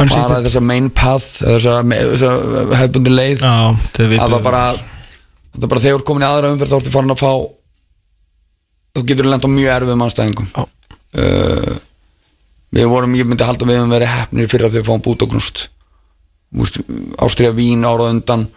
að 0.01 0.15
fara 0.15 0.41
þessa 0.47 0.65
main 0.65 0.89
path 0.97 1.29
þessa, 1.45 1.77
þessa 1.85 2.33
hefbundi 2.81 3.15
leið 3.15 3.45
Já, 3.45 3.55
að 3.77 4.35
það 4.35 4.43
bara 4.47 4.65
bara 5.61 5.83
þegar 5.83 5.97
þú 5.97 6.01
ert 6.01 6.09
komin 6.09 6.27
í 6.27 6.29
aðra 6.31 6.53
umferð 6.55 6.75
þá 6.75 6.79
ertu 6.81 6.95
farin 6.95 7.15
að 7.15 7.23
fá 7.23 7.33
þú 8.97 9.07
getur 9.07 9.31
lent 9.31 9.47
á 9.47 9.51
mjög 9.51 9.73
erfiðum 9.77 10.05
anstæðingum 10.07 10.51
Já. 10.55 10.67
Við 12.75 12.89
vorum, 12.91 13.19
ég 13.19 13.27
myndi 13.27 13.47
halda 13.47 13.67
við 13.69 13.81
höfum 13.81 13.95
verið 13.97 14.15
hefnir 14.15 14.51
fyrir 14.51 14.69
að 14.69 14.79
þau 14.79 14.89
fáum 14.91 15.05
bút 15.05 15.27
og 15.27 15.35
gnúst 15.35 15.69
Ástriða 17.23 17.55
Vín 17.55 17.87
ára 17.87 18.11
undan 18.11 18.49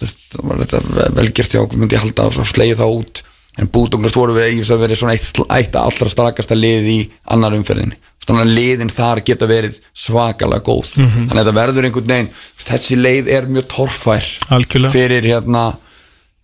það 0.00 0.46
var 0.48 0.62
þetta 0.62 1.08
velgjert 1.16 1.56
okkur 1.60 1.80
myndi 1.80 1.96
ég 1.96 2.04
halda 2.04 2.28
að 2.30 2.48
slegja 2.48 2.78
það 2.80 2.94
út. 3.00 3.22
En 3.60 3.68
bút 3.68 3.94
og 3.94 4.00
gnúst 4.00 4.16
voru 4.16 4.36
við 4.36 4.62
að 4.62 4.84
verið 4.84 5.00
svona 5.00 5.16
eitt, 5.16 5.40
eitt 5.52 5.76
allra 5.76 6.08
strakasta 6.08 6.56
lið 6.56 6.88
í 6.88 6.98
annar 7.34 7.56
umferðinni. 7.58 7.98
Þannig 8.24 8.44
að 8.44 8.54
liðin 8.56 8.92
þar 8.92 9.22
geta 9.26 9.48
verið 9.50 9.78
svakalega 9.96 10.64
góð. 10.64 10.94
Þannig 10.96 11.34
að 11.34 11.40
þetta 11.40 11.56
verður 11.58 11.88
einhvern 11.88 12.12
veginn 12.14 12.32
þessi 12.62 12.98
leið 13.00 13.30
er 13.36 13.48
mjög 13.50 13.68
torfær 13.74 14.28
Algjörlega. 14.56 14.92
fyrir 14.94 15.26
hérna 15.26 15.64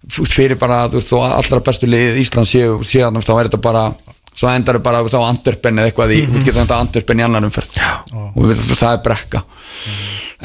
fyrir 0.06 0.58
bara 0.58 0.86
þú 0.92 1.20
allra 1.24 1.62
bestu 1.66 1.88
lið 1.90 2.20
Ísland 2.22 2.48
séu, 2.48 2.80
séu 2.86 3.06
þá 3.10 3.32
er 3.36 3.48
þetta 3.48 3.62
bara 3.62 3.86
svo 4.36 4.50
endar 4.52 4.78
bara 4.84 5.02
þá 5.08 5.18
Antwerpen 5.24 5.80
eða 5.80 5.90
eitthvað 5.90 6.12
í, 6.12 6.20
mm 6.22 6.32
-hmm. 6.32 6.44
getur 6.44 6.60
þetta 6.60 6.80
Antwerpen 6.84 7.20
í 7.20 7.24
annar 7.24 7.46
umferð. 7.48 7.76
Og 8.34 8.42
við, 8.50 8.64
það 8.76 8.92
er 8.92 9.02
brekka. 9.04 9.42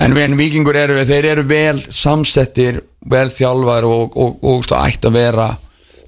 En 0.02 0.16
við 0.16 0.24
en 0.24 0.38
vikingur 0.40 0.78
eru, 0.80 1.02
þeir 1.06 1.26
eru 1.34 1.44
vel 1.48 1.82
samsettir, 1.90 2.82
vel 3.12 3.28
þjálfar 3.30 3.88
og, 3.88 4.16
og, 4.16 4.38
og, 4.44 4.64
og 4.64 4.78
ætti 4.86 5.10
að 5.10 5.18
vera 5.20 5.50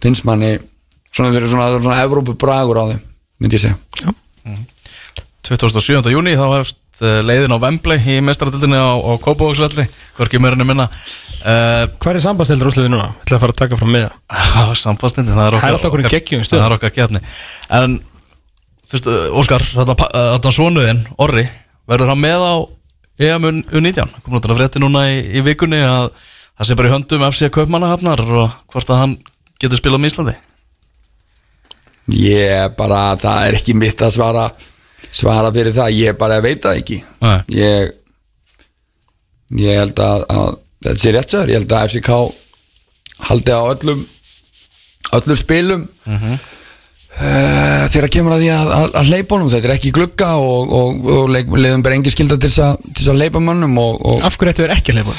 finnst 0.03 0.25
manni 0.27 0.55
svona, 1.11 1.31
þeir 1.31 1.41
eru 1.41 1.51
svona, 1.51 1.67
svona 1.79 2.03
Evrópu 2.03 2.37
bragur 2.39 2.79
á 2.79 2.85
þeim 2.91 3.01
myndi 3.43 3.59
ég 3.59 3.65
segja. 3.65 3.77
27. 5.43 6.11
júni 6.13 6.37
þá 6.39 6.45
hefst 6.57 6.79
leiðin 7.27 7.53
á 7.55 7.63
Wembley 7.63 7.99
í 8.13 8.17
mestaradildinni 8.25 8.79
á, 8.79 8.91
á 8.95 9.11
Kópavóksvelli 9.23 9.85
hvorki 10.17 10.39
enn 10.41 10.67
minna. 10.67 10.87
Uh, 11.43 11.89
Hver 11.99 12.15
er 12.15 12.23
sambandstældur 12.23 12.69
úrsliði 12.69 12.91
núna? 12.93 13.09
Ég 13.11 13.25
ætla 13.25 13.35
að 13.35 13.43
fara 13.43 13.53
að 13.55 13.59
taka 13.59 13.79
fram 13.79 13.91
með 13.91 14.05
það 14.31 14.69
sambandstindi 14.83 15.33
það 15.35 15.43
er 15.49 15.57
Það 15.59 15.73
er 15.73 15.79
stöðum. 16.47 16.61
það 16.63 16.69
er 16.69 16.75
okkar 16.77 16.93
kjarni 16.95 17.21
en 17.79 17.97
fyrst, 18.93 19.09
uh, 19.11 19.39
Óskar, 19.41 19.65
þetta, 19.73 19.95
uh, 20.07 20.29
þetta 20.37 20.53
svonuðin 20.55 21.01
Orri, 21.25 21.43
verður 21.91 22.13
hann 22.13 22.23
með 22.23 22.45
á 22.47 22.53
EM 23.27 23.49
U19, 23.75 24.15
komur 24.23 24.39
þetta 24.39 24.53
að 24.55 24.61
frétti 24.61 24.81
núna 24.85 25.03
í, 25.11 25.19
í 25.35 25.43
vikunni 25.45 25.81
að 25.83 26.07
það 26.55 26.69
sé 26.69 26.77
bara 26.79 26.89
í 26.89 26.93
höndum 26.95 27.27
FC 27.27 27.51
Kaupmannahafnar 27.53 28.23
og 28.23 28.55
hvort 28.71 28.93
að 28.95 29.01
hann 29.03 29.17
getur 29.59 29.81
spilað 29.83 30.01
með 30.05 30.13
Íslandi? 30.13 30.37
Ég 32.13 32.73
bara, 32.79 33.13
það 33.19 33.45
er 33.49 33.57
ekki 33.59 33.75
mitt 33.79 34.01
að 34.03 34.15
svara 34.15 34.47
svara 35.13 35.51
fyrir 35.53 35.75
það, 35.75 35.99
ég 35.99 36.17
bara 36.19 36.41
veit 36.43 36.63
það 36.63 36.79
ekki. 36.81 37.01
Ég 37.53 37.93
ég 39.59 39.77
held 39.77 39.99
að, 40.01 40.25
að 40.33 40.49
þetta 40.87 41.03
sé 41.03 41.13
rétt 41.13 41.35
sér, 41.35 41.53
ég 41.53 41.61
held 41.61 41.77
að 41.77 41.87
FCK 41.91 42.17
haldi 43.29 43.53
á 43.53 43.61
öllum 43.61 44.03
öllum 45.13 45.39
spilum. 45.39 45.87
Mm 46.09 46.37
þegar 47.13 48.09
kemur 48.09 48.33
að 48.33 48.43
því 48.43 48.49
að, 48.53 48.69
að, 48.73 48.85
að 48.97 49.09
leipa 49.13 49.35
honum, 49.37 49.49
þetta 49.53 49.69
er 49.69 49.75
ekki 49.75 49.91
glugga 49.93 50.29
og, 50.41 50.71
og, 50.73 51.09
og 51.13 51.27
leik, 51.29 51.51
leiðum 51.53 51.83
bara 51.85 51.97
engi 51.99 52.13
skilda 52.13 52.39
til 52.41 52.49
þess 52.49 53.09
að, 53.11 53.19
leipa 53.19 53.41
mönnum 53.43 53.75
og, 53.77 53.99
og 54.01 54.25
Af 54.25 54.37
hverju 54.39 54.53
ættu 54.53 54.65
þér 54.65 54.73
ekki? 54.77 54.95
Eða 54.97 55.13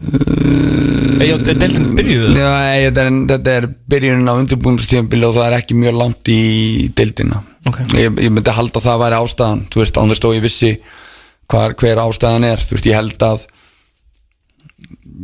deildin 0.00 1.92
byrjuðu? 1.98 2.32
Nei, 2.34 2.88
þetta 2.88 3.04
er, 3.04 3.44
er 3.52 3.68
byrjunin 3.92 4.30
á 4.30 4.34
undirbúinustíðanbili 4.38 5.28
og 5.28 5.36
það 5.36 5.46
er 5.48 5.56
ekki 5.58 5.78
mjög 5.78 5.98
langt 6.00 6.32
í 6.32 6.42
deildina 6.96 7.42
Ok. 7.68 7.82
ég, 7.92 8.08
ég 8.24 8.32
myndi 8.32 8.54
halda 8.56 8.80
að 8.80 8.86
það 8.86 9.00
væri 9.02 9.16
ástæðan 9.20 9.64
þú 9.68 9.82
veist, 9.82 9.98
án 10.00 10.12
þess 10.12 10.24
að 10.24 10.36
ég 10.36 10.44
vissi 10.46 10.70
hvar, 11.50 11.74
hver 11.76 12.00
ástæðan 12.06 12.46
er 12.48 12.62
þú 12.64 12.76
veist, 12.76 12.88
ég 12.88 12.96
held 12.96 13.26
að 13.26 13.44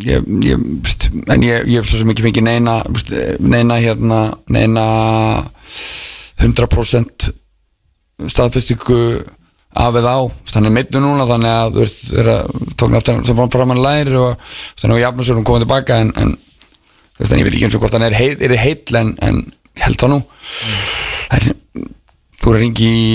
ég, 0.04 0.28
ég, 0.44 0.66
veist, 0.84 1.08
en 1.32 1.46
ég, 1.46 1.70
hef 1.78 1.88
svo 1.88 2.02
sem 2.02 2.12
ekki 2.12 2.26
fengið 2.26 2.46
neina 2.50 2.76
veist, 2.90 3.14
neina 3.40 3.80
hérna 3.80 4.20
neina 4.52 4.84
100% 6.44 7.30
staðfestingu 8.32 9.00
af 9.76 9.98
eða 10.00 10.14
á. 10.16 10.20
Þannig 10.52 10.74
meitlu 10.76 11.02
núna 11.04 11.28
þannig 11.28 11.52
að 11.52 11.76
þú 11.76 11.84
veist 11.84 12.02
þeirra 12.12 12.36
tókn 12.80 12.98
aftur 12.98 13.20
sem 13.28 13.38
fram 13.38 13.52
fram 13.52 13.74
hann 13.74 13.84
læri 13.84 14.16
og 14.20 14.48
þannig 14.80 15.06
að 15.06 15.34
hún 15.36 15.46
komið 15.48 15.66
tilbaka 15.66 16.00
en, 16.04 16.14
en 16.16 16.34
þú 17.16 17.24
veist 17.24 17.32
en 17.32 17.42
ég 17.42 17.48
veit 17.48 17.54
ekki 17.56 17.68
eins 17.68 17.76
og 17.78 17.84
hvort 17.84 17.98
hann 17.98 18.06
er, 18.08 18.16
heit, 18.16 18.42
er 18.42 18.56
heill 18.60 19.00
en, 19.02 19.14
en 19.22 19.44
ég 19.76 19.86
held 19.86 20.00
það 20.00 20.14
nú. 20.14 20.20
En 21.36 21.48
þú 22.40 22.52
er 22.52 22.58
að 22.58 22.62
ringi 22.62 22.90
í 22.96 23.06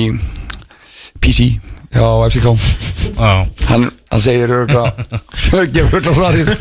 PC 1.22 1.52
já, 1.92 2.08
FCK 2.28 2.48
Já, 3.12 3.46
hann, 3.70 3.88
hann 4.12 4.22
segir 4.22 4.52
örgulega 4.52 5.64
gefur 5.76 6.02
örgulega 6.02 6.16
svarið 6.18 6.52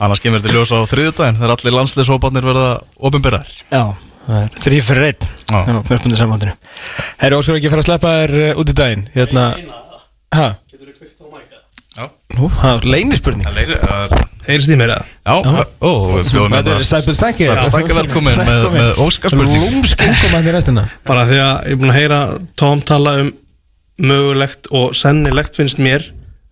annars 0.00 0.22
kemur 0.22 0.42
þetta 0.42 0.54
ljós 0.54 0.72
á 0.72 0.78
þriðudaginn 0.90 1.40
þegar 1.40 1.54
allir 1.56 1.76
landsliðsóparnir 1.76 2.48
verða 2.48 2.68
ofinbyrðar 3.08 3.52
Já, 3.70 3.82
þrý 4.26 4.78
fyrir 4.82 5.08
einn. 5.12 5.26
Já. 5.46 5.58
Mörgspunni 5.86 6.18
sambandinu 6.18 6.54
Herru, 7.20 7.38
Óskar 7.40 7.58
ekki 7.60 7.68
að 7.70 7.74
fara 7.76 7.82
að 7.84 7.88
sleppa 7.90 8.14
þér 8.20 8.32
uh, 8.42 8.60
út 8.62 8.70
í 8.72 8.76
daginn? 8.80 9.04
Hérna 9.14 9.44
Hæ? 10.36 10.46
Já, 11.96 12.08
Nú, 12.36 12.48
það 12.52 12.72
er 12.74 12.86
leynispurning. 12.92 13.46
Það 13.46 13.60
er- 13.62 14.24
Heyrist 14.46 14.70
í 14.70 14.76
mér 14.78 14.90
eða? 14.92 15.04
Já, 15.26 15.62
ó, 15.80 15.90
við 16.12 16.28
bjóðum 16.34 16.52
Þetta 16.54 16.72
er 16.74 16.82
þetta 16.82 16.88
Sæpil 16.90 17.14
Stækki 17.16 17.46
Sæbjörn 17.48 17.70
Stækki 17.70 17.94
velkomin 17.96 18.36
með- 18.42 18.66
með 18.74 19.00
Óskarsspurningu. 19.06 19.70
Lúmskinn 19.72 20.12
koma 20.20 20.36
hann 20.36 20.50
í 20.50 20.52
restina. 20.54 20.84
Bara 21.08 21.24
því 21.30 21.38
að 21.40 21.54
ég 21.56 21.72
er 21.72 21.80
búin 21.80 21.92
að 21.94 21.98
heyra 21.98 22.20
Tom 22.60 22.82
tala 22.86 23.14
um 23.22 23.32
mögulegt 24.10 24.68
og 24.76 24.92
sennilegt 24.94 25.56
finnst 25.58 25.80
mér. 25.82 26.04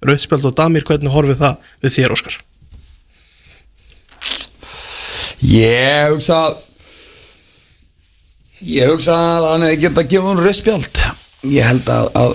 Rauðspjald 0.05 0.49
og 0.49 0.57
Damir, 0.59 0.83
hvernig 0.89 1.13
horfið 1.15 1.39
það 1.45 1.71
við 1.85 1.95
þér, 1.99 2.17
Óskar? 2.17 2.39
Ég 5.45 6.09
hugsa 6.15 6.39
að 6.49 6.57
Ég 8.65 8.89
hugsa 8.89 9.15
að 9.15 9.47
hann 9.51 9.67
hefði 9.67 9.81
getað 9.83 10.03
að 10.03 10.11
gefa 10.15 10.31
hún 10.31 10.43
rauðspjald 10.43 11.01
Ég 11.53 11.69
held 11.69 11.91
að, 11.93 12.11
að 12.17 12.35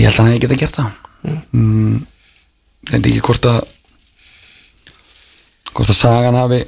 Ég 0.00 0.08
held 0.08 0.12
að 0.12 0.20
hann 0.20 0.30
hefði 0.32 0.42
getað 0.44 0.62
gert 0.62 0.78
það. 0.80 0.90
Mm, 1.54 1.96
veit 2.90 3.00
ekki 3.00 3.24
hvort 3.28 3.48
að 3.50 3.60
Hvort 5.76 5.92
að 5.92 5.98
sagan 5.98 6.38
hafi 6.38 6.60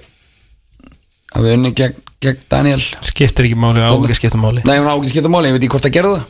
hafi 1.35 1.53
unni 1.55 1.71
gegn, 1.77 2.01
gegn 2.25 2.43
Daniel. 2.51 2.81
Skiptir 3.09 3.49
ekki 3.49 3.59
máli, 3.59 3.85
á 3.85 3.93
ekki 3.93 4.15
að 4.15 4.19
skipta 4.19 4.41
máli. 4.41 4.65
Nei, 4.67 4.77
hún 4.81 4.89
á 4.89 4.95
ekki 4.97 5.11
að 5.11 5.15
skipta 5.15 5.33
máli, 5.33 5.51
ég 5.51 5.57
veit 5.57 5.65
ekki 5.65 5.75
hvort 5.77 5.89
að 5.89 5.97
gera 5.97 6.13
það 6.17 6.27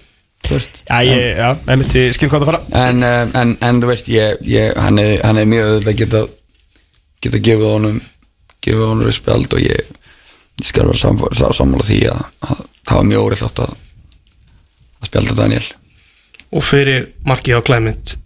Já, 0.48 1.02
ég, 1.04 1.36
já, 1.36 1.48
ég 1.68 2.14
skil 2.14 2.28
hvað 2.30 2.44
það 2.44 2.48
fara. 2.48 2.60
En, 2.78 3.02
um, 3.04 3.32
en, 3.36 3.54
en 3.66 3.80
þú 3.82 3.88
veist 3.90 4.06
ég, 4.08 4.38
ég, 4.48 4.70
hann 4.78 5.00
hann 5.02 5.40
er 5.40 5.48
mjög 5.50 5.66
öðvöld 5.66 5.90
að 5.90 5.98
geta 5.98 6.22
geta 7.24 7.40
gefið 7.48 7.66
honum 7.68 7.98
gefið 8.64 8.84
honum 8.86 9.08
respeld 9.08 9.56
og 9.58 9.64
ég 9.64 9.90
ég 10.58 10.68
skal 10.68 10.88
vera 10.88 10.98
sam, 10.98 11.18
sam, 11.38 11.52
sammála 11.56 11.86
því 11.86 11.98
að, 12.12 12.22
að 12.48 12.62
það 12.88 13.00
var 13.00 13.10
mjög 13.12 13.26
óreitt 13.26 13.60
að, 13.64 13.74
að 14.98 15.10
spjálta 15.10 15.36
Daniel. 15.38 15.66
Og 16.48 16.64
fyrir 16.64 17.10
markið 17.28 17.60
á 17.60 17.66
Clement 17.68 18.16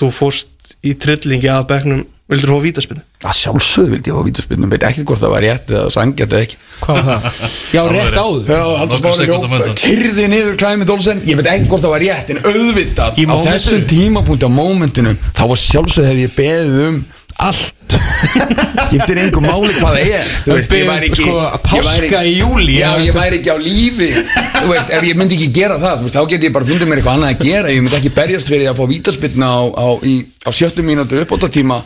þú 0.00 0.08
fórst 0.14 0.74
í 0.86 0.96
trillingi 0.96 1.50
að 1.52 1.68
bekknum. 1.74 2.08
Vildur 2.30 2.52
þú 2.52 2.56
fá 2.60 2.62
vítaspinnu 2.62 3.00
að 3.26 3.34
sjálfsögðu 3.36 3.90
vildi 3.90 4.10
ég 4.12 4.14
fá 4.16 4.26
vítaspinnum 4.28 4.70
veit 4.70 4.84
ekki 4.86 5.02
hvort 5.02 5.18
það 5.20 5.32
var 5.34 5.42
rétt 5.44 5.72
eða 5.74 5.88
sangjart 5.90 6.34
eða 6.36 6.44
ekki. 6.46 6.58
Hvað 6.84 7.00
var 7.00 7.08
það? 7.24 7.40
Já, 7.74 7.80
rétt 7.90 8.18
áður. 8.20 8.44
Já, 8.46 8.60
sekúndum 8.86 9.00
Smári 9.10 9.34
undan. 9.58 9.74
kyrði 9.82 10.28
niður 10.30 10.54
Climate 10.62 10.94
Olsen. 10.94 11.22
Ég 11.26 11.40
veit 11.40 11.50
ekki 11.50 11.66
hvort 11.72 11.82
það 11.84 11.94
var 11.96 12.04
rétt 12.06 12.30
en 12.30 12.40
auðvitað 12.46 13.18
á 13.18 13.36
þessum 13.48 13.82
tímapunkti 13.90 14.46
á 14.46 14.52
mómentinu 14.60 15.16
þá 15.26 15.42
var 15.50 15.60
sjálfsögðu 15.64 16.12
hef 16.12 16.22
ég 16.22 16.38
beðið 16.38 16.80
um 16.86 17.02
allt 17.50 17.74
skiptir 18.88 19.20
einhver 19.22 19.44
máli 19.44 19.72
hvað 19.76 19.96
það 19.96 20.10
er. 20.18 20.30
Þú 20.44 20.56
veist, 20.56 20.74
ég 20.76 20.88
væri 20.90 21.10
ekki 21.10 21.24
Sko, 21.26 21.46
páska 21.66 22.22
í 22.26 22.34
júlí, 22.38 22.76
já, 22.80 22.90
ég 23.04 23.16
væri 23.16 23.40
ekki 23.40 23.54
á 23.54 23.58
lífi. 23.60 24.10
Þú 24.54 24.68
veist, 24.70 24.92
ef 24.96 25.08
ég 25.08 25.18
myndi 25.20 25.38
ekki 25.38 25.50
gera 25.60 25.78
það 25.82 25.96
þú 26.00 26.08
veist, 26.08 26.18
þá 26.18 26.30
get 26.34 26.46
ég 26.48 26.54
bara 26.56 26.68
fundið 26.70 26.90
mér 26.90 27.02
eitthvað 27.02 27.18
annað 27.18 27.34
að 27.34 27.44
gera 27.48 27.74
ég 27.74 27.82
myndi 27.84 27.98
ekki 28.00 28.14
berjast 28.16 28.50
fyrir 28.50 28.64
því 28.64 28.70
að 28.72 28.80
fá 28.80 28.84
vítaspilna 28.94 29.50
á, 29.50 29.60
á, 29.74 29.86
í, 30.06 30.14
á 30.46 30.50
sjöttu 30.54 30.86
mínútu 30.86 31.20
uppbótartíma. 31.24 31.82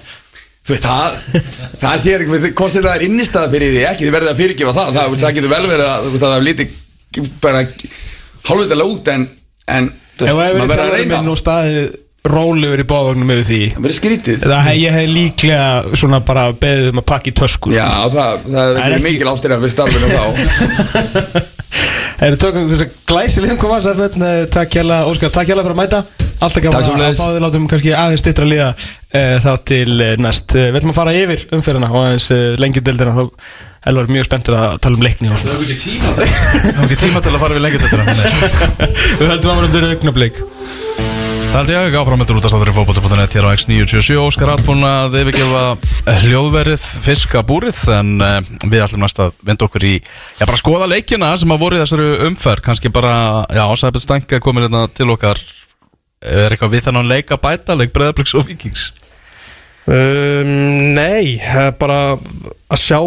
Þú 0.65 0.73
veist, 0.73 0.87
það 0.89 1.11
það 1.83 1.99
sé 2.01 2.17
ekki, 2.19 2.55
hvort 2.57 2.77
þetta 2.79 2.95
er 2.95 3.07
innistæða 3.09 3.53
fyrir 3.53 3.75
því 3.75 3.85
ekki, 3.91 4.07
þið 4.07 4.17
verðið 4.17 4.33
að 4.33 4.41
fyrirgefa 4.41 4.77
það. 4.79 4.95
Það, 4.95 5.05
þú 5.05 5.15
veist, 5.15 5.25
það 5.27 5.37
getur 5.39 5.53
vel 5.53 5.67
verið 5.75 5.91
að, 5.91 6.07
þú 6.07 6.15
veist, 6.15 6.25
að 6.25 6.35
það 6.35 6.47
líti 6.49 6.71
bara 7.45 7.61
hálfvitalega 8.45 8.95
út 8.95 9.13
en, 9.13 9.27
en 9.71 9.91
það 10.19 10.39
maður 10.39 10.49
hefur 10.49 10.73
verður 10.73 10.85
að 10.85 10.95
verið 10.95 11.13
reyna 11.13 12.04
rólegur 12.25 12.81
í 12.81 12.87
bávagnum 12.89 13.29
með 13.29 13.43
því. 13.49 13.61
Það 13.75 13.85
verður 13.85 13.97
skrítið. 13.99 14.45
Það 14.45 14.63
hef 14.65 14.79
ég 14.81 14.95
hef 14.97 15.11
líklega 15.13 15.99
svona 16.01 16.21
bara 16.25 16.45
beðið 16.57 16.87
um 16.93 17.01
að 17.03 17.07
pakka 17.11 17.29
í 17.31 17.35
tösku. 17.37 17.73
Já, 17.75 17.89
það, 18.15 18.47
það 18.49 18.63
er 18.65 18.79
er 18.81 18.95
ekki- 18.97 19.07
mikil 19.09 19.33
ástyrja 19.33 19.59
við 19.61 19.75
starfinu 19.75 20.09
þá. 20.15 20.23
Erum 22.25 22.39
tökum 22.41 22.69
þess 22.71 22.85
að 22.85 22.93
glæsilegum 23.11 23.59
koma 23.61 23.81
Sæfnett, 23.83 24.17
takk 24.55 24.77
hjá 24.79 24.85
Óskar, 25.11 25.33
takk 25.35 25.51
hjá 25.51 25.57
fyrir 25.59 25.75
að 25.75 25.81
mæta. 25.83 26.01
Alltaf 26.45 26.63
gaman 26.63 27.03
að 27.03 27.19
fá 27.19 27.27
þið 27.27 27.43
látum 27.45 27.67
kannski 27.71 27.93
aðeins 27.95 28.23
stittra 28.23 28.47
líða 28.49 28.71
uh, 28.73 29.37
þá 29.45 29.51
til 29.69 29.93
uh, 29.99 30.15
næst. 30.23 30.55
Uh, 30.55 30.69
Við 30.71 30.81
ætlum 30.81 30.95
að 30.95 30.99
fara 31.01 31.15
yfir 31.19 31.45
umferðina 31.55 31.91
og 31.91 32.07
aðeins 32.07 32.31
þá 33.21 33.25
Elvar 33.85 34.07
er 34.07 34.13
mjög 34.15 34.25
spenntur 34.25 34.55
að 34.57 34.79
tala 34.81 34.97
um 34.97 35.03
leikni 35.05 35.29
og 35.29 35.37
svona. 35.43 35.59
Það 35.61 36.79
var 36.79 36.87
ekki 36.87 37.01
tíma 37.03 37.21
til 37.21 37.35
að 37.35 37.43
fara 37.43 37.59
við 37.59 37.67
þetta 37.85 37.99
Við 39.21 39.29
höldum 39.29 39.51
að 39.53 39.59
vera 39.59 39.67
um 39.69 39.75
þeirra 39.75 39.91
augnablík 39.93 40.41
Það 41.55 41.61
held 41.61 41.71
ég 41.71 41.85
ekki 41.87 41.99
áframöldur 42.03 42.39
út 42.41 42.47
að 42.49 42.51
stáður 42.51 42.71
í 42.73 42.73
fótbolti.net 42.75 43.35
hér 43.37 43.45
á 43.47 43.55
X977 43.55 44.17
Óskar 44.19 44.51
Atbún 44.57 44.81
að 44.83 45.13
yfirgefa 45.21 45.61
hljóðverið 46.25 46.87
fiskabúrið 47.05 47.79
en 47.95 48.11
uh, 48.27 48.41
við 48.65 48.83
ætlum 48.83 49.05
næst 49.05 49.21
að 49.23 49.37
vinda 49.47 49.69
okkur 49.69 49.87
í 49.87 49.93
já, 50.01 50.43
bara 50.43 50.59
skoða 50.59 50.91
leikina 50.91 51.31
sem 51.39 51.55
að 51.55 51.63
voru 51.63 51.79
í 51.79 51.85
þessari 51.85 52.11
umferð. 52.27 52.65
Kannski 52.67 52.91
bara, 52.91 53.15
já, 53.55 53.63
Sæpil 53.79 54.03
Stænka 54.03 54.43
komin 54.43 54.67
hérna 54.67 54.89
til 54.91 55.07
okkar. 55.15 55.39
Er 56.27 56.51
eitthvað 56.51 56.75
við 56.75 56.91
leik 57.07 57.31
að 57.31 57.45
bæta 57.47 57.79
leik 57.79 57.95
Breiðabliks 57.95 58.35
og 58.35 58.51
Vikings 58.51 58.91
um, 59.87 60.55
nei 60.99 61.39
er 61.39 61.75
bara 61.79 62.17
að 62.17 62.81
sjá 62.83 62.99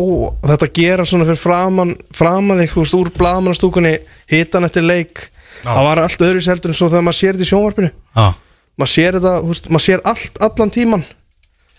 þetta 0.53 0.75
gera 0.79 1.03
svona 1.03 1.27
fyrir 1.27 1.41
framan 1.41 1.97
framan 2.15 2.61
þig, 2.61 2.71
þú 2.71 2.83
veist, 2.85 2.97
úr 3.01 3.11
blaðmannastúkunni 3.17 3.97
hitan 4.31 4.67
eftir 4.71 4.87
leik 4.87 5.31
það 5.63 5.83
var 5.89 6.01
allt 6.03 6.25
öðru 6.27 6.41
seldur 6.45 6.73
en 6.73 6.77
svo 6.79 6.89
þegar 6.91 7.05
maður 7.07 7.19
sér 7.19 7.37
þetta 7.37 7.47
í 7.47 7.51
sjónvarpinu. 7.51 7.91
Já, 8.17 8.25
maður 8.77 8.91
sér 8.93 9.17
þetta, 9.19 9.35
þú 9.43 9.51
veist, 9.53 9.69
maður 9.73 9.85
sér 9.87 10.03
allt 10.13 10.41
allan 10.47 10.73
tíman 10.77 11.05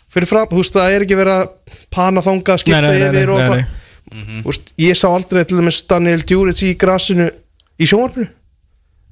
fyrir 0.08 0.30
fram, 0.30 0.46
þú 0.48 0.62
veist, 0.62 0.76
það 0.78 0.94
er 0.96 1.04
ekki 1.04 1.18
verið 1.18 1.34
að 1.42 1.76
pana 1.94 2.24
þanga, 2.24 2.56
skipta 2.62 2.94
yfir 2.96 3.34
og 3.34 3.42
eitthvað. 3.42 3.66
Þú 4.08 4.46
veist, 4.48 4.72
ég 4.80 4.96
sá 4.96 5.06
aldrei 5.10 5.42
til 5.44 5.58
dæmis 5.60 5.82
Daniel 5.90 6.22
Djuric 6.24 6.62
í 6.64 6.72
grasinu 6.80 7.28
í 7.78 7.88
sjónvarpinu. 7.90 8.30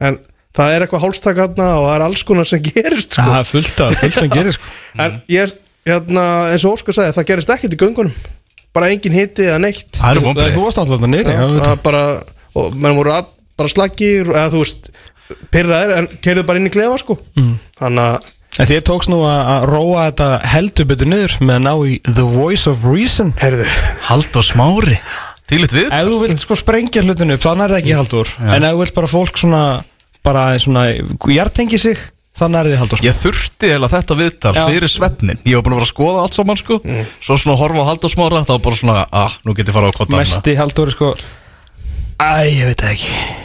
En 0.06 0.16
það 0.56 0.72
er 0.72 0.84
eitthvað 0.86 1.04
hálstak 1.04 1.36
þarna 1.36 1.66
og 1.76 1.84
það 1.84 1.94
er 1.98 2.04
alls 2.06 2.24
konar 2.24 2.48
sem 2.48 2.62
gerist 2.70 3.12
sko. 3.12 3.26
Það 3.28 3.38
er 3.42 3.50
fullt 3.50 3.82
af, 3.84 3.98
fullt 4.00 4.18
sem 4.22 4.32
gerir 4.32 4.56
sko. 4.56 4.72
En 5.04 5.18
ég 5.32 5.44
er, 5.44 5.52
hérna, 5.92 6.24
eins 6.54 6.64
og 6.64 6.78
Óskar 6.78 6.96
sagði 6.96 7.16
það 7.18 7.28
gerist 7.30 7.52
ekkert 7.56 7.76
í 7.76 7.80
göngunum. 7.84 8.16
Bara 8.76 8.88
engin 8.92 9.14
hiti 9.16 9.44
eða 9.46 9.60
neitt. 9.62 9.86
Það 10.00 10.22
vonbrið 10.24 10.56
þú 10.56 10.64
varst 10.64 10.80
náttúrulega 10.80 11.12
nýri 11.12 11.36
það 11.36 11.68
er 11.70 11.78
bara, 11.84 12.02
og 12.56 12.74
menn 12.76 12.96
voru 12.98 13.12
að, 13.14 13.28
bara 13.56 13.72
slagir 13.72 14.30
eða 14.32 14.48
þú 14.54 14.62
veist, 14.64 14.90
pyrraðir 15.52 15.94
en 15.98 16.08
keirðu 16.22 16.46
bara 16.48 16.60
inn 16.62 16.70
í 16.70 16.74
klefa 16.74 16.98
sko. 17.02 17.18
Mm. 17.38 17.54
þannig 17.80 18.08
að 18.14 18.32
En 18.56 18.64
þér 18.64 18.84
tókst 18.88 19.10
nú 19.12 19.18
að 19.28 19.48
að 19.52 19.64
róa 19.68 20.04
þetta 20.06 20.26
heldur 20.48 20.86
betur 20.88 21.08
niður 21.10 21.34
með 21.44 21.56
að 21.58 21.64
ná 21.66 21.72
í 21.90 21.96
The 22.06 22.24
Voice 22.24 22.70
of 22.70 22.86
Reason. 22.88 23.34
Herðu, 23.36 23.66
Haldur 24.06 24.46
Smári 24.46 24.96
Þýlitt 25.46 25.74
við 25.76 25.92
Ef 25.92 26.08
þú 26.08 26.16
vilt 26.24 26.42
sko 26.42 26.56
sprengja 26.58 27.04
hlutinu 27.04 27.36
upp, 27.36 27.44
þannig 27.44 27.66
er 27.66 27.74
það 27.74 27.82
ekki 27.82 27.96
haldur 28.00 28.32
En 28.40 28.64
ef 28.66 28.72
þú 28.72 28.80
vilt 28.80 28.96
bara 28.96 29.10
fólk 29.12 29.40
svona 29.42 29.62
bara 30.26 30.46
svona 30.58 30.86
hjartengi 31.28 31.78
sig 31.78 32.00
þannig 32.36 32.58
er 32.62 32.70
þið 32.72 32.80
haldur 32.82 33.04
Ég 33.06 33.20
þurfti 33.20 33.70
eða 33.76 33.92
þetta 33.92 34.18
viðtal 34.18 34.54
Já. 34.56 34.64
fyrir 34.66 34.92
svefnin 34.92 35.40
Ég 35.46 35.60
var 35.60 35.66
búin 35.68 35.76
að 35.76 35.82
vera 35.82 35.86
að 35.86 35.92
skoða 35.92 36.24
allt 36.24 36.40
saman 36.40 36.60
sko. 36.60 36.80
Svo 37.22 37.38
svona 37.38 37.60
horfa 37.60 37.86
á 37.86 37.88
Haldur 37.92 38.12
Smára 38.16 38.42
Það 38.42 38.56
var 38.56 38.64
bara 38.66 38.80
svona, 38.82 38.98
ah, 39.22 39.38
nú 39.46 39.54
get 39.54 39.70
ég 39.70 39.76
fara 39.76 39.92
á 39.92 39.96
kvota 39.96 40.18
Mesti 40.18 40.56
haldur 40.58 40.92
sko. 40.96 41.12
Æ, 42.18 42.32
ég 42.50 42.72
veit 42.72 42.88
ekki 42.90 43.44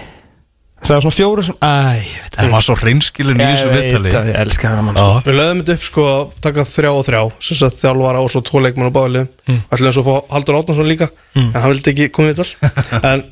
Það 0.81 0.95
er 0.95 1.03
svona 1.05 1.13
fjóru 1.15 1.43
sem 1.45 1.57
Æ, 1.61 1.73
ég 2.01 2.21
veit 2.23 2.35
það 2.35 2.41
Það 2.41 2.53
var 2.55 2.65
svo 2.65 2.75
reynskilin 2.79 3.41
í 3.41 3.45
þessu 3.45 3.67
Ég 3.75 3.97
það, 4.07 4.29
ég 4.31 4.39
elska 4.41 4.71
hana 4.71 4.85
mann 4.85 4.97
sko. 4.97 5.19
Við 5.27 5.37
lögum 5.37 5.61
þetta 5.61 5.75
upp 5.77 5.85
sko 5.85 6.05
að 6.09 6.23
taka 6.47 6.65
þrjá 6.71 6.91
og 6.91 7.03
þrjá 7.05 7.21
sem 7.47 7.59
sagt 7.59 7.77
þjálfara 7.81 8.23
og 8.23 8.31
svo 8.33 8.41
tvo 8.49 8.63
leikmann 8.65 8.89
á 8.89 8.93
báðalið 8.95 9.27
mm. 9.45 9.59
ætlum 9.75 9.93
svo 9.93 10.01
að 10.01 10.09
fá 10.09 10.33
Haldur 10.33 10.57
Átnarsson 10.57 10.89
líka 10.89 11.07
en 11.37 11.53
hann 11.53 11.73
vildi 11.73 11.93
ekki 11.93 12.09
koma 12.15 12.31
í 12.31 12.33
viðtal. 12.33 12.71
En 13.11 13.23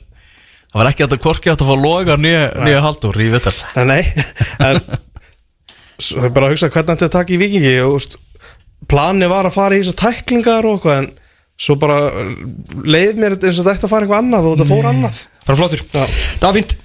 það 0.70 0.78
var 0.78 0.90
ekki 0.92 1.06
að 1.06 1.08
þetta 1.10 1.24
korki 1.26 1.50
að 1.50 1.62
það 1.64 1.72
fá 1.72 1.86
loga 1.88 2.18
nýja, 2.22 2.84
Haldur 2.86 3.18
í 3.18 3.30
viðtal. 3.34 3.56
Nei, 3.80 3.86
nei. 3.90 4.04
En 4.70 4.84
Svo 6.00 6.22
ég 6.24 6.32
bara 6.32 6.48
að 6.48 6.54
hugsa 6.54 6.70
hvernig 6.72 7.00
þetta 7.02 7.16
takk 7.18 7.34
í 7.34 7.40
vikingi 7.42 7.74
og 7.84 8.20
Plani 8.90 9.28
var 9.28 9.50
að 9.50 9.58
fara 9.58 9.76
í 9.76 9.82
þessar 9.82 9.98
tæklingar 10.06 10.68
og 10.70 10.78
eitthvað 10.78 11.02
En 11.02 11.10
svo 11.60 11.76
bara 11.76 11.98
leið 12.88 13.18
mér 13.20 13.36
eins 13.36 13.58
og 13.60 13.66
þetta 13.68 13.90
fara 13.92 14.06
eitthvað 14.06 14.22
annað 14.24 14.46
og 14.48 14.54
þetta 14.56 14.70
fór 14.70 14.88
annað. 14.94 15.18
Bara 15.44 15.60
flottur. 15.60 15.82
Já. 15.92 16.06
Það 16.40 16.46
var 16.46 16.56
fínt 16.56 16.78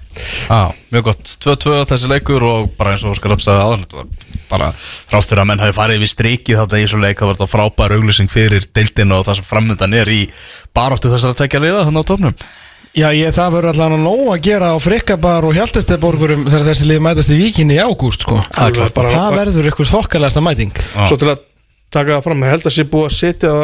Já, 0.48 0.74
mjög 0.94 1.06
gott, 1.08 1.32
2-2 1.44 1.78
þessi 1.90 2.10
leikur 2.10 2.46
og 2.46 2.74
bara 2.78 2.94
eins 2.94 3.04
og 3.06 3.14
Óskar 3.14 3.34
Rapsaði 3.34 3.64
aðan 3.64 4.12
bara 4.50 4.68
þrátt 4.76 5.30
fyrir 5.30 5.42
að 5.42 5.48
menn 5.50 5.62
hafi 5.64 5.76
farið 5.76 6.04
við 6.04 6.12
strikið 6.12 6.60
þetta 6.60 6.78
í 6.78 6.84
þessu 6.84 7.00
leik 7.02 7.18
það 7.18 7.30
var 7.30 7.38
þetta 7.38 7.52
frábær 7.54 7.96
auglýsing 7.96 8.30
fyrir 8.32 8.68
deildinu 8.76 9.18
og 9.18 9.26
það 9.28 9.40
sem 9.40 9.48
framöndan 9.48 9.96
er 9.98 10.12
í 10.12 10.20
baráttu 10.76 11.10
þessara 11.12 11.38
tvekja 11.38 11.62
liða 11.64 11.86
þannig 11.88 12.06
á 12.06 12.10
tóknum 12.12 12.36
Já, 12.94 13.08
ég, 13.10 13.32
það 13.34 13.56
verður 13.56 13.72
allan 13.72 13.96
að 13.96 14.04
nóg 14.04 14.28
að 14.30 14.44
gera 14.46 14.66
á 14.70 14.78
frikkabar 14.78 15.46
og 15.48 15.56
hjáltesteborgurum 15.56 16.44
þegar 16.46 16.68
þessi 16.68 16.86
lið 16.86 17.00
mætast 17.02 17.32
í 17.34 17.38
víkinni 17.40 17.74
í 17.74 17.82
ágúst 17.82 18.22
sko. 18.22 18.36
Það 18.54 18.76
klart. 18.76 18.94
bara, 18.94 19.14
það 19.16 19.38
verður 19.40 19.68
ykkur 19.72 19.90
þokkalegasta 19.90 20.42
mæting 20.46 20.70
Já. 20.78 21.00
Svo 21.10 21.18
til 21.18 21.32
að 21.32 21.42
taka 21.90 22.12
það 22.12 22.22
fram 22.28 22.44
Ég 22.46 22.54
held 22.54 22.68
að 22.70 22.76
sé 22.76 22.86
búið 22.92 23.08
að 23.08 23.16
setja 23.16 23.54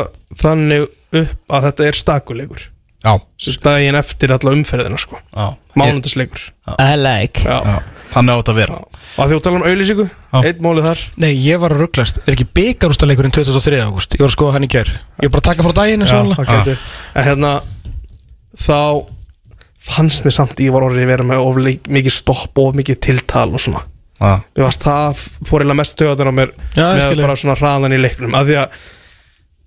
þannig 0.41 0.89
upp 1.21 1.55
að 1.55 1.69
þetta 1.69 1.87
er 1.87 2.01
stakuleikur 2.01 2.67
Svo 2.67 2.80
daginn 3.65 3.97
eftir 3.97 4.33
alla 4.35 4.53
umferðina 4.53 4.99
sko. 5.01 5.17
Já, 5.33 5.55
Mánundasleikur 5.79 6.43
I 6.79 6.97
like. 7.01 7.41
Já. 7.47 7.81
Þannig 8.11 8.41
átt 8.41 8.51
að 8.51 8.59
vera. 8.59 8.77
Og 8.81 9.21
að 9.23 9.31
því 9.31 9.37
að 9.37 9.43
tala 9.47 9.59
um 9.61 9.65
auðlýsingu. 9.71 10.05
Eitt 10.43 10.61
mólið 10.63 10.87
þar. 10.89 11.03
Nei, 11.23 11.31
ég 11.39 11.61
var 11.63 11.73
að 11.75 11.81
rugglast, 11.85 12.19
er 12.27 12.35
ekki 12.35 12.47
byggarústaleikurinn 12.59 13.33
2003. 13.35 13.79
ágúst, 13.87 14.17
ég 14.19 14.23
var 14.25 14.31
að 14.31 14.35
skoða 14.35 14.55
hann 14.57 14.67
í 14.67 14.71
kjær 14.71 14.91
Ég 14.91 15.31
var 15.31 15.33
bara 15.37 15.41
að 15.45 15.49
taka 15.51 15.67
frá 15.67 15.75
daginn 15.79 16.03
eins 16.05 16.13
og 16.15 16.27
Já, 16.31 16.35
það 16.41 16.51
gæti. 16.51 16.75
En 17.15 17.27
hérna 17.29 17.53
Þá 18.61 18.79
fannst 19.81 20.27
mér 20.27 20.35
samt 20.37 20.61
Ég 20.61 20.75
var 20.75 20.85
orðið 20.89 21.07
að 21.07 21.13
vera 21.15 21.27
með 21.31 21.45
of 21.47 21.61
leik- 21.65 21.89
mikið 21.89 22.13
stopp 22.19 22.59
og 22.61 22.71
of 22.73 22.79
mikið 22.81 23.01
tiltal 23.07 23.49
og 23.55 23.63
svona. 23.63 23.83
Já, 24.21 24.33
Mér 24.59 24.67
varst 24.67 24.85
það 24.85 25.21
fór 25.49 25.65
eða 25.65 25.77
mest 25.81 25.97
töðan 25.97 26.29
á 26.29 26.35
mér 26.37 26.51
Já, 26.77 26.83
ég 26.83 26.99
Með 26.99 27.05
skil 27.07 27.19
ég. 27.19 27.25
bara 27.25 27.37
svona 27.41 27.57
hraðan 27.57 27.95
í 27.97 28.01
leiknum. 28.03 28.35
Af 28.37 28.47
því 28.51 28.59
að 28.61 28.81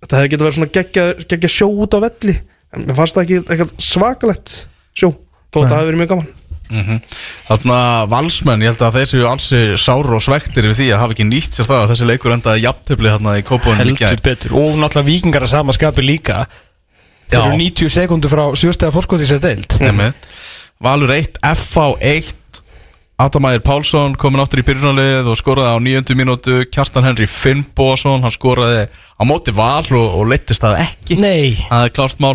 Þetta 0.03 0.17
hefði 0.19 0.29
getið 0.33 0.43
verið 0.45 0.57
svona 0.59 0.73
geggja, 0.75 1.03
geggja 1.31 1.49
sjó 1.49 1.67
út 1.79 1.95
á 1.95 1.99
velli 2.03 2.33
En 2.73 2.87
mér 2.87 2.97
fannst 2.97 3.17
það 3.17 3.25
ekki 3.25 3.41
eitthvað 3.43 3.75
svakalett 3.85 4.55
sjó 4.97 5.13
Þó 5.53 5.59
þetta 5.61 5.77
hefði 5.77 5.89
verið 5.91 6.01
mjög 6.01 6.11
gaman. 6.13 6.31
Mm 6.73 7.01
Þarna 7.43 7.77
valsmenn, 8.09 8.61
ég 8.63 8.71
held 8.71 8.81
að 8.87 8.95
þeir 8.97 9.09
séu 9.11 9.25
alls 9.29 9.47
sáru 9.83 10.15
og 10.17 10.23
svektir 10.23 10.65
við 10.71 10.77
því 10.79 10.85
að 10.95 11.01
hafa 11.03 11.13
ekki 11.13 11.25
nýtt 11.27 11.57
sér 11.57 11.67
það 11.69 11.81
að 11.81 11.89
þessi 11.91 12.07
leikur 12.09 12.33
endaði 12.33 12.63
jafntefli 12.63 13.11
þarna 13.13 13.33
í 13.37 13.43
kópunum 13.45 13.97
betur. 14.23 14.55
Og 14.57 14.79
náttúrulega 14.79 15.09
vikingar 15.09 15.45
að 15.45 15.51
sama 15.53 15.75
skapi 15.75 16.05
líka. 16.05 16.45
Þeir 17.29 17.41
eru 17.43 17.59
90 17.59 17.93
sekundur 17.93 18.31
frá 18.31 18.43
sjöstega 18.57 18.95
fórskoti 18.95 19.27
sér 19.27 19.43
deild. 19.43 19.75
Einmitt. 19.83 20.25
Valur 20.83 21.13
1, 21.13 21.37
FH 21.51 21.85
1 21.99 22.33
Adamæðir 23.21 23.61
Pálsson 23.61 24.15
komin 24.17 24.41
áttur 24.41 24.63
í 24.63 24.65
byrjunarlið 24.65 25.29
og 25.29 25.37
skoraði 25.37 25.75
á 25.77 25.79
9. 25.85 26.15
mínútu. 26.17 26.63
Kjartan 26.73 27.05
Henry 27.05 27.27
Finnbósson 27.29 28.23
hann 28.25 28.33
skoraði 28.33 28.87
á 28.89 29.23
móti 29.29 29.53
Val 29.53 29.85
og, 29.85 30.07
og 30.17 30.25
leittist 30.31 30.63
það 30.63 30.81
ekki. 30.87 31.19
Nei. 31.21 31.53
Það 31.69 31.85
er 31.85 31.93
klart 31.93 32.23
mál 32.23 32.33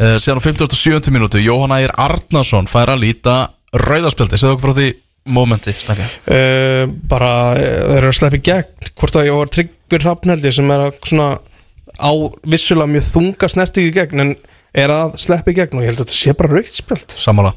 uh, 0.00 0.16
síðan 0.22 0.40
á 0.40 0.46
57. 0.46 1.10
mínútu 1.14 1.42
Jóhann 1.42 1.74
Ægir 1.76 1.94
Arnason 2.00 2.70
fær 2.70 2.94
að 2.94 3.04
líta 3.06 3.36
rauðarspjaldi, 3.76 4.40
segðu 4.40 4.56
okkur 4.56 4.72
frá 4.72 4.78
því 4.80 4.88
momenti 5.36 5.74
stakka 5.74 6.06
uh, 6.06 6.84
Bara 7.10 7.30
uh, 7.56 7.62
þeir 7.92 8.00
eru 8.00 8.12
að 8.12 8.18
sleppa 8.20 8.38
í 8.38 8.44
gegn 8.46 8.90
Hvort 8.96 9.18
að 9.18 9.28
ég 9.28 9.40
var 9.40 9.52
tryggur 9.52 10.04
hrafnheldi 10.06 10.52
Sem 10.54 10.70
er 10.72 10.84
að 10.86 11.00
svona 11.02 11.30
á 11.96 12.10
vissulega 12.46 12.92
mjög 12.92 13.08
þunga 13.10 13.50
snertu 13.50 13.82
í 13.82 13.94
gegn 13.96 14.22
En 14.26 14.36
er 14.76 14.92
að 14.92 15.16
sleppa 15.20 15.52
í 15.52 15.56
gegn 15.56 15.78
og 15.78 15.84
ég 15.84 15.92
held 15.92 16.02
að 16.02 16.04
þetta 16.04 16.16
sé 16.18 16.34
bara 16.36 16.52
raukt 16.52 16.74
spjald. 16.76 17.14
Sammála. 17.16 17.52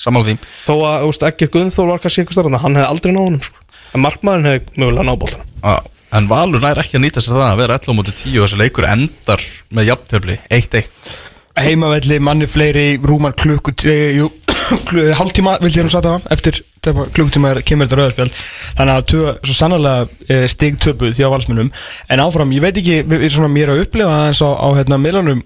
Sammála 0.00 0.28
því. 0.30 0.36
Þó 0.64 0.72
að, 0.74 0.94
þú 1.02 1.10
veist, 1.10 1.26
ekki 1.28 1.48
Gunnþór 1.52 1.90
var 1.90 2.00
kannski 2.02 2.22
eitthvað 2.22 2.38
starfna 2.38 2.60
hann 2.62 2.78
hefði 2.78 2.92
aldrei 2.94 3.12
náð 3.12 3.26
honum 3.28 3.42
sko. 3.44 3.66
en 3.94 4.02
markmaðurinn 4.04 4.48
hefði 4.50 4.80
mögulega 4.80 5.06
náð 5.08 5.20
bóltana 5.22 5.44
Já, 5.60 5.90
En 6.14 6.28
Valur 6.30 6.62
nær 6.62 6.78
ekki 6.78 6.98
að 6.98 7.04
nýta 7.04 7.22
sér 7.22 7.36
það 7.36 7.44
að 7.48 7.60
vera 7.60 7.76
11 7.80 7.98
mútið 7.98 8.18
10 8.22 8.38
og 8.38 8.48
þessi 8.48 8.60
leikur 8.60 8.86
endar 8.86 9.44
með 9.74 9.88
jafntefli 9.90 10.36
1-1 10.48 11.14
Heimavelli, 11.60 12.18
manni 12.18 12.46
fleiri, 12.50 12.86
rúmar 13.06 13.34
klukkut 13.38 13.84
jú, 13.86 14.30
klu- 14.88 15.12
hálftíma 15.14 15.56
vildi 15.62 15.78
ég 15.82 15.86
nú 15.86 15.92
satt 15.92 16.06
það 16.08 16.24
eftir 16.34 16.58
þegar 16.84 17.12
klukkutíma 17.14 17.52
er- 17.54 17.62
kemur 17.66 17.86
þetta 17.86 17.98
rauðarspjald. 18.00 18.40
Þannig 18.80 18.94
að 18.98 19.04
tvö, 19.12 19.34
svo 19.46 19.54
sannlega 19.58 20.08
e, 20.28 20.40
stig 20.50 20.80
töpuð 20.82 21.14
því 21.16 21.28
á 21.28 21.34
valsmunum 21.34 21.70
en 22.10 22.24
áfram, 22.24 22.52
ég 22.56 22.64
veit 22.64 22.80
ekki, 22.82 22.98
við 23.06 23.22
erum 23.28 23.34
svona 23.38 23.52
mér 23.54 23.72
að 23.74 23.84
upplefa 23.86 24.18
aðeins 24.18 24.42
á, 24.42 24.48
á 24.50 24.68
hérna 24.80 24.98
miðlunum 25.00 25.44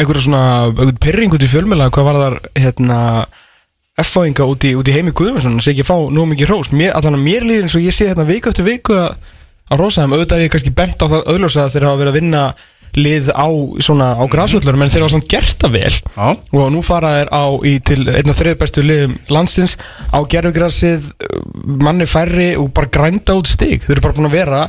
einhverja 0.00 0.24
svona, 0.24 0.42
einhvern 0.72 0.98
pyrring 1.04 1.36
út 1.36 1.44
í 1.44 1.50
fjölmjöla 1.52 1.90
hvað 1.92 2.08
var 2.08 2.20
þar, 2.24 2.38
hérna 2.64 2.98
F-fáinga 4.00 4.46
út 4.48 4.64
út 4.72 4.88
í 4.88 4.94
heimi 4.96 5.12
Guðmundsson 5.12 5.60
sem 5.60 5.74
ekki 5.76 5.84
fá 5.84 5.94
nú 6.10 6.24
mikið 6.30 6.48
hrós, 6.48 6.70
allan 6.72 7.18
að 7.18 7.24
mér 7.28 7.44
líður 7.44 7.66
eins 7.68 7.76
og 7.76 7.84
ég 7.84 7.92
sé 7.94 8.08
hérna 8.08 8.24
viku 8.26 8.48
eftir 8.50 8.64
viku 8.66 8.96
að 8.96 9.12
að 9.72 9.80
rosa 9.80 10.02
þeim, 10.02 10.14
auðvitað 10.16 10.40
hef 10.40 10.44
ég 10.46 10.52
kannski 10.52 10.72
bent 10.76 11.00
á 11.00 11.06
það 11.08 11.28
auðljósa 11.32 11.62
að 11.64 11.74
þeir 11.76 11.84
hafa 11.86 11.98
verið 12.00 12.10
að 12.12 12.16
vinna 12.18 12.40
lið 12.98 13.30
á 13.32 13.48
svona 13.80 14.12
á 14.20 14.24
græsvöldurum 14.28 14.84
en 14.84 14.92
þeir 14.92 15.06
hafa 15.06 15.14
samt 15.14 15.28
gert 15.32 15.56
það 15.62 15.74
vel. 15.78 15.96
Já. 16.16 16.28
og 16.36 16.70
nú 16.74 16.82
fara 16.84 17.12
þeir 17.18 17.32
á 17.32 17.44
í 17.64 17.74
til 17.80 18.00
einn 18.04 18.32
af 18.32 18.38
þriði 18.38 18.60
bestu 18.60 18.84
liðum 18.84 19.18
landsins 19.32 19.76
á 20.12 20.18
gerfugrasið 20.20 21.10
manni 21.82 22.06
færri 22.06 22.52
og 22.60 22.72
bara 22.76 22.92
grænda 22.92 23.36
út 23.38 23.50
stig. 23.50 23.84
Þeir 23.86 23.96
eru 23.96 24.06
bara 24.06 24.18
búin 24.18 24.30
að 24.30 24.38
vera 24.38 24.62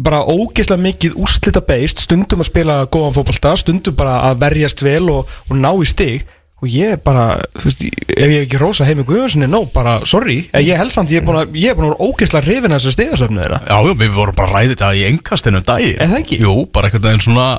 bara 0.00 0.22
ógeðslega 0.24 0.80
mikið 0.80 1.16
úrslita 1.20 1.60
beist 1.64 2.00
stundum 2.06 2.40
að 2.40 2.48
spila 2.48 2.76
góðan 2.88 3.16
fótbolta 3.18 3.52
stundum 3.60 3.96
bara 3.98 4.20
að 4.30 4.40
verjast 4.46 4.84
vel 4.84 5.10
og, 5.12 5.28
og 5.50 5.58
ná 5.60 5.70
í 5.76 5.88
stig 5.88 6.24
og 6.60 6.68
ég 6.68 6.94
er 6.94 7.00
bara, 7.02 7.26
þú 7.56 7.66
veist, 7.66 7.84
ef 8.12 8.32
ég 8.34 8.44
ekki 8.44 8.60
rosa 8.60 8.86
heimi 8.88 9.06
Guðjónssoni, 9.08 9.48
no, 9.50 9.64
bara, 9.72 9.98
sorry 10.08 10.42
en 10.52 10.64
ég 10.66 10.80
held 10.80 10.92
samt, 10.92 11.12
ég 11.12 11.22
er 11.22 11.26
búin 11.26 11.40
að, 11.40 11.56
ég 11.56 11.72
er 11.72 11.78
búin 11.78 11.88
að 11.88 11.94
vera 11.94 12.08
ógeðslega 12.10 12.46
hrifin 12.46 12.74
að 12.74 12.82
þessar 12.82 12.96
stigasöfnu 12.98 13.44
þeirra 13.44 13.60
Já, 13.64 13.76
já, 13.88 13.92
við 14.04 14.16
vorum 14.16 14.38
bara 14.38 14.50
að 14.50 14.56
ræði 14.58 14.74
þetta 14.74 14.90
í 14.92 15.04
engastinu 15.08 15.60
um 15.62 15.68
daginn 15.70 16.00
Er 16.00 16.10
það 16.12 16.22
ekki? 16.24 16.40
Jú, 16.44 16.56
bara 16.74 16.90
einhvern 16.90 17.06
veginn 17.08 17.24
svona 17.24 17.50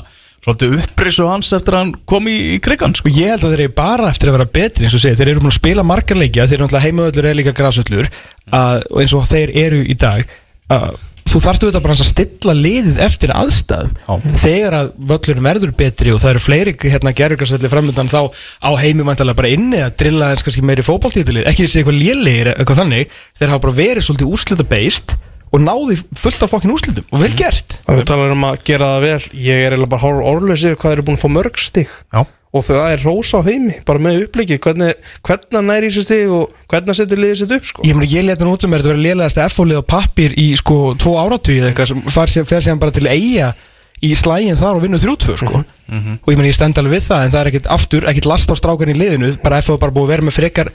Svolítið 0.42 0.80
upprisu 0.80 1.26
hans 1.30 1.52
eftir 1.54 1.76
að 1.76 1.84
hann 1.84 1.90
kom 2.10 2.26
í, 2.26 2.36
í 2.56 2.62
krigan 2.66 2.96
sko. 2.98 3.06
Og 3.12 3.14
ég 3.14 3.30
held 3.30 3.44
að 3.46 3.52
þeir 3.54 3.62
eru 3.68 3.74
bara 3.78 4.08
eftir 4.10 4.32
að 4.32 4.38
vera 4.40 4.48
betri 4.50 4.88
eins 4.88 4.96
og 4.98 5.04
segja, 5.04 5.20
þeir 5.20 5.30
eru 5.36 5.44
búin 5.44 5.52
að 5.52 5.58
spila 5.60 5.84
margar 5.86 6.18
leikja 6.18 6.48
þeir 6.48 6.56
eru 6.56 6.66
náttúrulega 6.66 6.86
heimavöllur 6.88 7.28
er 7.30 7.38
líka 7.38 7.54
grasvöllur 7.60 8.10
að, 8.50 8.88
og 8.90 9.04
eins 9.04 9.14
og 9.14 9.28
þeir 9.30 9.54
eru 9.62 9.84
í 9.86 9.98
dag 10.02 10.34
að, 10.74 10.96
þú 11.32 11.42
þarftu 11.46 11.70
þetta 11.70 11.84
bara 11.86 11.96
að 11.96 12.10
stilla 12.12 12.56
liðið 12.58 13.02
eftir 13.08 13.34
aðstæðum. 13.36 13.96
Já. 14.04 14.36
þegar 14.44 14.78
að 14.78 14.92
völlurinn 15.12 15.48
verður 15.48 15.74
betri 15.82 16.14
og 16.14 16.22
það 16.22 16.34
eru 16.34 16.44
fleiri 16.44 16.76
hérna 16.84 17.16
gerurgarsvelli 17.16 17.72
framöndan 17.72 18.12
þá 18.12 18.22
á 18.62 18.72
heimi 18.82 19.08
vantarlega 19.08 19.40
bara 19.40 19.52
inni 19.56 19.82
að 19.82 19.98
drilla 20.04 20.32
eins 20.34 20.46
kannski 20.46 20.66
meiri 20.66 20.86
fótballtítilið, 20.86 21.48
ekki 21.50 21.66
þessi 21.68 21.82
eitthvað 21.82 22.00
lélegir 22.02 22.54
eitthvað 22.56 22.82
þannig, 22.84 23.20
þeir 23.40 23.54
hafa 23.54 23.66
bara 23.68 23.80
verið 23.80 24.08
svolítið 24.08 24.34
úrslita 24.36 24.68
beist 24.68 25.16
og 25.52 25.64
náði 25.64 25.98
fullt 26.16 26.46
af 26.46 26.52
fokkin 26.54 26.72
úrslitum. 26.72 27.08
Og 27.12 27.24
vel 27.24 27.34
gert. 27.36 27.78
Það 27.86 28.04
talar 28.08 28.36
um 28.36 28.46
að 28.48 28.62
gera 28.68 28.94
það 28.94 29.06
vel 29.06 29.42
Ég 29.44 29.66
er 29.66 29.74
eiginlega 29.76 29.92
bara 29.92 30.06
hálf 30.06 30.30
orðlausir 30.32 30.78
hvað 30.80 30.96
eru 30.96 31.06
búin 31.08 31.20
að 31.20 31.26
fá 31.26 31.34
mörg 31.36 31.60
stig. 31.60 31.92
Já, 32.14 32.24
Og 32.52 32.66
það 32.68 32.86
er 32.92 33.04
rósa 33.06 33.40
á 33.40 33.48
heimi 33.48 33.78
Bara 33.88 34.02
með 34.04 34.26
upplikið 34.26 34.60
Hvernig, 34.66 35.10
hvernig 35.24 35.58
hann 35.58 35.70
næri 35.72 35.92
sér 35.94 36.06
stig 36.08 36.32
Og 36.36 36.52
hvernig 36.68 36.92
hann 36.92 37.00
setur 37.00 37.22
liðið 37.22 37.42
sitt 37.42 37.54
upp 37.56 37.68
sko. 37.70 37.86
Ég, 37.88 38.02
ég 38.12 38.26
leta 38.28 38.48
nú 38.48 38.56
út 38.56 38.66
um 38.68 38.76
að 38.76 38.82
þetta 38.82 38.92
verið 38.92 39.06
lélegasta 39.08 39.48
F-fólið 39.48 39.80
á 39.80 39.84
pappir 39.96 40.36
í 40.40 40.48
sko 40.60 40.80
tvo 41.00 41.18
áratugið 41.22 41.70
eitthvað 41.70 42.32
sem 42.34 42.48
fer 42.48 42.66
sér 42.66 42.80
bara 42.82 42.96
til 42.96 43.08
eiga 43.08 43.54
í 44.02 44.12
slægin 44.18 44.58
þar 44.58 44.80
og 44.80 44.86
vinnu 44.86 44.98
þrjútfö 44.98 45.36
sko. 45.38 45.62
og 45.62 46.30
ég 46.32 46.40
meni 46.40 46.50
ég 46.50 46.58
stend 46.58 46.80
alveg 46.82 46.98
við 46.98 47.04
það 47.06 47.26
en 47.26 47.34
það 47.34 47.42
er 47.42 47.50
ekkit 47.52 47.68
aftur, 47.76 48.08
ekkit 48.10 48.28
last 48.32 48.50
á 48.50 48.56
strákan 48.58 48.90
í 48.90 48.98
liðinu. 48.98 49.36
Bara 49.44 49.60
F 49.62 49.70
er 49.70 49.82
bara 49.82 49.94
búið 49.94 50.08
að 50.08 50.14
vera 50.16 50.26
með 50.26 50.38
frekar 50.40 50.72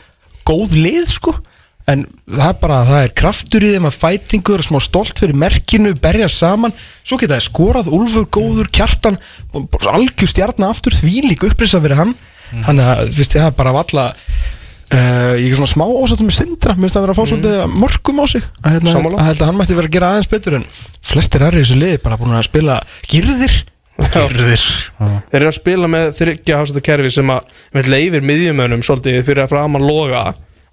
góð 0.47 0.77
lið 0.79 1.09
sko 1.11 1.35
en 1.93 2.05
það 2.27 2.49
er 2.49 2.59
bara, 2.63 2.81
það 2.89 3.05
er 3.05 3.15
kraftur 3.21 3.67
í 3.67 3.73
þeim 3.75 3.89
að 3.89 3.99
fætingur 4.01 4.65
smá 4.67 4.79
stolt 4.83 5.23
fyrir 5.23 5.39
merkinu, 5.39 5.95
berja 6.03 6.29
saman. 6.33 6.75
Svo 7.07 7.19
geta 7.21 7.37
það 7.37 7.47
skorað, 7.47 7.93
Úlfur, 7.95 8.27
góður, 8.35 8.71
kjartan 8.75 9.21
algjör 9.93 10.33
stjarnar 10.33 10.75
aftur 10.75 10.97
því 10.97 11.29
líka 11.31 11.51
upprisa 11.51 11.83
fyrir 11.85 12.01
hann. 12.03 12.15
Þannig 12.51 12.93
að 12.93 13.03
þú 13.09 13.23
veist, 13.23 13.39
það 13.39 13.51
er 13.51 13.59
bara 13.63 13.79
valla 13.81 14.11
Uh, 14.87 15.35
ég 15.35 15.51
er 15.51 15.57
svona 15.59 15.67
smá 15.67 15.83
ósáttum 15.83 16.29
með 16.29 16.37
Sindra. 16.37 16.77
Mér 16.79 16.87
finnst 16.87 16.95
það 16.95 17.01
að 17.01 17.07
vera 17.09 17.15
að 17.15 17.19
fá 17.19 17.31
svolítið 17.33 17.73
mörgum 17.83 18.21
á 18.23 18.27
sig. 18.31 18.45
Að, 18.61 18.69
hérna, 18.77 18.93
Sammála. 18.95 19.17
að 19.19 19.27
held 19.27 19.41
að 19.41 19.49
hann 19.51 19.57
mætti 19.59 19.79
vera 19.81 19.91
að 19.91 19.97
gera 19.97 20.11
aðeins 20.13 20.29
betur 20.31 20.57
en 20.61 20.67
flestir 21.11 21.43
aðri 21.43 21.59
í 21.59 21.65
þessu 21.65 21.79
liði 21.81 21.97
bara 22.05 22.19
búin 22.21 22.37
að 22.39 22.45
spila 22.47 22.77
girðir. 23.11 23.57
Gerðir 23.97 24.63
Þeir 25.01 25.39
eru 25.41 25.49
að 25.49 25.57
spila 25.57 25.89
með 25.91 26.11
þryggja 26.19 26.59
hafsetta 26.61 26.83
kerfi 26.85 27.13
Sem 27.15 27.31
að 27.33 27.47
með 27.73 27.87
leifir 27.95 28.27
miðjumönum 28.29 28.83
Svolítið 28.85 29.23
fyrir 29.25 29.47
að 29.47 29.55
framan 29.55 29.87
loga 29.89 30.27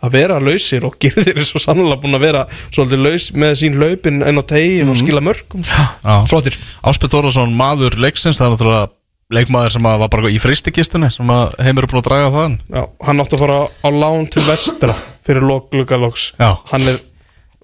Að 0.04 0.16
vera 0.18 0.40
lausir 0.44 0.84
og 0.88 0.98
gerðir 1.04 1.40
er 1.40 1.48
svo 1.48 1.62
sannlega 1.64 2.00
búin 2.04 2.18
að 2.18 2.26
vera 2.28 2.42
Svolítið 2.66 3.04
laus 3.06 3.30
með 3.40 3.54
sín 3.62 3.78
laupin 3.80 4.20
En 4.28 4.42
á 4.42 4.44
tegin 4.50 4.92
og 4.92 5.00
skila 5.00 5.22
mörgum 5.24 5.64
sko. 5.64 5.86
Já. 6.04 6.16
flottir 6.28 6.58
Áspil 6.84 7.12
Þórðarsson, 7.14 7.56
maður 7.56 7.96
leiksins 8.04 8.42
Það 8.42 8.50
er 8.50 8.54
náttúrulega 8.58 8.92
leikmaður 9.34 9.72
sem 9.74 9.86
að 9.90 10.02
var 10.04 10.10
bara 10.14 10.30
í 10.30 10.40
fristikistunni 10.44 11.08
sem 11.16 11.30
að 11.34 11.54
heimur 11.66 11.88
er 11.88 11.90
búin 11.90 12.02
að 12.04 12.08
draga 12.10 12.28
þaðan 12.36 12.58
Já, 12.76 12.82
hann 13.08 13.24
átti 13.24 13.38
að 13.38 13.42
fara 13.46 13.56
á 13.82 13.90
lán 13.96 14.28
til 14.30 14.44
vestra 14.46 14.94
Fyrir 15.26 15.46
lok-lukaloks 15.48 16.26
Já. 16.38 16.50
Hann 16.70 16.86
er, 16.92 17.00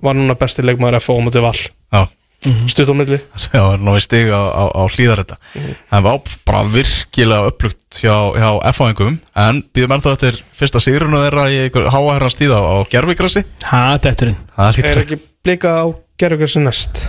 var 0.01 0.17
núna 0.17 0.37
besti 0.39 0.63
leikmaður 0.65 0.97
F 1.03 1.11
á 1.11 1.13
móti 1.21 1.43
val 1.43 1.53
Já, 1.59 2.01
Stutt 2.71 2.87
á 2.87 2.95
milli. 2.95 3.17
Já, 3.35 3.59
það 3.59 3.73
er 3.73 3.81
náðu 3.83 4.01
stig 4.05 4.29
á, 4.31 4.39
á, 4.47 4.63
á 4.71 4.83
hlýðar 4.87 5.19
þetta 5.25 5.37
Það 5.91 6.03
var 6.05 6.19
bara 6.47 6.61
virkilega 6.71 7.49
upplugt 7.51 7.97
hjá, 7.99 8.13
hjá 8.39 8.49
F-áingum 8.71 9.17
En 9.43 9.59
býðum 9.75 9.95
ennþá 9.97 10.13
eftir 10.15 10.37
fyrsta 10.55 10.79
sigrunu 10.83 11.19
þeirra 11.25 11.47
í 11.51 11.57
einhver 11.65 11.89
háaherra 11.91 12.29
stíða 12.31 12.61
á 12.63 12.75
gerfigrassi 12.87 13.43
ha, 13.67 13.81
detturinn. 13.99 14.37
Það 14.55 14.79
Er 14.85 15.01
ekki 15.03 15.19
blika 15.43 15.73
á 15.83 15.85
gerðugrassi 16.19 16.63
næst? 16.63 17.01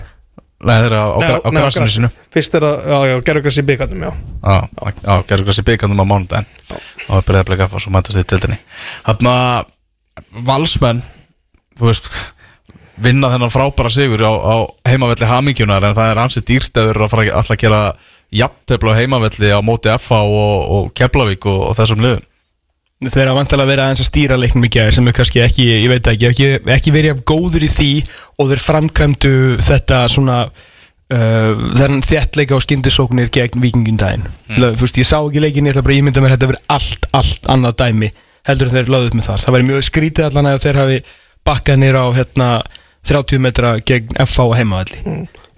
Nei, 0.61 0.75
þeirra 0.83 0.99
á, 0.99 1.09
á, 1.15 1.31
á 1.41 1.49
grassinu 1.55 1.87
grassi. 1.87 1.95
sínu. 2.01 2.11
Fyrst 2.35 2.59
er 2.59 2.67
það, 2.67 2.91
já, 2.91 3.15
gerðugrassi 3.31 3.65
byggarnum, 3.71 4.03
já 4.03 4.11
Já, 4.11 4.59
á 5.07 5.15
gerfigrassi 5.31 5.65
byggandum 5.71 6.03
á 6.03 6.07
mánudaginn. 6.11 6.51
Og 7.07 7.15
það 7.15 7.25
byrjaði 7.31 7.45
að 7.45 7.49
bleika 7.53 7.71
og 7.71 7.81
svo 7.87 7.95
mætast 7.95 8.19
þið 8.19 8.27
til 8.35 8.43
þenni 8.45 8.59
Þarna 9.07 9.35
valsmenn 10.51 11.01
Þú 11.79 11.89
veist 11.89 12.11
vinna 13.05 13.31
þennan 13.33 13.53
frábæra 13.53 13.93
sigur 13.93 14.25
á, 14.25 14.33
á 14.33 14.57
heimavelli 14.89 15.29
hamingjunar 15.29 15.87
en 15.89 15.97
það 15.97 16.13
er 16.13 16.23
ansið 16.25 16.47
dýrt 16.51 16.75
þeir 16.77 16.91
eru 16.93 17.07
að 17.07 17.13
fara 17.15 17.29
alltaf 17.41 17.57
að 17.57 17.63
gera 17.65 17.83
jafntefla 18.41 18.95
á 18.95 18.99
heimavelli 18.99 19.53
á 19.53 19.61
móti 19.65 19.93
FH 19.95 20.19
og, 20.25 20.59
og 20.77 20.91
Keflavík 20.97 21.47
og, 21.51 21.63
og 21.71 21.79
þessum 21.79 22.05
liðum. 22.05 22.27
Þeir 23.01 23.23
eru 23.23 23.33
að 23.33 23.39
vantilega 23.39 23.71
vera 23.71 23.85
aðeins 23.87 24.03
að 24.05 24.11
stýra 24.11 24.37
leiknum 24.37 24.67
í 24.69 24.73
gæði 24.75 24.97
sem 24.99 25.07
er 25.09 25.15
kannski 25.17 25.41
ekki, 25.41 25.69
ég 25.71 25.89
veit 25.89 26.11
ekki 26.11 26.27
ekki, 26.29 26.49
ekki 26.77 26.93
verið 26.93 27.23
góður 27.25 27.65
í 27.65 27.71
því 27.73 27.93
og 28.37 28.51
þeir 28.51 28.61
framkvæmdu 28.67 29.33
þetta 29.65 30.03
svona 30.13 30.43
uh, 30.45 31.63
þennan 31.81 32.05
þéttleika 32.05 32.59
og 32.59 32.65
skyndisóknir 32.67 33.31
gegn 33.33 33.63
vikingundaginn 33.65 34.27
mm. 34.27 34.59
þú 34.77 34.85
veist, 34.85 35.01
ég 35.01 35.09
sá 35.09 35.17
ekki 35.21 35.41
leikin, 35.41 35.71
ég 35.71 35.75
ætla 35.75 35.87
bara 35.87 35.97
að 35.97 36.03
ímynda 36.03 36.25
mér 36.25 36.37
þetta 36.37 36.51
verið 36.53 36.77
allt, 36.77 37.09
allt 37.17 37.51
annað 37.57 37.79
dæmi 37.81 38.13
heldur 38.49 38.69
en 38.69 38.77
þeir 38.77 38.93
lögðu 38.93 39.11
upp 39.11 39.17
með 39.17 39.31
það, 39.31 39.41
það 39.45 39.57
væri 39.57 39.69
mjög 39.71 39.89
skrítið 39.89 40.29
allan 40.29 40.51
að 40.51 40.63
þeir 40.67 40.81
hafi 40.81 41.01
bakkað 41.49 41.81
nýra 41.81 42.05
á 42.05 42.09
hérna 42.17 42.51
30 43.09 43.43
metra 43.43 43.77
gegn 43.87 44.17
FH 44.21 44.47
og 44.49 44.57
heimavalli 44.59 45.01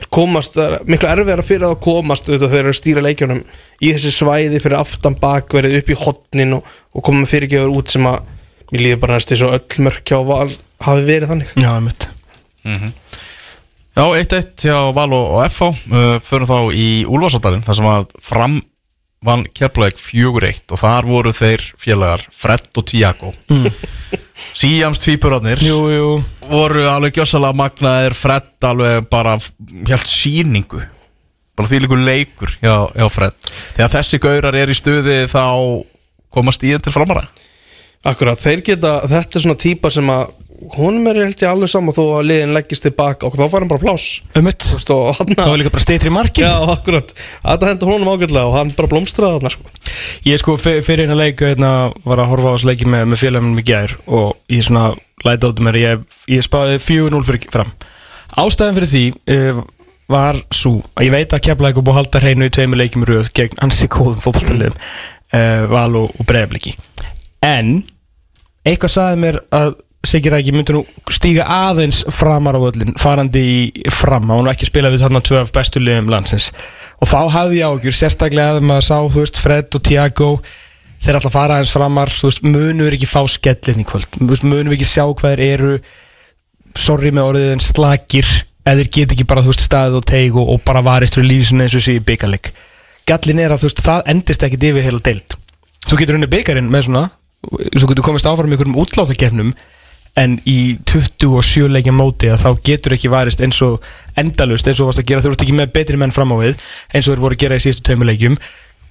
Þeir 0.02 0.10
komast, 0.10 0.56
er 0.58 0.80
miklu 0.90 1.08
erfiðara 1.10 1.44
fyrir 1.46 1.68
að 1.68 1.80
komast 1.84 2.26
þeir 2.26 2.58
eru 2.58 2.72
að 2.72 2.78
stýra 2.78 3.04
leikjunum 3.04 3.42
í 3.82 3.92
þessi 3.92 4.10
svæði 4.16 4.58
fyrir 4.62 4.80
aftan 4.80 5.14
bakverið 5.20 5.76
upp 5.78 5.92
í 5.92 5.98
hotnin 6.00 6.56
og, 6.56 6.72
og 6.90 7.04
koma 7.06 7.22
með 7.22 7.30
fyrirgefur 7.36 7.76
út 7.76 7.92
sem 7.92 8.08
að 8.10 8.18
ég 8.72 8.82
líði 8.82 8.98
bara 9.04 9.18
næst 9.18 9.30
þess 9.30 9.46
að 9.46 9.54
öll 9.60 9.86
mörk 9.86 10.02
hjá 10.10 10.18
val 10.26 10.48
hafi 10.82 11.06
verið 11.06 11.30
þannig. 11.30 11.54
Já, 11.54 11.70
einmitt. 11.76 12.08
Já, 13.92 14.04
1-1 14.08 14.66
hjá 14.66 14.76
Val 14.96 15.10
og, 15.12 15.24
og 15.36 15.40
FH 15.50 15.66
uh, 15.68 16.12
Förum 16.24 16.48
þá 16.48 16.58
í 16.72 16.86
Úlfarsadalinn 17.10 17.64
þar 17.66 17.78
sem 17.78 17.88
að 17.90 18.12
fram 18.24 18.60
vann 19.22 19.42
Keflavík 19.54 19.98
4-1 20.00 20.72
og 20.72 20.80
þar 20.80 21.08
voru 21.10 21.32
þeir 21.36 21.64
félagar 21.78 22.22
Fred 22.32 22.70
og 22.74 22.86
Tiago. 22.88 23.34
Mm. 23.52 23.68
Síjams 24.58 25.02
tvíburarnir 25.04 25.62
Jú, 25.62 25.82
jú 25.92 26.06
voru 26.50 26.84
alveg 26.90 27.16
gjössalega 27.20 27.56
magnaðir 27.58 28.16
Fred 28.16 28.66
alveg 28.66 29.06
bara 29.12 29.36
helt 29.38 30.08
síningu 30.10 30.82
bara 31.56 31.68
því 31.68 31.82
líkur 31.84 32.00
leikur 32.00 32.52
hjá, 32.62 32.74
hjá 32.96 33.06
Fred. 33.12 33.34
Þegar 33.76 33.90
þessi 33.98 34.18
gaurar 34.24 34.56
er 34.56 34.70
í 34.72 34.76
stuði 34.76 35.18
þá 35.30 35.42
komast 36.32 36.62
í 36.64 36.70
enn 36.72 36.80
til 36.82 36.94
framara. 36.94 37.26
Akkurat, 38.08 38.40
þeir 38.40 38.62
geta, 38.66 38.94
þetta 39.06 39.38
er 39.38 39.44
svona 39.44 39.58
típa 39.60 39.90
sem 39.92 40.08
að 40.10 40.32
honum 40.78 41.06
er 41.10 41.18
held 41.26 41.36
ég 41.42 41.50
alveg 41.50 41.70
saman 41.70 41.94
þó 41.94 42.00
að 42.16 42.26
liðin 42.30 42.54
leggist 42.56 42.84
tilbaka 42.86 43.26
og 43.28 43.34
þá 43.36 43.44
fær 43.50 43.64
hann 43.64 43.70
bara 43.70 43.82
plás 43.82 44.04
hann 45.18 45.32
Það 45.34 45.50
var 45.52 45.58
líka 45.60 45.72
bara 45.74 45.84
steytri 45.84 46.12
markið. 46.14 46.46
Já, 46.46 46.54
akkurat, 46.72 47.14
þetta 47.44 47.70
hendur 47.72 47.90
honum 47.92 48.10
ágætlega 48.14 48.48
og 48.48 48.56
hann 48.56 48.72
bara 48.78 48.90
blómstraði 48.94 49.38
þarna 49.40 49.52
sko. 49.54 49.72
Ég 50.26 50.40
sko 50.42 50.56
fyr- 50.62 50.82
fyrir 50.86 51.04
eina 51.06 51.18
leik 51.18 51.42
hérna, 51.44 51.72
var 52.06 52.22
að 52.24 52.30
horfa 52.32 52.48
á 52.48 52.54
þessu 52.56 52.70
leiki 52.72 52.88
með, 52.90 53.08
með 53.12 53.22
félagum 53.26 53.58
í 53.60 53.66
gær 53.68 53.96
og 54.06 54.32
ég 54.54 54.64
svona 54.66 54.88
læti 55.26 55.48
áttu 55.48 55.66
mér 55.66 55.78
ég, 55.80 56.02
ég 56.30 56.44
spáði 56.44 56.80
4-0 56.82 57.22
fyrir 57.28 57.48
fram. 57.52 57.72
Ástæðan 58.40 58.78
fyrir 58.78 58.92
því 58.92 59.04
uh, 59.36 59.62
var 60.12 60.40
svo 60.54 60.78
að 60.96 61.08
ég 61.08 61.14
veit 61.14 61.34
að 61.36 61.44
Keflæk 61.48 61.78
og 61.78 61.86
búið 61.86 61.94
að 61.94 62.00
halda 62.00 62.22
hreinu 62.24 62.48
í 62.48 62.52
tveimur 62.52 62.80
leikjum 62.80 63.06
röð 63.08 63.30
gegn 63.36 63.62
ansi 63.64 63.88
góðum 63.92 64.20
fótballtaliðum 64.22 64.76
uh, 64.76 65.64
Val 65.72 65.90
og, 66.00 66.12
og 66.18 66.28
Breiðabliki. 66.28 66.74
En 67.44 67.80
eitthvað 68.66 68.94
sagði 68.96 69.24
mér 69.26 69.40
að 69.54 69.74
Siggi 70.02 70.32
Rækki 70.32 70.50
myndi 70.50 70.74
nú 70.74 70.80
stíga 71.14 71.44
aðeins 71.46 72.00
framar 72.10 72.56
á 72.58 72.60
völlin 72.64 72.96
farandi 72.98 73.42
í 73.42 73.90
fram, 73.94 74.26
hann 74.32 74.42
var 74.42 74.56
ekki 74.56 74.66
að 74.66 74.72
spila 74.72 74.90
við 74.90 75.04
þarna 75.04 75.20
tvö 75.22 75.38
af 75.38 75.52
bestu 75.54 75.82
liðum 75.82 76.10
landsins. 76.10 76.48
Og 76.98 77.10
þá 77.10 77.20
hafði 77.36 77.60
ég 77.60 77.70
ágjur, 77.70 77.94
sérstaklega 77.94 78.56
að 78.56 78.66
maður 78.66 78.88
sá 78.88 78.96
þú 78.98 79.22
veist, 79.22 79.38
Fred 79.42 79.78
og 79.78 79.84
Tiago 79.86 80.30
þeir 81.02 81.18
að 81.18 81.28
fara 81.34 81.58
aðeins 81.58 81.74
framar, 81.74 82.12
veist, 82.22 82.42
munur 82.46 82.94
ekki 82.94 83.10
fá 83.10 83.20
skellin 83.30 83.82
í 83.82 83.86
kvöld, 83.88 84.20
veist, 84.22 84.46
munur 84.46 84.76
ekki 84.76 84.88
sjá 84.88 85.04
hvað 85.06 85.34
þeir 85.34 85.44
eru? 85.48 85.72
Sorry 86.78 87.10
með 87.12 87.32
orðiðin 87.32 87.64
slakir 87.64 88.28
eða 88.62 88.78
þeir 88.80 88.92
get 88.96 89.16
ekki 89.16 89.26
bara, 89.28 89.42
veist, 89.44 89.64
staðið 89.66 89.98
og 89.98 90.06
teig 90.08 90.36
og, 90.38 90.54
og 90.54 90.62
bara 90.64 90.84
varist 90.86 91.18
fyrir 91.18 91.28
lífisuna 91.28 91.66
eins 91.66 91.74
og 91.74 91.82
þessi 91.82 91.98
í 91.98 92.04
byggarleik 92.06 92.52
gallin 93.08 93.42
er 93.42 93.52
að, 93.54 93.66
það 93.82 94.06
endist 94.12 94.44
ekki 94.46 94.60
yfir 94.62 94.86
heila 94.86 95.02
deild. 95.02 95.34
Þú 95.88 95.98
getur 95.98 96.18
unni 96.18 96.30
byggarinn 96.30 96.70
með 96.70 96.86
svona 96.86 97.08
þú 97.42 97.88
getur 97.90 98.06
komist 98.06 98.28
áfram 98.28 98.50
með 98.50 98.60
einhverjum 98.60 98.80
útláðakefnum 98.82 99.52
en 100.22 100.36
í 100.46 100.76
27 100.86 101.70
leikja 101.72 101.94
móti 101.96 102.28
að 102.30 102.42
þá 102.44 102.50
getur 102.68 102.94
ekki 102.96 103.10
varist 103.10 103.40
eins 103.42 103.58
og 103.64 103.82
endalust 104.20 104.68
eins 104.68 104.78
og 104.78 104.84
þú 104.84 104.88
varst 104.90 105.02
að 105.02 105.08
gera 105.08 105.24
þú 105.24 105.32
ert 105.32 105.44
ekki 105.46 105.56
með 105.56 105.72
betri 105.74 105.98
menn 105.98 106.14
fram 106.14 106.34
á 106.34 106.36
við 106.42 106.60
eins 106.92 107.06
og 107.06 107.14
þeir 107.14 107.24
voru 107.24 107.38
að 107.38 107.42
gera 107.42 107.58
í 107.58 107.64
síðustu 107.64 107.86
tveimur 107.88 108.10
leikjum 108.10 108.36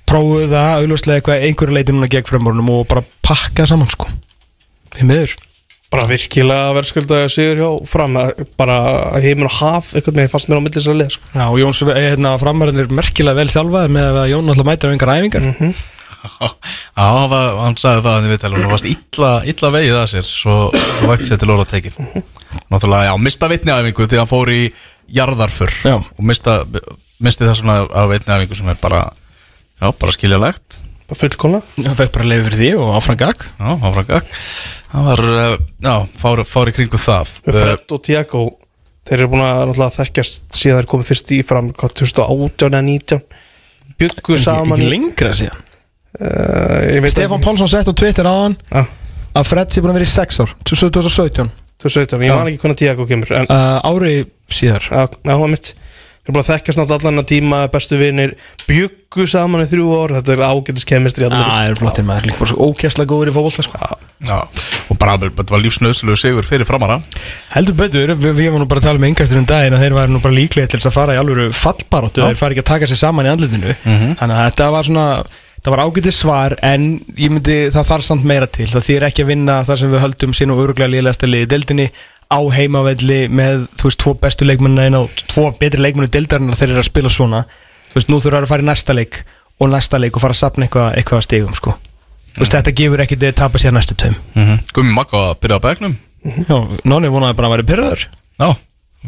prófuðu 0.09 0.49
það, 0.51 0.71
auðvitað 0.81 1.15
eitthvað 1.17 1.45
einhverju 1.47 1.75
leiti 1.77 1.95
núna 1.95 2.09
gegn 2.11 2.27
framborunum 2.29 2.69
og 2.73 2.87
bara 2.91 3.03
pakka 3.25 3.67
saman 3.69 3.89
sko. 3.91 4.09
Við 4.97 5.07
miður. 5.07 5.35
Bara 5.91 6.05
virkilega 6.07 6.71
verðskulda 6.77 7.17
sigur 7.31 7.57
hjá 7.59 7.69
fram 7.91 8.13
að- 8.19 8.45
bara 8.59 8.77
að 9.15 9.25
heimur 9.25 9.49
og 9.49 9.57
haf 9.59 9.89
eitthvað 9.93 10.19
með 10.21 10.29
fannst 10.31 10.47
mér 10.47 10.59
á 10.59 10.65
millis 10.67 10.87
að 10.87 10.99
leið 11.01 11.09
sko. 11.17 11.25
Já, 11.35 11.45
og 11.51 11.57
Jóns 11.59 11.81
eh, 11.83 12.11
hérna, 12.11 12.37
framarinn 12.39 12.79
er 12.79 12.87
merkilega 12.95 13.35
vel 13.35 13.47
þjálfað 13.51 13.89
með 13.91 14.19
að 14.21 14.29
Jón 14.31 14.47
alltaf 14.53 14.69
mætir 14.69 14.87
á 14.87 14.93
engar 14.95 15.11
æfingar. 15.17 15.49
Já, 16.21 16.47
hann, 17.01 17.29
var, 17.31 17.55
hann 17.65 17.75
sagði 17.81 18.03
það 18.05 18.15
að 18.19 18.25
við 18.29 18.41
talum 18.43 18.59
Hún 18.61 18.69
varst 18.75 18.85
illa, 18.85 19.29
illa 19.49 19.69
vegið 19.73 19.95
að 19.97 20.09
sér 20.11 20.27
Svo 20.29 20.57
vægt 21.09 21.25
sér 21.25 21.39
til 21.41 21.49
orða 21.49 21.65
tekin 21.71 21.95
Náttúrulega, 22.69 23.07
já, 23.09 23.13
mista 23.17 23.49
vitniæfingu 23.49 24.05
Þegar 24.05 24.21
hann 24.21 24.29
fór 24.29 24.51
í 24.53 24.59
jarðarfur 25.17 25.73
Já. 25.81 25.95
Og 25.97 26.21
mista, 26.29 26.59
misti 27.25 27.47
það 27.47 27.57
svona 27.57 27.77
af 27.89 28.11
vitniæfingu 28.13 28.59
Sem 28.59 28.69
er 28.69 28.77
bara, 28.83 29.01
já, 29.81 29.87
bara 29.91 30.15
skiljalegt 30.15 30.79
bara 31.09 31.19
fullkóla 31.19 31.61
hann 31.81 31.97
fekk 31.99 32.13
bara 32.15 32.29
leiði 32.29 32.47
fyrir 32.47 32.59
því 32.61 32.71
og 32.79 32.93
áfram 32.99 33.19
gag 33.19 33.45
Já, 33.57 33.69
áfram 33.73 34.07
gag 34.07 34.35
Það 34.91 35.05
var, 35.07 35.21
eh, 35.39 35.53
já, 35.85 35.93
fár, 36.19 36.41
fár 36.43 36.67
í 36.67 36.73
kringu 36.75 36.99
það. 36.99 37.29
Eh, 37.47 37.55
Fred 37.55 37.93
og 37.95 38.01
Tiago 38.03 38.41
þeir 39.07 39.21
eru 39.21 39.29
búin 39.31 39.43
að 39.45 39.61
náttúrulega 39.69 39.95
þekkjast 39.97 40.57
síðan 40.57 40.81
þeir 40.81 40.89
komið 40.91 41.11
fyrst 41.11 41.31
í 41.31 41.39
fram 41.47 41.69
hvað, 41.71 41.93
2018 42.01 42.75
eða 42.75 42.81
19 42.89 43.21
byggu 44.01 44.39
saman 44.41 44.75
ekki 44.77 44.89
lengra 44.91 45.31
síðan? 45.37 45.63
Uh, 46.11 46.91
ég 46.91 46.99
veit 47.05 47.13
Stefán 47.13 47.39
Pálsson 47.43 47.71
sett 47.71 47.87
á 47.87 47.93
Twitter 47.95 48.27
á 48.27 48.35
hann 48.35 48.57
Já, 48.67 48.83
að 49.39 49.47
Fred 49.47 49.71
sé 49.71 49.83
búin 49.83 49.93
að 49.93 50.01
vera 50.01 50.09
í 50.09 50.11
6 50.11 50.41
ár 50.43 50.55
2017 50.67 51.51
2017, 51.81 52.25
ég 52.27 52.35
man 52.35 52.51
ekki 52.51 52.61
hvernig 52.61 52.79
Tiago 52.83 53.07
kemur 53.09 53.31
en 53.39 53.47
uh, 53.49 53.79
ári 53.89 54.25
síðar. 54.51 54.85
Það 54.91 55.45
mitt 55.49 55.71
Erum 56.21 56.37
bara 56.37 56.45
þekkast 56.45 56.77
náttúrulega 56.77 57.09
allan 57.09 57.23
að 57.23 57.29
tíma 57.31 57.59
bestu 57.73 57.97
vinir 57.97 58.35
bjuggu 58.67 59.25
saman 59.29 59.63
í 59.63 59.69
þrjú 59.71 59.87
ár. 59.97 60.13
Þetta 60.19 60.35
er 60.35 60.43
ágætis 60.45 60.85
kemistri 60.85 61.25
Já, 61.25 61.31
það 61.33 61.69
er 61.71 61.79
flottir 61.79 62.05
maður, 62.05 62.27
líka 62.29 62.41
bara 62.43 62.51
svo 62.51 62.67
ókjærslega 62.69 63.09
góður 63.09 63.31
í 63.31 63.35
fólkvall 63.39 63.65
sko. 63.65 63.91
Já, 64.21 64.37
og 64.85 64.99
bara, 65.01 65.17
þetta 65.17 65.55
var 65.55 65.63
lífsnöðslegu 65.65 66.17
sigur 66.21 66.45
fyrir 66.45 66.67
framara 66.69 66.99
Heldur 67.55 67.73
betur, 67.79 68.13
við, 68.13 68.35
við 68.37 68.51
varum 68.51 68.61
nú 68.61 68.69
bara 68.69 68.83
að 68.83 68.91
tala 68.91 69.01
um 69.01 69.07
engastur 69.07 69.41
um 69.41 69.47
daginn 69.49 69.73
að 69.73 69.81
þeir 69.81 69.95
væri 69.97 70.13
nú 70.13 70.21
bara 70.21 70.37
líklega 70.37 70.69
til 70.69 70.77
þess 70.77 70.91
að 70.91 70.97
fara 70.99 71.15
í 71.15 71.21
alvöru 71.23 71.47
fallbaróttu, 71.57 72.27
þeir 72.27 72.37
fari 72.37 72.53
ekki 72.53 72.65
að 72.67 72.69
taka 72.69 72.91
sér 72.91 73.01
saman 73.01 73.25
í 73.25 73.31
andlitinu. 73.33 73.73
Þannig 73.81 74.35
að 74.35 74.45
þetta 74.45 74.69
var 74.77 74.91
svona 74.91 75.07
það 75.61 75.75
var 75.75 75.83
ágætið 75.85 76.15
svar 76.17 76.55
en 76.65 76.87
ég 77.17 77.33
myndi 77.33 77.57
það 77.73 77.89
þarf 77.91 78.07
samt 78.07 78.29
meira 78.29 78.47
til, 78.49 78.69
það 78.69 78.87
þýr 78.87 79.07
ekki 79.09 79.25
að 79.25 79.29
vinna 79.33 79.59
þar 79.67 79.81
sem 79.81 79.91
við 79.93 80.03
höldum 80.05 80.33
sín 80.37 80.53
og 80.53 80.63
öruglega 80.63 80.89
liðlegasta 80.89 81.29
liði 81.29 81.47
í 81.47 81.51
deildinni 81.53 81.89
á 82.31 82.39
heimavelli 82.55 83.25
með, 83.27 83.67
þú 83.77 83.89
veist, 83.89 83.99
tvo 84.01 84.15
bestu 84.23 84.47
leikmennina 84.47 84.87
inn 84.87 84.99
og 85.01 85.23
tvo 85.27 85.49
betri 85.59 85.83
leikmennu 85.83 86.09
deildarinnar 86.11 86.57
þeir 86.59 86.71
eru 86.71 86.83
að 86.83 86.87
spila 86.87 87.11
svona, 87.11 87.43
þú 87.91 87.99
veist, 87.99 88.11
nú 88.11 88.21
þurfa 88.23 88.43
að 88.45 88.51
fara 88.53 88.65
í 88.65 88.69
næsta 88.71 88.95
leik 88.95 89.21
og 89.61 89.73
næsta 89.73 89.99
leik 89.99 90.15
og 90.15 90.23
fara 90.23 90.37
að 90.37 90.41
sapna 90.41 90.65
eitthvað, 90.65 90.93
eitthvað 90.97 91.19
að 91.21 91.27
stigum, 91.27 91.57
sko. 91.59 91.75
Þú 92.31 92.45
veist, 92.45 92.55
þetta 92.55 92.73
gefur 92.79 93.03
ekki 93.03 93.19
þið 93.19 93.33
að 93.33 93.37
tapa 93.43 93.59
sér 93.61 93.75
næstu 93.75 93.97
tveim. 93.99 94.15
Gummi 94.71 94.95
Magga 94.95 95.25
að 95.31 95.37
byrja 95.43 95.59
á 95.59 95.65
begnum 95.67 95.97
Já, 96.21 96.57
Nonni 96.85 97.09
vonaði 97.09 97.37
bara 97.37 97.49
að 97.49 97.55
vera 97.55 97.65
pyrraður 97.65 98.03
Já, 98.37 98.49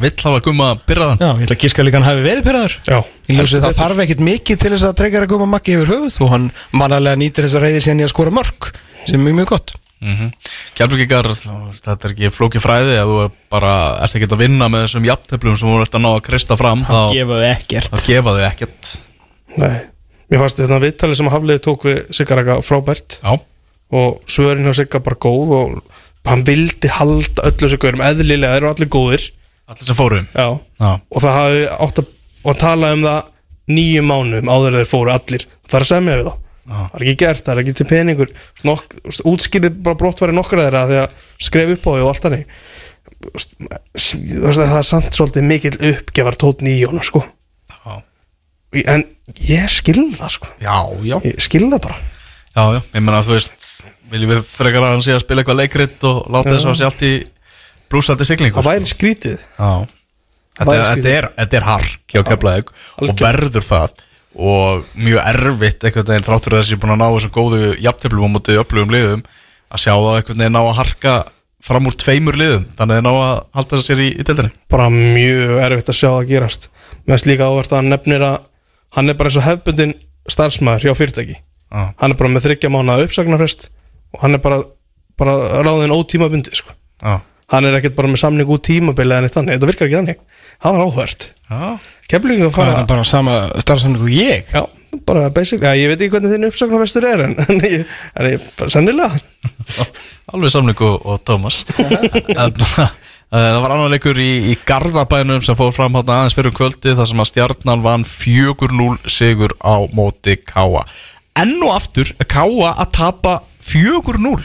vill 0.01 0.13
hafa 0.25 0.39
Gumma 0.43 0.69
byrjaðan 0.89 1.19
Já, 1.21 1.27
ég 1.37 1.43
ætla 1.45 1.55
að 1.55 1.61
gíska 1.63 1.85
líka 1.85 1.99
hann 1.99 2.07
hafi 2.07 2.23
verið 2.25 2.47
pyrraður 2.47 2.75
Já, 2.89 2.97
Í 3.29 3.37
ljósi 3.37 3.61
það 3.61 3.77
þarf 3.77 4.01
ekkert 4.03 4.23
mikið 4.25 4.61
til 4.63 4.71
þess 4.73 4.87
að 4.87 4.95
dreikar 5.01 5.27
að 5.27 5.31
koma 5.35 5.47
makki 5.51 5.75
yfir 5.77 5.91
höfuð 5.93 6.17
og 6.25 6.31
hann 6.33 6.47
mannalega 6.73 7.19
nýtir 7.21 7.45
þess 7.45 7.59
að 7.59 7.65
reyði 7.67 7.83
sér 7.85 8.01
í 8.01 8.07
að 8.07 8.13
skora 8.15 8.33
mörg 8.33 8.69
sem 9.05 9.19
er 9.19 9.23
mjög 9.27 9.37
mjög 9.39 9.51
gott 9.53 9.75
mm 10.03 10.17
-hmm. 10.17 10.51
Kjálfvíkikar, 10.77 11.29
þetta 11.33 12.07
er 12.07 12.13
ekki 12.13 12.31
flóki 12.33 12.61
fræði 12.61 12.97
að 12.99 13.09
þú 13.11 13.17
er 13.23 13.31
bara 13.53 13.73
ert 14.03 14.15
ekki 14.17 14.29
að 14.29 14.43
vinna 14.43 14.69
með 14.69 14.85
þessum 14.85 15.07
jafntöflum 15.09 15.57
sem 15.57 15.69
þú 15.69 15.81
ert 15.81 15.95
að 15.95 16.03
ná 16.03 16.09
að 16.11 16.23
krista 16.27 16.57
fram 16.57 16.83
þá, 16.83 16.99
ekkert. 17.49 17.89
þá 17.91 18.07
gefa 18.07 18.35
þau 18.37 18.45
ekkert. 18.49 18.93
Nei. 19.57 19.81
Mér 20.29 20.39
fannst 20.39 20.61
þetta 20.61 20.79
viðtalið 20.81 21.19
sem 21.19 21.29
Hafliði 21.29 21.61
tók 21.61 21.85
við 21.85 21.99
Sigaraka 22.11 22.61
frábært. 22.61 23.19
Já, 23.21 23.39
og 23.93 24.21
svörin 24.27 24.65
hjá 24.65 24.73
Sigar 24.73 25.03
bara 25.05 25.15
góð 25.15 25.53
og 25.59 25.83
hann 26.25 26.43
vildi 26.47 26.89
halda 26.89 27.45
öllu 27.49 27.67
þessu 27.67 27.77
gaurum 27.77 28.01
eðlilega, 28.01 28.53
þeir 28.55 28.63
eru 28.63 28.71
allir 28.71 28.89
góðir. 28.89 29.29
Allir 29.67 29.85
sem 29.85 29.95
fórum 29.95 30.27
Já, 30.33 30.59
Já, 30.79 30.99
og 30.99 31.21
það 31.21 31.37
hafi 31.37 31.67
átt 31.79 31.99
að 31.99 32.07
og 32.43 32.49
hann 32.51 32.59
talaði 32.59 32.97
um 32.97 33.05
það 33.07 33.29
nýju 33.73 34.01
mánuðum 34.03 34.49
áður 34.51 34.73
en 34.73 34.81
þeir 34.81 34.89
fóru 34.89 35.13
allir. 35.13 35.45
Það 35.67 35.77
er 35.77 35.85
að 35.85 35.91
semja 35.93 36.17
við 36.19 36.27
þá 36.27 36.42
Já. 36.63 36.77
það 36.77 36.95
er 36.95 37.03
ekki 37.03 37.19
gert, 37.19 37.43
það 37.43 37.53
er 37.53 37.61
ekki 37.63 37.75
til 37.75 37.87
peningur. 37.89 38.29
Nok, 38.63 38.95
útskýrði 39.27 39.73
bara 39.83 39.99
brottværi 39.99 40.35
nokkra 40.35 40.67
þeirra 40.67 40.83
því 40.87 40.99
að 41.01 41.25
skref 41.43 41.73
upp 41.75 41.87
á 41.87 41.91
því 41.91 42.03
og 42.05 42.11
allt 42.13 42.27
hannig 42.29 42.45
það 43.23 44.61
er 44.63 44.85
samt 44.87 45.15
svolítið 45.15 45.47
mikill 45.47 45.75
uppgefar 45.91 46.37
tótt 46.39 46.63
nýjónu 46.65 47.03
sko. 47.05 47.23
Já, 47.71 48.01
en 48.95 49.05
ég 49.47 49.67
skil 49.71 50.09
það 50.17 50.33
sko. 50.37 50.51
Já, 50.63 50.77
já, 51.05 51.17
ég 51.27 51.43
skil 51.43 51.67
það 51.69 51.83
bara. 51.87 51.99
Já, 52.53 52.63
já. 52.77 52.79
Ég 52.93 53.01
meina 53.01 53.19
að 53.19 53.29
þú 53.29 53.37
veist 53.37 53.67
viljum 54.13 54.33
við 54.35 54.41
frekar 54.45 54.85
að 54.85 54.95
hann 54.95 55.05
sé 55.05 55.15
að 55.15 55.23
spila 55.23 55.43
eitthvað 55.43 55.61
leikrit 55.61 56.07
og 56.09 56.23
láta 56.33 56.53
þess 56.53 56.69
að 56.69 56.79
sé 56.79 56.87
allt 56.87 57.05
í 57.07 57.13
blúsandi 57.91 58.27
siglingu 58.27 58.59
það 58.59 58.69
væri 58.69 58.89
skrítið. 58.91 59.45
Þetta, 60.53 60.73
er, 60.73 60.83
þetta, 60.83 61.13
er, 61.13 61.29
þetta 61.39 61.57
er 61.59 61.65
hark 61.65 62.13
hjá 62.13 62.25
Keflavík 62.27 62.73
og 63.01 63.15
verður 63.23 63.65
það 63.65 64.03
og 64.33 64.83
mjög 64.97 65.21
erfitt 65.29 65.85
einhvern 65.85 66.09
veginn 66.09 66.25
þráttur 66.25 66.57
þess 66.57 66.67
að 66.67 66.73
ég 66.73 66.79
er 66.79 66.83
búin 66.83 66.95
að 66.95 67.01
ná 67.03 67.07
þessum 67.13 67.33
góðu 67.35 67.71
jafntöflum 67.83 68.25
á 68.25 68.33
móti 68.33 68.57
öflugum 68.57 68.93
liðum 68.93 69.23
að 69.69 69.83
sjá 69.83 69.93
það 69.93 70.17
einhvern 70.17 70.43
veginn 70.43 70.57
ná 70.57 70.61
að 70.63 70.77
harka 70.79 71.13
fram 71.63 71.87
úr 71.87 71.97
tveimur 71.99 72.39
liðum 72.39 72.65
þannig 72.77 72.97
að 72.97 72.99
þeir 72.99 73.05
ná 73.07 73.13
að 73.13 73.35
halda 73.59 73.77
þess 73.77 73.89
sér 73.91 74.03
í, 74.03 74.09
í 74.09 74.25
deildinni. 74.27 74.53
Bara 74.73 74.89
mjög 74.93 75.53
erfitt 75.67 75.93
að 75.93 75.99
sjá 75.99 76.09
það 76.09 76.29
gerast. 76.33 76.69
Með 77.07 77.23
slíka 77.23 77.47
áverð 77.47 77.71
að 77.71 77.79
hann 77.79 77.93
nefnir 77.93 78.25
að 78.27 78.37
hann 78.97 79.09
er 79.13 79.17
bara 79.19 79.31
eins 79.31 79.39
og 79.39 79.45
hefbundin 79.47 79.93
starfsmæður 80.33 80.89
hjá 80.89 80.97
fyrirtæki. 80.97 81.37
Já. 81.73 81.89
hann 81.97 82.13
er 82.13 82.17
bara 82.19 82.29
með 82.29 82.45
þryggja 82.45 82.69
mánu 82.69 82.95
uppsagnarfrest 83.01 83.71
og 84.13 84.21
hann 84.21 84.37
er 84.37 84.41
bara, 84.43 84.59
bara 85.17 85.63
ráðin 85.65 85.93
ótímabundið 85.95 86.59
sko. 86.59 86.75
Já, 87.01 87.15
hann 87.49 87.65
er 87.65 87.79
ekkert 87.79 87.95
bara 87.97 88.11
með 88.11 88.21
samning 88.21 88.51
út 88.53 88.61
tímabilið 88.67 89.17
en 89.17 89.27
eitt 89.27 89.33
þannig, 89.33 89.57
þetta 89.57 89.69
virkar 89.71 89.89
ekki 89.89 89.97
þannig. 89.97 90.19
Það 90.61 90.75
var 90.77 90.83
áhvert. 90.85 91.25
Já, 91.49 91.63
kemlingum 92.13 92.51
Það 92.53 92.57
fara 92.61 92.77
er 92.83 92.87
bara 92.93 93.03
sama 93.09 93.35
starfsamningu 93.63 94.07
og 94.07 94.15
ég? 94.15 94.49
Já, 94.53 94.63
bara 95.09 95.27
basic, 95.33 95.63
já, 95.65 95.73
ég 95.77 95.89
veit 95.91 95.99
ekki 96.01 96.13
hvernig 96.15 96.33
þinn 96.35 96.47
uppsagnarfrestur 96.49 97.07
er 97.09 97.25
en, 97.27 97.35
en 97.47 97.61
ég, 97.67 97.85
en 98.19 98.29
ég 98.29 98.47
bara 98.59 98.73
sennilega. 98.73 99.21
Alveg 100.33 100.53
samling 100.53 100.79
og, 100.87 101.07
Tómas 101.27 101.63
eh, 101.73 102.83
Það 103.33 103.59
var 103.63 103.73
annar 103.73 103.89
leikur 103.91 104.19
í, 104.21 104.29
í 104.53 104.55
Garðabænum 104.67 105.41
sem 105.43 105.57
fór 105.57 105.73
fram 105.75 105.97
hérna 105.97 106.19
aðeins 106.21 106.37
fyrir 106.37 106.53
um 106.53 106.57
kvöldi 106.59 106.93
þar 106.95 107.09
sem 107.09 107.23
að 107.23 107.29
stjarnan 107.31 107.83
vann 107.85 108.05
4-0 108.07 109.09
sigur 109.11 109.55
á 109.59 109.75
móti 109.97 110.37
Káa 110.45 110.85
Enn 111.41 111.55
og 111.65 111.73
aftur 111.73 112.11
er 112.21 112.29
Káa 112.29 112.75
að 112.77 112.91
tapa 112.93 113.39
4-0 113.65 114.35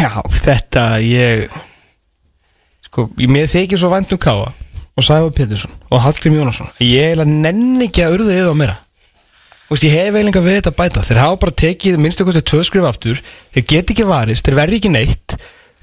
Já, 0.00 0.12
þetta 0.40 0.86
ég 1.04 1.50
sko, 2.88 3.10
ég- 3.20 3.28
mér 3.28 3.50
þykir 3.52 3.80
svo 3.82 3.92
vænt 3.92 4.14
um 4.16 4.22
Káa 4.24 4.48
og 4.96 5.04
Sæfa 5.04 5.30
Pétursson 5.36 5.72
og 5.90 6.02
Hallgrim 6.02 6.36
Jónasson. 6.38 6.70
Ég 6.80 7.12
eiginlega 7.12 7.28
nenni 7.30 7.88
ekki 7.90 8.04
að 8.04 8.16
urða 8.16 8.36
yfir 8.36 8.52
á 8.52 8.56
meira. 8.56 8.76
Þú 9.66 9.74
veist, 9.74 9.84
ég 9.84 9.96
hef 9.96 10.14
eiginlega 10.14 10.42
við 10.44 10.56
þetta 10.60 10.72
að 10.72 10.78
bæta. 10.80 11.04
Þeir 11.04 11.20
hafa 11.20 11.38
bara 11.42 11.56
tekið 11.62 12.00
minnstu 12.00 12.26
kosti 12.26 12.42
tvö 12.46 12.62
skrif 12.64 12.88
aftur. 12.88 13.20
Þeir 13.54 13.66
get 13.72 13.92
ekki 13.92 14.06
varist, 14.08 14.46
þeir 14.46 14.58
verði 14.60 14.80
ekki 14.80 14.92
neitt 14.94 15.36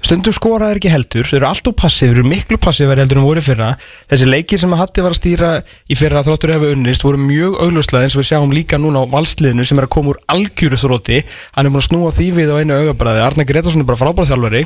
stundum 0.04 0.34
skora 0.36 0.68
þeir 0.70 0.80
ekki 0.80 0.92
heldur 0.92 1.28
þeir 1.28 1.38
eru 1.40 1.48
alltaf 1.48 2.02
eru 2.04 2.24
miklu 2.26 2.58
passið 2.60 2.92
heldur 2.94 3.20
en 3.20 3.26
voru 3.26 3.42
fyrra. 3.44 3.70
Þessi 4.10 4.28
leikir 4.28 4.60
sem 4.60 4.72
að 4.74 4.80
Hatti 4.82 5.04
var 5.04 5.14
að 5.14 5.18
stýra 5.20 5.50
í 5.88 5.98
fyrra 5.98 6.22
þróttur 6.26 6.54
hefa 6.54 6.72
unnist 6.74 7.04
voru 7.04 7.20
mjög 7.20 7.58
auglustlega 7.64 8.06
eins 8.06 8.16
og 8.16 8.22
við 8.22 8.28
sjáum 8.30 8.54
líka 8.54 8.80
núna 8.80 9.04
á 9.04 9.12
valsliðinu 9.12 9.66
sem 9.66 9.80
er 9.80 9.88
að 9.88 9.94
koma 9.96 10.14
úr 10.14 10.20
algjöru 10.34 10.80
þrótti. 10.80 11.22
Hann 11.56 11.68
er 11.68 11.74
búin 11.74 11.82
að 11.82 11.88
snúa 11.88 12.14
því 12.14 12.28
við 12.38 12.52
á 12.52 12.56
einu 12.60 12.78
augabræði. 12.80 13.22
Arna 13.24 13.48
Gretarsson 13.48 13.84
er 13.84 13.88
bara 13.88 14.00
frábæra 14.00 14.30
þjálfari. 14.30 14.64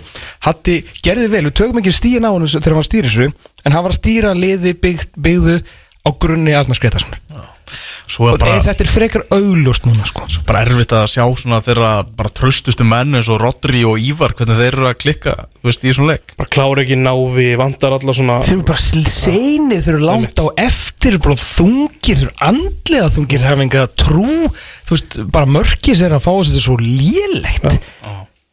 Hatti 0.49 0.79
gerði 1.05 1.29
vel, 1.35 1.45
við 1.49 1.59
tökum 1.63 1.83
ekki 1.83 1.95
stíin 1.95 2.27
á 2.27 2.31
hann 2.31 2.49
þegar 2.49 2.73
hann 2.73 2.81
var 2.81 2.87
að 2.87 2.91
stýra 2.91 3.13
þessu 3.13 3.31
en 3.65 3.77
hann 3.77 3.87
var 3.87 3.95
að 3.95 4.01
stýra 4.01 4.35
liði 4.39 4.75
bygg, 4.83 5.07
byggðu 5.19 5.61
á 6.07 6.11
grunni 6.19 6.57
Arna 6.57 6.79
Gretarsson 6.79 7.57
Og 8.09 8.39
bara, 8.41 8.57
þetta 8.65 8.85
er 8.85 8.89
frekar 8.89 9.25
augljóst 9.35 9.85
núna 9.87 10.07
sko. 10.09 10.25
Bara 10.49 10.63
erfitt 10.65 10.95
að 10.97 11.05
sjá 11.13 11.23
svona 11.39 11.61
þeirra 11.65 11.91
bara 12.17 12.33
tröstustu 12.33 12.87
menn 12.89 13.19
eins 13.19 13.29
og 13.31 13.41
Rodri 13.43 13.83
og 13.87 14.01
Ívar 14.01 14.33
hvernig 14.39 14.57
þeir 14.59 14.69
eru 14.71 14.87
að 14.89 14.97
klikka, 15.03 15.35
þú 15.61 15.69
veist, 15.69 15.85
í 15.85 15.93
svona 15.95 16.15
leik. 16.15 16.33
Bara 16.41 16.53
klára 16.57 16.85
ekki 16.85 16.99
návi, 16.99 17.49
vantar 17.61 17.99
alla 17.99 18.15
svona 18.17 18.39
Þeir 18.47 18.57
eru 18.57 18.67
bara 18.71 19.11
seinir, 19.13 19.83
þeir 19.85 19.95
eru 19.95 20.09
langt 20.09 20.41
á 20.41 20.47
eftir 20.65 21.19
bara 21.23 21.37
þungir, 21.43 22.23
þeir 22.23 22.27
eru 22.31 22.37
andlega 22.49 23.11
þungir 23.19 23.45
hafa 23.45 23.67
enga 23.67 23.85
trú. 24.01 24.37
Þú 24.89 24.97
veist, 24.97 25.19
bara 25.35 25.53
mörkis 25.59 26.05
er 26.07 26.17
að 26.17 26.25
fá 26.25 26.31
þessu 26.33 26.55
þetta 26.55 26.63
er 26.63 26.69
svo 26.69 26.79
lélegt. 26.81 27.69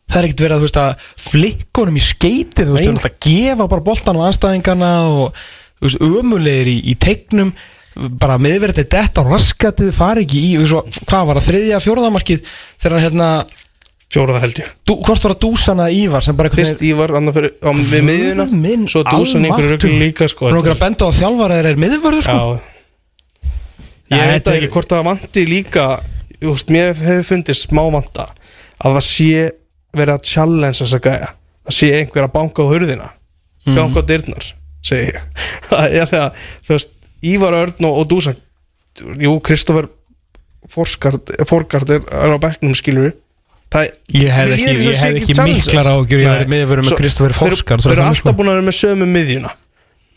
Það 0.06 0.20
er 0.20 0.28
ekkert 0.28 0.44
verið 0.46 0.56
að, 0.56 0.60
þú 0.60 0.68
veist, 0.68 0.82
að 0.84 1.30
flikkunum 1.30 1.96
í 1.96 2.04
skeitið, 2.04 2.68
þú 2.68 2.76
veist, 2.76 2.90
þú 2.90 2.98
veist, 3.00 3.08
að 3.08 3.24
gefa 3.26 3.70
bara 3.72 3.86
boltan 3.88 4.20
á 4.20 4.28
anstæðingarna 4.28 4.92
og 5.10 5.40
þú 5.80 5.88
veist, 5.88 6.04
ömulegir 6.06 6.70
í, 6.70 6.76
í 6.92 6.98
tegnum 7.02 7.56
bara 7.96 8.38
meðverðið 8.42 8.90
þetta 8.92 9.24
á 9.24 9.30
raskatið 9.30 9.92
fari 9.96 10.26
ekki 10.26 10.42
í, 10.50 10.50
svo, 10.68 10.82
hvað 11.08 11.30
var 11.30 11.40
það 11.40 11.48
þriðja, 11.50 11.80
fjóraðamarkið 11.86 12.50
þegar 12.82 12.96
hann 12.98 13.06
hérna 13.06 13.30
fjóraða 14.16 14.42
held 14.46 14.60
ég. 14.62 14.70
Dú, 14.88 14.96
hvort 15.04 15.26
var 15.26 15.34
það 15.36 15.42
dúsana 15.46 15.86
Ívar 15.92 16.24
sem 16.24 16.38
bara 16.38 16.52
Fyrst 16.54 16.84
Ívar, 16.86 17.14
annar 17.20 17.36
fyrir 17.36 17.56
á 17.64 17.70
við 17.76 18.06
miðjuna. 18.08 18.46
minn 18.54 18.86
Svo 18.92 19.04
dúsan 19.08 19.44
almáttugur. 19.44 19.76
rugli 19.76 20.00
líka 20.06 20.28
sko 20.32 20.50
er 20.50 20.60
okkur 20.60 20.76
að 20.76 20.84
benda 20.86 21.08
á 21.08 21.10
að 21.10 21.20
þjálfara 21.20 21.58
þeir 21.60 21.70
er 21.72 21.82
miðvörður 21.84 22.28
sko. 22.28 22.38
Já. 22.40 22.72
Ég 24.16 24.32
veit 24.36 24.50
ekki 24.54 24.70
hvort 24.76 24.92
það 24.92 25.08
vanti 25.10 25.46
líka 25.50 25.86
veist, 26.44 26.70
mér 26.74 26.94
hefur 26.94 27.26
fundist 27.32 27.66
smá 27.68 27.82
vanta 27.92 28.28
að 28.78 29.00
það 29.00 29.06
sé 29.08 29.46
verið 29.96 30.14
að 30.18 30.28
challenge 30.30 30.82
þessa 30.84 31.00
gæja. 31.08 31.32
Það 31.66 31.78
sé 31.80 31.90
einhver 32.00 32.28
að 32.28 32.36
banka 32.36 32.62
á 32.62 32.68
hurðina. 32.70 33.10
Mhm. 33.66 33.76
banka 33.80 34.04
á 34.06 34.08
dyrnar 34.12 34.52
segi 34.86 35.08
ég. 35.10 35.22
Þegar, 35.72 36.36
þú 36.62 36.76
veist, 36.76 36.92
Ívar 37.34 37.56
Örn 37.64 37.88
og, 37.90 38.00
og 38.02 38.10
Dúsan 38.12 38.38
Jú, 39.22 39.34
Kristoffer 39.44 39.88
Forgard 40.72 41.90
er, 41.94 42.02
er 42.10 42.34
á 42.34 42.38
bekknum 42.42 42.74
skilur 42.78 43.12
það 43.74 43.90
Ég 44.16 44.32
hef 44.32 44.54
ekki, 44.56 44.72
ég 44.72 44.82
sé 44.86 44.94
hef 45.02 45.20
ekki 45.20 45.36
miklar 45.50 45.90
ágjur 45.92 46.22
Ég 46.24 46.30
verið 46.32 46.52
miðvörður 46.54 46.86
með 46.88 47.00
þeir- 47.02 47.36
Forskar 47.38 47.84
Þeir 47.84 47.96
eru 47.98 48.06
alltaf 48.08 48.38
búin 48.38 48.50
að 48.52 48.58
vera 48.58 48.66
með 48.70 48.78
sömu 48.80 49.08
miðjuna. 49.10 49.52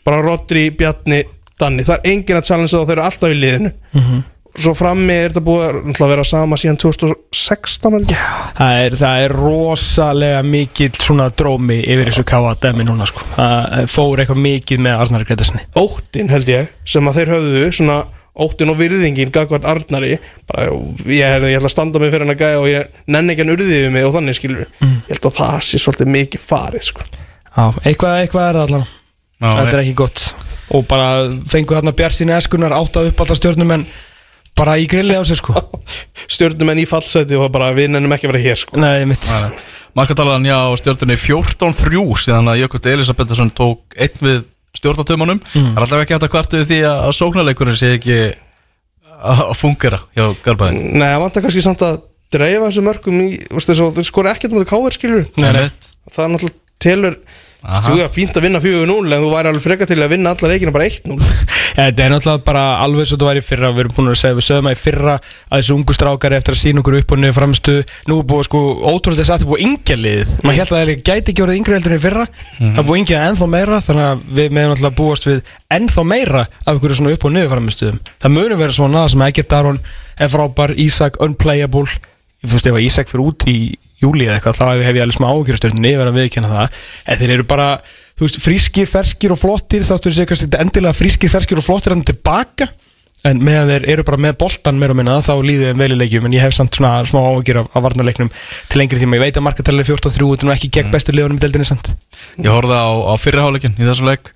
Bara 0.07 0.21
Rodri, 0.23 0.63
Bjarni, 0.79 1.19
Danni. 1.59 1.83
Það 1.83 1.97
er 1.99 2.11
enginn 2.13 2.37
að 2.39 2.45
challenge 2.47 2.71
þá, 2.71 2.85
þeir 2.87 2.95
eru 2.95 3.03
alltaf 3.09 3.33
í 3.33 3.39
liðinu. 3.39 3.71
Mhm. 3.99 4.21
Svo 4.59 4.73
frammi 4.75 5.13
er 5.13 5.29
þetta 5.29 5.43
búið 5.45 6.01
að 6.01 6.09
vera 6.11 6.23
sama 6.27 6.57
síðan 6.59 6.79
2016 6.81 7.93
held 7.95 8.11
ég. 8.11 8.21
það 8.57 8.79
er, 8.83 8.95
það 8.99 9.23
er 9.25 9.33
rosalega 9.37 10.39
mikill 10.43 10.91
svona 10.97 11.27
drómi 11.29 11.77
yfir 11.83 12.09
þessu 12.09 12.25
káa 12.27 12.55
dæmi 12.59 12.87
núna 12.87 13.05
sko. 13.07 13.23
Það 13.35 13.85
fór 13.93 14.23
eitthvað 14.23 14.41
mikið 14.47 14.81
með 14.87 15.03
Arnar 15.05 15.27
Gretarsni 15.29 15.61
Óttin 15.79 16.31
held 16.33 16.49
ég 16.49 16.71
sem 16.89 17.07
að 17.11 17.19
þeir 17.21 17.33
höfðu 17.35 17.69
svona 17.77 17.99
óttin 18.39 18.71
og 18.71 18.77
virðingin 18.79 19.31
gagvart 19.35 19.65
Arnari. 19.67 20.17
Bara, 20.47 20.69
ég, 21.05 21.23
herði, 21.27 21.53
ég 21.53 21.59
ætla 21.59 21.67
að 21.69 21.73
standa 21.75 21.99
mig 22.01 22.11
fyrir 22.13 22.23
hann 22.25 22.35
að 22.35 22.43
gæja 22.43 22.59
og 22.61 22.67
ég 22.71 23.01
nenni 23.11 23.33
ekki 23.33 23.43
hann 23.43 23.53
urðiði 23.55 23.89
mig 23.93 24.05
og 24.07 24.13
þannig 24.15 24.37
skilur 24.37 24.61
ég 24.63 25.09
held 25.09 25.27
að 25.29 25.39
það 25.39 25.57
sé 25.67 25.81
svolítið 25.83 26.11
mikið 26.13 26.45
farið 26.45 26.85
sko. 26.89 27.07
Já, 27.49 27.65
eitthvað, 27.83 28.21
eitthvað 28.23 28.45
er 28.45 28.59
það 28.59 28.67
allan. 28.69 28.85
Já, 29.39 29.49
Þetta 29.49 29.73
er 29.75 29.81
ekki 29.83 29.97
gott. 29.99 30.23
Og 30.77 30.85
bara 30.87 31.09
fengu 31.49 31.75
þarna 31.75 31.95
Bjartsinni 31.97 32.35
Eskunar 32.37 32.75
átt 32.77 32.99
að 33.01 33.09
upp 33.11 33.23
alltaf 33.25 33.39
stjórnum 33.41 33.75
en 33.75 33.85
bara 34.59 34.75
í 34.79 34.85
grilli 34.91 35.15
á 35.15 35.23
sér 35.27 35.39
sko 35.39 35.55
stjórnumenn 36.35 36.83
í 36.83 36.85
fallseti 36.89 37.37
og 37.39 37.49
bara 37.55 37.71
við 37.77 37.93
nennum 37.95 38.13
ekki 38.15 38.27
að 38.29 38.33
vera 38.35 38.45
hér 38.49 38.59
sko. 38.61 38.79
Nei, 38.79 39.07
mitt 39.09 39.25
Markatalan, 39.97 40.45
já, 40.45 40.57
stjórnunni 40.77 41.15
14-3 41.17 42.03
síðan 42.21 42.51
að 42.51 42.59
Jökull 42.61 42.83
Elisabethsson 42.91 43.49
tók 43.57 43.97
einn 43.97 44.19
við 44.21 44.43
stjórnatömanum 44.77 45.39
Mm. 45.49 45.71
Það 45.73 45.79
er 45.79 45.81
alltaf 45.85 46.03
ekki 46.03 46.13
hægt 46.13 46.27
að 46.27 46.31
kvartu 46.35 46.59
því 46.69 46.77
að, 46.85 46.99
að 47.07 47.15
sóknarleikurinn 47.17 47.79
sé 47.79 47.89
ekki 47.97 48.19
að 49.19 49.41
að 49.49 49.57
fungera 49.59 49.99
hjá 50.15 50.25
Garbaðin 50.45 50.93
Nei, 50.93 51.07
það 51.09 51.21
vantar 51.25 51.43
kannski 51.43 51.63
samt 51.65 51.81
að 51.83 51.97
dreifa 52.31 52.69
þessu 52.69 52.83
mörgum 52.85 53.17
í, 53.23 53.27
þú 53.49 53.57
veist 53.57 53.71
þess 53.71 53.83
að 53.83 53.97
þeir 53.97 54.07
skora 54.07 54.31
ekkert 54.35 54.53
um 54.53 54.61
þetta 54.61 54.69
káver 54.75 54.95
skilur 54.95 55.25
Nei, 55.41 55.49
nei. 55.57 55.65
það 56.13 56.23
er 56.23 56.31
náttúrulega 56.35 56.85
telur. 56.85 57.17
Þú 57.59 57.95
veist, 57.97 58.13
fínt 58.15 58.37
að 58.39 58.45
vinna 58.45 58.59
4-0 58.63 58.87
en 58.87 59.19
þú 59.19 59.29
væri 59.33 59.49
alveg 59.51 59.63
freka 59.65 59.85
til 59.89 59.97
að 59.99 60.13
vinna 60.13 60.31
alla 60.31 60.49
leikina 60.53 60.71
bara 60.71 60.85
1-0 60.87 61.17
Ja, 61.19 61.85
Þetta 61.89 62.03
er 62.05 62.11
náttúrulega 62.13 62.43
bara 62.45 62.61
alveg 62.83 63.07
svo 63.09 63.17
var 63.19 63.39
í 63.39 63.43
fyrra. 63.43 63.69
Við 63.75 63.83
erum 63.83 63.95
búin 63.97 64.11
að 64.11 64.17
segja, 64.19 64.37
við 64.37 64.45
sögum 64.47 64.69
að 64.69 64.75
í 64.75 64.79
fyrra 64.79 65.15
að 65.19 65.59
þessu 65.59 65.75
ungu 65.75 65.95
strákari 65.95 66.37
eftir 66.39 66.55
að 66.55 66.59
sína 66.61 66.81
okkur 66.81 66.97
upp 67.01 67.13
og 67.13 67.19
niður 67.19 67.35
framstu 67.37 67.75
Nú 68.09 68.17
er 68.19 68.27
búið 68.31 68.47
sko, 68.47 68.61
ótrúlega 68.79 69.21
þess 69.21 69.33
að 69.33 69.37
þetta 69.37 69.49
búið 69.51 69.65
yngjaliðið 69.67 70.33
Maður 70.43 70.59
held 70.59 70.73
að 70.73 70.79
það 70.79 71.03
gæti 71.09 71.33
ekki 71.33 71.45
orðið 71.45 71.59
yngri 71.59 71.77
heldur 71.77 71.95
en 71.95 71.99
í 71.99 72.03
fyrra. 72.03 72.27
Það 72.59 72.81
er 72.83 72.87
búið 72.89 73.01
yngjað 73.03 73.25
ennþá 73.29 73.49
meira 73.55 73.81
Þannig 73.85 74.07
að 74.09 74.23
við 74.39 74.55
meðum 74.57 74.73
náttúrulega 74.73 74.99
búast 74.99 75.29
við 75.29 75.53
ennþá 75.77 76.05
meira 76.09 76.45
af 76.65 76.79
ykkur 76.79 76.95
svona 76.99 77.15
upp 77.15 77.27
og 77.29 77.35
niður 77.35 77.53
framstuðum 77.55 77.99
Það 78.23 78.35
munum 78.39 78.63
vera 78.63 78.77
svona 78.79 79.05
sem 79.11 79.25
Egert 79.29 79.57
Aron 79.59 79.81
er 80.19 80.31
frábær, 80.31 80.75
Ísak 80.79 81.19
unplayable 81.23 81.87
Ég 82.39 82.51
finnst 82.53 82.67
ef 82.69 82.75
að 82.77 82.85
Ísak 82.85 83.09
fyrir 83.11 83.25
út 83.25 83.45
í 83.51 83.57
júli 83.99 84.27
eða 84.27 84.37
eitthvað, 84.37 84.59
þá 84.59 84.83
hef 84.85 84.95
ég 84.95 85.03
alveg 85.03 85.17
smá 85.17 85.27
ákjörstjörnni 85.33 85.91
yfir 85.91 86.09
að 86.09 86.19
viðkjanna 86.19 86.51
það. 86.53 86.83
En 87.03 87.19
þeir 87.19 87.33
eru 87.35 87.47
bara, 87.49 87.65
þú 88.15 88.27
veist, 88.27 88.39
frískir, 88.43 88.87
ferskir 88.87 89.33
og 89.35 89.41
flottir 89.41 89.83
þáttur 89.87 90.15
þessi 90.15 90.29
kannski 90.29 90.61
endilega 90.61 90.95
frískir, 90.95 91.33
ferskir 91.33 91.59
og 91.59 91.67
flottir 91.67 91.95
hann 91.95 92.05
tilbaka. 92.07 92.69
En 93.27 93.41
meðan 93.43 93.73
þeir 93.73 93.85
eru 93.91 94.05
bara 94.07 94.21
með 94.23 94.37
boltan 94.39 94.77
meira 94.79 94.95
og 94.95 94.99
minna 95.01 95.17
þá 95.19 95.33
líður 95.43 95.73
þeim 95.73 95.81
vel 95.83 95.91
í 95.91 95.97
leikjum 95.99 96.27
en 96.29 96.35
ég 96.37 96.45
hef 96.45 96.53
samt 96.55 96.77
svona 96.77 97.01
smá 97.03 97.19
ágjör 97.19 97.65
af, 97.65 97.67
af 97.75 97.83
varnarleiknum 97.83 98.29
til 98.71 98.79
lengri 98.79 99.01
tíma, 99.01 99.17
ég 99.19 99.25
veit 99.25 99.39
að 99.41 99.43
markatalið 99.43 99.83
er 99.83 99.89
14-3 99.89 100.29
þetta 100.29 100.45
er 100.45 100.47
nú 100.47 100.53
ekki 100.53 100.69
gegn 100.77 100.93
bestu 100.93 101.15
liðunum 101.17 101.35
í 101.35 101.43
deildinni 101.43 101.67
samt. 101.67 101.91
Ég 102.39 102.47
horfði 102.47 102.79
á, 102.79 102.87
á 102.87 103.13
fyrriháleikin 103.19 103.75
í 103.75 103.89
þessum 103.89 104.07
leik 104.07 104.31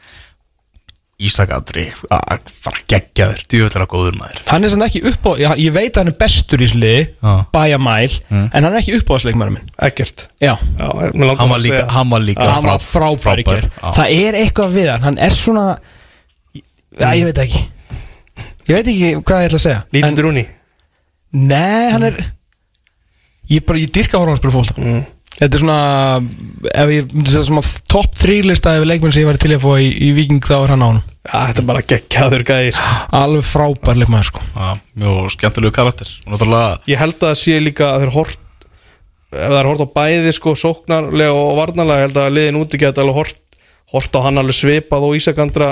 Ísak 1.28 1.52
Adri 1.56 1.86
að 2.12 2.50
fara 2.52 2.82
geggjaður, 2.92 3.42
djúvöldur 3.52 3.86
á 3.86 3.88
góður 3.94 4.18
maður. 4.20 4.42
Hann 4.50 4.64
er 4.68 4.74
samt 4.74 4.86
ekki 4.88 5.02
upp 5.12 5.28
á, 5.30 5.32
já, 5.42 5.50
ég 5.62 5.76
veit 5.76 5.92
að 5.94 6.00
hann 6.02 6.12
er 6.14 6.18
bestur 6.24 6.64
í 6.64 6.68
þessu 6.68 6.82
liði, 6.84 7.04
Já. 7.24 7.34
bæja 7.56 7.80
mæl 7.82 8.16
en 8.32 8.50
hann 8.60 8.72
er 8.72 8.80
ekki 8.82 8.96
upp 9.00 9.12
á 9.12 9.14
þessu 9.16 9.30
leikmærum 9.32 9.58
minn. 9.58 9.70
Ekkert. 9.90 10.26
Já, 10.44 10.54
Já, 10.54 10.88
mér 11.14 11.30
langar 11.30 11.44
Hann 11.44 11.54
var 11.54 11.60
að 11.60 11.68
líka, 11.68 11.78
segja 11.80 11.92
hann 11.98 12.10
var 12.16 12.26
líka 12.28 12.50
hann 12.50 12.68
var 12.72 12.84
frábær 12.84 13.44
í 13.44 13.48
frábær, 13.48 13.70
það 14.00 14.18
er 14.18 14.40
eitthvað 14.42 14.76
við 14.80 14.92
hann. 14.94 15.06
Hann 15.08 15.22
er 15.22 15.38
svona 15.38 15.68
já, 16.54 17.08
ég 17.14 17.30
veit 17.30 17.44
ekki. 17.46 17.64
Ég 18.68 18.76
veit 18.78 18.88
ekki 18.88 19.16
hvað 19.24 19.42
ég 19.44 19.50
ætla 19.52 19.62
að 19.62 19.66
segja. 19.68 19.82
Lítill 19.96 20.12
En- 20.14 20.20
drúni 20.20 20.46
nei, 21.34 21.90
hann 21.92 22.04
er 22.06 22.20
ég 23.50 23.66
bara, 23.66 23.82
ég 23.82 23.92
dyrka 23.94 24.20
horfum 24.22 24.40
bara 24.44 24.54
fólk 24.54 24.78
mm. 24.78 25.02
Þetta 25.40 25.58
er 25.58 25.64
svona 25.64 25.80
ef 26.74 26.94
ég 26.94 27.10
myndi 27.14 27.34
segja 27.34 27.48
svona 27.50 27.64
topp 27.92 28.16
þrýlista 28.20 28.76
ef 28.80 28.86
leikmenn 28.88 29.14
sem 29.16 29.24
ég 29.24 29.30
var 29.32 29.40
til 29.42 29.54
að 29.56 29.64
fá 29.66 29.72
í, 29.82 29.90
í 30.08 30.12
Viking 30.18 30.44
þá 30.46 30.56
er 30.60 30.74
hann 30.76 30.86
á 30.86 30.90
hann 30.92 31.02
Já, 31.24 31.38
þetta 31.48 31.62
er 31.64 31.68
bara 31.70 31.82
geggjaður 31.88 32.44
gæði 32.50 32.72
sko. 32.76 32.88
alveg 33.16 33.46
frábær 33.48 33.96
leikmenn 34.02 34.26
sko. 34.28 34.42
Já, 34.58 34.74
mjög 35.00 35.30
skemmtilegu 35.32 35.72
karakter. 35.72 36.10
Náttúrulega, 36.28 36.82
Ég 36.92 37.00
held 37.00 37.16
að 37.16 37.30
það 37.30 37.38
sé 37.40 37.60
líka 37.64 37.86
að 37.94 38.04
þeir 38.04 38.12
hort 38.18 38.40
ef 39.34 39.48
það 39.48 39.60
er 39.62 39.70
hort 39.72 39.84
á 39.88 39.94
bæði 39.96 40.34
sko 40.36 40.54
sóknarlega 40.60 41.38
og 41.40 41.54
varnarlega 41.62 42.02
ég 42.02 42.10
held 42.10 42.20
að 42.26 42.36
liðin 42.36 42.60
úti 42.60 42.82
geta 42.82 43.02
alveg 43.06 43.16
hort, 43.22 43.40
hort 43.96 44.20
á 44.20 44.26
hann 44.28 44.42
alveg 44.44 44.58
svipað 44.60 45.08
og 45.08 45.16
Ísakandra 45.18 45.70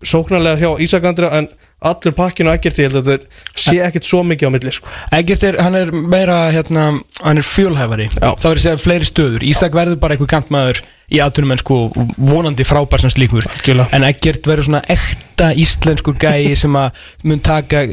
sóknarlega 0.00 0.62
hjá 0.64 0.82
Ísakandra 0.88 1.30
en 1.38 1.50
allur 1.84 2.14
pakkinu 2.16 2.50
og 2.50 2.56
ekkert 2.56 2.78
ég 2.80 2.88
held 2.88 3.02
að 3.02 3.08
þetta 3.12 3.60
sé 3.60 3.76
ekkert 3.84 4.08
svo 4.08 4.22
mikið 4.24 4.48
á 4.48 4.54
milli 4.54 4.72
sko. 4.72 4.92
Egert 5.16 5.44
er, 5.44 5.58
hann 5.60 5.76
er 5.76 5.92
meira 5.92 6.38
hérna, 6.54 6.86
hann 7.20 7.40
er 7.40 7.46
fjölhæfari. 7.46 8.08
Þá 8.16 8.26
er 8.32 8.46
ég 8.48 8.56
að 8.56 8.62
segja 8.64 8.80
fleiri 8.80 9.08
stöður. 9.08 9.44
Ísak 9.44 9.76
verður 9.76 9.98
bara 10.00 10.16
einhver 10.16 10.30
kantmaður 10.30 10.80
í 11.12 11.20
aðtunum 11.22 11.52
en 11.54 11.60
sko 11.60 11.80
vonandi 12.16 12.64
frábær 12.66 13.04
sem 13.04 13.12
slíkur. 13.12 13.44
Algjörlega. 13.46 13.92
en 13.94 14.06
Egert 14.08 14.48
verður 14.48 14.70
svona 14.70 14.82
ekta 14.90 15.52
íslenskur 15.54 16.16
gæi 16.18 16.56
sem 16.62 16.80
að 16.80 17.04
mun 17.28 17.44
taka 17.44 17.84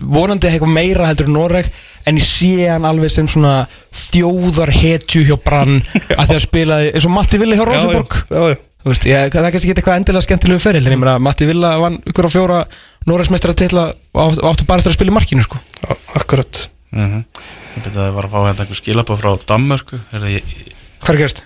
vonandi 0.00 0.50
eitthvað 0.50 0.72
meira 0.72 1.10
heldur 1.10 1.28
en 1.28 1.36
Noreg 1.36 1.68
en 2.06 2.18
ég 2.18 2.26
sé 2.26 2.70
hann 2.70 2.88
alveg 2.88 3.12
sem 3.12 3.28
svona 3.30 3.66
þjóðarhetju 3.94 5.26
hjá 5.28 5.36
Brann 5.44 5.78
að 6.18 6.24
því 6.24 6.38
að 6.38 6.46
spilaði 6.48 6.94
eins 6.94 7.06
og 7.06 7.14
Matti 7.14 7.42
Villi 7.42 7.58
hjá 7.58 7.68
Rosenborg. 7.68 8.18
Já, 8.30 8.40
já, 8.40 8.56
já. 8.56 8.62
Veist, 8.86 9.06
ég, 9.08 9.32
það 9.34 9.48
er 9.48 9.50
kannski 9.50 9.66
ekki 9.66 9.80
eitthvað 9.80 9.96
endilega 9.98 10.22
skemmtilegu 10.22 10.62
feril 10.62 10.84
en 10.86 10.94
ég 10.94 11.00
meina 11.02 11.16
Matti 11.18 11.46
Villa 11.48 11.72
vann 11.82 11.96
ykkur 12.06 12.28
á 12.28 12.30
fjóra 12.30 12.58
Og 13.06 14.32
átt- 14.32 14.40
og 14.42 14.48
áttu 14.50 14.66
bara 14.66 14.80
eftir 14.82 14.90
að 14.92 14.96
spila 14.98 15.12
í 15.12 15.14
markinu 15.14 15.42
sko. 15.46 15.58
Já, 15.82 15.96
akkurat. 16.20 16.68
Mm 16.92 17.24
ég 17.76 17.84
byrjaði 17.84 18.08
að 18.08 18.14
var 18.16 18.24
að 18.24 18.32
fá 18.32 18.38
hérna 18.46 18.64
einhver 18.64 18.78
skilabá 18.78 19.16
frá 19.20 19.30
Danmörku. 19.44 19.98
Er 20.16 20.22
Hvað 21.04 21.12
er 21.12 21.18
gerst? 21.20 21.42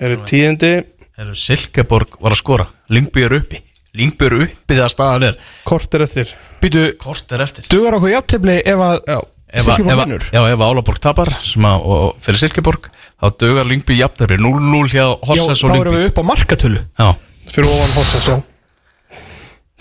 eru 0.00 0.16
tíðindi 0.22 0.70
það 1.18 1.32
Silkeborg 1.36 2.14
var 2.22 2.32
að 2.36 2.38
skora? 2.38 2.66
Lingby 2.94 3.24
er 3.26 3.34
uppi. 3.40 3.58
Lingby 3.98 4.28
er 4.28 4.36
uppi 4.46 4.76
þegar 4.76 4.92
staðan 4.94 5.26
er. 5.28 5.36
Kortir 5.66 6.04
eftir. 6.06 6.30
Býtu, 6.62 6.84
Kort 7.02 7.32
er 7.34 7.42
eftir. 7.44 7.66
Dugar 7.68 7.98
okkur 7.98 8.14
jafntefli 8.14 8.60
ef 8.64 8.78
að 8.86 9.02
að- 9.16 9.26
Silkeborg 9.52 9.90
ef 9.92 9.98
að- 9.98 10.06
vinnur? 10.06 10.28
Já, 10.32 10.40
ef 10.52 10.60
Álaborg 10.60 10.98
tapar 11.02 11.32
sem 11.42 11.62
að, 11.62 11.84
og, 11.84 12.16
fyrir 12.22 12.38
Silkeborg 12.38 12.88
þá 13.20 13.26
dögar 13.42 13.66
Lingby 13.66 13.98
jafntefli. 13.98 14.38
0-0 14.38 14.88
hjá 14.94 15.04
Já, 15.10 15.18
Hossens 15.26 15.60
þá 15.60 15.64
og 15.64 15.70
erum 15.74 15.82
Lingby 15.92 15.98
við 15.98 16.08
upp 16.08 16.18
á 16.22 16.24
markatölu. 16.30 16.80
Já, 16.98 17.16
fyrir 17.50 17.66
ofan 17.68 17.92
Hossens, 17.98 18.26
já 18.30 18.42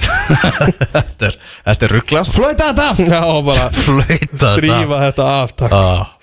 þetta 0.02 1.28
er, 1.30 1.38
þetta 1.68 1.88
er 1.88 1.94
rugglað 1.98 2.32
Flöita 2.32 2.69
þetta 2.72 2.88
af! 2.91 3.02
Já, 3.06 3.22
bara 3.48 3.68
Flöyta 3.86 4.52
drífa 4.60 4.99
þetta 5.07 5.30
af, 5.41 5.53
takk. 5.61 5.78
Ah, 5.78 6.18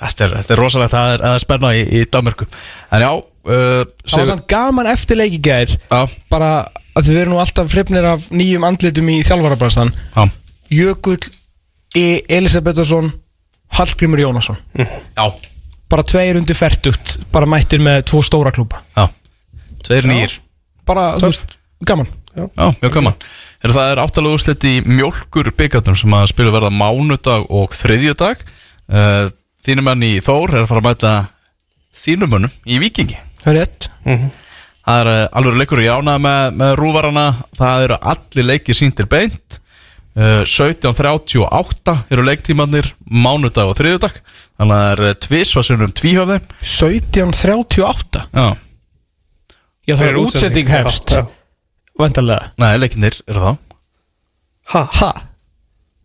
Þetta 0.00 0.24
er, 0.24 0.34
þetta 0.40 0.54
er 0.54 0.60
rosalegt 0.62 0.94
að 0.96 1.10
það 1.20 1.24
er, 1.34 1.40
spenna 1.42 1.70
í, 1.76 1.80
í 1.98 1.98
Danmörku. 2.08 2.46
En 2.96 3.02
já 3.04 3.10
uh, 3.12 3.82
Það 4.08 4.14
var 4.22 4.30
samt 4.30 4.46
gaman 4.48 4.88
eftir 4.88 5.18
leiki 5.20 5.40
gær. 5.44 5.74
Já, 5.76 5.98
Bara 6.32 6.52
að 6.96 7.10
við 7.10 7.18
erum 7.20 7.34
nú 7.36 7.40
alltaf 7.42 7.68
frifnir 7.70 8.06
af 8.08 8.24
nýjum 8.32 8.64
andlitum 8.66 9.10
í 9.12 9.18
þjálfarabrastan 9.28 9.92
já, 9.92 10.24
Jökull 10.72 11.20
E. 11.98 12.20
Elisabethsson 12.30 13.10
Hallgrímur 13.76 14.20
Jónasson. 14.22 14.56
Já, 14.78 15.24
bara 15.90 16.04
tveir 16.06 16.38
undir 16.40 16.56
færtugt 16.58 17.18
bara 17.34 17.46
mættir 17.50 17.82
með 17.82 18.04
tvo 18.10 18.22
stóra 18.26 18.52
klúpa 18.54 18.80
já. 18.96 19.04
Tveir 19.86 20.06
nýr 20.10 20.34
bara, 20.88 21.12
þú 21.20 21.28
veist, 21.30 21.56
gaman 21.86 22.08
Já, 22.36 22.46
mjög 22.80 22.92
gaman. 22.94 23.16
Er 23.60 23.74
Það 23.74 23.90
er 23.92 24.00
áttalega 24.00 24.36
úrslit 24.38 24.66
í 24.68 24.74
mjólkur 24.86 25.50
byggatum 25.58 25.96
sem 25.98 26.14
að 26.16 26.30
spilu 26.30 26.52
verða 26.54 26.70
mánudag 26.72 27.48
og 27.50 27.74
þriðjudag. 27.76 28.44
Uh, 28.90 29.30
Þínum 29.60 29.90
menn 29.90 30.04
í 30.06 30.14
Þór 30.24 30.54
er 30.54 30.62
að 30.62 30.70
fara 30.70 30.80
að 30.80 30.86
mæta 30.88 31.14
þínum 32.00 32.30
mönnum 32.32 32.52
í 32.64 32.78
Víkingi. 32.80 33.18
Það 33.42 33.50
er 33.52 33.58
rétt. 33.58 33.88
Það 34.06 35.00
er 35.02 35.10
uh, 35.12 35.24
alveg 35.36 35.58
leikur 35.60 35.82
í 35.84 35.90
ána 35.92 36.14
með, 36.22 36.54
með 36.62 36.76
rúvarana. 36.80 37.26
Það 37.58 37.84
eru 37.88 37.98
allir 38.14 38.48
leikir 38.48 38.78
síndir 38.78 39.10
beint. 39.10 39.58
Uh, 40.16 40.40
17.38 40.48 41.96
eru 42.10 42.24
leiktímanir 42.26 42.88
mánudag 43.04 43.74
og 43.74 43.76
þriðjudag. 43.78 44.16
Þannig 44.60 44.76
að 44.76 44.80
það 44.80 45.10
er 45.10 45.20
tvisvarsunum 45.26 45.92
tvíhöfði. 45.96 46.40
1738 46.60 48.24
Já, 48.32 48.48
já 49.86 49.94
það 49.94 50.02
Fyrir 50.02 50.10
er 50.10 50.18
útsetting 50.20 50.72
hefst. 50.72 51.14
Já, 51.14 51.22
já. 52.00 52.04
vandarlega 52.06 52.50
nei, 52.64 52.72
leikinir 52.80 53.20
eru 53.28 53.40
það 53.46 53.58
Ha, 54.70 54.82
ha, 55.00 55.12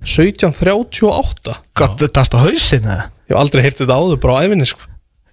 1738 0.05 1.53
gott 1.77 1.99
þetta 2.01 2.23
á 2.34 2.39
hausin 2.45 2.85
eða? 2.85 3.05
Ég 3.26 3.34
hef 3.34 3.39
aldrei 3.41 3.61
heyrt 3.65 3.80
þetta 3.81 3.95
áður 3.97 4.19
bara 4.22 4.38
á 4.38 4.43
æfinni 4.45 4.67
sko. 4.69 4.81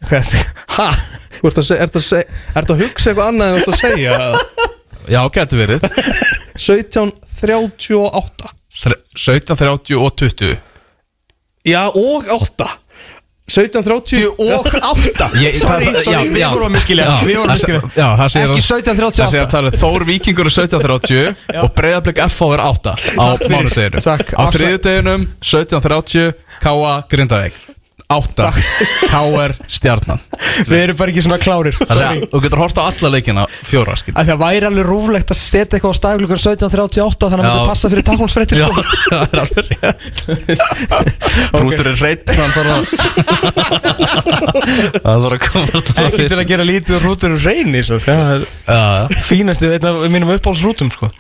Hvað- 0.09 0.35
ha, 0.77 0.87
Þú 1.39 1.49
ert 1.51 1.59
að, 1.61 1.67
seg, 1.67 1.81
ert 1.85 1.97
að, 1.99 2.05
seg, 2.07 2.33
ert 2.61 2.71
að 2.73 2.81
hugsa 2.85 3.11
eitthvað 3.13 3.29
annað 3.33 3.49
en 3.49 3.55
þú 3.55 3.61
ert 3.63 3.73
að 3.73 3.83
segja 3.83 4.13
Já, 5.13 5.21
getur 5.35 5.59
verið. 5.63 5.81
1738 6.57 8.53
Þre- 8.83 9.01
17.30 9.19 9.99
og 10.01 10.13
20 10.17 10.61
Já, 11.69 11.83
og 11.95 12.27
8 12.37 12.69
1730 13.53 14.27
og 14.39 14.67
8 14.67 15.29
Ég- 15.43 15.55
sorry, 15.59 15.91
sorry, 16.05 16.29
við 16.33 16.45
vorum 16.55 16.69
að 16.71 16.75
miskilja 16.79 17.05
við 17.27 17.37
vorum 17.37 17.53
miskilja. 17.53 17.81
ekki 17.83 18.01
að- 18.01 18.17
Það 18.23 18.31
segir 18.35 18.49
1738 18.57 19.43
að 19.43 19.51
það 19.53 19.67
er 19.73 19.79
Þór 19.83 20.05
Víkingur 20.09 20.47
er 20.49 20.55
17.30 20.57 21.37
og 21.63 21.75
Breiðablik 21.77 22.19
FH 22.29 22.53
er 22.57 22.65
8 22.71 22.95
á 23.19 23.27
mánudeginu. 23.53 24.01
Á 24.01 24.45
þriðudeginum 24.57 25.29
17.30 25.43 26.33
K.A. 26.63 26.95
Grindavík 27.11 27.53
8 28.13 28.47
K.R. 29.13 29.57
Stjarnan. 29.73 30.21
Við 30.69 30.79
erum 30.83 30.97
bara 30.99 31.13
ekki 31.13 31.23
svona 31.25 31.39
klárir. 31.43 31.77
Það 31.79 32.01
segja, 32.03 32.29
þú 32.33 32.39
getur 32.47 32.63
hort 32.63 32.81
á 32.81 32.83
alla 32.89 33.09
leikina 33.15 33.43
fjóra 33.63 33.95
skil 33.99 34.15
að 34.19 34.29
það 34.33 34.39
væri 34.43 34.67
alveg 34.69 34.85
rúflegt 34.89 35.33
að 35.33 35.39
setja 35.39 35.77
eitthvað 35.79 35.95
á 35.95 35.99
staflugur 35.99 36.39
1738 36.41 37.31
þannig 37.33 37.47
að 37.47 37.55
það 37.57 37.71
passa 37.71 37.91
fyrir 37.93 38.07
takkmámsfrettir 38.09 38.57
Já, 38.61 38.67
sko. 38.69 38.83
það 39.13 39.23
er 39.23 39.39
alveg 39.43 39.63
rétt. 39.73 40.17
Rútur 41.63 41.87
er 41.93 41.97
hreitt 42.03 42.25
Það 42.33 42.49
þarf 42.57 42.71
að 45.03 45.27
að 45.33 45.39
komast 45.47 45.93
að 45.95 46.09
ekki 46.09 46.29
til 46.33 46.39
að 46.39 46.51
gera 46.53 46.67
lítið 46.69 47.07
rútur 47.07 47.33
það 47.43 48.33
er 48.37 48.47
Já, 48.63 48.77
já 48.77 49.23
fínasti 49.27 49.71
einn 49.73 49.89
af 49.89 50.01
mínum 50.13 50.33
uppáhaldsrútum 50.35 50.91
sko. 50.95 51.11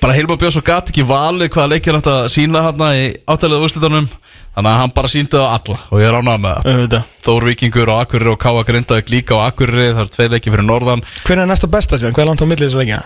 Bara 0.00 0.16
Hilmar 0.16 0.38
Björns 0.40 0.58
og 0.60 0.66
gat 0.66 0.90
ekki 0.92 1.04
valið 1.08 1.52
hvaða 1.54 1.72
leikir 1.74 1.98
að 1.98 2.28
sína 2.32 2.68
hann 2.68 2.84
í 2.94 3.06
áttalega 3.30 3.64
úrslitunum 3.66 4.08
Þannig 4.54 4.70
að 4.70 4.78
hann 4.78 4.92
bara 4.94 5.10
síndi 5.10 5.34
það 5.34 5.44
á 5.44 5.54
alla 5.58 5.76
og 5.90 5.98
ég 6.00 6.06
er 6.08 6.16
ánað 6.20 6.38
með 6.44 6.54
það. 6.54 6.70
Auðvitað. 6.74 7.08
Þór 7.24 7.46
Víkingur 7.48 7.90
og 7.90 8.00
Akureyri 8.04 8.30
og 8.30 8.40
Káa 8.44 8.62
Grindavík 8.68 9.10
líka 9.10 9.34
á 9.34 9.40
Akureyri 9.48 9.88
Það 9.90 10.02
eru 10.04 10.12
tvei 10.14 10.28
leikir 10.30 10.54
fyrir 10.54 10.66
norðan. 10.68 11.02
Hvernig 11.26 11.42
er 11.42 11.50
næsta 11.50 11.70
besta 11.72 11.98
sér, 11.98 12.14
hvað 12.14 12.22
er 12.24 12.30
langt 12.30 12.44
á 12.44 12.46
millið 12.46 12.68
þessu 12.68 12.82
leikja? 12.82 13.00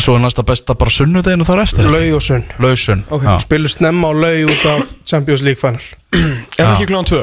Svo 0.00 0.16
er 0.16 0.24
næsta 0.24 0.42
besta 0.46 0.74
bara 0.78 0.90
sunnudeginu 0.94 1.46
þar 1.46 1.62
eftir. 1.62 1.86
Laug 1.90 2.16
og 2.18 2.22
sunn. 2.26 2.44
Lausun 2.62 3.04
Ok. 3.10 3.22
Já. 3.26 3.36
Spilu 3.46 3.70
snemma 3.70 4.10
á 4.10 4.12
laug 4.18 4.50
út 4.50 4.66
af 4.72 4.92
Champions 5.06 5.42
League 5.46 5.62
final. 5.62 5.82
Er 6.58 6.64
það 6.64 6.74
ekki 6.74 6.90
klúan 6.90 7.06
2 7.10 7.22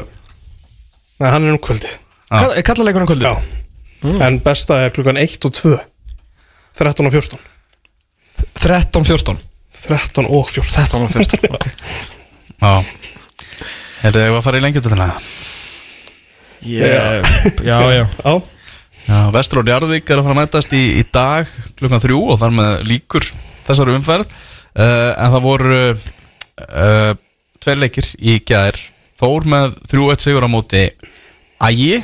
Nei, 1.17 1.29
hann 1.33 1.47
er 1.47 1.55
um 1.55 1.59
kvöldi 1.59 1.89
Já. 1.89 2.43
er 2.55 2.63
kallaleikunum 2.67 3.07
kvöldu 3.09 3.25
Já. 3.27 3.37
En 4.27 4.39
besta 4.45 4.79
er 4.85 4.91
klukkan 4.93 5.17
1 5.17 5.45
og 5.47 5.53
2 5.57 5.75
13 6.77 7.07
og 7.09 7.11
14 7.11 7.39
13, 8.61 9.05
14 9.05 9.39
13 9.87 10.27
og 10.29 10.49
14 10.51 10.73
13 10.77 11.03
og 11.03 11.09
14 11.11 11.55
ok. 11.57 11.65
Heldur 14.03 14.21
þið 14.21 14.35
að 14.37 14.45
fara 14.45 14.59
í 14.59 14.63
lengjutöðina? 14.65 15.09
yeah. 16.61 17.21
já, 17.63 17.77
já 17.93 18.05
Já. 18.05 18.41
Já, 19.07 19.19
Vestur 19.31 19.61
og 19.61 19.67
Njarðvík 19.69 20.09
er 20.11 20.19
að 20.19 20.25
fara 20.27 20.35
að 20.35 20.39
mætast 20.41 20.73
í, 20.75 20.81
í 20.99 21.03
dag 21.15 21.47
klukkan 21.79 22.01
þrjú 22.03 22.17
og 22.33 22.39
þar 22.41 22.55
með 22.57 22.73
líkur 22.89 23.27
þessari 23.63 23.95
umferð. 23.95 24.33
Uh, 24.75 25.13
en 25.15 25.31
það 25.31 25.45
voru 25.45 25.77
uh, 25.95 27.13
tveir 27.63 27.79
leikir 27.85 28.09
í 28.19 28.35
gær. 28.43 28.75
Þór 29.17 29.47
með 29.49 29.77
3-1 29.93 30.25
sigur 30.27 30.45
á 30.45 30.49
móti 30.51 30.83
Ægi 31.63 32.01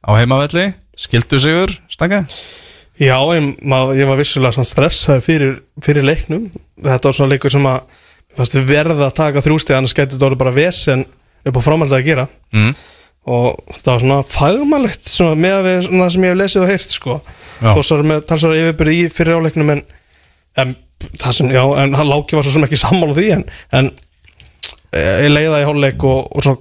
á 0.00 0.10
heimavelli. 0.16 0.70
Skildu 0.96 1.38
sigur, 1.44 1.76
stanga? 1.92 2.24
Já, 3.00 3.16
ég, 3.36 3.52
mað, 3.60 3.94
ég 4.00 4.08
var 4.08 4.18
vissulega 4.20 4.56
svona 4.56 4.68
stressaði 4.68 5.24
fyrir, 5.24 5.54
fyrir 5.84 6.08
leiknum. 6.08 6.48
Þetta 6.80 7.08
var 7.12 7.16
svona 7.16 7.34
leikur 7.34 7.52
sem 7.52 7.68
að 7.68 8.64
verða 8.64 9.10
að 9.10 9.16
taka 9.20 9.44
þrjústið 9.44 9.76
annars 9.76 9.96
gæti 9.96 10.16
þetta 10.16 10.40
bara 10.40 10.56
vesen 10.56 11.04
upp 11.46 11.60
á 11.60 11.66
framhaldið 11.66 11.98
að 11.98 12.08
gera. 12.10 12.26
Mm. 12.56 12.74
og 13.30 13.74
það 13.76 13.90
var 13.92 14.02
svona 14.02 14.20
fagmannlegt 14.32 15.08
svona 15.10 15.36
með 15.38 15.56
að 15.58 15.66
við 15.66 15.80
svona 15.86 16.04
það 16.04 16.12
sem 16.14 16.24
ég 16.24 16.32
hef 16.32 16.38
lesið 16.40 16.62
og 16.62 16.70
heyrt 16.70 16.94
sko. 16.94 17.16
Þó 17.60 17.80
svo 17.84 17.98
með 18.08 18.22
talsvara 18.28 18.60
yfirbyrði 18.62 18.94
í 18.96 19.10
fyrir 19.12 19.40
áleiknum 19.40 19.72
en, 19.74 19.82
en 20.58 20.72
það 21.20 21.36
sem, 21.36 21.50
já, 21.52 21.60
en 21.82 21.98
hann 21.98 22.08
láki 22.08 22.38
var 22.38 22.46
svo 22.46 22.54
sem 22.54 22.64
ekki 22.66 22.80
sammála 22.80 23.16
því 23.18 23.26
en, 23.36 23.44
en 23.76 23.90
ég 24.96 25.30
leiði 25.30 25.52
það 25.52 25.62
í 25.62 25.68
hálfleik 25.68 26.06
og, 26.08 26.30
og 26.32 26.46
svo 26.46 26.56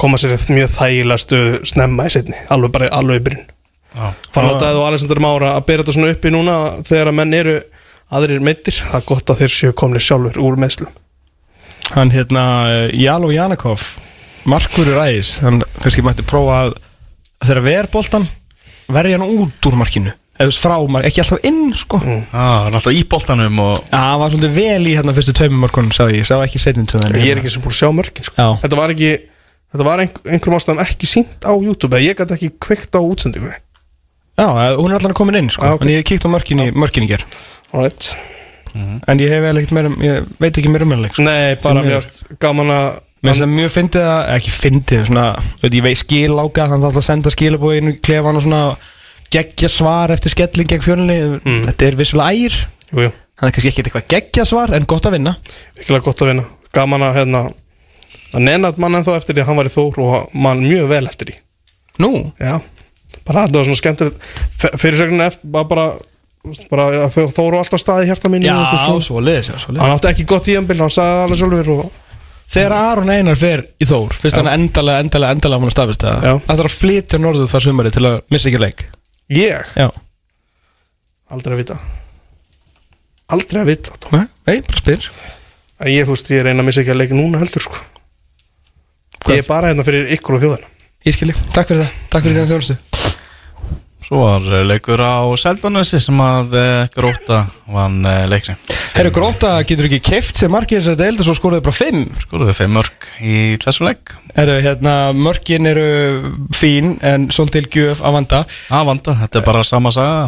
koma 0.00 0.18
sér 0.18 0.34
mjög 0.48 0.72
þægilega 0.72 1.22
stöðu 1.22 1.60
snemma 1.68 2.08
í 2.08 2.14
setni, 2.16 2.40
alveg 2.50 2.72
bara 2.74 2.90
alveg 2.96 3.20
í 3.20 3.26
byrjun. 3.28 3.52
Fann 4.32 4.48
alltaf 4.48 4.80
og 4.80 4.88
Alexander 4.88 5.20
Mára 5.22 5.52
að 5.58 5.66
bera 5.68 5.84
þetta 5.84 5.94
svona 5.98 6.14
upp 6.16 6.24
í 6.24 6.32
núna 6.32 6.56
þegar 6.88 7.12
að 7.12 7.18
menn 7.20 7.36
eru 7.36 7.58
aðrir 8.12 8.42
meittir, 8.44 8.80
það 8.80 8.98
er 8.98 9.08
gott 9.12 9.32
að 9.32 9.44
þeir 9.44 9.54
séu 9.58 9.76
komni 9.76 10.00
sjálfur 10.02 10.40
úr 10.42 10.58
meðslum 10.60 10.90
hann 11.90 12.12
hérna 12.14 12.44
Jalo 12.94 13.30
Janakov 13.34 13.84
markurur 14.48 15.02
ægis 15.04 15.36
hann 15.42 15.62
kannski 15.82 16.04
mætti 16.04 16.24
prófa 16.26 16.58
að 16.66 16.74
þegar 17.42 17.62
ver 17.66 17.88
boltan 17.92 18.26
verja 18.92 19.18
hann 19.18 19.40
út 19.40 19.68
úr 19.68 19.78
markinu. 19.78 20.12
Eða 20.40 20.54
frá 20.56 20.76
markinu, 20.80 21.08
ekki 21.10 21.22
alltaf 21.22 21.44
inn 21.46 21.74
sko. 21.76 22.00
Mm. 22.02 22.22
Það 22.32 22.68
er 22.68 22.78
alltaf 22.78 22.96
í 22.96 23.02
boltanum 23.14 23.60
og 23.62 23.82
hann 23.92 24.22
var 24.22 24.32
svolítið 24.32 24.56
vel 24.56 24.86
í 24.88 24.94
hérna 24.96 25.16
fyrstu 25.16 25.34
tveimum 25.38 25.62
markunum 25.66 25.92
sá 25.94 26.06
ég, 26.10 26.24
sá 26.26 26.36
ekki 26.40 26.62
setjum 26.62 26.88
tveimum 26.90 27.18
ég 27.20 27.34
er 27.34 27.42
ekki 27.42 27.52
sem 27.52 27.64
búin 27.64 27.74
að 27.74 27.80
sjá 27.82 27.92
mörkin 27.94 28.28
sko. 28.28 28.48
Þetta 28.64 28.80
var 28.80 28.94
ekki 28.94 29.12
þetta 29.72 29.88
var 29.88 30.04
einhver, 30.04 30.24
einhverjum 30.28 30.58
ástæðum 30.58 30.82
ekki 30.84 31.10
sínt 31.10 31.46
á 31.46 31.52
YouTube 31.52 32.00
ég 32.02 32.18
gæti 32.18 32.36
ekki 32.38 32.52
kveikt 32.62 32.98
á 32.98 33.00
útsendingunni. 33.00 33.60
Já, 34.32 34.48
eh, 34.48 34.74
hún 34.80 34.92
er 34.92 34.98
allan 34.98 35.16
komin 35.16 35.38
inn 35.42 35.50
sko. 35.52 35.64
Já, 35.64 35.76
ok. 35.76 35.84
en 35.84 35.92
ég 35.92 36.06
kíkt 36.08 36.24
á 36.24 36.30
mörkin 36.32 36.64
í, 36.64 36.70
mörkin 36.72 37.08
ger 38.72 38.82
right. 38.88 39.08
en 39.08 39.22
ég 39.22 39.32
hef 39.32 39.42
vel 39.44 39.56
ekkert 39.60 39.74
meira 39.78 39.90
ég 40.06 40.28
veit 40.42 40.58
ekki 40.60 40.72
meira 40.72 40.84
um 40.88 40.94
henni 40.96 41.10
sko. 41.12 41.22
nei, 41.26 41.54
bara 41.62 41.82
varst 41.86 42.22
gaman 42.42 42.70
að 42.76 43.00
Mér 43.22 43.36
finnst 43.36 43.44
það 43.44 43.52
mjög 43.54 43.68
fyndið 43.70 44.04
að, 44.10 44.20
ekki 44.34 44.50
fyndið, 44.50 45.02
svona, 45.06 45.24
veit, 45.62 45.74
ég 45.76 45.82
veit 45.84 45.98
skil 46.00 46.32
áka, 46.42 46.64
þannig 46.72 46.86
að 46.88 46.96
það 46.96 47.04
senda 47.06 47.30
skilabóðinu 47.30 47.92
í 47.92 47.98
klefan 48.02 48.38
og 48.40 48.42
svona 48.42 48.62
geggja 49.30 49.68
svar 49.70 50.10
eftir 50.10 50.34
skelling 50.34 50.66
gegn 50.72 50.82
fjölunni, 50.82 51.18
Mm. 51.38 51.60
þetta 51.68 51.86
er 51.86 51.98
vissulega 52.00 52.34
ægir, 52.34 52.56
þannig 52.90 53.12
að 53.46 53.52
kannski 53.54 53.70
ekki 53.70 53.84
eitthvað 53.84 54.08
geggja 54.16 54.44
svar, 54.50 54.74
en 54.74 54.88
gott 54.90 55.06
að 55.06 55.14
vinna. 55.14 55.36
virkilega 55.78 56.02
gott 56.08 56.24
að 56.26 56.32
vinna 56.32 56.44
gaman 56.74 57.06
að 57.06 57.14
hérna 57.20 57.44
að 58.32 58.44
nenat 58.48 58.78
mann 58.82 58.98
ennþá 58.98 59.16
eftir 59.20 59.36
því 59.36 59.44
að 59.44 59.48
hann 59.50 59.60
var 59.60 59.68
í 59.70 59.74
þór 59.76 59.98
og 60.02 60.34
mann 60.34 60.62
mjög 60.64 60.88
vel 60.88 61.06
eftir 61.06 61.30
því 61.30 61.38
Nú, 62.02 62.32
já, 62.40 62.56
bara 63.26 63.46
þetta 63.46 63.60
var 63.60 63.66
svona 63.68 63.80
skemmtilegt 63.82 64.78
fyrirsögnin 64.80 65.24
eftir 65.26 65.50
bara, 65.52 65.68
bara, 65.68 65.86
bara 66.70 66.86
að 67.04 67.12
þau 67.14 67.26
þóru 67.36 67.58
alltaf 67.60 67.80
staði 67.82 68.06
í 68.06 68.10
svo 69.06 69.20
liðis, 69.22 69.50
já, 69.52 69.56
svo 69.62 69.72
liðis. 69.72 69.82
hann 69.84 69.92
átti 69.94 70.08
ekki 70.10 70.24
gott 70.32 70.46
tíðanbill, 70.48 70.80
hann 70.82 70.90
sagði 70.90 71.12
það 71.14 71.26
alveg 71.26 71.42
sjálfur 71.42 71.74
og 71.76 72.00
Þegar 72.52 72.72
Aron 72.76 73.08
Einar 73.14 73.38
fer 73.40 73.62
í 73.80 73.86
Þór, 73.88 74.12
fyrst 74.20 74.36
hann 74.36 74.50
endalega, 74.50 75.00
endalega, 75.00 75.36
endalega 75.38 75.62
hann 75.62 75.70
að 75.70 75.72
stafist 75.72 76.02
það, 76.04 76.26
Já. 76.26 76.32
það 76.48 76.58
þarf 76.60 76.68
að 76.72 76.80
flytja 76.82 77.20
norðu 77.22 77.46
það 77.48 77.62
sumari 77.64 77.92
til 77.94 78.02
að 78.10 78.16
missa 78.34 78.50
ekki 78.50 78.60
leik. 78.60 78.82
ég, 79.32 79.70
Já, 79.78 79.86
aldrei 81.32 81.54
að 81.54 81.62
vita 81.62 81.78
aldrei 83.32 83.62
að 83.62 83.70
vita 83.72 83.96
nei, 84.12 84.26
nei, 84.50 84.58
bara 84.66 84.82
spyr. 84.82 85.08
að 85.80 85.94
ég, 85.94 86.04
þú 86.10 86.16
veist, 86.18 86.34
ég 86.34 86.44
reyna 86.44 86.60
að 86.60 86.68
missa 86.68 86.82
ekki 86.84 86.92
að 86.92 87.00
leika 87.00 87.16
núna 87.16 87.40
heldur 87.40 87.64
sko 87.70 87.80
Hvað? 89.22 89.36
ég 89.38 89.44
er 89.44 89.48
bara 89.48 89.70
hérna 89.70 89.86
fyrir 89.86 90.12
ykkur 90.18 90.36
og 90.36 90.42
þjóðina 90.44 90.68
Ég 91.02 91.16
skilji, 91.16 91.34
takk 91.50 91.66
fyrir 91.72 91.82
það, 91.82 91.94
takk 92.12 92.26
fyrir 92.28 92.36
því 92.36 92.42
þjónustu. 92.52 93.11
Svo 94.02 94.24
var 94.24 94.46
eh, 94.50 94.64
leikur 94.66 95.00
á 95.00 95.22
Seldanesi 95.38 96.00
sem 96.02 96.18
að 96.22 96.56
eh, 96.58 96.88
Gróta 96.94 97.44
vann 97.70 98.02
eh, 98.08 98.24
leikni. 98.30 98.56
Herru 98.96 99.12
Gróta 99.14 99.54
getur 99.66 99.86
ekki 99.88 100.00
kæft 100.10 100.40
sem 100.40 100.50
margir 100.52 100.80
þess 100.82 100.92
að 100.92 101.04
deilda 101.04 101.26
svo 101.26 101.36
skoruðu 101.38 101.64
bara 101.64 101.78
5. 101.78 102.00
Skoruðu 102.24 102.56
5 102.58 102.74
mörg 102.74 103.06
í 103.22 103.36
þessu 103.62 103.86
leik. 103.86 104.14
Herru 104.34 104.58
hérna 104.64 104.96
mörgin 105.16 105.70
eru 105.70 105.86
fín 106.56 106.96
en 107.06 107.28
svolítil 107.34 107.68
gjöf 107.70 108.02
að 108.02 108.18
vanda. 108.18 108.42
Að 108.74 108.90
vanda, 108.90 109.16
þetta 109.22 109.40
er 109.40 109.46
bara 109.46 109.62
sama 109.66 109.94
saga. 109.94 110.26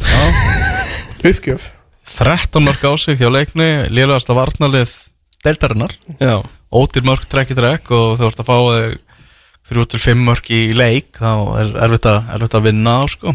Uppgjöf. 1.30 1.68
13 2.10 2.64
mörg 2.64 2.88
ásig 2.90 3.20
hjá 3.20 3.28
leikni, 3.30 3.68
liðast 3.92 4.32
að 4.32 4.40
varnalið 4.40 4.96
deildarinnar. 5.44 5.94
Já. 6.18 6.40
Ótir 6.70 7.04
mörg 7.06 7.28
trekk 7.30 7.52
í 7.52 7.58
trekk 7.58 7.92
og 7.94 8.16
þú 8.18 8.26
vart 8.26 8.42
að 8.42 8.48
fá 8.48 8.56
þau 8.56 8.98
3-5 9.70 10.24
mörg 10.26 10.50
í 10.54 10.62
leik 10.76 11.20
þá 11.20 11.32
er 11.62 11.74
erfitt 11.86 12.08
að, 12.10 12.32
erfitt 12.36 12.56
að 12.58 12.66
vinna 12.68 12.96
á 12.98 13.02
sko. 13.10 13.34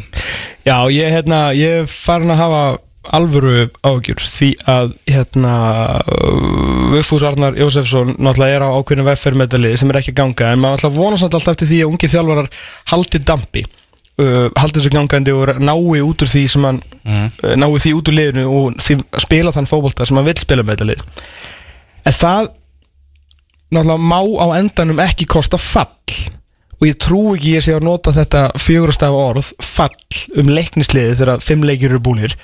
Já, 0.66 0.78
ég 0.94 1.08
er 1.08 1.16
hérna, 1.18 1.40
ég 1.58 1.82
er 1.84 1.88
farin 1.92 2.34
að 2.34 2.44
hafa 2.44 2.66
alvöru 3.14 3.68
ágjur 3.86 4.22
því 4.26 4.52
að 4.72 4.94
hérna 5.10 5.56
Vöfús 6.90 7.26
Arnar 7.28 7.58
Jósefsson 7.60 8.16
náttúrulega 8.18 8.58
er 8.58 8.66
á 8.66 8.74
ákveðinu 8.74 9.06
veffermedalið 9.06 9.76
sem 9.78 9.92
er 9.92 10.00
ekki 10.00 10.14
að 10.16 10.22
ganga 10.24 10.52
en 10.52 10.62
maður 10.64 10.80
alltaf 10.80 10.96
vonast 10.96 11.28
alltaf 11.28 11.52
eftir 11.54 11.70
því 11.70 11.82
að 11.84 11.92
ungi 11.92 12.12
þjálfarar 12.16 12.54
haldi 12.94 13.22
dampi 13.26 13.66
Uh, 14.16 14.46
halda 14.56 14.80
þessu 14.80 14.94
gangandi 14.94 15.34
og 15.36 15.58
nái 15.60 16.00
út 16.00 16.22
úr 16.24 16.30
því 16.32 16.42
sem 16.48 16.64
hann 16.64 16.78
mm. 17.04 17.26
uh, 17.44 17.56
nái 17.60 17.66
því 17.84 17.92
út 17.98 18.08
úr 18.08 18.16
liðinu 18.16 18.46
og 18.48 18.78
því, 18.80 18.96
spila 19.20 19.52
þann 19.52 19.68
fókbólta 19.68 20.08
sem 20.08 20.16
hann 20.16 20.24
vil 20.30 20.36
spila 20.40 20.64
með 20.64 20.78
þetta 20.78 20.88
lið 20.88 21.02
en 22.08 22.16
það 22.16 22.48
náttúrulega 23.76 24.10
má 24.12 24.20
á 24.42 24.48
endanum 24.60 25.00
ekki 25.06 25.28
kosta 25.30 25.58
fall 25.62 26.20
og 26.76 26.84
ég 26.90 26.98
trú 27.00 27.22
ekki 27.36 27.54
ég 27.56 27.64
sé 27.64 27.76
að 27.78 27.86
nota 27.88 28.12
þetta 28.16 28.42
fjögurastaf 28.60 29.16
orð 29.16 29.52
fall 29.64 29.96
um 30.42 30.50
leiknisliði 30.52 31.16
þegar 31.22 31.44
fimm 31.44 31.64
leikir 31.68 31.94
eru 31.94 32.02
búnir 32.04 32.36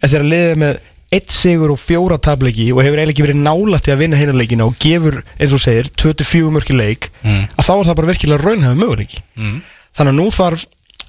en 0.00 0.08
þegar 0.10 0.28
liðið 0.32 0.60
með 0.62 0.78
eitt 1.14 1.30
sigur 1.30 1.70
og 1.70 1.78
fjóra 1.78 2.16
tableiki 2.18 2.70
og 2.72 2.80
hefur 2.82 2.98
eiginlega 2.98 3.12
ekki 3.14 3.26
verið 3.26 3.42
nálægt 3.44 3.86
í 3.86 3.92
að 3.94 4.00
vinna 4.00 4.18
hinarleikina 4.18 4.64
og 4.66 4.74
gefur, 4.82 5.20
eins 5.38 5.52
og 5.54 5.60
segir, 5.62 5.90
24 6.00 6.50
mörki 6.56 6.74
leik 6.74 7.10
Mm. 7.22 7.44
að 7.54 7.64
þá 7.68 7.72
er 7.74 7.84
það 7.90 7.98
bara 8.00 8.08
virkilega 8.10 8.42
raunhafum 8.42 8.80
möguleiki 8.82 9.20
Mm. 9.36 9.60
þannig 9.96 10.12
að 10.12 10.18
nú 10.18 10.26
þarf 10.34 10.64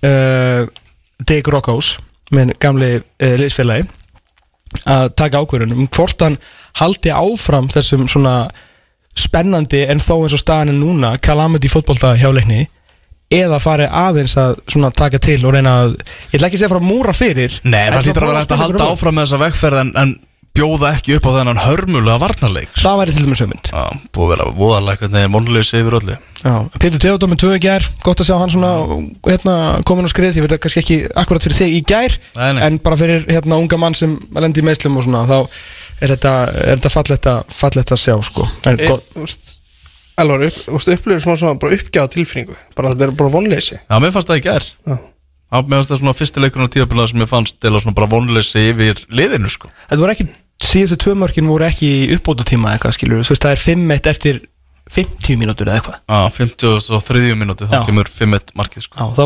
uh, 0.05 0.67
Dave 1.25 1.51
Rockhouse 1.55 1.97
minn 2.35 2.53
gamli 2.59 2.91
uh, 2.99 3.35
liðsfélagi 3.39 3.87
að 4.85 5.09
taka 5.15 5.41
ákvörðunum 5.41 5.81
um 5.85 5.89
hvort 5.95 6.21
hann 6.21 6.37
haldi 6.81 7.09
áfram 7.15 7.69
þessum 7.71 8.05
svona 8.11 8.35
spennandi 9.15 9.85
en 9.89 10.01
þó 10.03 10.15
eins 10.25 10.35
og 10.35 10.41
staðan 10.41 10.73
er 10.73 10.79
núna 10.79 11.13
calamity 11.23 11.71
fótbolta 11.71 12.15
hjá 12.19 12.29
leikni 12.35 12.65
eða 13.33 13.57
fari 13.63 13.87
aðeins 13.89 14.35
að 14.37 14.59
svona 14.69 14.91
taka 14.93 15.19
til 15.23 15.39
og 15.47 15.55
reyna 15.55 15.73
að, 15.85 15.95
ég 16.29 16.37
ætla 16.37 16.49
ekki 16.49 16.59
að 16.59 16.61
segja 16.61 16.71
frá 16.75 16.81
að 16.81 16.87
múra 16.91 17.15
fyrir 17.15 17.59
Nei, 17.63 17.87
það 17.89 18.09
hlýtur 18.09 18.25
að 18.27 18.31
vera 18.33 18.43
hægt 18.43 18.55
að 18.55 18.63
halda 18.63 18.89
áfram 18.93 19.17
með 19.17 19.27
þessa 19.27 19.41
vegferð 19.41 19.81
en, 19.81 19.91
en 20.03 20.15
bjóða 20.55 20.93
ekki 20.95 21.17
upp 21.17 21.25
á 21.27 21.31
þennan 21.35 21.59
hörmulega 21.65 22.21
varnarleik. 22.21 22.69
Það 22.79 22.99
væri 23.01 23.15
til 23.15 23.23
dæmis 23.25 23.41
hugmynd. 23.43 23.69
Já, 23.73 23.81
búið 24.15 24.25
að 24.25 24.31
vera 24.31 24.45
voðalega 24.55 25.01
hvernig 25.09 25.33
vonleysi 25.33 25.81
yfir 25.81 25.97
öllu. 25.99 26.15
Já, 26.45 26.53
Pétur 26.79 27.01
Teodor 27.03 27.31
með 27.31 27.41
tvö 27.43 27.57
í 27.57 27.61
gær 27.65 27.87
gott 28.05 28.21
að 28.23 28.29
sjá 28.29 28.35
hann 28.39 28.53
svona 28.53 28.71
hérna, 29.25 29.55
komin 29.89 30.07
á 30.07 30.09
skrið, 30.13 30.37
ég 30.39 30.45
veit 30.45 30.55
að 30.55 30.61
kannski 30.63 30.83
ekki 30.83 30.99
akkurat 31.17 31.43
fyrir 31.43 31.59
þig 31.59 31.75
í 31.75 31.81
gær 31.89 32.15
Nei, 32.37 32.51
nei. 32.55 32.61
en 32.69 32.79
bara 32.85 32.99
fyrir 33.01 33.25
hérna, 33.27 33.59
unga 33.59 33.79
mann 33.81 33.97
sem 33.97 34.15
lendi 34.37 34.63
í 34.63 34.67
meðslum 34.69 34.95
og 35.01 35.07
svona 35.07 35.25
þá 35.27 35.37
er 36.01 36.13
þetta, 36.15 36.33
er 36.53 36.77
þetta 36.79 36.91
fallegt, 36.93 37.29
að, 37.31 37.43
fallegt 37.61 37.93
að 37.95 38.01
sjá 38.03 38.15
sko. 38.27 38.47
en, 38.65 38.79
E, 38.79 38.87
gott, 38.91 39.11
úst, 39.23 39.55
Elvar, 40.15 40.45
upp, 40.47 41.09
smá 41.19 41.33
svona 41.35 41.57
bara 41.59 41.75
uppgjáða 41.75 42.13
tilfinningu. 42.13 42.55
Bara 42.75 42.93
þetta 42.93 43.09
er 43.09 43.11
bara 43.19 43.33
vonleysi. 43.33 43.75
Já, 43.83 43.97
mér 43.99 44.13
fannst 44.15 44.29
það 44.31 44.39
í 44.39 44.45
gær. 44.45 44.63
Já. 44.87 44.95
Já, 44.95 45.57
mér 45.61 45.75
fannst 45.75 45.91
það 45.91 45.99
svona 46.01 46.15
fyrstileikurinn 46.15 46.69
á 46.71 46.73
tíðabila 46.75 47.07
sem 47.11 47.19
ég 47.25 47.31
fannst 47.31 47.59
svona 47.67 47.95
bara 47.97 48.07
vonleysi 48.13 48.63
yfir 48.71 49.01
liðinu 49.11 49.51
sko. 49.51 49.71
Þetta 49.89 50.01
voru 50.01 50.15
ekki 50.15 50.27
síðustu 50.63 50.97
tvö 51.03 51.15
mörkin 51.19 51.49
voru 51.51 51.67
ekki 51.67 51.89
í 52.05 52.15
uppbóta 52.15 52.45
tíma 52.47 52.73
eitthvað 52.75 52.95
skilur, 52.95 53.23
þú 53.27 53.35
veist 53.35 53.43
það 53.43 53.55
er 53.57 53.63
5-1 53.65 54.09
eftir 54.13 54.39
50 54.95 55.39
mínútur 55.41 55.67
eða 55.67 55.79
eitthvað. 55.81 55.99
Já, 56.07 56.19
53 56.37 57.35
mínúti, 57.39 57.67
þá 57.67 57.75
kemur 57.87 58.09
5-1 58.11 58.53
markið 58.55 58.85
sko. 58.85 58.95
Já, 59.01 59.05
þá 59.17 59.23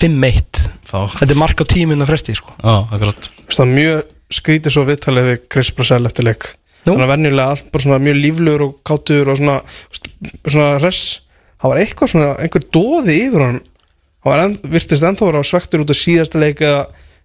5-1 0.00 0.62
Þá, 0.88 0.98
þetta 1.18 1.30
er 1.34 1.40
mark 1.40 1.60
á 1.60 1.64
tíminn 1.68 2.04
að 2.04 2.10
fresti 2.12 2.34
sko. 2.38 2.54
já, 2.58 2.74
akkurat. 2.90 3.28
Það 3.50 3.64
er 3.64 3.72
mjög 3.78 4.13
skrítið 4.32 4.76
svo 4.76 4.86
viðtalið 4.88 5.28
við 5.30 5.42
Chris 5.52 5.72
Brasel 5.74 6.04
eftir 6.08 6.28
leik. 6.28 6.48
Nú? 6.84 6.92
Þannig 6.92 7.04
að 7.04 7.12
venjulega 7.14 7.52
allt 7.54 7.68
bara 7.72 7.84
svona 7.84 8.00
mjög 8.04 8.18
líflegur 8.20 8.64
og 8.66 8.74
kátur 8.84 9.30
og 9.32 9.38
svona, 9.40 9.60
svona 10.44 10.72
res 10.82 11.04
Það 11.54 11.70
var 11.70 11.80
eitthvað 11.80 12.10
svona, 12.12 12.32
einhver 12.44 12.64
dóði 12.76 13.14
yfir 13.22 13.44
hann 13.46 13.60
Það 13.64 14.28
var 14.28 14.42
enn, 14.42 14.56
virtist 14.74 15.06
ennþá 15.08 15.28
vera 15.30 15.40
á 15.40 15.48
svektur 15.48 15.84
út 15.84 15.92
af 15.94 15.96
síðasta 15.96 16.42
leik 16.42 16.60
eða, 16.60 16.82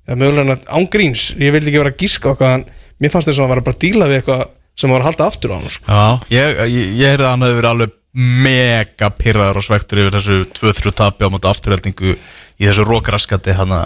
eða 0.08 0.20
mögulega 0.22 0.56
ángríns 0.80 1.26
Ég 1.36 1.52
vil 1.52 1.60
ekki 1.66 1.82
vera 1.82 1.92
að 1.92 2.06
gíska 2.06 2.32
okkar 2.32 2.56
en 2.56 2.64
mér 3.04 3.12
fannst 3.12 3.28
þess 3.28 3.40
að 3.40 3.44
hann 3.44 3.52
var 3.52 3.64
bara 3.68 3.76
að 3.76 3.84
díla 3.84 4.08
við 4.08 4.22
eitthvað 4.22 4.46
sem 4.80 4.94
var 4.94 5.04
að 5.04 5.10
halda 5.10 5.28
aftur 5.28 5.52
á 5.52 5.56
hann 5.60 5.74
sko. 5.74 5.86
Já, 5.92 6.04
ég, 6.32 6.60
ég, 6.72 6.92
ég 7.02 7.14
heyrði 7.14 7.26
að 7.26 7.34
hann 7.34 7.46
hefði 7.46 7.58
verið 7.58 7.72
alveg 7.74 7.96
mega 8.46 9.10
pyrraður 9.20 9.60
og 9.60 9.66
svektur 9.66 10.02
yfir 10.04 10.16
þessu 10.16 10.38
2-3 10.56 10.94
tapi 10.98 11.28
á 11.28 11.32
móti 11.32 11.50
afturheldingu 11.50 12.14
í 12.16 12.64
þessu 12.64 12.86
rókraskati 12.88 13.56
hana 13.60 13.82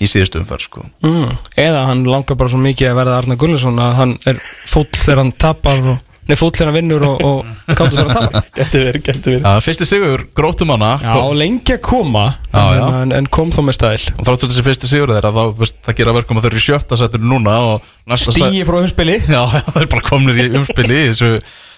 í 0.00 0.08
síðustu 0.08 0.40
umferð 0.40 0.66
sko 0.66 0.84
mm. 1.04 1.32
eða 1.60 1.88
hann 1.90 2.06
langar 2.08 2.38
bara 2.40 2.52
svo 2.52 2.60
mikið 2.62 2.92
að 2.92 3.00
verða 3.02 3.18
Arna 3.20 3.36
Gullarsson 3.40 3.82
að 3.82 3.98
hann 3.98 4.14
er 4.30 4.40
fúll 4.40 4.88
þegar 4.88 5.20
hann 5.22 5.32
tapar 5.44 5.82
og, 5.92 5.98
nei 6.30 6.36
fúll 6.40 6.52
þegar 6.56 6.70
hann 6.70 6.78
vinnur 6.78 7.06
og, 7.08 7.24
og 7.26 7.74
kátur 7.74 7.98
þegar 7.98 8.08
hann 8.08 8.16
tapar 8.16 8.48
Gæti 8.60 8.82
verið, 8.86 9.04
gæti 9.04 9.34
verið 9.34 9.44
Já, 9.44 9.64
fyrsti 9.66 9.88
sigur, 9.90 10.26
grótum 10.36 10.74
hana 10.74 10.92
Já, 11.04 11.14
lengi 11.36 11.76
að 11.76 11.82
koma 11.90 12.26
Já, 12.48 12.64
já. 12.78 12.84
En, 13.02 13.14
en 13.20 13.30
kom 13.38 13.52
þá 13.54 13.62
með 13.68 13.78
stæl 13.78 13.94
og 14.16 14.28
þráttur 14.28 14.52
þessi 14.52 14.68
fyrsti 14.70 14.92
sigur 14.94 15.14
þeirra 15.14 15.34
þá, 15.36 15.42
veist, 15.60 15.80
það 15.86 15.98
gera 16.00 16.16
verkum 16.16 16.40
að 16.40 16.46
þau 16.46 16.52
eru 16.54 16.66
sjötta 16.70 17.00
sættur 17.00 17.26
núna 17.32 17.56
og 17.74 17.90
Stíi 18.20 18.64
frá 18.66 18.80
umspili 18.80 19.20
Já, 19.36 19.42
það 19.68 19.82
er 19.84 19.90
bara 19.92 20.06
komnir 20.08 20.40
í 20.40 20.52
umspili 20.56 21.02
í 21.04 21.08
þessu, 21.12 21.34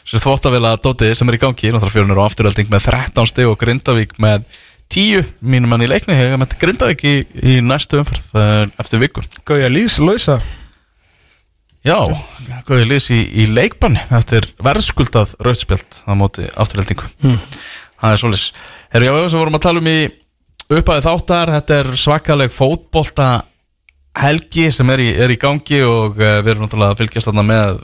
þessu 0.06 0.22
þvóttavila 0.22 0.76
dóti 0.78 1.10
sem 1.18 1.28
er 1.28 1.36
í 1.36 1.42
gangi 1.42 1.74
náttúrulega 1.74 1.96
fjörunur 1.98 2.22
á 2.22 2.28
afturölding 2.30 2.70
með 2.70 2.92
13 2.92 3.32
stig 3.34 3.50
og 3.50 3.58
Grindavík 3.60 4.14
með 4.22 4.46
10 4.92 5.30
mínum 5.40 5.72
mann 5.72 5.84
í 5.84 5.88
leikni 5.88 6.16
hefur 6.16 6.40
með 6.42 6.56
Grindavík 6.60 7.04
í, 7.08 7.14
í 7.40 7.60
næstu 7.64 8.02
umferð 8.02 8.34
eh, 8.36 8.64
eftir 8.82 9.00
viku. 9.00 9.24
Gauja 9.48 9.70
Lís, 9.72 9.96
lausa. 10.02 10.40
Já, 11.82 11.96
ég 12.46 12.84
lýs 12.86 13.08
í, 13.10 13.18
í 13.42 13.48
leikbanni 13.50 13.98
eftir 14.14 14.46
verðskuldað 14.62 15.32
rauðspjöld 15.42 16.02
á 16.06 16.12
móti 16.14 16.46
afturöldingu 16.54 17.08
Hmm. 17.22 17.40
Það 18.02 18.12
er 18.12 18.20
svolítið 18.20 18.60
Herru, 18.92 19.06
já, 19.06 19.28
sem 19.30 19.40
vorum 19.40 19.56
að 19.58 19.64
tala 19.64 19.82
um 19.82 19.88
í 19.90 19.98
upphæði 20.70 21.04
þáttar 21.06 21.52
þetta 21.56 21.78
er 21.80 21.90
svakaleg 21.98 22.54
fótbolta 22.54 23.28
helgi 24.18 24.68
sem 24.74 24.90
er 24.94 25.02
í, 25.02 25.08
er 25.26 25.34
í 25.34 25.38
gangi 25.42 25.82
og 25.86 26.18
uh, 26.20 26.38
við 26.42 26.52
erum 26.52 26.66
náttúrulega 26.66 26.94
að 26.94 27.02
fylgjast 27.02 27.30
þarna 27.30 27.46
með 27.50 27.82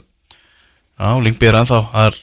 Já, 0.99 1.09
Lingby 1.23 1.47
er 1.47 1.59
ennþá 1.61 1.79
það 1.91 2.07
er 2.07 2.19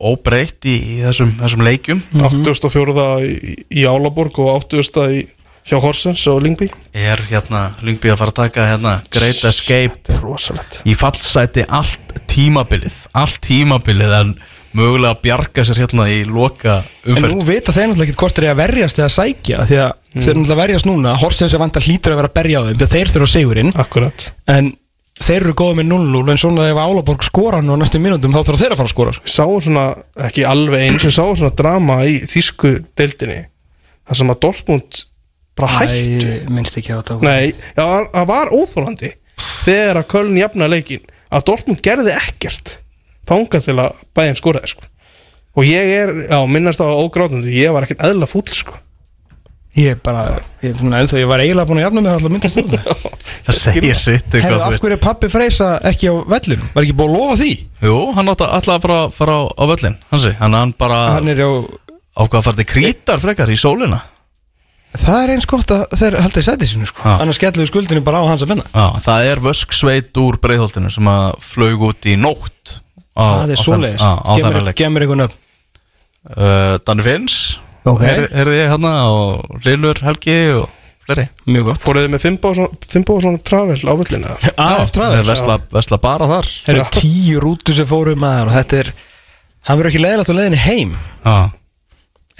óbreytt 0.00 0.64
í, 0.64 0.76
í 0.76 1.00
þessum, 1.04 1.34
þessum 1.42 1.64
leikjum. 1.66 2.00
84. 2.16 3.04
í, 3.26 3.54
í 3.82 3.84
Álaborg 3.88 4.40
og 4.40 4.54
80. 4.64 5.04
í 5.20 5.26
hjá 5.70 5.76
Horsens 5.76 6.22
og 6.32 6.40
Lingby 6.40 6.70
er 6.96 7.20
hérna 7.28 7.66
Lingby 7.84 8.08
að 8.08 8.22
fara 8.22 8.32
að 8.32 8.38
taka 8.38 8.64
hérna 8.70 8.94
Great 9.12 9.42
Escape 9.44 10.08
er 10.08 10.88
í 10.88 10.94
fallsæti 10.96 11.66
allt 11.68 12.14
tímabilið 12.32 12.96
allt 13.12 13.36
tímabilið 13.44 14.14
en 14.22 14.32
mögulega 14.72 15.12
að 15.12 15.22
bjarga 15.26 15.64
sér 15.66 15.82
hérna 15.82 16.06
í 16.08 16.22
loka 16.24 16.78
En 17.04 17.12
umferð. 17.12 17.34
nú 17.36 17.44
vita 17.44 17.74
þeir 17.76 17.90
náttúrulega 17.90 18.08
ekki 18.08 18.20
hvort 18.22 18.36
þeir 18.38 18.46
eru 18.46 18.54
að 18.54 18.60
verjast 18.62 19.00
eða 19.02 19.12
sækja 19.18 19.64
Því 19.68 19.80
að 19.84 19.94
þeir 20.14 20.30
eru 20.30 20.40
náttúrulega 20.40 20.56
að 20.56 20.62
verjast 20.64 20.88
núna. 20.88 21.14
Horsens 21.20 21.54
er 21.54 21.62
vant 21.62 21.76
að 21.80 21.88
hlýtur 21.90 22.14
að 22.14 22.20
vera 22.22 22.30
að 22.30 22.36
berja 22.40 22.60
á 22.60 22.66
þeim 22.66 22.78
Því 22.80 22.86
að 22.86 22.94
þeir 22.94 23.12
þurfa 23.14 23.30
sigurinn. 23.34 23.72
Akkurat. 23.84 24.26
En 24.50 24.70
þeir 25.20 25.44
eru 25.44 25.54
góða 25.58 25.76
með 25.80 25.88
0-0 25.92 26.32
En 26.32 26.40
svona 26.40 26.66
ef 26.70 26.80
Álaborg 26.80 27.24
skora 27.26 27.60
nú 27.64 27.76
á 27.76 27.80
næstu 27.80 28.00
mínútum 28.02 28.34
Þá 28.34 28.40
þurfa 28.48 28.60
þeir 28.62 28.74
að 28.74 28.80
fara 28.80 28.88
að 28.88 28.94
skora 28.94 29.14
sko. 29.16 29.26
Við 29.28 29.34
sáum 29.36 29.62
svona, 29.66 29.84
ekki 30.28 30.44
alveg 30.48 30.84
eins 30.86 31.06
Við 31.06 31.14
sáum 31.16 31.32
svona 31.38 31.56
drama 31.60 32.00
í 32.08 32.18
þýsku 32.30 32.72
deildinni 32.98 33.40
Það 34.08 34.20
sem 34.20 34.34
að 34.34 34.40
Dortmund 34.46 35.00
bara 35.60 35.72
hættu 35.80 36.36
minnst 36.54 36.78
ekki 36.80 36.94
á 36.94 37.00
þetta 37.00 37.18
Nei, 37.24 37.52
það 37.76 37.90
var, 37.94 38.06
það 38.14 38.30
var 38.32 38.52
óþólandi 38.56 39.10
Þegar 39.64 40.00
að 40.00 40.08
Köln 40.14 40.38
jafna 40.40 40.70
leikin 40.70 41.04
Að 41.30 41.46
Dortmund 41.50 41.82
gerði 41.84 42.14
ekkert 42.16 42.76
Þangað 43.30 43.66
til 43.68 43.76
að 43.78 43.98
bæðin 44.16 44.38
skoraði 44.40 44.70
sko. 44.72 44.86
Og 45.60 45.66
ég 45.68 45.90
er, 46.00 46.10
já, 46.30 46.38
minnast 46.50 46.80
á 46.82 46.88
ógrátandi 46.88 47.52
Ég 47.54 47.74
var 47.74 47.86
ekkert 47.86 48.02
eðla 48.08 48.26
fúll 48.30 48.48
sko. 48.50 48.74
Ég 49.78 50.00
bara, 50.02 50.24
ég, 50.64 50.72
svona, 50.74 50.98
ennþá, 50.98 51.18
ég 51.20 51.28
var 51.30 51.40
eiginlega 51.44 51.68
búin 51.68 51.78
að 51.78 51.84
jafna 51.84 52.00
mig 52.02 52.10
alltaf 52.10 52.32
myndast 52.34 52.56
út 52.58 52.72
það 53.46 53.54
segir 53.54 53.94
sitt 53.94 54.34
eitthvað, 54.34 54.64
af 54.66 54.78
hverju 54.82 54.96
er 54.96 55.02
pappi 55.04 55.28
Freysa 55.30 55.68
ekki 55.86 56.10
á 56.10 56.14
vellum? 56.26 56.64
Var 56.74 56.86
ekki 56.88 56.96
búin 56.98 57.12
að 57.12 57.20
lofa 57.20 57.36
því? 57.38 57.50
Jú, 57.86 57.98
hann 58.16 58.32
átti 58.32 58.48
alltaf 58.48 58.72
að 58.74 58.82
fara, 58.88 58.96
fara 59.14 59.36
á, 59.38 59.42
á 59.46 59.64
völlin 59.70 59.94
hansi, 60.10 60.32
hann, 60.40 60.56
hann 60.58 60.74
bara 60.80 60.98
Hann 61.14 61.30
er 61.30 61.44
á, 61.46 61.50
ákvað 62.18 62.40
að 62.40 62.48
fara 62.48 62.58
til 62.58 62.68
krítar 62.72 63.22
frekar 63.22 63.54
í 63.54 63.60
sólina. 63.62 64.00
Það 64.98 65.20
er 65.22 65.32
eins 65.36 65.46
gott 65.46 65.70
að 65.70 65.86
þeir 66.00 66.18
haldið 66.18 66.46
sæti 66.48 66.66
sinu 66.66 66.90
sko. 66.90 67.04
Já. 67.06 67.12
Annars 67.22 67.38
skelluðu 67.38 67.70
skuldinu 67.70 68.02
bara 68.02 68.24
á 68.26 68.26
hans 68.26 68.42
að 68.42 68.56
vinna 68.56 68.66
Já, 68.74 68.86
það 69.06 69.30
er 69.30 69.44
vösksveit 69.46 70.18
úr 70.18 70.40
breiðholtinu 70.42 70.90
sem 70.90 71.14
að 71.14 71.38
flög 71.46 71.86
út 71.92 72.10
í 72.10 72.18
nótt 72.18 72.80
á, 73.14 73.46
Það 73.46 73.54
er 73.54 73.62
svoleiðis. 73.62 74.06
Gemur 74.82 75.06
einhvern 75.06 75.28
veginn 75.28 75.28
uh, 75.30 76.78
Danni 76.82 77.06
Finns 77.06 77.36
Ok. 77.88 78.02
Herði 78.04 78.58
ég 78.58 78.68
hérna 78.74 78.92
og 79.08 79.62
Lillur 79.64 80.00
Helgi 80.04 80.36
og 80.58 80.66
fleiri. 81.06 81.26
Mjög 81.48 81.70
gott. 81.70 81.80
Fóruð 81.84 82.04
þið 82.06 82.12
með 82.14 82.24
Fimbo 82.26 83.14
og 83.16 83.22
svona 83.24 83.40
travel 83.46 83.78
á 83.80 83.92
völlina 83.96 84.34
AF 84.54 84.92
Traðars 84.96 85.30
Vesla, 85.30 85.56
vesla 85.72 86.00
bara 86.02 86.28
þar. 86.30 86.50
Það 86.66 86.74
eru 86.74 86.84
tíu 86.98 87.40
rútu 87.42 87.76
sem 87.76 87.88
fóru 87.88 88.16
maður 88.20 88.52
og 88.52 88.58
þetta 88.58 88.82
er 88.84 88.92
Hann 89.68 89.76
verður 89.76 89.90
ekki 89.90 90.00
leiðilegt 90.00 90.30
á 90.32 90.38
leiðinni 90.38 90.60
heim. 90.64 90.92
Já, 91.24 91.34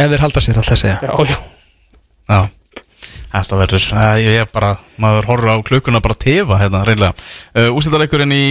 Ef 0.01 0.09
þeir 0.09 0.23
halda 0.25 0.41
sér 0.41 0.57
alltaf 0.61 0.77
að 0.77 0.81
segja 0.81 0.99
Já, 1.05 1.12
já. 1.29 1.39
Já. 2.31 2.41
Þetta 3.31 3.59
verður, 3.61 3.85
ég 4.25 4.39
er 4.43 4.49
bara, 4.51 4.71
maður 4.99 5.29
horfður 5.31 5.53
á 5.55 5.67
klukkuna 5.69 6.01
bara 6.03 6.17
tefa 6.19 6.57
hérna 6.59 6.81
reynilega 6.89 7.12
uh, 7.15 7.69
Ústættaleikurinn 7.77 8.33
í 8.35 8.45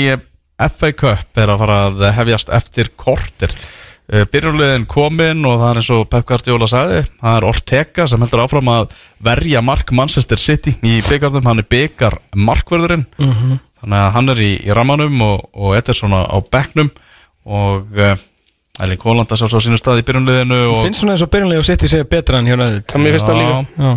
FA 0.59 0.91
Cup 0.95 1.39
er 1.41 1.51
að 1.51 1.61
fara 1.63 1.79
að 1.89 2.05
hefjast 2.19 2.51
eftir 2.55 2.91
kortir 2.99 3.51
uh, 4.13 4.25
byrjunliðin 4.33 4.87
komin 4.89 5.45
og 5.47 5.59
það 5.61 5.69
er 5.71 5.81
eins 5.81 5.91
og 5.95 6.07
Pep 6.11 6.27
Guardiola 6.29 6.69
sagði 6.69 7.03
það 7.07 7.35
er 7.37 7.47
Ortega 7.49 8.07
sem 8.09 8.25
heldur 8.25 8.45
áfram 8.45 8.71
að 8.73 8.95
verja 9.29 9.63
mark 9.65 9.93
Manchester 9.95 10.41
City 10.41 10.75
í 10.81 10.99
byggardum 11.09 11.47
hann 11.49 11.63
er 11.63 11.69
byggar 11.69 12.19
markverðurinn 12.35 13.05
þannig 13.79 13.99
að 14.01 14.11
hann 14.17 14.33
er 14.35 14.43
í, 14.43 14.51
í 14.65 14.75
ramanum 14.75 15.21
og, 15.25 15.45
og 15.53 15.77
Ederson 15.77 16.15
á, 16.15 16.25
á 16.25 16.37
bekknum 16.41 16.91
og 17.49 17.87
uh, 17.97 18.17
Erling 18.79 19.01
Haaland 19.03 19.31
að 19.33 19.41
sjálfsög 19.41 19.59
á 19.59 19.65
sínu 19.65 19.77
stað 19.79 19.99
í 19.99 20.03
byrjunliðinu 20.07 20.57
og 20.71 20.77
finnst 20.85 21.01
svona 21.01 21.15
eins 21.17 21.23
og 21.59 21.65
sitt 21.67 21.83
í 21.83 21.89
sig 21.91 22.05
betra 22.07 22.39
en 22.39 22.47
Það 22.47 23.01
mér 23.03 23.17
finnst 23.17 23.27
það 23.27 23.39
líka. 23.39 23.89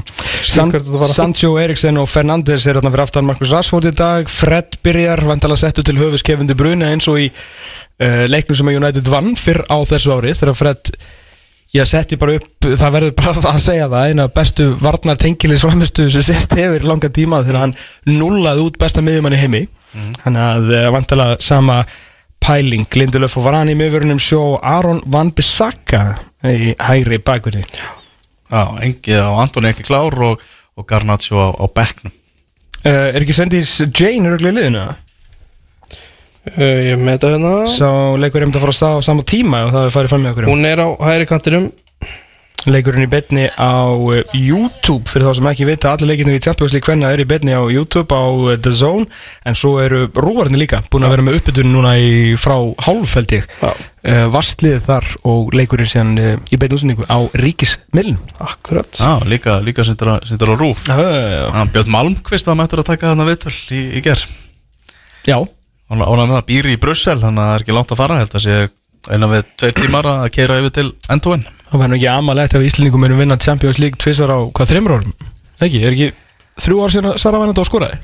Þetta. 0.43 1.13
Sancho 1.15 1.53
Eriksen 1.63 2.01
og 2.03 2.09
Fernandes 2.11 2.67
er 2.67 2.81
þarna 2.81 2.91
fyrir 2.91 3.05
aftan 3.05 3.29
Markus 3.29 3.53
Rashford 3.55 3.87
í 3.87 3.95
dag. 3.95 4.27
Fred 4.27 4.81
byrjar, 4.83 5.23
vantala 5.29 5.59
settu 5.61 5.85
til 5.87 6.01
höfus 6.01 6.27
Kevin 6.27 6.51
De 6.51 6.57
Bruyne 6.59 6.91
eins 6.91 7.07
og 7.11 7.21
í 7.23 7.29
uh, 8.01 8.25
leiknum 8.31 8.59
sem 8.59 8.71
United 8.75 9.11
vann 9.13 9.35
fyrr 9.39 9.65
á 9.69 9.77
þessu 9.89 10.15
ári 10.17 10.35
þegar 10.39 10.59
Fred 10.59 10.93
ég 11.73 11.89
setti 11.89 12.19
bara 12.21 12.37
upp, 12.37 12.49
það 12.69 12.95
verður 12.97 13.15
bara 13.17 13.45
að 13.53 13.61
segja 13.65 13.89
það 13.89 14.11
eina 14.13 14.29
bestu 14.33 14.69
varnar 14.81 15.21
tengilis 15.21 15.65
framistu 15.65 16.09
sem 16.13 16.25
sést 16.27 16.57
hefur 16.59 16.85
langa 16.89 17.09
tíma 17.13 17.41
þegar 17.47 17.67
hann 17.67 17.77
nullaði 18.09 18.67
út 18.67 18.81
besta 18.81 19.05
miðjumann 19.05 19.37
í 19.37 19.41
heimi 19.41 19.63
þannig 20.23 20.43
að 20.43 20.73
uh, 20.77 20.89
vantala 20.93 21.29
sama 21.41 21.83
pæling, 22.43 22.89
Lindelöf 22.99 23.37
og 23.39 23.47
Varane 23.47 23.73
í 23.73 23.79
miðvörunum 23.79 24.19
sjó 24.21 24.57
Aron 24.67 25.01
Van 25.07 25.31
Bissaka 25.35 26.17
í 26.43 26.73
hægri 26.75 27.21
bakverði 27.23 27.63
já, 28.53 28.65
engi 28.85 29.17
og 29.21 29.41
Antoni 29.43 29.71
ekki 29.73 29.87
klár 29.87 30.17
og, 30.27 30.43
og 30.77 30.89
Garnaccio 30.89 31.39
á, 31.41 31.49
á 31.57 31.67
bekknum. 31.73 32.13
Uh, 32.83 33.13
er 33.15 33.23
ekki 33.23 33.37
Svendís 33.37 33.77
Jane 33.95 34.33
öruglega 34.33 34.59
liðinu? 34.59 34.83
uh, 34.83 35.02
Ég 36.51 36.99
með 36.99 37.15
þetta 37.15 37.29
hérna. 37.37 37.53
Sá 37.71 37.89
leikur 38.19 38.43
einmitt 38.43 38.59
að 38.59 38.65
fara 38.65 38.75
að 38.75 38.81
stað 38.81 38.99
á 38.99 39.07
sama 39.07 39.23
tíma 39.31 39.61
og 39.69 39.77
það 39.77 39.85
er 39.87 39.95
farið 39.95 40.13
fram 40.13 40.25
með 40.27 40.33
okkur 40.35 40.51
Hún 40.51 40.67
er 40.67 40.83
á 40.83 40.89
hægri 41.07 41.29
kantinum. 41.31 41.69
Leikurinn 42.63 43.03
í 43.03 43.11
betni 43.11 43.49
á 43.59 43.91
uh, 43.91 44.19
YouTube 44.39 45.11
fyrir 45.11 45.27
þá 45.27 45.33
sem 45.35 45.47
ekki 45.51 45.65
vita 45.67 45.91
allir 45.97 46.13
leikinu 46.13 46.35
í 46.37 46.43
Champions 46.43 46.71
League 46.71 46.87
hvenna 46.87 47.09
er 47.11 47.19
í 47.19 47.27
betni 47.27 47.55
á 47.59 47.63
YouTube 47.67 48.15
á 48.15 48.23
uh, 48.23 48.53
The 48.55 48.71
Zone 48.79 49.09
en 49.51 49.57
svo 49.59 49.73
eru 49.83 50.05
rúvarnir 50.15 50.61
líka 50.63 50.79
búin 50.93 51.03
að 51.03 51.17
vera 51.17 51.25
með 51.27 51.41
uppbytun 51.41 51.73
núna 51.75 51.97
í 51.99 52.37
frá 52.39 52.55
Já. 53.59 53.73
uh, 53.73 54.27
Vastliðið 54.31 54.87
þar 54.87 55.09
og 55.33 55.51
leikurinn 55.59 55.91
síðan 55.91 56.13
uh, 56.23 56.37
í 56.55 56.61
betni 56.63 56.79
útsendingu 56.79 57.09
á 57.11 57.19
Ríkismiln 57.43 58.21
Akkurat. 58.39 58.95
Já, 58.95 59.19
líka, 59.27 59.57
líka 59.67 59.83
sindur 59.89 60.13
á, 60.15 60.17
rúf. 60.55 60.85
Já, 60.87 60.95
já, 61.03 61.51
Já, 61.51 61.67
Björn 61.75 61.91
Malmqvist 61.97 62.47
var 62.47 62.61
mættur 62.63 62.85
að 62.85 62.93
taka 62.93 63.11
þarna 63.11 63.27
viðtöl 63.27 63.57
í, 63.75 63.83
í 63.99 64.05
ger 64.07 64.23
já 65.27 65.41
Með 65.93 66.31
það 66.37 66.47
býri 66.49 66.77
í 66.77 66.81
Brussel 66.81 67.19
Þannig 67.21 67.43
að 67.43 67.49
það 67.49 67.57
er 67.57 67.65
ekki 67.67 67.77
langt 67.77 67.93
að 67.93 68.01
fara 68.01 68.21
Held 68.23 68.39
að 68.39 68.47
sé 68.47 68.61
eina 69.13 69.29
við 69.33 69.51
tveir 69.59 69.77
tímar 69.77 70.09
að 70.09 70.29
keira 70.37 70.61
yfir 70.63 70.75
til 70.79 70.89
endúin 71.13 71.43
Það 71.73 71.81
verður 71.81 71.93
nú 71.93 71.99
ekki 71.99 72.11
amalegt 72.13 72.55
ef 72.57 72.65
Íslendingum 72.69 73.07
erum 73.09 73.23
vinna 73.23 73.39
Champions 73.41 73.81
League 73.83 74.01
tvisvar 74.01 74.33
á 74.33 74.39
hvað 74.53 74.73
þreymur 74.73 74.95
árum? 74.99 75.15
Ekki, 75.63 75.81
er 75.83 75.95
ekki 75.95 76.09
þrjú 76.61 76.83
ár 76.83 76.93
síðan 76.93 77.09
að 77.13 77.21
Sara 77.23 77.41
þetta 77.47 77.65
á 77.65 77.71
skoraði? 77.71 77.99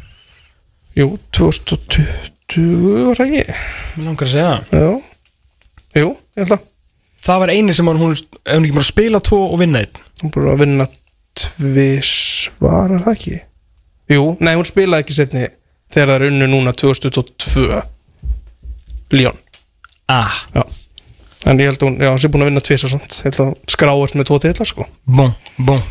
Jú, 0.98 1.06
2020 1.36 3.06
var 3.06 3.20
það 3.20 3.26
ekki? 3.26 3.56
Mér 3.98 4.08
langar 4.08 4.26
að 4.26 4.32
segja 4.32 4.48
það. 4.48 4.80
Já. 4.80 6.00
Jú, 6.00 6.08
ég 6.08 6.42
held 6.42 6.54
að. 6.56 6.64
Það 7.28 7.42
var 7.42 7.52
eini 7.52 7.74
sem 7.76 7.90
hann, 7.90 8.00
hún, 8.00 8.16
ef 8.16 8.56
hún 8.56 8.66
ekki 8.66 8.76
bara 8.78 8.86
að 8.86 8.88
spila 8.88 9.20
tvo 9.28 9.40
og 9.44 9.60
vinna 9.60 9.82
einn. 9.84 10.00
Hún 10.22 10.32
búið 10.34 10.50
að 10.52 10.62
vinna 10.62 10.88
tvisvar, 11.38 12.94
er 12.96 13.04
það 13.04 13.14
ekki? 13.14 13.38
Jú, 14.14 14.24
nei, 14.40 14.54
hún 14.56 14.66
spilaði 14.66 15.04
ekki 15.04 15.18
setni 15.18 15.44
þegar 15.92 16.12
það 16.12 16.16
er 16.18 16.26
unnu 16.30 16.50
núna 16.52 16.74
2022 16.76 17.82
Líón 19.16 19.38
Ah, 20.08 20.30
En 21.46 21.60
ég 21.60 21.68
held 21.68 21.82
að 21.82 21.86
hún, 21.86 21.98
já, 22.00 22.08
hún 22.10 22.20
sé 22.20 22.28
búin 22.32 22.42
að 22.44 22.48
vinna 22.50 22.62
hún 22.64 23.52
skráist 23.70 24.16
með 24.18 24.26
tvo 24.30 24.38
titlar, 24.42 24.68
sko. 24.68 24.86
Bon, 25.06 25.34
bon 25.56 25.82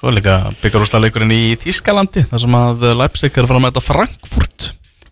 Svo 0.00 0.08
er 0.08 0.16
líka 0.16 0.36
byggarúsla 0.62 1.02
leikurinn 1.04 1.34
í 1.34 1.40
Þískalandi 1.60 2.22
þar 2.30 2.40
sem 2.44 2.56
að 2.56 2.86
Leipzig 2.96 3.34
er 3.36 3.44
að 3.44 3.50
fara 3.50 3.60
að 3.60 3.66
mæta 3.66 3.82
Frankfurt 3.84 4.70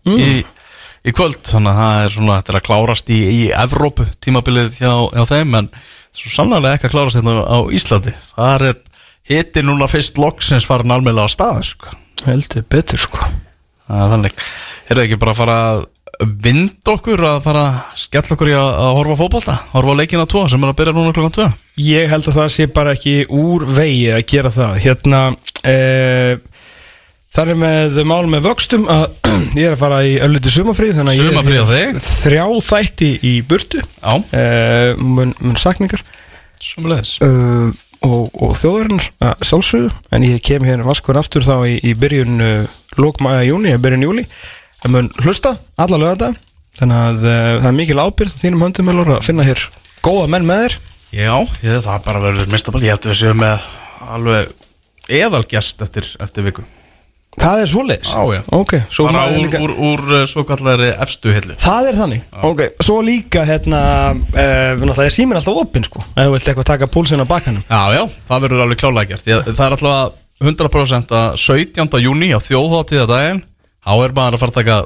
í, 0.09 0.29
í 1.05 1.13
kvöld. 1.13 1.43
Þannig 1.45 1.75
að 1.75 1.81
það 1.83 1.99
er 2.05 2.15
svona 2.15 2.37
þetta 2.39 2.53
er 2.55 2.59
að 2.59 2.65
klárast 2.69 3.11
í, 3.13 3.19
í 3.29 3.41
Evrópu 3.53 4.07
tímabilið 4.25 4.79
hjá, 4.79 4.93
hjá 5.13 5.27
þeim 5.29 5.59
en 5.61 5.69
svo 6.09 6.33
sannlega 6.33 6.73
ekki 6.79 6.89
að 6.89 6.95
klárast 6.95 7.19
hérna 7.19 7.35
á 7.45 7.57
Íslandi. 7.77 8.15
Það 8.33 8.65
er 8.71 8.81
hitti 9.29 9.65
núna 9.67 9.91
fyrst 9.91 10.17
loksins 10.17 10.65
farin 10.65 10.95
almeinlega 10.95 11.29
á 11.29 11.35
stað 11.35 11.61
sko. 11.69 11.93
Heldur 12.25 12.65
betur 12.73 13.05
sko 13.05 13.29
þannig. 13.89 14.43
Er 14.89 14.97
það 14.97 15.05
ekki 15.05 15.21
bara 15.21 15.33
að 15.35 15.41
fara 15.43 15.57
að 15.69 15.87
vind 16.19 16.89
okkur 16.91 17.21
að 17.23 17.37
fara 17.45 17.61
að 17.69 17.99
skella 18.01 18.35
okkur 18.35 18.49
í 18.51 18.55
að, 18.59 18.69
að 18.83 18.95
horfa 18.97 19.15
á 19.15 19.21
fótbolta? 19.21 19.57
Horfa 19.71 19.95
leikina 19.95 20.25
2 20.29 20.45
sem 20.51 20.65
er 20.65 20.71
að 20.73 20.79
byrja 20.81 20.95
núna 20.97 21.15
klokkan 21.15 21.35
2 21.37 21.83
Ég 21.85 22.11
held 22.11 22.27
að 22.27 22.39
það 22.41 22.49
sé 22.57 22.67
bara 22.75 22.95
ekki 22.97 23.15
úr 23.31 23.63
vegi 23.71 24.09
að 24.11 24.25
gera 24.27 24.51
það. 24.51 24.79
Hérna 24.83 25.21
eh, 25.63 26.33
Það 27.29 27.51
er 27.53 27.59
með 27.61 27.97
mál 28.09 28.23
með 28.25 28.47
vöxtum 28.47 28.87
að 28.89 29.03
ég 29.59 29.67
er 29.67 29.75
að 29.75 29.83
fara 29.83 29.99
í 30.01 30.15
ölliti 30.25 30.53
sumafrið 30.53 30.95
Þannig 30.97 31.19
að 31.21 31.51
ég 31.53 31.69
þig. 31.69 31.99
Þrjá 32.07 32.45
þætti 32.71 33.11
í 33.29 33.33
burtu. 33.45 33.83
Já, 33.85 34.15
eh, 34.33 34.97
mun, 34.97 35.35
mun 35.45 35.59
sakningar. 35.61 36.01
Sumulegis 36.59 37.13
uh, 37.23 37.69
og, 38.05 38.29
og 38.33 38.53
þjóðarinnar 38.59 39.09
að 39.29 39.47
sjálfsögðu. 39.49 39.89
En 40.15 40.27
ég 40.27 40.43
kem 40.45 40.65
hérna 40.67 40.87
vaskur 40.87 41.19
aftur 41.19 41.45
þá 41.45 41.55
í, 41.67 41.75
í 41.83 41.95
byrjun 41.99 42.43
uh, 42.43 42.77
lókmaða 42.99 43.47
júni, 43.49 43.73
eða 43.73 43.83
byrjun 43.85 44.07
júli 44.07 44.25
en 44.85 44.95
mun 44.95 45.11
hlusta 45.23 45.57
alla 45.79 45.99
lögða 45.99 46.31
þannig 46.79 47.03
að 47.03 47.19
uh, 47.25 47.57
það 47.59 47.69
er 47.71 47.77
mikil 47.81 47.99
ábyrð 47.99 48.39
þínum 48.39 48.65
höndum 48.67 48.93
að 48.93 49.13
finna 49.27 49.47
hér 49.47 49.65
góða 50.05 50.31
menn 50.31 50.47
með 50.47 50.65
þér. 50.65 50.79
Já, 51.09 51.35
ég, 51.65 51.79
það 51.83 52.03
bara 52.05 52.23
verður 52.23 52.51
mistabal 52.53 52.83
Ég 52.85 52.93
ætti 52.95 53.09
við 53.11 53.21
séum 53.23 53.39
með 53.41 53.63
alveg 54.13 54.51
eðalgjast 55.09 55.81
eftir, 55.81 56.11
eftir 56.21 56.45
viku 56.45 56.67
það 57.39 57.63
er 57.63 57.71
svoleiðis? 57.73 58.13
Já, 58.13 58.21
já. 58.35 58.41
ok, 58.59 58.75
svo 58.93 59.07
Bara 59.07 59.17
maður 59.17 59.35
úr, 59.39 59.43
líka 59.45 59.61
úr, 59.65 59.75
úr 59.89 60.05
uh, 60.13 60.23
svo 60.29 60.45
kallari 60.49 60.89
efstu 61.05 61.33
hillu. 61.35 61.57
Það 61.63 61.91
er 61.91 61.99
þannig, 61.99 62.23
ok, 62.51 62.63
svo 62.85 62.97
líka 63.05 63.45
hérna, 63.49 63.83
uh, 64.13 64.71
náttúrulega 64.79 65.09
er 65.09 65.15
síminn 65.15 65.39
alltaf 65.41 65.61
opinn 65.63 65.87
sko, 65.87 66.03
ef 66.13 66.23
þú 66.23 66.33
vilt 66.35 66.49
eitthvað 66.53 66.71
taka 66.73 66.89
púlsinn 66.91 67.23
á 67.23 67.27
bakkanum. 67.29 67.65
Já, 67.69 67.83
já, 67.97 68.03
það 68.31 68.47
verður 68.47 68.65
alveg 68.65 68.81
klálega 68.83 69.13
gert. 69.13 69.31
Ég, 69.31 69.53
Það 69.53 69.65
er 69.67 69.77
alltaf 69.77 70.25
100% 70.39 71.15
að 71.19 71.39
17. 71.43 71.99
júni 71.99 72.31
á 72.31 72.39
þjóðháttíða 72.39 73.07
daginn 73.09 73.41
Þá 73.89 73.93
er 74.05 74.13
maður 74.15 74.35
að 74.35 74.41
fara 74.41 74.51
að 74.51 74.57
taka 74.59 74.77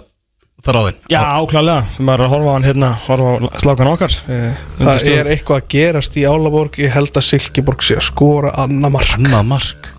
þráðinn. 0.64 1.00
Já, 1.12 1.24
klálega, 1.50 1.80
maður 2.00 2.22
er 2.22 2.26
að 2.26 2.34
horfa 2.34 2.52
á 2.54 2.56
hann 2.56 2.68
hérna, 2.68 2.92
horfa 3.08 3.32
á 3.34 3.60
slákan 3.60 3.90
okkar. 3.92 4.16
Uh, 4.30 4.62
Það 4.80 5.10
er 5.12 5.32
eitthvað 5.34 5.60
að 5.60 5.68
gerast 5.74 6.16
í 6.22 6.24
Álaborg. 6.30 6.80
Ég 6.80 6.94
held 6.94 7.20
að 7.20 7.28
Silkeborg 7.28 7.84
sé 7.84 7.98
að 8.00 8.08
skora 8.08 8.54
annað 8.64 8.96
mark. 8.96 9.18
Annað 9.18 9.50
mark 9.50 9.92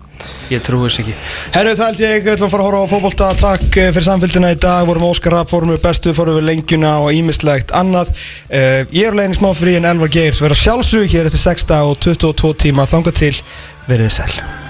Ég 0.53 0.61
trúi 0.65 0.87
þess 0.87 1.01
ekki. 1.01 1.15
Herru, 1.55 1.75
það 1.77 1.87
held 1.89 2.03
ég, 2.03 2.17
við 2.25 2.33
ætlum 2.35 2.49
að 2.49 2.53
fara 2.55 2.65
að 2.65 2.69
horfa 2.69 2.85
á 2.85 2.91
fótbolta. 2.93 3.29
Takk 3.41 3.79
eh, 3.81 3.91
fyrir 3.95 4.07
samfélgina 4.09 4.51
í 4.53 4.59
dag, 4.61 4.83
vorum 4.89 5.07
Óskar 5.09 5.37
Rapp 5.37 5.51
Fórum 5.51 5.73
við 5.73 5.81
bestu, 5.85 6.13
fórum 6.17 6.37
við 6.39 6.49
lengjuna 6.51 6.97
og 7.05 7.15
ímislegt 7.17 7.73
annað. 7.77 8.11
Uh, 8.49 8.83
Ég 8.95 9.09
er 9.09 9.17
leginn 9.17 9.33
í 9.33 9.39
smá 9.39 9.49
frí 9.57 9.77
en 9.79 9.87
Elvar 9.89 10.11
Geir 10.13 10.37
Verða 10.37 10.59
sjálfsög 10.59 11.09
hér 11.11 11.31
eftir 11.31 11.41
6 11.47 11.67
dag 11.71 11.89
og 11.89 11.97
22 12.05 12.53
tíma. 12.67 12.85
Þanga 12.89 13.15
til, 13.17 13.33
verið 13.89 14.11
þið 14.11 14.15
sæl 14.19 14.64